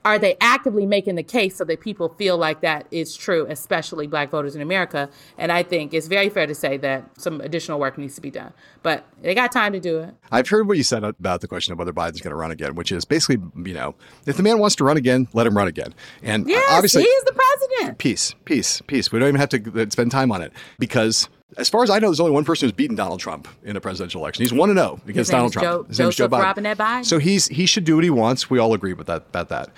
are 0.06 0.18
they 0.18 0.38
actively 0.40 0.86
making 0.86 1.16
the 1.16 1.24
case 1.24 1.58
so 1.58 1.66
that 1.66 1.82
people 1.82 2.10
feel 2.10 2.38
like 2.38 2.62
that 2.62 2.88
is 2.90 3.16
true, 3.16 3.46
especially 3.50 4.08
black 4.08 4.30
voters 4.30 4.56
in 4.56 4.62
America? 4.62 5.10
And 5.38 5.52
I 5.52 5.64
think 5.64 5.94
it's 5.94 6.08
very 6.08 6.30
fair 6.30 6.48
to 6.48 6.56
say 6.56 6.78
that 6.78 7.10
some 7.20 7.42
additional 7.42 7.80
work 7.80 7.98
needs 7.98 8.16
to 8.16 8.22
be 8.22 8.32
done. 8.32 8.54
But 8.82 9.06
they 9.22 9.36
got 9.36 9.52
time 9.52 9.74
to 9.74 9.80
do 9.80 10.00
it. 10.00 10.16
I've 10.32 10.48
heard 10.48 10.68
what 10.68 10.78
you 10.78 10.84
said 10.84 11.04
about 11.04 11.42
the 11.42 11.48
question 11.48 11.74
of 11.74 11.80
whether 11.80 11.92
Biden's 11.92 12.22
going 12.22 12.32
to 12.32 12.38
run 12.38 12.52
again, 12.52 12.76
which 12.76 12.92
is 12.92 13.04
basically, 13.04 13.44
you 13.66 13.74
know, 13.74 13.96
if 14.26 14.38
the 14.38 14.44
man 14.44 14.60
wants 14.60 14.76
to 14.78 14.84
run 14.84 14.98
again, 14.98 15.28
let 15.34 15.46
him 15.46 15.56
run 15.56 15.68
again. 15.68 15.94
And 16.24 16.48
yes, 16.48 16.66
obviously, 16.72 17.04
he's 17.04 17.24
the 17.24 17.34
president. 17.34 17.98
Peace, 17.98 18.36
peace, 18.46 18.82
peace. 18.88 19.12
We 19.12 19.20
don't 19.20 19.30
even 19.30 19.40
have 19.42 19.50
to 19.50 19.82
uh, 19.82 19.90
spend 19.90 20.12
time 20.12 20.32
on 20.32 20.42
it 20.42 20.54
because 20.78 21.28
as 21.58 21.70
far 21.70 21.84
as 21.84 21.90
I 21.90 22.00
know, 22.00 22.08
there's 22.08 22.20
only 22.20 22.32
one 22.32 22.46
person 22.46 22.68
who's 22.68 22.74
beaten 22.74 22.96
Donald 22.96 23.20
Trump 23.20 23.48
in 23.64 23.76
a 23.76 23.82
presidential 23.82 24.22
election. 24.22 24.44
He's 24.44 24.54
one 24.54 24.70
to 24.70 24.76
zero 24.76 25.00
against 25.08 25.32
Donald 25.32 25.52
Trump. 25.54 25.66
Joe, 25.66 25.84
His 25.84 26.00
name 26.00 26.10
is 26.10 26.16
Joe 26.16 26.30
Biden. 26.30 26.76
Biden. 26.76 27.06
So 27.06 27.18
he's 27.18 27.48
he 27.48 27.66
should 27.66 27.84
do 27.86 27.96
what 27.96 28.04
he 28.04 28.10
wants. 28.10 28.50
We 28.50 28.60
all 28.60 28.74
agree 28.74 28.94
with 28.94 29.08
that 29.08 29.24
about 29.30 29.50
that. 29.50 29.70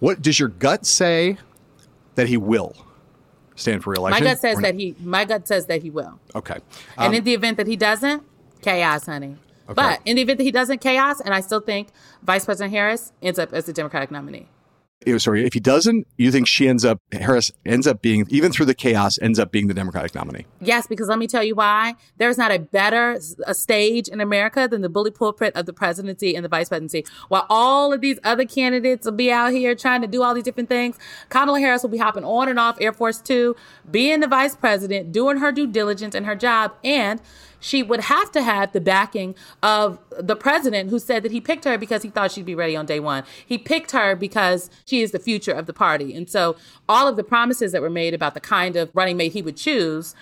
What 0.00 0.22
does 0.22 0.38
your 0.40 0.48
gut 0.48 0.86
say 0.86 1.38
that 2.16 2.26
he 2.28 2.36
will 2.36 2.74
stand 3.54 3.82
for 3.84 3.90
my 3.90 3.94
reelection? 3.94 4.24
gut 4.24 4.38
says 4.38 4.58
that 4.58 4.74
he. 4.74 4.96
My 5.00 5.24
gut 5.24 5.46
says 5.46 5.66
that 5.66 5.82
he 5.82 5.90
will. 5.90 6.18
Okay. 6.34 6.58
And 6.96 7.08
Um, 7.08 7.14
in 7.14 7.24
the 7.24 7.34
event 7.34 7.56
that 7.58 7.66
he 7.66 7.76
doesn't, 7.76 8.22
chaos, 8.62 9.06
honey. 9.06 9.36
Okay. 9.68 9.74
But 9.74 10.00
in 10.04 10.16
the 10.16 10.22
event 10.22 10.38
that 10.38 10.44
he 10.44 10.50
doesn't, 10.50 10.80
chaos, 10.80 11.20
and 11.20 11.32
I 11.32 11.40
still 11.40 11.60
think 11.60 11.88
Vice 12.22 12.44
President 12.44 12.72
Harris 12.72 13.12
ends 13.22 13.38
up 13.38 13.52
as 13.52 13.66
the 13.66 13.72
Democratic 13.72 14.10
nominee. 14.10 14.48
Eh, 15.06 15.18
sorry, 15.18 15.46
if 15.46 15.54
he 15.54 15.60
doesn't, 15.60 16.06
you 16.16 16.30
think 16.30 16.46
she 16.46 16.68
ends 16.68 16.84
up 16.84 17.00
Harris 17.12 17.52
ends 17.64 17.86
up 17.86 18.02
being 18.02 18.26
even 18.28 18.52
through 18.52 18.66
the 18.66 18.74
chaos 18.74 19.18
ends 19.20 19.38
up 19.38 19.50
being 19.50 19.66
the 19.66 19.74
Democratic 19.74 20.14
nominee. 20.14 20.46
Yes, 20.60 20.86
because 20.86 21.08
let 21.08 21.18
me 21.18 21.26
tell 21.26 21.42
you 21.42 21.54
why. 21.54 21.94
There's 22.18 22.38
not 22.38 22.50
a 22.50 22.58
better 22.58 23.18
a 23.46 23.54
stage 23.54 24.08
in 24.08 24.20
America 24.20 24.68
than 24.68 24.82
the 24.82 24.88
bully 24.88 25.10
pulpit 25.10 25.54
of 25.56 25.66
the 25.66 25.72
presidency 25.72 26.34
and 26.34 26.44
the 26.44 26.48
vice 26.48 26.68
presidency. 26.68 27.04
While 27.28 27.46
all 27.48 27.92
of 27.92 28.00
these 28.00 28.18
other 28.24 28.44
candidates 28.44 29.04
will 29.04 29.12
be 29.12 29.30
out 29.30 29.52
here 29.52 29.74
trying 29.74 30.02
to 30.02 30.06
do 30.06 30.22
all 30.22 30.34
these 30.34 30.44
different 30.44 30.68
things, 30.68 30.96
Kamala 31.28 31.60
Harris 31.60 31.82
will 31.82 31.90
be 31.90 31.98
hopping 31.98 32.24
on 32.24 32.48
and 32.48 32.58
off 32.58 32.80
Air 32.80 32.92
Force 32.92 33.20
Two, 33.20 33.56
being 33.90 34.20
the 34.20 34.28
vice 34.28 34.56
president, 34.56 35.12
doing 35.12 35.38
her 35.38 35.52
due 35.52 35.66
diligence 35.66 36.14
and 36.14 36.26
her 36.26 36.36
job, 36.36 36.72
and 36.84 37.20
she 37.60 37.82
would 37.82 38.00
have 38.00 38.32
to 38.32 38.42
have 38.42 38.72
the 38.72 38.80
backing 38.80 39.34
of 39.62 39.98
the 40.18 40.34
president 40.34 40.90
who 40.90 40.98
said 40.98 41.22
that 41.22 41.30
he 41.30 41.40
picked 41.40 41.64
her 41.64 41.78
because 41.78 42.02
he 42.02 42.08
thought 42.08 42.32
she'd 42.32 42.46
be 42.46 42.54
ready 42.54 42.74
on 42.74 42.86
day 42.86 42.98
one. 42.98 43.22
He 43.46 43.58
picked 43.58 43.92
her 43.92 44.16
because 44.16 44.70
she 44.84 45.02
is 45.02 45.12
the 45.12 45.18
future 45.18 45.52
of 45.52 45.66
the 45.66 45.72
party. 45.72 46.14
And 46.14 46.28
so 46.28 46.56
all 46.88 47.06
of 47.06 47.16
the 47.16 47.24
promises 47.24 47.72
that 47.72 47.82
were 47.82 47.90
made 47.90 48.14
about 48.14 48.34
the 48.34 48.40
kind 48.40 48.76
of 48.76 48.90
running 48.94 49.16
mate 49.16 49.32
he 49.32 49.42
would 49.42 49.56
choose 49.56 50.14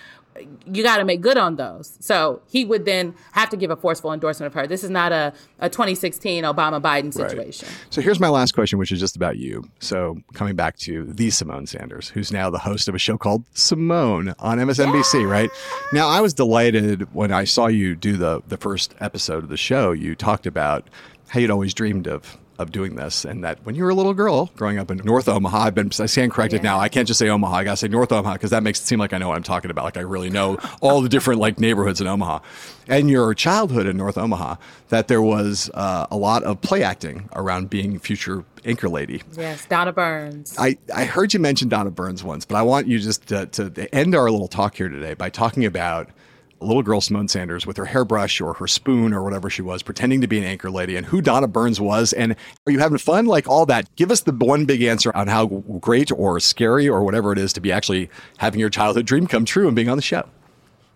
you 0.67 0.83
got 0.83 0.99
to 0.99 1.05
make 1.05 1.21
good 1.21 1.39
on 1.39 1.57
those. 1.57 1.97
So 2.01 2.43
he 2.47 2.65
would 2.65 2.85
then 2.85 3.15
have 3.33 3.49
to 3.51 3.57
give 3.57 3.71
a 3.71 3.77
forceful 3.77 4.13
endorsement 4.13 4.49
of 4.49 4.55
her. 4.55 4.67
This 4.67 4.85
is 4.85 4.91
not 4.91 5.13
a, 5.13 5.33
a 5.59 5.69
2016 5.69 6.45
Obama 6.45 6.81
Biden 6.81 7.13
situation. 7.13 7.69
So 7.91 8.01
here's 8.01 8.21
my 8.21 8.29
last 8.29 8.53
question, 8.53 8.79
which 8.79 8.93
is 8.93 9.01
just 9.01 9.17
about 9.17 9.39
you. 9.39 9.69
So 9.81 10.19
coming 10.35 10.57
back 10.57 10.77
to 10.79 11.05
the 11.05 11.29
Symone 11.29 11.69
Sanders, 11.69 12.09
who's 12.09 12.33
now 12.33 12.51
the 12.51 12.59
host 12.59 12.89
of 12.89 12.95
a 12.95 12.99
show 12.99 13.19
called 13.19 13.45
Symone 13.55 14.35
on 14.39 14.59
MSNBC, 14.59 15.29
right? 15.29 15.51
Now 15.93 16.09
I 16.09 16.21
was 16.21 16.35
delighted 16.35 17.13
when 17.15 17.33
I 17.33 17.45
saw 17.45 17.67
you 17.67 17.97
do 17.97 18.17
the 18.17 18.43
the 18.49 18.57
first 18.57 18.95
episode 19.01 19.43
of 19.43 19.49
the 19.49 19.57
show. 19.57 19.93
You 19.93 20.15
talked 20.15 20.47
about 20.47 20.89
how 21.29 21.41
you'd 21.41 21.51
always 21.51 21.75
dreamed 21.75 22.07
of 22.07 22.39
of 22.59 22.73
doing 22.73 22.97
this, 22.97 23.25
and 23.25 23.45
that 23.45 23.59
when 23.65 23.75
you 23.75 23.85
were 23.85 23.91
a 23.91 23.95
little 23.95 24.15
girl 24.15 24.51
growing 24.57 24.79
up 24.79 24.91
in 24.91 24.99
North 24.99 25.29
Omaha, 25.29 25.59
I've 25.59 25.75
been 25.75 25.91
I 25.99 26.07
stand 26.07 26.33
corrected 26.33 26.63
now. 26.63 26.79
I 26.79 26.89
can't 26.89 27.07
just 27.07 27.19
say 27.19 27.29
Omaha. 27.29 27.57
I 27.57 27.65
gotta 27.65 27.77
say 27.77 27.89
North 27.89 28.13
Omaha 28.13 28.35
because 28.35 28.51
that 28.51 28.63
makes 28.63 28.81
it 28.81 28.87
seem 28.87 28.99
like 28.99 29.13
I 29.13 29.19
know 29.19 29.29
what 29.29 29.37
I'm 29.37 29.43
talking 29.43 29.71
about. 29.71 29.85
Like 29.85 29.97
I 29.97 30.01
really 30.01 30.31
know 30.31 30.59
all 30.81 31.01
the 31.01 31.09
different 31.09 31.41
like 31.41 31.59
neighborhoods 31.61 32.01
in 32.01 32.07
Omaha. 32.07 32.41
And 32.89 33.11
your 33.11 33.35
childhood 33.35 33.87
in 33.87 33.99
North 33.99 34.17
Omaha, 34.17 34.57
that 34.89 35.09
there 35.09 35.21
was 35.21 35.71
uh, 35.75 36.07
a 36.11 36.17
lot 36.17 36.43
of 36.43 36.61
play 36.63 36.83
acting 36.83 37.29
around 37.35 37.69
being 37.69 37.99
future 37.99 38.45
anchor 38.65 38.89
lady. 38.89 39.23
Yes, 39.37 39.67
Donna 39.67 39.93
Burns. 39.93 40.57
I, 40.59 40.79
I 40.95 41.05
heard 41.05 41.35
you 41.35 41.41
mention 41.41 41.69
Donna 41.69 41.91
Burns 41.91 42.25
once, 42.25 42.47
but 42.47 42.57
I 42.57 42.63
want 42.63 42.87
you 42.87 42.99
just 42.99 43.27
to, 43.29 43.47
to 43.47 43.95
end 43.95 44.15
our 44.15 44.31
little 44.31 44.49
talk 44.49 44.75
here 44.77 44.89
today 44.89 45.15
by 45.15 45.29
talking 45.29 45.67
about 45.67 46.09
little 46.61 46.83
girl, 46.83 47.01
Symone 47.01 47.31
Sanders, 47.31 47.67
with 47.67 47.77
her 47.77 47.87
hairbrush 47.87 48.41
or 48.41 48.55
her 48.55 48.67
spoon 48.67 49.13
or 49.13 49.23
whatever 49.23 49.51
she 49.51 49.63
was, 49.63 49.83
pretending 49.83 50.21
to 50.21 50.27
be 50.27 50.39
an 50.39 50.45
anchor 50.45 50.71
lady, 50.71 50.97
and 50.97 51.07
who 51.07 51.21
Donna 51.21 51.49
Burns 51.49 51.81
was. 51.81 52.13
And 52.13 52.37
are 52.67 52.73
you 52.73 52.79
having 52.79 52.99
fun? 52.99 53.27
Like 53.27 53.49
all 53.49 53.67
that. 53.67 53.95
Give 53.97 54.11
us 54.11 54.23
the 54.23 54.33
one 54.33 54.65
big 54.65 54.83
answer 54.83 55.15
on 55.15 55.29
how 55.29 55.47
great 55.47 56.11
or 56.13 56.41
scary 56.41 56.89
or 56.89 57.03
whatever 57.05 57.33
it 57.33 57.39
is 57.39 57.53
to 57.55 57.61
be 57.61 57.73
actually 57.73 58.11
having 58.39 58.61
your 58.61 58.71
childhood 58.71 59.07
dream 59.07 59.27
come 59.27 59.45
true 59.45 59.67
and 59.67 59.77
being 59.77 59.89
on 59.89 59.97
the 59.97 60.03
show. 60.03 60.29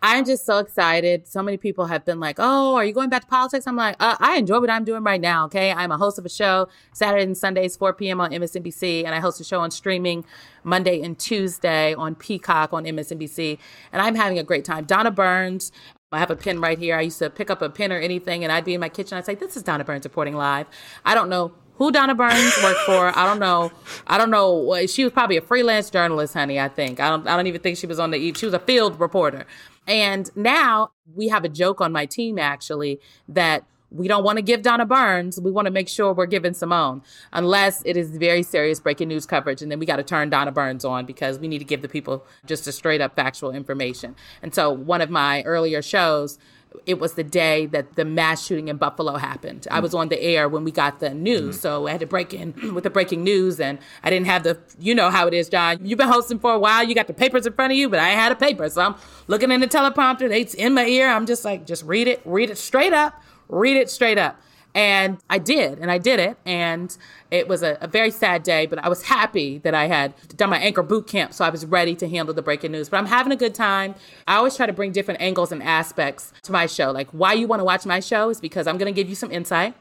I'm 0.05 0.25
just 0.25 0.45
so 0.45 0.59
excited. 0.59 1.29
So 1.29 1.45
many 1.45 1.57
people 1.57 1.87
have 1.87 2.05
been 2.05 2.19
like, 2.19 2.37
"Oh, 2.41 2.75
are 2.75 2.85
you 2.85 2.93
going 2.93 3.09
back 3.09 3.23
to 3.23 3.29
politics?" 3.29 3.69
I'm 3.69 3.77
like, 3.77 3.95
uh, 4.01 4.17
"I 4.19 4.37
enjoy 4.37 4.59
what 4.59 4.69
I'm 4.69 4.85
doing 4.85 5.05
right 5.05 5.21
now." 5.21 5.45
Okay, 5.45 5.71
I'm 5.71 5.93
a 5.93 5.97
host 5.97 6.19
of 6.19 6.27
a 6.27 6.29
show 6.29 6.69
Saturday 6.93 7.23
and 7.23 7.39
Sundays, 7.39 7.77
4 7.77 7.93
p.m. 7.93 8.21
on 8.21 8.33
MSNBC, 8.33 9.05
and 9.05 9.15
I 9.15 9.21
host 9.21 9.41
a 9.41 9.45
show 9.45 9.61
on 9.61 9.71
streaming 9.71 10.25
Monday 10.65 11.01
and 11.01 11.17
Tuesday 11.17 11.95
on 11.95 12.17
Peacock 12.17 12.73
on 12.73 12.85
MSNBC, 12.85 13.59
and 13.93 14.03
I'm 14.03 14.17
having 14.17 14.41
a 14.41 14.43
great 14.43 14.65
time. 14.65 14.85
Donna 14.85 15.13
Burns. 15.13 15.71
I 16.11 16.19
have 16.19 16.31
a 16.31 16.37
pen 16.37 16.61
right 16.61 16.79
here. 16.79 16.97
I 16.97 17.01
used 17.03 17.19
to 17.21 17.31
pick 17.31 17.49
up 17.49 17.63
a 17.63 17.71
pen 17.71 17.91
or 17.91 17.99
anything, 17.99 18.43
and 18.43 18.53
I'd 18.53 18.67
be 18.67 18.75
in 18.75 18.81
my 18.81 18.91
kitchen. 18.91 19.17
I'd 19.17 19.25
say, 19.25 19.37
"This 19.37 19.57
is 19.57 19.63
Donna 19.63 19.85
Burns 19.85 20.05
reporting 20.05 20.35
live." 20.35 20.67
I 21.07 21.15
don't 21.15 21.29
know 21.29 21.53
who 21.77 21.91
Donna 21.91 22.15
Burns 22.15 22.55
worked 22.63 22.81
for. 22.81 23.17
I 23.17 23.25
don't 23.25 23.39
know. 23.39 23.73
I 24.07 24.19
don't 24.19 24.31
know. 24.31 24.85
She 24.87 25.05
was 25.05 25.13
probably 25.13 25.37
a 25.37 25.41
freelance 25.41 25.91
journalist, 25.91 26.35
honey. 26.35 26.61
I 26.61 26.69
think. 26.69 27.01
I 27.01 27.09
don't. 27.09 27.27
I 27.29 27.37
don't 27.37 27.47
even 27.47 27.61
think 27.61 27.79
she 27.79 27.87
was 27.87 27.99
on 27.99 28.11
the. 28.11 28.35
She 28.35 28.45
was 28.45 28.55
a 28.55 28.59
field 28.59 28.99
reporter. 29.01 29.47
And 29.87 30.31
now 30.37 30.93
we 31.15 31.29
have 31.29 31.45
a 31.45 31.49
joke 31.49 31.81
on 31.81 31.93
my 31.93 32.07
team 32.07 32.39
actually 32.39 33.01
that 33.29 33.65
we 33.91 34.09
don't 34.09 34.25
want 34.25 34.37
to 34.37 34.43
give 34.43 34.63
Donna 34.63 34.87
Burns. 34.87 35.41
We 35.41 35.51
want 35.51 35.67
to 35.67 35.71
make 35.71 35.89
sure 35.89 36.13
we're 36.13 36.27
giving 36.27 36.53
Symone, 36.53 37.03
unless 37.33 37.83
it 37.85 37.97
is 37.97 38.17
very 38.17 38.43
serious 38.43 38.81
breaking 38.81 39.09
news 39.09 39.27
coverage. 39.27 39.61
And 39.61 39.71
then 39.71 39.79
we 39.79 39.87
got 39.87 39.97
to 39.97 40.03
turn 40.03 40.31
Donna 40.31 40.51
Burns 40.53 40.85
on 40.85 41.05
because 41.05 41.39
we 41.39 41.49
need 41.49 41.59
to 41.59 41.65
give 41.65 41.83
the 41.83 41.89
people 41.89 42.25
just 42.47 42.67
a 42.67 42.73
straight 42.73 43.01
up 43.01 43.15
factual 43.15 43.51
information. 43.51 44.17
And 44.43 44.55
so 44.55 44.71
one 44.71 45.01
of 45.01 45.11
my 45.11 45.43
earlier 45.43 45.83
shows, 45.83 46.39
it 46.87 46.99
was 46.99 47.15
the 47.15 47.25
day 47.25 47.67
that 47.67 47.95
the 47.95 48.05
mass 48.05 48.45
shooting 48.45 48.69
in 48.69 48.77
Buffalo 48.77 49.17
happened. 49.17 49.67
I 49.71 49.81
was 49.81 49.93
mm. 49.93 49.99
on 49.99 50.09
the 50.09 50.21
air 50.21 50.49
when 50.49 50.65
we 50.65 50.71
got 50.71 51.01
the 51.01 51.11
news, 51.15 51.57
mm-hmm. 51.57 51.61
so 51.61 51.87
I 51.87 51.93
had 51.93 52.01
to 52.01 52.07
break 52.07 52.35
in 52.35 52.55
with 52.75 52.85
the 52.85 52.91
breaking 52.91 53.23
news, 53.25 53.61
and 53.61 53.79
I 54.03 54.11
didn't 54.11 54.27
have 54.27 54.43
the, 54.43 54.59
you 54.79 54.95
know 54.95 55.11
how 55.11 55.27
it 55.27 55.35
is, 55.35 55.49
John. 55.49 55.79
You've 55.85 55.99
been 55.99 56.09
hosting 56.09 56.39
for 56.39 56.53
a 56.53 56.59
while, 56.59 56.85
you 56.85 56.95
got 56.95 57.07
the 57.07 57.15
papers 57.15 57.47
in 57.47 57.53
front 57.53 57.73
of 57.73 57.77
you, 57.77 57.89
but 57.89 57.99
I 57.99 58.11
had 58.11 58.33
a 58.33 58.37
paper, 58.37 58.69
so 58.69 58.83
I'm 58.83 58.95
looking 59.27 59.51
in 59.51 59.61
the 59.61 59.69
teleprompter, 59.69 60.31
it's 60.31 60.55
in 60.55 60.75
my 60.75 60.87
ear. 60.87 61.09
I'm 61.09 61.27
just 61.27 61.45
like, 61.45 61.67
just 61.67 61.85
read 61.85 62.09
it, 62.09 62.21
read 62.25 62.51
it 62.51 62.59
straight 62.59 62.93
up, 62.93 63.23
read 63.49 63.77
it 63.77 63.91
straight 63.91 64.19
up. 64.19 64.41
And 64.75 65.19
I 65.29 65.39
did, 65.39 65.79
and 65.79 65.91
I 65.91 65.99
did 65.99 66.19
it. 66.19 66.37
And 66.47 66.97
it 67.31 67.47
was 67.47 67.63
a, 67.63 67.77
a, 67.81 67.87
very 67.87 68.11
sad 68.11 68.43
day, 68.43 68.67
but 68.67 68.79
I 68.79 68.89
was 68.89 69.03
happy 69.03 69.59
that 69.59 69.75
I 69.75 69.87
had 69.87 70.15
done 70.37 70.51
my 70.51 70.59
anchor 70.59 70.83
boot 70.83 71.07
camp, 71.07 71.35
so 71.35 71.45
I 71.45 71.51
was 71.51 71.67
ready 71.67 71.95
to 71.97 72.09
handle 72.09 72.35
the 72.35 72.43
breaking 72.43 72.73
news. 72.73 72.89
But 72.89 72.97
I'm 72.97 73.07
having 73.07 73.33
a 73.33 73.37
good 73.37 73.55
time. 73.55 73.95
I 74.27 74.37
always 74.37 74.57
try 74.57 74.67
to 74.67 74.73
bring 74.73 74.93
different 74.93 75.21
angles 75.21 75.53
and 75.53 75.63
aspects 75.63 76.33
to 76.45 76.53
my 76.53 76.67
show. 76.67 76.91
Like, 76.91 77.11
why 77.11 77.35
you 77.35 77.47
want 77.47 77.61
to 77.61 77.65
watch 77.65 77.85
my 77.85 78.01
show 78.01 78.31
is 78.31 78.41
because 78.41 78.67
I'm 78.67 78.79
going 78.79 78.93
to 78.93 78.99
give 78.99 79.09
you 79.09 79.15
some 79.15 79.31
insight. 79.31 79.75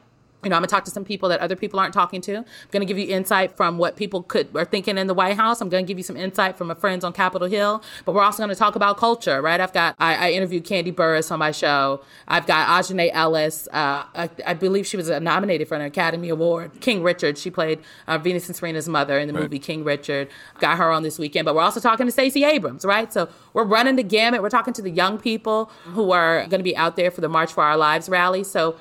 You 0.44 0.50
know, 0.50 0.56
I'm 0.56 0.62
gonna 0.62 0.66
talk 0.66 0.84
to 0.86 0.90
some 0.90 1.04
people 1.04 1.28
that 1.28 1.38
other 1.38 1.54
people 1.54 1.78
aren't 1.78 1.94
talking 1.94 2.20
to. 2.22 2.38
I'm 2.38 2.44
gonna 2.72 2.84
give 2.84 2.98
you 2.98 3.06
insight 3.06 3.56
from 3.56 3.78
what 3.78 3.94
people 3.94 4.24
could 4.24 4.48
are 4.56 4.64
thinking 4.64 4.98
in 4.98 5.06
the 5.06 5.14
White 5.14 5.36
House. 5.36 5.60
I'm 5.60 5.68
gonna 5.68 5.84
give 5.84 5.98
you 5.98 6.02
some 6.02 6.16
insight 6.16 6.58
from 6.58 6.66
my 6.66 6.74
friends 6.74 7.04
on 7.04 7.12
Capitol 7.12 7.46
Hill. 7.46 7.80
But 8.04 8.16
we're 8.16 8.24
also 8.24 8.42
gonna 8.42 8.56
talk 8.56 8.74
about 8.74 8.96
culture, 8.96 9.40
right? 9.40 9.60
I've 9.60 9.72
got 9.72 9.94
I, 10.00 10.30
I 10.30 10.32
interviewed 10.32 10.64
Kandi 10.64 10.92
Burruss 10.92 11.30
on 11.30 11.38
my 11.38 11.52
show. 11.52 12.02
I've 12.26 12.46
got 12.46 12.66
Aunjanue 12.66 13.10
Ellis. 13.12 13.68
Uh, 13.68 14.04
I, 14.16 14.30
I, 14.44 14.54
believe 14.54 14.84
she 14.84 14.96
was 14.96 15.08
nominated 15.08 15.68
for 15.68 15.76
an 15.76 15.82
Academy 15.82 16.28
Award. 16.28 16.72
King 16.80 17.04
Richard. 17.04 17.38
She 17.38 17.48
played 17.48 17.78
uh, 18.08 18.18
Venus 18.18 18.48
and 18.48 18.56
Serena's 18.56 18.88
mother 18.88 19.20
in 19.20 19.28
the 19.28 19.34
right. 19.34 19.44
movie 19.44 19.60
King 19.60 19.84
Richard. 19.84 20.28
Got 20.58 20.76
her 20.78 20.90
on 20.90 21.04
this 21.04 21.20
weekend. 21.20 21.44
But 21.44 21.54
we're 21.54 21.62
also 21.62 21.78
talking 21.78 22.06
to 22.06 22.12
Stacey 22.12 22.42
Abrams, 22.42 22.84
right? 22.84 23.12
So 23.12 23.28
we're 23.52 23.64
running 23.64 23.94
the 23.94 24.02
gamut. 24.02 24.42
We're 24.42 24.50
talking 24.50 24.74
to 24.74 24.82
the 24.82 24.90
young 24.90 25.18
people 25.18 25.66
who 25.84 26.10
are 26.10 26.48
gonna 26.48 26.64
be 26.64 26.76
out 26.76 26.96
there 26.96 27.12
for 27.12 27.20
the 27.20 27.28
March 27.28 27.52
for 27.52 27.62
Our 27.62 27.76
Lives 27.76 28.08
rally. 28.08 28.42
So 28.42 28.76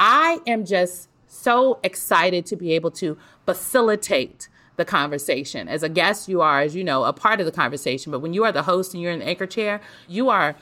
I 0.00 0.40
am 0.46 0.64
just 0.64 1.08
so 1.26 1.78
excited 1.84 2.46
to 2.46 2.56
be 2.56 2.72
able 2.72 2.90
to 2.92 3.18
facilitate 3.44 4.48
the 4.76 4.84
conversation. 4.84 5.68
As 5.68 5.82
a 5.82 5.90
guest, 5.90 6.26
you 6.26 6.40
are, 6.40 6.62
as 6.62 6.74
you 6.74 6.82
know, 6.82 7.04
a 7.04 7.12
part 7.12 7.38
of 7.38 7.46
the 7.46 7.52
conversation. 7.52 8.10
But 8.10 8.20
when 8.20 8.32
you 8.32 8.42
are 8.44 8.50
the 8.50 8.62
host 8.62 8.94
and 8.94 9.02
you're 9.02 9.12
in 9.12 9.18
the 9.18 9.26
anchor 9.26 9.46
chair, 9.46 9.82
you 10.08 10.30
are 10.30 10.56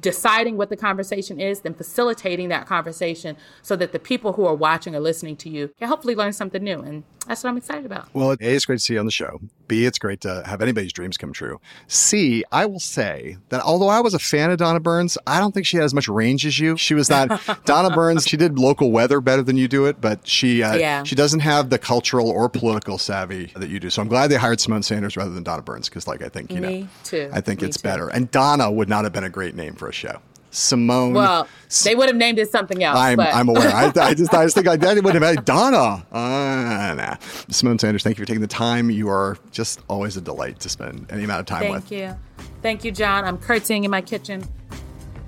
deciding 0.00 0.56
what 0.56 0.70
the 0.70 0.76
conversation 0.76 1.40
is, 1.40 1.60
then 1.60 1.74
facilitating 1.74 2.48
that 2.48 2.64
conversation 2.66 3.36
so 3.60 3.74
that 3.74 3.90
the 3.90 3.98
people 3.98 4.34
who 4.34 4.46
are 4.46 4.54
watching 4.54 4.94
or 4.94 5.00
listening 5.00 5.36
to 5.36 5.50
you 5.50 5.68
can 5.78 5.88
hopefully 5.88 6.14
learn 6.14 6.32
something 6.32 6.62
new. 6.62 6.78
And 6.80 7.02
That's 7.30 7.44
what 7.44 7.50
I'm 7.50 7.56
excited 7.58 7.86
about. 7.86 8.08
Well, 8.12 8.32
A, 8.32 8.36
it's 8.40 8.64
great 8.64 8.78
to 8.78 8.82
see 8.84 8.94
you 8.94 8.98
on 8.98 9.06
the 9.06 9.12
show. 9.12 9.40
B, 9.68 9.84
it's 9.86 10.00
great 10.00 10.20
to 10.22 10.42
have 10.46 10.60
anybody's 10.60 10.92
dreams 10.92 11.16
come 11.16 11.32
true. 11.32 11.60
C, 11.86 12.42
I 12.50 12.66
will 12.66 12.80
say 12.80 13.36
that 13.50 13.62
although 13.62 13.86
I 13.86 14.00
was 14.00 14.14
a 14.14 14.18
fan 14.18 14.50
of 14.50 14.58
Donna 14.58 14.80
Burns, 14.80 15.16
I 15.28 15.38
don't 15.38 15.52
think 15.54 15.64
she 15.64 15.76
had 15.76 15.84
as 15.84 15.94
much 15.94 16.08
range 16.08 16.44
as 16.44 16.58
you. 16.58 16.76
She 16.76 16.92
was 16.92 17.08
not 17.08 17.40
Donna 17.66 17.94
Burns. 17.94 18.26
She 18.26 18.36
did 18.36 18.58
local 18.58 18.90
weather 18.90 19.20
better 19.20 19.44
than 19.44 19.56
you 19.56 19.68
do 19.68 19.86
it, 19.86 20.00
but 20.00 20.26
she 20.26 20.64
uh, 20.64 20.74
Yeah. 20.74 21.04
she 21.04 21.14
doesn't 21.14 21.38
have 21.38 21.70
the 21.70 21.78
cultural 21.78 22.28
or 22.28 22.48
political 22.48 22.98
savvy 22.98 23.52
that 23.54 23.70
you 23.70 23.78
do. 23.78 23.90
So 23.90 24.02
I'm 24.02 24.08
glad 24.08 24.26
they 24.26 24.34
hired 24.34 24.58
Symone 24.58 24.82
Sanders 24.82 25.16
rather 25.16 25.30
than 25.30 25.44
Donna 25.44 25.62
Burns 25.62 25.88
because, 25.88 26.08
like, 26.08 26.22
I 26.22 26.28
think 26.28 26.50
you 26.50 26.60
Me 26.60 26.80
know, 26.82 26.88
too. 27.04 27.30
I 27.32 27.40
think 27.40 27.60
Me 27.62 27.68
it's 27.68 27.76
too. 27.76 27.84
better. 27.84 28.08
And 28.08 28.28
Donna 28.32 28.68
would 28.72 28.88
not 28.88 29.04
have 29.04 29.12
been 29.12 29.22
a 29.22 29.30
great 29.30 29.54
name 29.54 29.76
for 29.76 29.88
a 29.88 29.92
show. 29.92 30.18
Symone. 30.50 31.14
Well, 31.14 31.46
they 31.84 31.94
would 31.94 32.08
have 32.08 32.16
named 32.16 32.38
it 32.38 32.50
something 32.50 32.82
else. 32.82 32.98
I'm, 32.98 33.16
but 33.16 33.34
I'm 33.34 33.48
aware. 33.48 33.68
I, 33.68 33.92
I 33.94 34.14
just 34.14 34.34
I 34.34 34.44
just 34.44 34.54
think 34.54 34.66
like 34.66 34.80
that 34.80 35.02
would 35.02 35.14
have 35.14 35.22
had 35.22 35.44
Donna. 35.44 36.04
Uh, 36.10 36.94
nah. 36.94 37.14
Symone 37.48 37.80
Sanders, 37.80 38.02
thank 38.02 38.18
you 38.18 38.22
for 38.22 38.26
taking 38.26 38.40
the 38.40 38.48
time. 38.48 38.90
You 38.90 39.08
are 39.08 39.36
just 39.52 39.80
always 39.88 40.16
a 40.16 40.20
delight 40.20 40.60
to 40.60 40.68
spend 40.68 41.06
any 41.10 41.24
amount 41.24 41.40
of 41.40 41.46
time 41.46 41.62
Thank 41.62 41.74
with. 41.74 41.88
Thank 41.88 42.00
you. 42.00 42.46
Thank 42.62 42.84
you, 42.84 42.92
John. 42.92 43.24
I'm 43.24 43.38
curtsying 43.38 43.84
in 43.84 43.90
my 43.90 44.00
kitchen. 44.00 44.44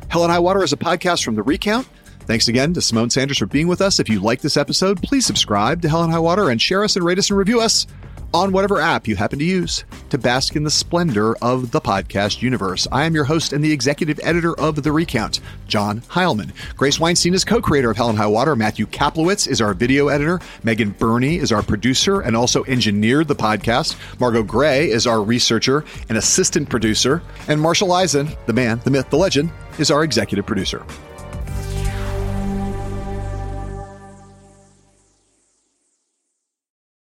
Hell 0.08 0.24
and 0.24 0.32
High 0.32 0.40
Water 0.40 0.62
is 0.62 0.72
a 0.72 0.76
podcast 0.76 1.24
from 1.24 1.36
The 1.36 1.42
Recount. 1.42 1.88
Thanks 2.20 2.48
again 2.48 2.74
to 2.74 2.80
Symone 2.80 3.10
Sanders 3.10 3.38
for 3.38 3.46
being 3.46 3.66
with 3.66 3.80
us. 3.80 3.98
If 3.98 4.08
you 4.08 4.20
like 4.20 4.40
this 4.40 4.56
episode, 4.56 5.02
please 5.02 5.24
subscribe 5.24 5.82
to 5.82 5.88
Hell 5.88 6.02
and 6.02 6.12
High 6.12 6.18
Water 6.18 6.50
and 6.50 6.60
share 6.60 6.84
us 6.84 6.96
and 6.96 7.04
rate 7.04 7.18
us 7.18 7.30
and 7.30 7.38
review 7.38 7.60
us 7.60 7.86
on 8.34 8.52
whatever 8.52 8.80
app 8.80 9.06
you 9.06 9.16
happen 9.16 9.38
to 9.38 9.44
use 9.44 9.84
to 10.10 10.18
bask 10.18 10.56
in 10.56 10.64
the 10.64 10.70
splendor 10.70 11.34
of 11.36 11.70
the 11.70 11.80
podcast 11.80 12.42
universe. 12.42 12.86
I 12.92 13.04
am 13.04 13.14
your 13.14 13.24
host 13.24 13.52
and 13.52 13.64
the 13.64 13.72
executive 13.72 14.20
editor 14.22 14.54
of 14.59 14.82
The 14.82 14.92
Recount, 14.92 15.40
John 15.66 16.00
Heilemann. 16.02 16.52
Grace 16.76 16.98
Weinstein 16.98 17.34
is 17.34 17.44
co-creator 17.44 17.90
of 17.90 17.96
Hell 17.96 18.10
and 18.10 18.18
High 18.18 18.26
Water. 18.26 18.56
Matthew 18.56 18.86
Kaplowitz 18.86 19.48
is 19.48 19.60
our 19.60 19.74
video 19.74 20.09
editor. 20.09 20.40
Megan 20.62 20.90
Burney 20.90 21.36
is 21.36 21.52
our 21.52 21.62
producer 21.62 22.20
and 22.20 22.36
also 22.36 22.64
engineered 22.64 23.28
the 23.28 23.34
podcast. 23.34 23.96
Margot 24.20 24.42
Gray 24.42 24.90
is 24.90 25.06
our 25.06 25.22
researcher 25.22 25.84
and 26.09 26.18
assistant 26.18 26.68
producer. 26.68 27.22
And 27.48 27.60
Marshall 27.60 27.92
Eisen, 27.92 28.30
the 28.46 28.52
man, 28.52 28.80
the 28.84 28.90
myth, 28.90 29.10
the 29.10 29.16
legend, 29.16 29.50
is 29.78 29.90
our 29.90 30.04
executive 30.04 30.46
producer. 30.46 30.84